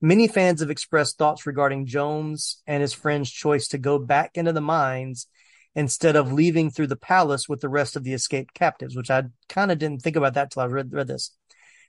Many 0.00 0.28
fans 0.28 0.60
have 0.60 0.70
expressed 0.70 1.18
thoughts 1.18 1.46
regarding 1.46 1.86
Jones 1.86 2.62
and 2.66 2.80
his 2.80 2.94
friend's 2.94 3.30
choice 3.30 3.68
to 3.68 3.78
go 3.78 3.98
back 3.98 4.30
into 4.36 4.52
the 4.52 4.60
mines 4.60 5.26
instead 5.74 6.16
of 6.16 6.32
leaving 6.32 6.70
through 6.70 6.86
the 6.86 6.96
palace 6.96 7.48
with 7.48 7.60
the 7.60 7.68
rest 7.68 7.96
of 7.96 8.02
the 8.04 8.14
escaped 8.14 8.54
captives, 8.54 8.96
which 8.96 9.10
I 9.10 9.24
kind 9.48 9.70
of 9.70 9.78
didn't 9.78 10.02
think 10.02 10.16
about 10.16 10.34
that 10.34 10.50
till 10.50 10.62
I 10.62 10.66
read, 10.66 10.92
read 10.92 11.06
this. 11.06 11.36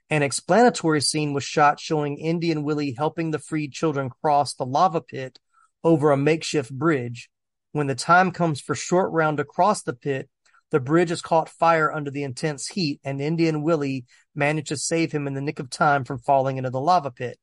An 0.10 0.24
explanatory 0.24 1.00
scene 1.00 1.34
was 1.34 1.44
shot 1.46 1.80
showing 1.80 2.18
Indy 2.18 2.52
and 2.52 2.66
Willie 2.66 2.94
helping 2.98 3.32
the 3.32 3.40
freed 3.40 3.72
children 3.72 4.10
cross 4.22 4.54
the 4.54 4.66
lava 4.66 5.00
pit 5.02 5.40
over 5.84 6.12
a 6.12 6.18
makeshift 6.18 6.72
bridge. 6.72 7.30
When 7.74 7.88
the 7.88 7.96
time 7.96 8.32
comes 8.32 8.60
for 8.60 8.76
short 8.76 9.12
round 9.12 9.38
to 9.38 9.46
cross 9.46 9.82
the 9.82 9.94
pit, 9.94 10.30
the 10.72 10.80
bridge 10.80 11.10
has 11.10 11.22
caught 11.22 11.50
fire 11.50 11.92
under 11.92 12.12
the 12.12 12.24
intense 12.24 12.68
heat, 12.68 13.00
and 13.04 13.22
Indy 13.22 13.48
and 13.48 13.64
Willie 13.64 14.06
manage 14.36 14.70
to 14.70 14.78
save 14.78 15.12
him 15.12 15.28
in 15.28 15.34
the 15.34 15.42
nick 15.42 15.60
of 15.60 15.70
time 15.70 16.04
from 16.04 16.20
falling 16.20 16.58
into 16.58 16.70
the 16.70 16.80
lava 16.80 17.12
pit. 17.12 17.38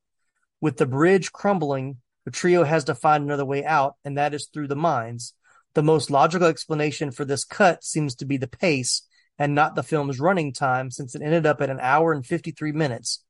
With 0.61 0.77
the 0.77 0.87
bridge 0.87 1.33
crumbling, 1.33 1.99
the 2.25 2.31
trio 2.31 2.65
has 2.65 2.85
to 2.85 2.95
find 2.95 3.25
another 3.25 3.45
way 3.45 3.65
out, 3.65 3.95
and 4.05 4.19
that 4.19 4.35
is 4.35 4.47
through 4.47 4.69
the 4.69 4.77
mines. 4.77 5.35
The 5.75 5.83
most 5.83 6.11
logical 6.11 6.49
explanation 6.49 7.11
for 7.11 7.25
this 7.25 7.45
cut 7.45 7.85
seems 7.85 8.15
to 8.17 8.27
be 8.27 8.37
the 8.37 8.49
pace 8.49 9.03
and 9.39 9.55
not 9.55 9.75
the 9.75 9.83
film's 9.83 10.21
running 10.21 10.53
time, 10.53 10.91
since 10.91 11.15
it 11.15 11.23
ended 11.23 11.47
up 11.47 11.63
at 11.63 11.71
an 11.71 11.81
hour 11.81 12.13
and 12.13 12.27
53 12.27 12.73
minutes. 12.73 13.25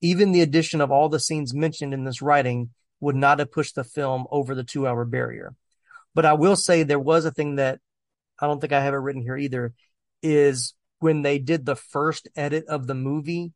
Even 0.00 0.32
the 0.32 0.42
addition 0.42 0.80
of 0.80 0.90
all 0.90 1.08
the 1.08 1.18
scenes 1.18 1.54
mentioned 1.54 1.94
in 1.94 2.04
this 2.04 2.20
writing 2.20 2.70
would 3.00 3.16
not 3.16 3.38
have 3.38 3.50
pushed 3.50 3.74
the 3.74 3.84
film 3.84 4.26
over 4.30 4.54
the 4.54 4.64
two 4.64 4.86
hour 4.86 5.04
barrier. 5.04 5.54
But 6.14 6.24
I 6.24 6.34
will 6.34 6.56
say 6.56 6.82
there 6.82 6.98
was 6.98 7.24
a 7.24 7.30
thing 7.30 7.56
that 7.56 7.80
I 8.40 8.46
don't 8.46 8.60
think 8.60 8.72
I 8.72 8.80
have 8.80 8.94
it 8.94 8.98
written 8.98 9.22
here 9.22 9.36
either 9.36 9.74
is 10.22 10.74
when 11.00 11.22
they 11.22 11.38
did 11.38 11.66
the 11.66 11.76
first 11.76 12.28
edit 12.36 12.64
of 12.68 12.86
the 12.86 12.94
movie, 12.94 13.52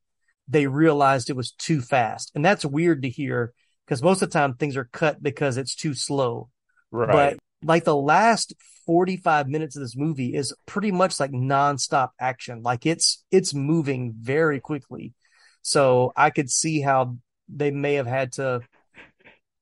they 0.48 0.66
realized 0.66 1.30
it 1.30 1.36
was 1.36 1.52
too 1.52 1.80
fast. 1.80 2.32
And 2.34 2.44
that's 2.44 2.64
weird 2.64 3.02
to 3.02 3.09
hear 3.09 3.52
because 3.86 4.02
most 4.02 4.22
of 4.22 4.30
the 4.30 4.38
time 4.38 4.54
things 4.54 4.76
are 4.76 4.88
cut 4.92 5.22
because 5.22 5.56
it's 5.56 5.74
too 5.74 5.94
slow. 5.94 6.50
Right. 6.90 7.11
But 7.11 7.38
like 7.62 7.84
the 7.84 7.96
last 7.96 8.54
45 8.86 9.48
minutes 9.48 9.76
of 9.76 9.82
this 9.82 9.96
movie 9.96 10.34
is 10.34 10.54
pretty 10.66 10.92
much 10.92 11.20
like 11.20 11.30
nonstop 11.30 12.11
action. 12.20 12.62
Like 12.62 12.86
it's 12.86 13.24
it's 13.30 13.54
moving 13.54 14.14
very 14.18 14.61
quickly. 14.61 15.14
So 15.62 16.12
I 16.16 16.30
could 16.30 16.50
see 16.50 16.80
how 16.80 17.16
they 17.48 17.70
may 17.70 17.94
have 17.94 18.06
had 18.06 18.32
to 18.32 18.61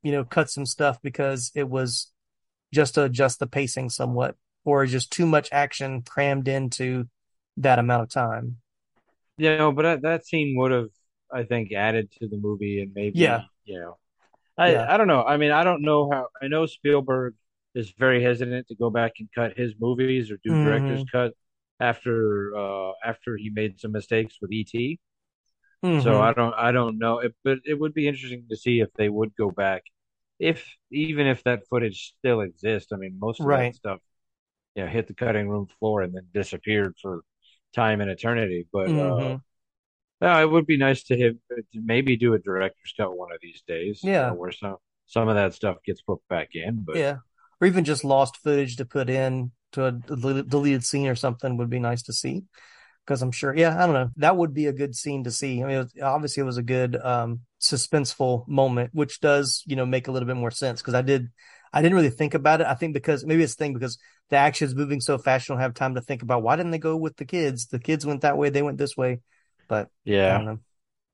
you 0.02 0.12
know 0.12 0.24
cut 0.24 0.50
some 0.50 0.66
stuff 0.66 0.98
because 1.02 1.50
it 1.54 1.68
was 1.68 2.12
just 2.72 2.94
to 2.94 3.04
adjust 3.04 3.38
the 3.38 3.46
pacing 3.46 3.90
somewhat 3.90 4.36
or 4.64 4.86
just 4.86 5.10
too 5.12 5.26
much 5.26 5.48
action 5.52 6.02
crammed 6.02 6.48
into 6.48 7.08
that 7.56 7.78
amount 7.78 8.02
of 8.02 8.08
time. 8.10 8.58
Yeah, 9.38 9.56
know, 9.58 9.72
but 9.72 10.02
that, 10.02 10.26
scene 10.26 10.56
would 10.56 10.72
have, 10.72 10.88
I 11.32 11.44
think, 11.44 11.72
added 11.72 12.10
to 12.20 12.28
the 12.28 12.36
movie 12.38 12.80
and 12.80 12.92
maybe, 12.94 13.20
Yeah. 13.20 13.42
you 13.64 13.78
know, 13.80 13.98
I, 14.58 14.72
Yeah. 14.72 14.94
I 14.94 14.96
don't 14.96 15.08
know. 15.08 15.24
I 15.24 15.36
mean, 15.38 15.52
I 15.52 15.64
don't 15.64 15.82
know 15.82 16.10
how, 16.10 16.28
I 16.42 16.48
know 16.48 16.66
Spielberg 16.66 17.34
is 17.74 17.92
very 17.98 18.22
hesitant 18.22 18.68
to 18.68 18.76
go 18.76 18.90
back 18.90 19.14
and 19.20 19.28
cut 19.34 19.56
his 19.58 19.74
movies 19.80 20.30
or 20.30 20.38
do 20.44 20.56
director's 20.56 21.04
Mhm. 21.04 21.10
cut 21.10 21.34
after, 21.80 22.56
uh, 22.56 22.92
after 23.04 23.36
he 23.36 23.50
made 23.50 23.80
some 23.80 23.92
mistakes 23.92 24.38
with 24.40 24.52
E.T. 24.52 24.98
So 25.96 26.20
Mhm. 26.20 26.22
I 26.22 26.32
don't, 26.32 26.54
I 26.54 26.72
don't 26.72 26.98
know. 26.98 27.18
It, 27.20 27.34
but 27.44 27.58
it 27.64 27.74
would 27.78 27.94
be 27.94 28.08
interesting 28.08 28.46
to 28.50 28.56
see 28.56 28.80
if 28.80 28.92
they 28.94 29.08
would 29.08 29.34
go 29.36 29.50
back, 29.50 29.84
if 30.38 30.64
even 30.90 31.26
if 31.26 31.42
that 31.44 31.66
footage 31.68 32.14
still 32.18 32.40
exists. 32.40 32.92
I 32.92 32.96
mean, 32.96 33.18
most 33.18 33.40
of 33.40 33.46
Right. 33.46 33.72
that 33.72 33.76
stuff, 33.76 34.00
you 34.74 34.84
know, 34.84 34.90
hit 34.90 35.06
the 35.08 35.14
cutting 35.14 35.48
room 35.48 35.68
floor 35.78 36.02
and 36.02 36.14
then 36.14 36.26
disappeared 36.34 36.94
for 37.00 37.22
time 37.74 38.00
and 38.00 38.10
eternity. 38.10 38.66
But 38.72 38.88
uh, 38.96 39.36
Mhm. 39.36 39.42
yeah, 40.20 40.40
it 40.40 40.50
would 40.50 40.66
be 40.66 40.76
nice 40.78 41.04
to 41.04 41.18
have 41.20 41.34
to 41.50 41.62
maybe 41.74 42.16
do 42.16 42.34
a 42.34 42.38
director's 42.38 42.94
cut 42.96 43.16
one 43.16 43.32
of 43.32 43.38
these 43.42 43.62
days. 43.66 44.02
you 44.02 44.10
Yeah. 44.10 44.30
know, 44.30 44.34
where 44.34 44.52
some 44.52 44.76
some 45.06 45.28
of 45.28 45.36
that 45.36 45.54
stuff 45.54 45.78
gets 45.84 46.02
put 46.02 46.20
back 46.28 46.50
in. 46.54 46.84
But 46.84 46.98
Yeah. 46.98 47.18
Or 47.60 47.66
even 47.66 47.84
just 47.84 48.04
lost 48.04 48.36
footage 48.38 48.76
to 48.76 48.84
put 48.84 49.08
in 49.08 49.52
to 49.72 49.86
a 49.86 49.92
deleted 49.92 50.84
scene 50.84 51.06
or 51.08 51.14
something 51.16 51.56
would 51.56 51.70
be 51.70 51.78
nice 51.78 52.02
to 52.04 52.12
see. 52.12 52.44
Because 53.04 53.22
I'm 53.22 53.30
sure, 53.32 53.56
yeah, 53.56 53.76
I 53.82 53.86
don't 53.86 53.94
know. 53.94 54.10
That 54.16 54.36
would 54.36 54.52
be 54.52 54.66
a 54.66 54.72
good 54.72 54.96
scene 54.96 55.24
to 55.24 55.30
see. 55.30 55.62
I 55.62 55.66
mean, 55.66 55.76
it 55.76 55.78
was, 55.78 55.92
obviously, 56.02 56.40
it 56.40 56.46
was 56.46 56.58
a 56.58 56.62
good 56.62 56.96
um, 56.96 57.40
suspenseful 57.70 58.46
moment, 58.48 58.90
which 58.92 59.20
does, 59.20 59.62
you 59.66 59.76
know, 59.76 59.86
make 59.86 60.08
a 60.08 60.12
little 60.12 60.26
bit 60.26 60.36
more 60.36 60.50
sense. 60.50 60.80
Because 60.80 60.94
I 60.94 61.02
did, 61.02 61.28
I 61.72 61.82
didn't 61.82 61.96
really 61.96 62.10
think 62.10 62.34
about 62.34 62.60
it. 62.60 62.66
I 62.66 62.74
think 62.74 62.94
because 62.94 63.24
maybe 63.24 63.42
it's 63.42 63.54
the 63.54 63.64
thing 63.64 63.74
because 63.74 63.98
the 64.30 64.36
action's 64.36 64.74
moving 64.74 65.00
so 65.00 65.18
fast, 65.18 65.48
you 65.48 65.54
don't 65.54 65.62
have 65.62 65.74
time 65.74 65.94
to 65.94 66.00
think 66.00 66.22
about 66.22 66.42
why 66.42 66.56
didn't 66.56 66.72
they 66.72 66.78
go 66.78 66.96
with 66.96 67.16
the 67.16 67.24
kids? 67.24 67.66
The 67.66 67.78
kids 67.78 68.04
went 68.04 68.22
that 68.22 68.38
way, 68.38 68.50
they 68.50 68.62
went 68.62 68.78
this 68.78 68.96
way. 68.96 69.20
But 69.68 69.86
I 69.86 70.10
yeah, 70.10 70.36
don't 70.36 70.46
know. 70.46 70.58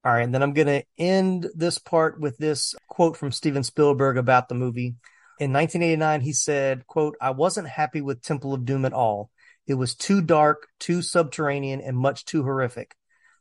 All 0.05 0.13
right, 0.13 0.23
and 0.23 0.35
then 0.35 0.43
I'm 0.43 0.53
going 0.53 0.67
to 0.67 0.85
end 0.99 1.49
this 1.55 1.79
part 1.79 2.19
with 2.19 2.37
this 2.37 2.75
quote 2.89 3.17
from 3.17 3.31
Steven 3.31 3.63
Spielberg 3.63 4.19
about 4.19 4.49
the 4.49 4.55
movie. 4.55 4.97
In 5.39 5.53
1989, 5.53 6.21
he 6.21 6.33
said, 6.33 6.87
quote, 6.87 7.17
I 7.21 7.31
wasn't 7.31 7.69
happy 7.69 8.01
with 8.01 8.23
Temple 8.23 8.53
of 8.53 8.65
Doom 8.65 8.85
at 8.85 8.93
all. 8.93 9.31
It 9.67 9.75
was 9.75 9.95
too 9.95 10.21
dark, 10.21 10.67
too 10.81 11.03
subterranean, 11.03 11.81
and 11.81 11.97
much 11.97 12.25
too 12.25 12.43
horrific. 12.43 12.97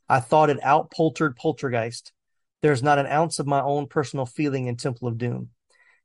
I 0.07 0.19
thought 0.19 0.49
it 0.49 0.61
outpoltered 0.61 1.35
Poltergeist. 1.35 2.11
There's 2.61 2.83
not 2.83 2.99
an 2.99 3.07
ounce 3.07 3.39
of 3.39 3.47
my 3.47 3.61
own 3.61 3.87
personal 3.87 4.25
feeling 4.25 4.67
in 4.67 4.77
Temple 4.77 5.07
of 5.07 5.17
Doom. 5.17 5.49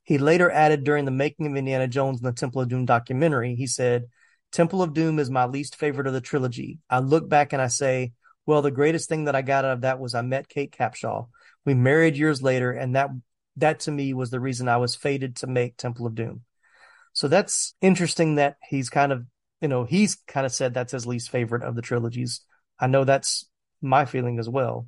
He 0.02 0.18
later 0.18 0.50
added 0.50 0.84
during 0.84 1.04
the 1.04 1.10
making 1.10 1.46
of 1.46 1.56
Indiana 1.56 1.88
Jones 1.88 2.20
and 2.20 2.26
the 2.26 2.32
Temple 2.32 2.62
of 2.62 2.68
Doom 2.68 2.86
documentary, 2.86 3.54
he 3.54 3.66
said, 3.66 4.06
Temple 4.52 4.82
of 4.82 4.94
Doom 4.94 5.18
is 5.18 5.30
my 5.30 5.44
least 5.46 5.76
favorite 5.76 6.06
of 6.06 6.12
the 6.12 6.20
trilogy. 6.20 6.78
I 6.88 7.00
look 7.00 7.28
back 7.28 7.52
and 7.52 7.60
I 7.60 7.66
say, 7.66 8.12
well, 8.46 8.62
the 8.62 8.70
greatest 8.70 9.08
thing 9.08 9.24
that 9.24 9.34
I 9.34 9.42
got 9.42 9.64
out 9.64 9.72
of 9.72 9.80
that 9.80 9.98
was 9.98 10.14
I 10.14 10.22
met 10.22 10.48
Kate 10.48 10.70
Capshaw. 10.70 11.26
We 11.64 11.74
married 11.74 12.16
years 12.16 12.40
later, 12.42 12.70
and 12.70 12.94
that 12.94 13.10
that 13.56 13.80
to 13.80 13.90
me 13.90 14.14
was 14.14 14.30
the 14.30 14.40
reason 14.40 14.68
I 14.68 14.76
was 14.76 14.94
fated 14.94 15.36
to 15.36 15.46
make 15.46 15.76
Temple 15.76 16.06
of 16.06 16.14
Doom. 16.14 16.42
So 17.12 17.26
that's 17.28 17.74
interesting 17.80 18.36
that 18.36 18.56
he's 18.68 18.90
kind 18.90 19.10
of, 19.10 19.24
you 19.60 19.68
know, 19.68 19.84
he's 19.84 20.16
kind 20.28 20.46
of 20.46 20.52
said 20.52 20.74
that's 20.74 20.92
his 20.92 21.06
least 21.06 21.30
favorite 21.30 21.64
of 21.64 21.74
the 21.74 21.82
trilogies. 21.82 22.42
I 22.78 22.86
know 22.86 23.04
that's 23.04 23.48
my 23.82 24.04
feeling 24.04 24.38
as 24.38 24.48
well. 24.48 24.86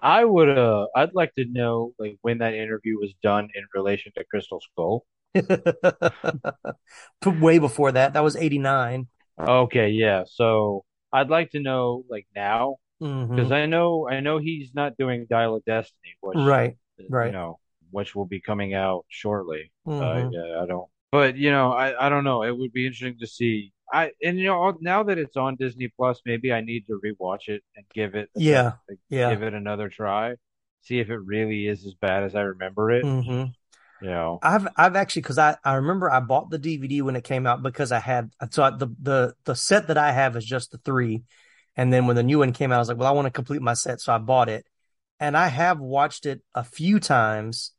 I 0.00 0.24
would 0.24 0.48
uh 0.56 0.86
I'd 0.94 1.14
like 1.14 1.34
to 1.34 1.44
know 1.44 1.92
like 1.98 2.16
when 2.22 2.38
that 2.38 2.54
interview 2.54 2.98
was 2.98 3.12
done 3.22 3.48
in 3.54 3.64
relation 3.74 4.12
to 4.16 4.24
Crystal 4.24 4.60
Skull. 4.60 5.04
Way 7.26 7.58
before 7.58 7.92
that. 7.92 8.12
That 8.12 8.22
was 8.24 8.36
89. 8.36 9.08
Okay, 9.38 9.90
yeah. 9.90 10.24
So 10.26 10.84
I'd 11.12 11.30
like 11.30 11.50
to 11.52 11.60
know 11.60 12.04
like 12.08 12.26
now 12.34 12.76
because 13.34 13.50
Mhm. 13.50 13.52
I 13.52 13.66
know 13.66 14.08
I 14.08 14.20
know 14.20 14.38
he's 14.38 14.72
not 14.74 14.96
doing 14.98 15.26
Dial 15.30 15.56
of 15.56 15.64
Destiny, 15.64 16.16
which 16.20 16.40
Right, 16.40 16.76
right, 17.08 17.28
you 17.28 17.32
know, 17.32 17.60
which 17.90 18.14
will 18.14 18.26
be 18.26 18.40
coming 18.40 18.74
out 18.74 19.06
shortly. 19.08 19.72
Uh, 20.00 20.16
Mhm. 20.16 20.30
yeah, 20.30 20.60
I 20.62 20.66
don't. 20.66 20.88
But 21.12 21.36
you 21.36 21.50
know, 21.52 21.72
I 21.72 22.06
I 22.06 22.10
don't 22.10 22.24
know. 22.24 22.44
It 22.44 22.56
would 22.56 22.72
be 22.72 22.86
interesting 22.86 23.18
to 23.20 23.26
see. 23.26 23.72
I 23.92 24.12
and 24.22 24.38
you 24.38 24.46
know 24.46 24.76
now 24.80 25.02
that 25.04 25.18
it's 25.18 25.36
on 25.36 25.56
Disney 25.56 25.88
Plus, 25.88 26.20
maybe 26.26 26.52
I 26.52 26.60
need 26.60 26.86
to 26.88 27.00
rewatch 27.04 27.48
it 27.48 27.62
and 27.76 27.84
give 27.94 28.14
it 28.14 28.30
Yeah, 28.34 28.76
like, 28.88 28.98
yeah. 29.08 29.38
give 29.38 29.42
it 29.42 29.54
another 29.54 29.88
try, 29.88 30.36
see 30.82 31.00
if 31.00 31.10
it 31.10 31.18
really 31.18 31.66
is 31.68 31.86
as 31.86 31.94
bad 31.94 32.24
as 32.24 32.34
I 32.34 32.42
remember 32.42 32.90
it. 32.92 33.08
hmm 33.08 33.44
You 34.00 34.10
know, 34.10 34.44
I've 34.44 34.66
I've 34.76 34.96
actually 34.96 35.22
because 35.22 35.38
I 35.38 35.56
I 35.64 35.74
remember 35.74 36.10
I 36.10 36.20
bought 36.20 36.50
the 36.50 36.58
DVD 36.58 37.02
when 37.02 37.16
it 37.16 37.24
came 37.24 37.46
out 37.46 37.62
because 37.62 37.92
I 37.92 38.00
had 38.00 38.30
so 38.50 38.62
I, 38.64 38.70
the 38.70 38.88
the 39.00 39.34
the 39.44 39.54
set 39.54 39.88
that 39.88 39.98
I 39.98 40.12
have 40.12 40.36
is 40.36 40.44
just 40.44 40.72
the 40.72 40.78
three, 40.78 41.22
and 41.76 41.92
then 41.92 42.06
when 42.06 42.16
the 42.16 42.22
new 42.24 42.38
one 42.40 42.52
came 42.52 42.72
out, 42.72 42.76
I 42.76 42.78
was 42.80 42.88
like, 42.88 42.98
well, 42.98 43.08
I 43.08 43.12
want 43.12 43.26
to 43.26 43.30
complete 43.32 43.62
my 43.62 43.74
set, 43.74 44.00
so 44.00 44.12
I 44.14 44.18
bought 44.18 44.48
it, 44.48 44.66
and 45.20 45.36
I 45.36 45.48
have 45.48 45.80
watched 45.80 46.26
it 46.26 46.42
a 46.54 46.64
few 46.64 47.00
times, 47.00 47.72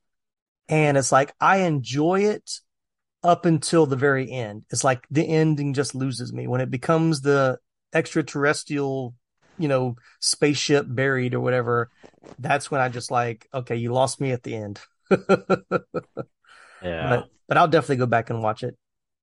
and 0.70 0.98
it's 0.98 1.12
like 1.12 1.34
I 1.42 1.60
enjoy 1.60 2.22
it 2.22 2.62
up 3.24 3.46
until 3.46 3.86
the 3.86 3.96
very 3.96 4.30
end. 4.32 4.64
It's 4.70 4.84
like 4.84 5.06
the 5.10 5.28
ending 5.28 5.74
just 5.74 5.96
loses 5.96 6.34
me 6.34 6.48
when 6.48 6.62
it 6.62 6.70
becomes 6.70 7.22
the 7.22 7.58
extraterrestrial, 7.94 9.16
you 9.58 9.68
know, 9.68 9.96
spaceship 10.20 10.86
buried 10.90 11.34
or 11.34 11.40
whatever. 11.40 11.90
That's 12.40 12.70
when 12.70 12.82
I 12.82 12.90
just 12.90 13.12
like, 13.12 13.48
okay, 13.54 13.76
you 13.76 13.94
lost 13.94 14.20
me 14.20 14.32
at 14.32 14.44
the 14.44 14.56
end. 14.56 14.80
yeah. 15.10 15.78
But 16.82 17.30
but 17.48 17.58
I'll 17.58 17.68
definitely 17.68 17.98
go 17.98 18.06
back 18.06 18.30
and 18.30 18.42
watch 18.42 18.64
it 18.64 18.76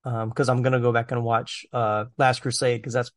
because 0.03 0.49
I'm 0.49 0.63
gonna 0.63 0.81
go 0.81 0.93
back 0.93 1.13
and 1.13 1.23
watch 1.23 1.67
uh 1.73 2.07
Last 2.17 2.41
Crusade 2.41 2.81
because 2.81 2.95
that's 2.95 3.11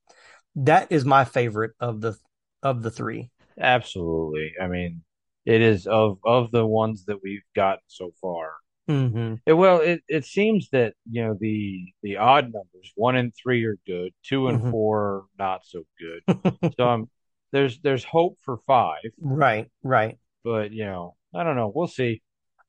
that 0.56 0.92
is 0.92 1.06
my 1.06 1.26
favorite 1.26 1.72
of 1.80 2.02
the 2.02 2.18
of 2.62 2.82
the 2.82 2.92
three. 2.92 3.30
Absolutely. 3.60 4.54
I 4.62 4.68
mean, 4.68 5.04
it 5.46 5.62
is 5.62 5.88
of 5.88 6.20
of 6.26 6.52
the 6.52 6.66
ones 6.66 7.06
that 7.06 7.22
we've 7.24 7.44
gotten 7.56 7.84
so 7.88 8.12
far. 8.22 8.54
Mm-hmm. 8.90 9.36
It, 9.46 9.54
well, 9.54 9.80
it 9.80 10.02
it 10.10 10.26
seems 10.26 10.70
that 10.72 10.94
you 11.10 11.24
know 11.24 11.38
the 11.40 11.86
the 12.02 12.18
odd 12.18 12.46
numbers 12.46 12.92
one 12.96 13.16
and 13.16 13.34
three 13.34 13.64
are 13.66 13.78
good, 13.88 14.12
two 14.24 14.48
and 14.50 14.62
Mhm. 14.62 14.72
four 14.72 15.26
not 15.40 15.62
so 15.66 15.84
good. 15.98 16.74
so 16.78 16.88
um, 16.90 17.10
there's 17.52 17.80
there's 17.80 18.04
hope 18.04 18.38
for 18.44 18.58
five, 18.68 19.04
Right, 19.20 19.72
right. 19.84 20.18
but 20.44 20.72
you 20.74 20.86
know 20.86 21.16
I 21.34 21.44
don't 21.44 21.56
know. 21.56 21.72
We'll 21.74 21.88
see. 21.88 22.22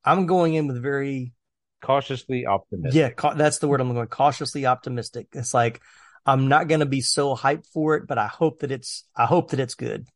I'm 0.05 0.25
going 0.25 0.53
in 0.53 0.67
with 0.67 0.81
very 0.81 1.33
Cautiously 1.81 2.45
optimistic. 2.47 2.97
yeah. 2.99 3.09
Ca- 3.09 3.33
that's 3.35 3.59
the 3.59 3.67
word 3.67 3.81
I'm 3.81 3.93
going. 3.93 4.07
Cautiously 4.07 4.65
optimistic. 4.65 5.27
It's 5.33 5.53
like 5.53 5.81
I'm 6.25 6.47
not 6.47 6.67
going 6.67 6.79
to 6.79 6.85
be 6.87 7.01
so 7.01 7.35
hyped 7.35 7.67
for 7.67 7.95
it, 7.95 8.07
but 8.07 8.17
I 8.17 8.27
hope 8.27 8.59
that 8.61 8.71
it's 8.71 9.03
I 9.15 9.25
hope 9.25 9.51
that 9.51 9.59
it's 9.59 9.75
good. 9.75 10.07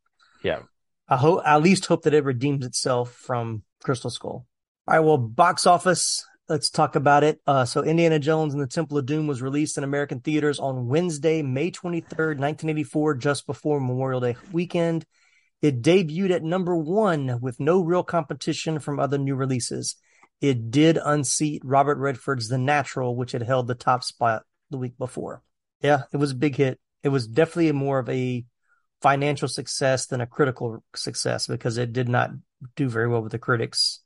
Yeah. 0.44 0.60
I 1.08 1.18
hope 1.18 1.42
I 1.46 1.56
at 1.56 1.62
least 1.62 1.86
hope 1.88 2.04
that 2.04 2.14
it 2.14 2.24
redeems 2.24 2.66
itself 2.66 3.12
from 3.14 3.64
Crystal 3.84 4.10
Skull. 4.10 4.46
All 4.90 4.96
right, 4.96 5.06
well, 5.06 5.20
box 5.20 5.68
office. 5.68 6.26
Let's 6.48 6.72
talk 6.72 6.96
about 6.96 7.24
it. 7.24 7.40
Uh, 7.46 7.64
so, 7.64 7.84
Indiana 7.84 8.18
Jones 8.18 8.56
and 8.56 8.64
the 8.64 8.66
Temple 8.66 8.98
of 8.98 9.06
Doom 9.06 9.28
was 9.28 9.40
released 9.40 9.78
in 9.78 9.84
American 9.84 10.20
theaters 10.20 10.58
on 10.58 10.88
Wednesday, 10.88 11.44
May 11.44 11.70
23rd, 11.70 12.40
1984, 12.40 13.14
just 13.18 13.46
before 13.46 13.80
Memorial 13.80 14.20
Day 14.20 14.36
weekend. 14.52 15.06
It 15.62 15.84
debuted 15.84 16.32
at 16.32 16.42
number 16.42 16.76
one 16.76 17.38
with 17.40 17.60
no 17.60 17.84
real 17.84 18.02
competition 18.02 18.80
from 18.80 19.00
other 19.00 19.20
new 19.20 19.36
releases. 19.36 19.96
It 20.42 20.72
did 20.72 20.98
unseat 20.98 21.62
Robert 21.64 22.00
Redford's 22.00 22.48
The 22.48 22.58
Natural, 22.58 23.16
which 23.16 23.34
had 23.34 23.44
held 23.44 23.68
the 23.68 23.76
top 23.76 24.04
spot 24.04 24.42
the 24.72 24.80
week 24.80 24.98
before. 24.98 25.44
Yeah, 25.82 26.06
it 26.12 26.18
was 26.18 26.32
a 26.32 26.36
big 26.36 26.56
hit. 26.56 26.80
It 27.04 27.10
was 27.10 27.28
definitely 27.28 27.74
more 27.74 28.00
of 28.00 28.10
a 28.10 28.44
financial 29.04 29.50
success 29.50 30.08
than 30.08 30.20
a 30.20 30.26
critical 30.26 30.84
success 30.96 31.46
because 31.46 31.78
it 31.78 31.94
did 31.94 32.10
not 32.10 32.32
do 32.76 32.90
very 32.90 33.08
well 33.08 33.22
with 33.22 33.34
the 33.34 33.38
critics 33.38 34.02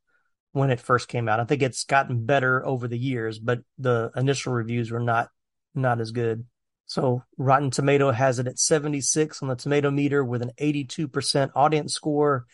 when 0.54 0.72
it 0.72 0.80
first 0.80 1.08
came 1.08 1.28
out. 1.28 1.40
I 1.40 1.44
think 1.44 1.62
it's 1.62 1.84
gotten 1.84 2.26
better 2.26 2.66
over 2.66 2.88
the 2.88 2.98
years, 2.98 3.38
but 3.40 3.60
the 3.78 4.12
initial 4.16 4.54
reviews 4.54 4.90
were 4.92 5.00
not 5.00 5.30
not 5.76 6.00
as 6.00 6.12
good. 6.12 6.46
So 6.86 7.24
Rotten 7.38 7.72
Tomato 7.72 8.12
has 8.12 8.40
it 8.40 8.48
at 8.48 8.60
76 8.60 9.42
on 9.42 9.48
the 9.50 9.56
tomato 9.56 9.90
meter 9.90 10.24
with 10.24 10.42
an 10.42 10.52
82% 10.60 11.52
audience 11.56 11.94
score. 11.94 12.46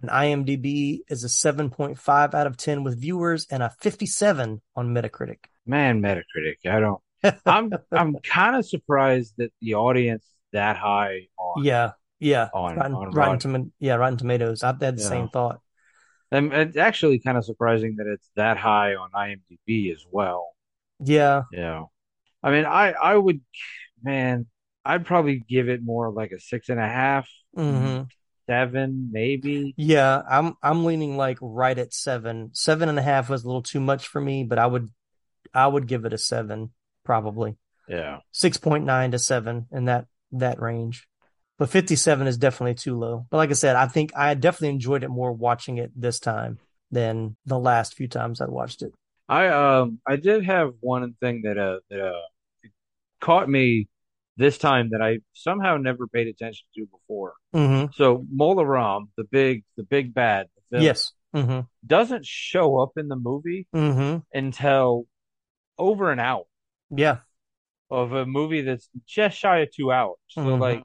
And 0.00 0.10
IMDb 0.10 1.00
is 1.08 1.22
a 1.24 1.28
7.5 1.28 2.34
out 2.34 2.46
of 2.46 2.56
10 2.56 2.82
with 2.84 2.98
viewers 2.98 3.46
and 3.50 3.62
a 3.62 3.70
57 3.82 4.62
on 4.74 4.88
Metacritic. 4.94 5.38
Man, 5.66 6.00
Metacritic. 6.00 6.64
I 6.64 6.80
don't. 6.80 7.00
I'm 7.46 7.70
I'm 7.92 8.16
kind 8.24 8.56
of 8.56 8.66
surprised 8.66 9.34
that 9.36 9.52
the 9.60 9.74
audience 9.74 10.24
that 10.52 10.76
high 10.76 11.28
on. 11.38 11.62
Yeah, 11.62 11.90
yeah. 12.18 12.48
On- 12.54 12.74
Rotten, 12.76 12.94
on 12.94 13.00
Rotten, 13.04 13.14
Rotten. 13.14 13.38
Toma- 13.38 13.64
yeah, 13.78 13.94
Rotten 13.96 14.16
Tomatoes. 14.18 14.62
I've 14.62 14.80
had 14.80 14.96
the 14.96 15.02
Yeah. 15.02 15.08
same 15.08 15.28
thought. 15.28 15.60
And 16.32 16.52
it's 16.52 16.76
actually 16.76 17.18
kind 17.18 17.36
of 17.36 17.44
surprising 17.44 17.96
that 17.96 18.06
it's 18.06 18.30
that 18.36 18.56
high 18.56 18.94
on 18.94 19.10
IMDb 19.10 19.92
as 19.92 20.04
well. 20.10 20.54
Yeah, 21.00 21.42
Yeah. 21.52 21.84
I 22.42 22.50
mean, 22.50 22.64
I 22.64 22.92
I 22.92 23.16
would, 23.16 23.40
man, 24.02 24.46
I'd 24.84 25.06
probably 25.06 25.40
give 25.48 25.68
it 25.68 25.82
more 25.82 26.10
like 26.10 26.32
a 26.32 26.40
six 26.40 26.68
and 26.68 26.80
a 26.80 26.86
half, 26.86 27.28
hmm 27.54 28.02
seven, 28.48 29.10
maybe. 29.12 29.74
Yeah, 29.76 30.22
I'm 30.28 30.54
I'm 30.62 30.84
leaning 30.84 31.16
like 31.16 31.38
right 31.40 31.78
at 31.78 31.92
seven. 31.92 32.50
Seven 32.52 32.88
and 32.88 32.98
a 32.98 33.02
half 33.02 33.30
was 33.30 33.44
a 33.44 33.46
little 33.46 33.62
too 33.62 33.80
much 33.80 34.08
for 34.08 34.20
me, 34.20 34.44
but 34.44 34.58
I 34.58 34.66
would 34.66 34.88
I 35.54 35.66
would 35.66 35.86
give 35.86 36.04
it 36.04 36.12
a 36.12 36.18
seven, 36.18 36.72
probably. 37.04 37.56
Yeah. 37.88 38.20
Six 38.32 38.56
point 38.56 38.84
nine 38.84 39.12
to 39.12 39.18
seven 39.18 39.66
in 39.72 39.84
that 39.86 40.06
that 40.32 40.60
range. 40.60 41.06
But 41.58 41.70
fifty 41.70 41.96
seven 41.96 42.26
is 42.26 42.38
definitely 42.38 42.74
too 42.74 42.98
low. 42.98 43.26
But 43.30 43.36
like 43.36 43.50
I 43.50 43.54
said, 43.54 43.76
I 43.76 43.86
think 43.86 44.12
I 44.16 44.34
definitely 44.34 44.70
enjoyed 44.70 45.04
it 45.04 45.08
more 45.08 45.32
watching 45.32 45.78
it 45.78 45.92
this 45.94 46.18
time 46.18 46.58
than 46.90 47.36
the 47.46 47.58
last 47.58 47.94
few 47.94 48.08
times 48.08 48.40
I 48.40 48.46
watched 48.46 48.82
it. 48.82 48.92
I 49.28 49.48
um 49.48 50.00
I 50.06 50.16
did 50.16 50.44
have 50.44 50.74
one 50.80 51.14
thing 51.20 51.42
that 51.42 51.58
uh 51.58 51.78
that 51.90 52.00
uh 52.00 52.20
caught 53.20 53.48
me 53.48 53.88
this 54.36 54.58
time 54.58 54.90
that 54.90 55.02
I 55.02 55.18
somehow 55.32 55.76
never 55.76 56.06
paid 56.06 56.26
attention 56.26 56.66
to 56.74 56.86
before. 56.86 57.34
hmm 57.52 57.86
So 57.94 58.24
Mola 58.30 58.64
Ram, 58.66 59.10
the 59.16 59.24
big 59.24 59.64
the 59.76 59.84
big 59.84 60.14
bad, 60.14 60.48
the 60.56 60.62
villain, 60.78 60.84
Yes. 60.86 61.12
hmm 61.34 61.60
doesn't 61.84 62.24
show 62.24 62.78
up 62.78 62.92
in 62.96 63.08
the 63.08 63.16
movie 63.16 63.66
mm-hmm. 63.74 64.18
until 64.32 65.06
over 65.78 66.10
an 66.12 66.20
hour 66.20 66.44
Yeah. 66.90 67.18
of 67.90 68.12
a 68.12 68.24
movie 68.24 68.62
that's 68.62 68.88
just 69.06 69.36
shy 69.36 69.58
of 69.60 69.70
two 69.72 69.90
hours. 69.92 70.16
So 70.28 70.40
Mhm. 70.42 70.84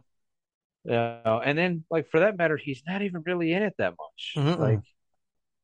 Uh, 0.90 1.40
and 1.44 1.58
then 1.58 1.84
like 1.90 2.10
for 2.10 2.22
that 2.22 2.38
matter, 2.38 2.58
he's 2.58 2.84
not 2.88 3.02
even 3.02 3.24
really 3.26 3.52
in 3.54 3.64
it 3.64 3.74
that 3.78 3.94
much. 3.98 4.34
Mm-mm. 4.38 4.60
Like, 4.60 4.80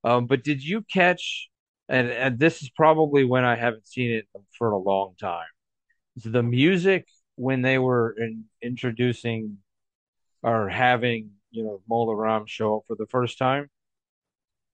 um, 0.03 0.25
but 0.27 0.43
did 0.43 0.63
you 0.63 0.81
catch? 0.81 1.49
And 1.89 2.09
and 2.09 2.39
this 2.39 2.61
is 2.61 2.69
probably 2.69 3.23
when 3.23 3.43
I 3.43 3.55
haven't 3.55 3.87
seen 3.87 4.11
it 4.11 4.27
for 4.57 4.71
a 4.71 4.77
long 4.77 5.15
time. 5.19 5.47
The 6.15 6.43
music 6.43 7.07
when 7.35 7.61
they 7.61 7.77
were 7.77 8.15
in, 8.17 8.45
introducing 8.61 9.57
or 10.41 10.69
having 10.69 11.31
you 11.51 11.63
know 11.63 11.81
Mola 11.87 12.15
Ram 12.15 12.45
show 12.45 12.77
up 12.77 12.83
for 12.87 12.95
the 12.95 13.07
first 13.07 13.37
time. 13.37 13.69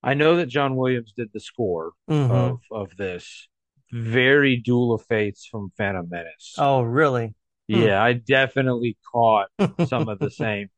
I 0.01 0.13
know 0.13 0.37
that 0.37 0.47
John 0.47 0.75
Williams 0.75 1.13
did 1.13 1.29
the 1.33 1.39
score 1.39 1.91
Mhm. 2.09 2.31
of 2.31 2.59
of 2.71 2.95
this. 2.95 3.47
Very 3.91 4.55
Duel 4.55 4.93
of 4.93 5.03
Fates 5.03 5.45
from 5.45 5.71
Phantom 5.75 6.07
Menace. 6.09 6.53
Oh, 6.57 6.81
really? 6.83 7.33
Hmm. 7.71 7.89
Yeah, 7.89 8.01
I 8.03 8.13
definitely 8.13 8.97
caught 9.11 9.49
some 9.77 10.07
of 10.09 10.19
the 10.19 10.31
same. 10.31 10.69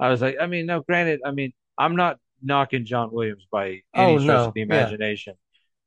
I 0.00 0.10
was 0.10 0.22
like, 0.22 0.36
I 0.40 0.46
mean, 0.46 0.66
no, 0.66 0.80
granted, 0.80 1.20
I 1.24 1.32
mean, 1.32 1.52
I'm 1.78 1.96
not 1.96 2.18
knocking 2.42 2.84
John 2.86 3.10
Williams 3.12 3.46
by 3.50 3.82
any 3.94 4.16
Oh, 4.16 4.18
stretch 4.18 4.46
no, 4.46 4.48
of 4.48 4.54
the 4.54 4.62
yeah. 4.68 4.94
imagination. 4.94 5.34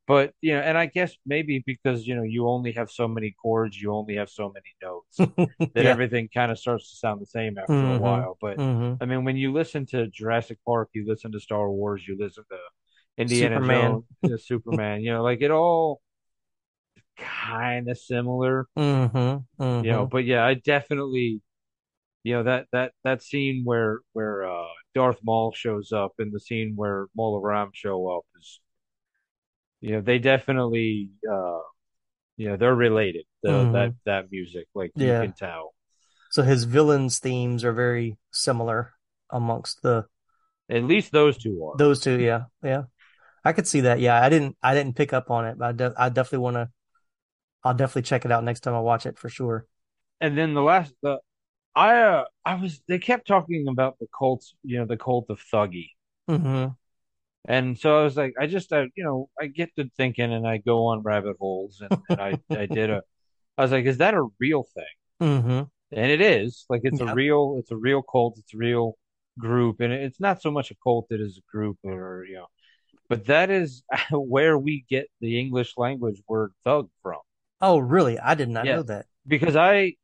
But, 0.07 0.33
you 0.41 0.53
know, 0.53 0.61
and 0.61 0.77
I 0.77 0.87
guess 0.87 1.15
maybe 1.25 1.63
because, 1.65 2.07
you 2.07 2.15
know, 2.15 2.23
you 2.23 2.47
only 2.47 2.73
have 2.73 2.91
so 2.91 3.07
many 3.07 3.35
chords, 3.41 3.81
you 3.81 3.93
only 3.93 4.15
have 4.15 4.29
so 4.29 4.49
many 4.53 4.75
notes, 4.81 5.25
that 5.75 5.85
Yeah. 5.85 5.87
everything 5.87 6.29
kind 6.33 6.51
of 6.51 6.59
starts 6.59 6.91
to 6.91 6.97
sound 6.97 7.21
the 7.21 7.25
same 7.25 7.57
after 7.57 7.87
a 7.87 7.95
Mhm. 7.95 7.97
while. 7.97 8.37
But 8.41 8.59
Mhm. 8.59 9.01
I 9.01 9.05
mean, 9.05 9.23
when 9.25 9.37
you 9.37 9.53
listen 9.53 9.85
to 9.87 10.07
Jurassic 10.07 10.59
Park, 10.65 10.89
you 10.93 11.05
listen 11.07 11.31
to 11.33 11.39
Star 11.39 11.71
Wars, 11.71 12.07
you 12.07 12.17
listen 12.19 12.43
to 12.51 12.57
Indiana 13.17 13.61
Superman. 13.61 13.61
Jones, 13.61 14.05
Superman, 14.37 15.01
you 15.01 15.13
know, 15.13 15.23
like 15.23 15.41
it 15.41 15.51
all 15.51 16.01
kind 17.17 17.89
of 17.89 17.97
similar 17.97 18.67
Mm-hmm. 18.77 19.17
Mm-hmm. 19.61 19.85
you 19.85 19.91
know 19.91 20.05
but 20.05 20.25
yeah 20.25 20.45
i 20.45 20.53
definitely 20.53 21.41
you 22.23 22.33
know 22.35 22.43
that 22.43 22.67
that 22.71 22.93
that 23.03 23.21
scene 23.23 23.63
where 23.65 23.99
where 24.13 24.45
uh 24.45 24.67
darth 24.95 25.19
maul 25.23 25.51
shows 25.53 25.91
up 25.91 26.13
and 26.19 26.33
the 26.33 26.39
scene 26.39 26.73
where 26.75 27.07
Maul 27.15 27.33
mola 27.33 27.41
ram 27.41 27.71
show 27.73 28.07
up 28.17 28.25
is 28.39 28.59
you 29.81 29.91
know 29.91 30.01
they 30.01 30.19
definitely 30.19 31.09
uh 31.31 31.59
you 32.37 32.49
know 32.49 32.57
they're 32.57 32.75
related 32.75 33.25
the, 33.43 33.49
Mhm. 33.49 33.73
that 33.73 33.93
that 34.05 34.31
music 34.31 34.67
like 34.73 34.91
you 34.95 35.07
Yeah. 35.07 35.21
can 35.21 35.33
tell 35.33 35.73
So 36.31 36.43
his 36.43 36.63
villains 36.63 37.19
themes 37.19 37.63
are 37.63 37.73
very 37.73 38.17
similar 38.31 38.93
amongst 39.29 39.81
the 39.81 40.05
At 40.69 40.83
least 40.83 41.11
those 41.11 41.37
two 41.37 41.63
are. 41.65 41.77
Those 41.77 41.99
two, 41.99 42.19
yeah, 42.19 42.45
yeah. 42.63 42.83
I 43.43 43.53
could 43.53 43.67
see 43.67 43.81
that. 43.81 43.99
Yeah, 43.99 44.21
I 44.21 44.29
didn't. 44.29 44.55
I 44.61 44.73
didn't 44.73 44.95
pick 44.95 45.13
up 45.13 45.31
on 45.31 45.45
it, 45.45 45.57
but 45.57 45.65
I, 45.65 45.71
de- 45.73 45.93
I 45.97 46.09
definitely 46.09 46.39
want 46.39 46.55
to. 46.55 46.69
I'll 47.63 47.73
definitely 47.73 48.03
check 48.03 48.25
it 48.25 48.31
out 48.31 48.43
next 48.43 48.61
time 48.61 48.73
I 48.73 48.79
watch 48.79 49.05
it 49.05 49.17
for 49.17 49.29
sure. 49.29 49.65
And 50.19 50.37
then 50.37 50.53
the 50.53 50.61
last, 50.61 50.93
the 51.01 51.19
I 51.75 51.99
uh, 52.01 52.25
I 52.45 52.55
was 52.55 52.81
they 52.87 52.99
kept 52.99 53.27
talking 53.27 53.67
about 53.67 53.97
the 53.99 54.07
cults, 54.17 54.55
you 54.63 54.79
know, 54.79 54.85
the 54.85 54.97
cult 54.97 55.27
of 55.29 55.39
Thuggee. 55.53 55.91
Mm-hmm. 56.29 56.69
And 57.45 57.77
so 57.77 57.99
I 57.99 58.03
was 58.03 58.15
like, 58.17 58.33
I 58.39 58.45
just, 58.47 58.71
I, 58.71 58.81
you 58.95 59.03
know, 59.03 59.29
I 59.39 59.47
get 59.47 59.75
to 59.75 59.89
thinking 59.97 60.31
and 60.31 60.47
I 60.47 60.57
go 60.57 60.87
on 60.87 61.01
rabbit 61.01 61.37
holes 61.39 61.81
and, 61.81 61.99
and 62.09 62.21
I, 62.21 62.39
I 62.55 62.65
did 62.67 62.89
a, 62.91 63.01
I 63.57 63.63
was 63.63 63.71
like, 63.71 63.85
is 63.85 63.97
that 63.97 64.13
a 64.13 64.27
real 64.39 64.63
thing? 64.63 64.85
Mm-hmm. 65.21 65.61
And 65.93 66.11
it 66.11 66.21
is 66.21 66.65
like, 66.69 66.81
it's 66.83 66.99
Yeah. 66.99 67.11
a 67.11 67.15
real, 67.15 67.55
it's 67.59 67.71
a 67.71 67.77
real 67.77 68.03
cult. 68.03 68.37
It's 68.37 68.53
a 68.53 68.57
real 68.57 68.97
group. 69.39 69.79
And 69.81 69.91
it's 69.91 70.19
not 70.19 70.41
so 70.41 70.51
much 70.51 70.71
a 70.71 70.75
cult. 70.83 71.07
It 71.09 71.19
is 71.19 71.37
a 71.39 71.51
group 71.51 71.77
or, 71.83 72.25
you 72.27 72.35
know, 72.35 72.47
but 73.09 73.25
that 73.25 73.49
is 73.49 73.83
where 74.11 74.57
we 74.57 74.85
get 74.89 75.07
the 75.19 75.39
English 75.39 75.73
language 75.77 76.21
word 76.27 76.53
thug 76.63 76.89
from. 77.01 77.19
Oh, 77.61 77.77
really? 77.79 78.19
I 78.19 78.35
did 78.35 78.49
not 78.49 78.65
Yeah. 78.65 78.77
know 78.77 78.83
that. 78.83 79.05
Because 79.27 79.55
I, 79.55 79.95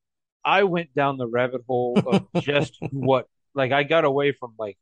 I 0.45 0.63
went 0.63 0.93
down 0.93 1.17
the 1.17 1.27
rabbit 1.27 1.61
hole 1.67 1.97
of 2.05 2.27
just 2.41 2.77
what, 2.91 3.27
like, 3.55 3.71
I 3.71 3.83
got 3.83 4.05
away 4.05 4.31
from 4.31 4.53
like 4.59 4.77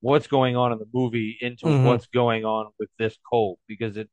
what's 0.00 0.26
going 0.26 0.56
on 0.56 0.72
in 0.72 0.78
the 0.78 0.88
movie 0.92 1.36
into 1.40 1.66
Mhm. 1.66 1.84
what's 1.84 2.06
going 2.06 2.44
on 2.44 2.66
with 2.78 2.88
this 2.98 3.16
cult 3.30 3.58
because 3.66 3.96
it 3.96 4.08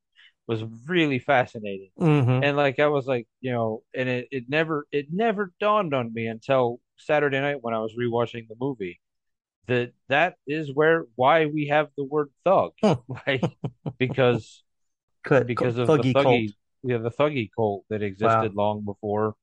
was 0.47 0.63
really 0.87 1.19
fascinating. 1.19 1.89
Mhm. 1.99 2.43
And 2.43 2.55
like 2.57 2.79
I 2.79 2.87
was 2.87 3.05
like, 3.07 3.27
you 3.41 3.51
know, 3.51 3.83
and 3.95 4.07
it, 4.09 4.27
it 4.31 4.43
never 4.47 4.87
it 4.91 5.07
never 5.11 5.51
dawned 5.59 5.93
on 5.93 6.13
me 6.13 6.27
until 6.27 6.79
Saturday 6.97 7.39
night 7.39 7.57
when 7.61 7.73
I 7.73 7.79
was 7.79 7.93
rewatching 7.99 8.47
the 8.47 8.55
movie 8.59 8.99
that 9.67 9.93
that 10.09 10.35
is 10.47 10.71
where 10.73 11.05
why 11.15 11.47
we 11.47 11.67
have 11.67 11.89
the 11.97 12.03
word 12.03 12.29
thug. 12.43 12.73
like 13.27 13.43
because 13.97 14.63
Could- 15.23 15.47
because 15.47 15.77
of 15.79 15.87
thuggy 15.87 16.13
the 16.13 16.13
thuggy 16.13 16.23
cult. 16.23 16.55
Yeah, 16.85 16.99
the 16.99 17.11
thuggy 17.11 17.49
cult 17.55 17.83
that 17.89 18.01
existed 18.03 18.53
long 18.55 18.85
before 18.85 19.35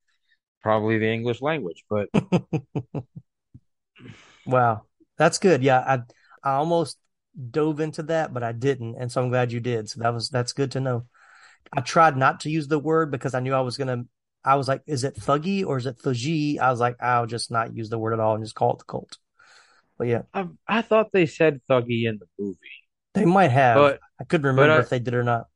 probably 0.62 0.98
the 0.98 1.12
English 1.12 1.43
language. 1.43 1.85
But 1.90 2.09
Wow, 4.47 4.82
that's 5.19 5.39
good. 5.39 5.62
Yeah, 5.62 5.78
I 5.81 6.48
I 6.48 6.55
almost 6.55 6.98
dove 7.51 7.81
into 7.81 8.02
that, 8.05 8.32
but 8.35 8.43
I 8.43 8.52
didn't, 8.52 8.97
and 8.98 9.10
so 9.10 9.23
I'm 9.23 9.28
glad 9.31 9.52
you 9.52 9.60
did. 9.60 9.89
So 9.89 10.01
that 10.01 10.12
was 10.12 10.28
that's 10.28 10.52
good 10.52 10.73
to 10.73 10.81
know. 10.81 11.06
I 11.73 11.81
tried 11.81 12.16
not 12.16 12.40
to 12.40 12.51
use 12.51 12.69
the 12.69 12.78
word 12.78 13.10
because 13.10 13.35
I 13.35 13.40
knew 13.40 13.55
I 13.55 13.60
was 13.60 13.77
gonna. 13.77 14.05
I 14.44 14.56
was 14.56 14.66
like, 14.66 14.82
is 14.86 15.05
it 15.05 15.14
thuggy 15.14 15.64
or 15.64 15.77
is 15.78 15.86
it 15.86 15.98
thuggy? 15.98 16.59
I 16.59 16.70
was 16.70 16.81
like, 16.81 16.97
I'll 17.01 17.27
just 17.27 17.51
not 17.51 17.77
use 17.77 17.90
the 17.90 17.98
word 17.98 18.12
at 18.12 18.20
all 18.20 18.35
and 18.35 18.44
just 18.44 18.56
call 18.56 18.73
it 18.73 18.78
the 18.78 18.85
cult. 18.85 19.19
But 19.98 20.09
yeah, 20.09 20.23
I 20.35 20.47
I 20.66 20.82
thought 20.82 21.12
they 21.12 21.27
said 21.27 21.60
thuggy 21.70 22.09
in 22.09 22.19
the 22.19 22.27
movie. 22.39 22.59
they 23.14 23.24
might 23.24 23.51
have. 23.52 23.77
But- 23.77 24.01
I 24.20 24.24
couldn't 24.24 24.47
remember 24.47 24.74
I- 24.74 24.81
if 24.81 24.89
they 24.89 24.98
did 24.98 25.14
or 25.14 25.24
not. 25.24 25.47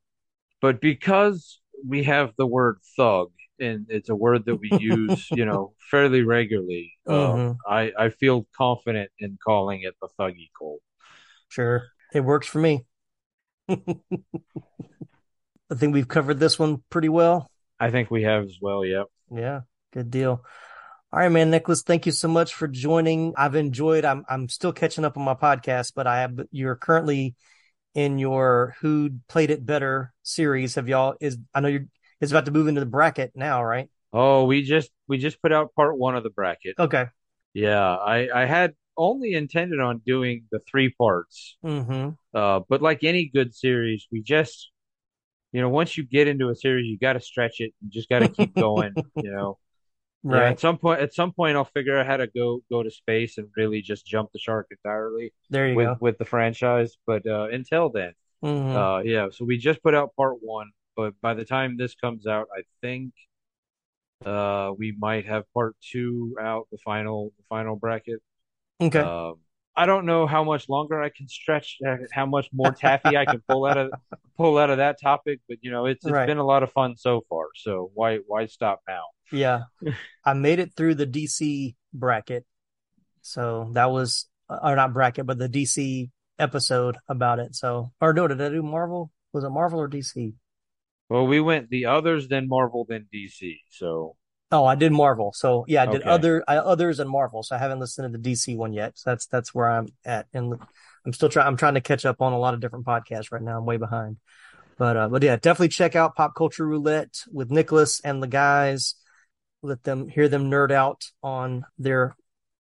But 0.61 0.81
because 0.81 1.59
we 1.85 2.03
have 2.03 2.33
the 2.37 2.47
word 2.47 2.77
thug, 2.95 3.31
and 3.59 3.85
it's 3.89 4.09
a 4.09 4.15
word 4.15 4.45
that 4.45 4.55
we 4.55 4.71
use, 4.79 5.27
you 5.31 5.45
know, 5.45 5.73
fairly 5.91 6.23
regularly, 6.23 6.93
um, 7.07 7.15
Mhm. 7.15 7.57
I, 7.67 7.91
I 7.97 8.09
feel 8.09 8.47
confident 8.55 9.11
in 9.19 9.37
calling 9.43 9.81
it 9.81 9.95
the 10.01 10.07
thuggy 10.19 10.49
cult. 10.57 10.79
Sure, 11.49 11.83
it 12.13 12.21
works 12.21 12.47
for 12.47 12.59
me. 12.59 12.85
I 13.69 13.75
think 15.75 15.93
we've 15.93 16.07
covered 16.07 16.39
this 16.39 16.57
one 16.57 16.83
pretty 16.89 17.09
well. 17.09 17.51
I 17.79 17.91
think 17.91 18.09
we 18.09 18.23
have 18.23 18.45
as 18.45 18.57
well, 18.61 18.85
yep. 18.85 19.07
Yeah, 19.29 19.61
good 19.91 20.09
deal. 20.09 20.43
All 21.11 21.19
right, 21.19 21.31
man, 21.31 21.51
Nicholas, 21.51 21.83
thank 21.83 22.05
you 22.05 22.11
so 22.11 22.27
much 22.27 22.53
for 22.53 22.67
joining. 22.67 23.33
I've 23.37 23.55
enjoyed. 23.55 24.03
I'm 24.03 24.25
I'm 24.27 24.49
still 24.49 24.73
catching 24.73 25.05
up 25.05 25.17
on 25.17 25.23
my 25.23 25.35
podcast, 25.35 25.93
but 25.95 26.07
I 26.07 26.21
have 26.21 26.39
you're 26.51 26.75
currently 26.75 27.35
in 27.97 28.19
your 28.19 28.75
Who 28.81 29.09
Played 29.27 29.49
It 29.49 29.65
Better 29.65 30.13
series. 30.21 30.75
Have 30.75 30.87
y'all 30.87 31.15
is 31.19 31.39
I 31.53 31.59
know 31.59 31.67
you're 31.67 31.87
it's 32.21 32.31
about 32.31 32.45
to 32.45 32.51
move 32.51 32.67
into 32.67 32.79
the 32.79 32.85
bracket 32.85 33.31
now, 33.35 33.63
right? 33.63 33.89
Oh, 34.13 34.45
we 34.45 34.61
just 34.61 34.91
we 35.07 35.17
just 35.17 35.41
put 35.41 35.51
out 35.51 35.73
part 35.75 35.97
one 35.97 36.15
of 36.15 36.23
the 36.23 36.29
bracket. 36.29 36.75
Okay. 36.77 37.07
Yeah, 37.53 37.95
I 37.95 38.29
I 38.33 38.45
had 38.45 38.75
only 38.97 39.33
intended 39.33 39.79
on 39.79 40.01
doing 40.05 40.45
the 40.51 40.59
three 40.69 40.93
parts. 40.93 41.57
Mm-hmm. 41.65 42.09
Uh, 42.33 42.61
but 42.69 42.83
like 42.83 43.03
any 43.03 43.25
good 43.33 43.55
series, 43.55 44.07
we 44.11 44.21
just, 44.21 44.69
you 45.51 45.61
know, 45.61 45.69
once 45.69 45.97
you 45.97 46.03
get 46.03 46.27
into 46.27 46.49
a 46.49 46.55
series, 46.55 46.85
you 46.85 46.99
got 46.99 47.13
to 47.13 47.19
stretch 47.19 47.55
it. 47.59 47.73
You 47.81 47.89
just 47.89 48.09
got 48.09 48.19
to 48.19 48.29
keep 48.29 48.53
going. 48.55 48.93
You 49.15 49.31
know, 49.31 49.57
Yeah, 50.29 50.49
at 50.49 50.59
some 50.59 50.77
point, 50.77 51.01
at 51.01 51.13
some 51.13 51.31
point, 51.33 51.55
I'll 51.57 51.65
figure 51.65 51.97
out 51.97 52.05
how 52.07 52.17
to 52.17 52.27
go 52.27 52.61
go 52.69 52.83
to 52.83 52.91
space 52.91 53.37
and 53.37 53.49
really 53.55 53.81
just 53.81 54.05
jump 54.05 54.31
the 54.33 54.39
shark 54.39 54.67
entirely. 54.71 55.33
There 55.49 55.67
you 55.69 55.75
with 55.75 55.87
go. 55.87 55.97
with 56.01 56.17
the 56.17 56.25
franchise. 56.25 56.97
But 57.05 57.25
uh, 57.25 57.47
until 57.51 57.89
then, 57.89 58.13
Mhm. 58.43 58.75
uh, 58.75 59.01
yeah. 59.03 59.29
So 59.31 59.45
we 59.45 59.57
just 59.57 59.81
put 59.83 59.95
out 59.95 60.15
part 60.15 60.37
one, 60.41 60.71
but 60.95 61.13
by 61.21 61.33
the 61.33 61.45
time 61.45 61.77
this 61.77 61.95
comes 61.95 62.27
out, 62.27 62.47
I 62.55 62.63
think 62.81 63.13
uh, 64.25 64.71
we 64.77 64.95
might 64.97 65.25
have 65.25 65.43
part 65.53 65.75
two 65.81 66.35
out, 66.41 66.67
the 66.71 66.77
final 66.79 67.31
the 67.37 67.43
final 67.49 67.75
bracket. 67.75 68.21
Okay. 68.81 68.99
Um, 68.99 69.39
I 69.77 69.85
don't 69.85 70.05
know 70.05 70.27
how 70.27 70.43
much 70.43 70.67
longer 70.67 71.01
I 71.01 71.09
can 71.09 71.27
stretch, 71.29 71.77
uh, 71.87 71.97
how 72.11 72.25
much 72.25 72.49
more 72.51 72.71
taffy 72.73 73.15
I 73.15 73.25
can 73.25 73.41
pull 73.47 73.65
out 73.65 73.77
of 73.77 73.91
pull 74.37 74.57
out 74.57 74.69
of 74.69 74.77
that 74.77 74.99
topic, 75.01 75.39
but 75.47 75.57
you 75.61 75.71
know, 75.71 75.85
it's 75.85 76.03
it's 76.05 76.11
Right. 76.11 76.27
been 76.27 76.39
a 76.39 76.45
lot 76.45 76.63
of 76.63 76.71
fun 76.71 76.97
so 76.97 77.21
far. 77.29 77.45
So 77.55 77.91
why 77.93 78.17
why 78.27 78.47
stop 78.47 78.81
now? 78.87 79.03
Yeah. 79.31 79.63
I 80.25 80.33
made 80.33 80.59
it 80.59 80.73
through 80.75 80.95
the 80.95 81.05
DC 81.07 81.75
bracket. 81.93 82.45
So 83.21 83.69
that 83.73 83.91
was, 83.91 84.27
or 84.49 84.75
not 84.75 84.93
bracket, 84.93 85.25
but 85.25 85.37
the 85.37 85.49
DC 85.49 86.09
episode 86.39 86.97
about 87.07 87.39
it. 87.39 87.55
So, 87.55 87.91
or 88.01 88.13
no, 88.13 88.27
did 88.27 88.41
I 88.41 88.49
do 88.49 88.63
Marvel? 88.63 89.11
Was 89.33 89.43
it 89.43 89.49
Marvel 89.49 89.79
or 89.81 89.89
DC? 89.89 90.33
Well, 91.09 91.27
we 91.27 91.39
went 91.39 91.69
the 91.69 91.85
others, 91.85 92.27
then 92.27 92.47
Marvel, 92.47 92.85
then 92.87 93.07
DC. 93.13 93.57
So 93.69 94.15
Oh, 94.51 94.65
I 94.65 94.75
did 94.75 94.91
Marvel. 94.91 95.33
So 95.33 95.65
yeah, 95.67 95.83
I 95.83 95.85
did 95.87 96.01
Okay. 96.01 96.09
other, 96.09 96.43
I, 96.47 96.57
others 96.57 96.99
and 96.99 97.09
Marvel. 97.09 97.43
So 97.43 97.55
I 97.55 97.59
haven't 97.59 97.79
listened 97.79 98.11
to 98.13 98.17
the 98.17 98.31
DC 98.31 98.55
one 98.55 98.73
yet. 98.73 98.97
So 98.97 99.09
that's, 99.09 99.25
that's 99.27 99.53
where 99.53 99.69
I'm 99.69 99.87
at. 100.05 100.27
And 100.33 100.57
I'm 101.05 101.13
still 101.13 101.29
trying, 101.29 101.47
I'm 101.47 101.57
trying 101.57 101.73
to 101.73 101.81
catch 101.81 102.05
up 102.05 102.21
on 102.21 102.33
a 102.33 102.39
lot 102.39 102.53
of 102.53 102.61
different 102.61 102.85
podcasts 102.85 103.31
right 103.31 103.41
now. 103.41 103.57
I'm 103.57 103.65
way 103.65 103.77
behind. 103.77 104.17
But, 104.77 104.95
uh, 104.95 105.09
but 105.09 105.23
yeah, 105.23 105.35
definitely 105.35 105.69
check 105.69 105.95
out 105.95 106.15
Pop 106.15 106.33
Culture 106.35 106.65
Roulette 106.65 107.23
with 107.31 107.51
Nicholas 107.51 107.99
and 108.01 108.21
the 108.23 108.27
guys. 108.27 108.95
Let 109.63 109.83
them 109.83 110.07
hear 110.07 110.29
them 110.29 110.49
nerd 110.49 110.71
out 110.71 111.03
on 111.23 111.65
their 111.77 112.15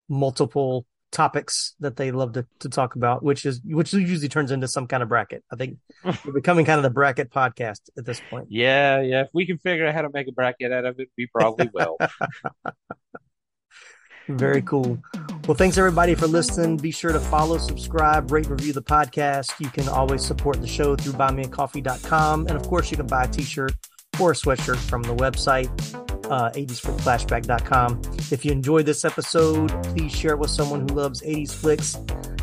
multiple 0.07 0.86
topics 1.11 1.76
that 1.80 1.95
they 1.95 2.11
love 2.11 2.34
to, 2.34 2.45
to 2.60 2.69
talk 2.69 2.95
about, 2.95 3.23
which 3.23 3.45
is 3.45 3.61
which 3.64 3.94
usually 3.94 4.27
turns 4.27 4.52
into 4.52 4.68
some 4.68 4.88
kind 4.88 5.02
of 5.02 5.10
bracket. 5.10 5.44
I 5.52 5.56
think 5.56 5.77
we're 6.03 6.34
becoming 6.34 6.65
kind 6.65 6.77
of 6.77 6.84
the 6.84 6.90
bracket 6.90 7.32
podcast 7.32 7.82
at 7.98 8.06
this 8.06 8.22
point. 8.30 8.48
yeah, 8.49 9.02
yeah. 9.02 9.22
If 9.22 9.30
we 9.34 9.45
can 9.45 9.57
figure 9.57 9.88
out 9.88 9.94
how 9.94 10.02
to 10.02 10.10
make 10.14 10.27
a 10.27 10.32
bracket 10.32 10.72
out 10.72 10.86
of 10.86 10.99
it, 10.99 11.10
we 11.18 11.27
probably 11.27 11.69
will. 11.73 11.98
Very 14.27 14.64
cool. 14.64 14.98
Well, 15.48 15.56
thanks 15.56 15.77
everybody 15.77 16.15
for 16.15 16.26
listening. 16.26 16.77
Be 16.77 16.90
sure 16.91 17.11
to 17.11 17.19
follow, 17.19 17.60
subscribe, 17.60 18.32
rate, 18.32 18.48
review 18.48 18.73
the 18.73 18.82
podcast. 18.82 19.60
You 19.60 19.69
can 19.69 19.88
always 19.88 20.26
support 20.26 20.61
the 20.61 20.68
show 20.68 20.95
through 20.95 21.14
buymeacoffee.com. 21.14 22.48
And 22.48 22.56
of 22.56 22.64
course, 22.68 22.90
you 22.90 22.98
can 22.98 23.06
buy 23.06 23.26
a 23.26 23.27
t 23.27 23.44
shirt 23.44 23.73
or 24.19 24.32
a 24.32 24.34
sweatshirt 24.34 24.77
from 24.77 25.03
the 25.03 25.15
website, 25.15 25.69
uh, 26.30 26.52
80sflixflashback.com. 26.52 28.02
If 28.32 28.46
you 28.46 28.52
enjoyed 28.52 28.86
this 28.86 29.06
episode, 29.06 29.70
please 29.84 30.12
share 30.16 30.32
it 30.32 30.40
with 30.40 30.50
someone 30.50 30.82
who 30.82 30.96
loves 30.96 31.22
80s 31.22 31.54
flicks. 31.54 31.98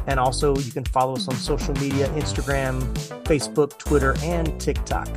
And 0.06 0.18
also, 0.18 0.56
you 0.56 0.72
can 0.72 0.84
follow 0.84 1.14
us 1.14 1.28
on 1.28 1.34
social 1.36 1.74
media 1.74 2.08
Instagram, 2.10 2.80
Facebook, 3.24 3.78
Twitter, 3.78 4.16
and 4.22 4.60
TikTok. 4.60 5.08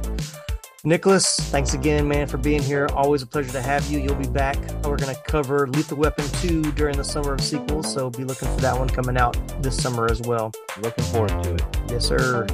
Nicholas, 0.84 1.36
thanks 1.50 1.74
again, 1.74 2.08
man, 2.08 2.28
for 2.28 2.38
being 2.38 2.62
here. 2.62 2.88
Always 2.94 3.24
a 3.24 3.26
pleasure 3.26 3.52
to 3.54 3.62
have 3.62 3.88
you. 3.88 4.00
You'll 4.00 4.14
be 4.14 4.28
back. 4.28 4.56
We're 4.84 4.98
going 4.98 5.16
to 5.16 5.20
cover 5.24 5.68
Lethal 5.68 5.98
Weapon 5.98 6.28
2 6.42 6.74
during 6.74 6.96
the 6.96 7.04
summer 7.04 7.34
of 7.34 7.42
sequels, 7.42 7.92
so 7.92 8.12
be 8.12 8.24
looking 8.24 8.48
for 8.50 8.62
that 8.62 8.78
one 8.78 8.88
coming 8.88 9.18
out 9.18 9.36
this 9.64 9.76
summer 9.76 10.06
as 10.06 10.22
well. 10.22 10.52
Looking 10.82 11.04
forward 11.06 11.44
to 11.44 11.56
it. 11.56 11.64
Yes, 11.90 12.06
sir. 12.06 12.46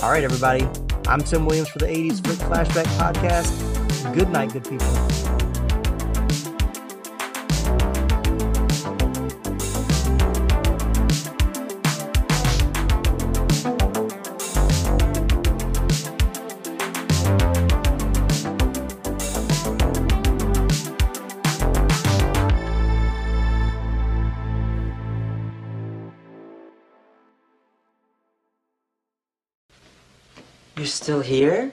All 0.00 0.10
right, 0.10 0.24
everybody. 0.24 0.66
I'm 1.06 1.20
Tim 1.20 1.44
Williams 1.44 1.68
for 1.68 1.78
the 1.78 1.86
80s 1.86 2.24
Flick 2.24 2.38
Flashback 2.38 2.86
Podcast. 2.96 3.85
Good 4.14 4.30
night, 4.30 4.52
good 4.52 4.64
people. 4.64 4.86
You're 30.76 30.86
still 30.86 31.20
here? 31.20 31.72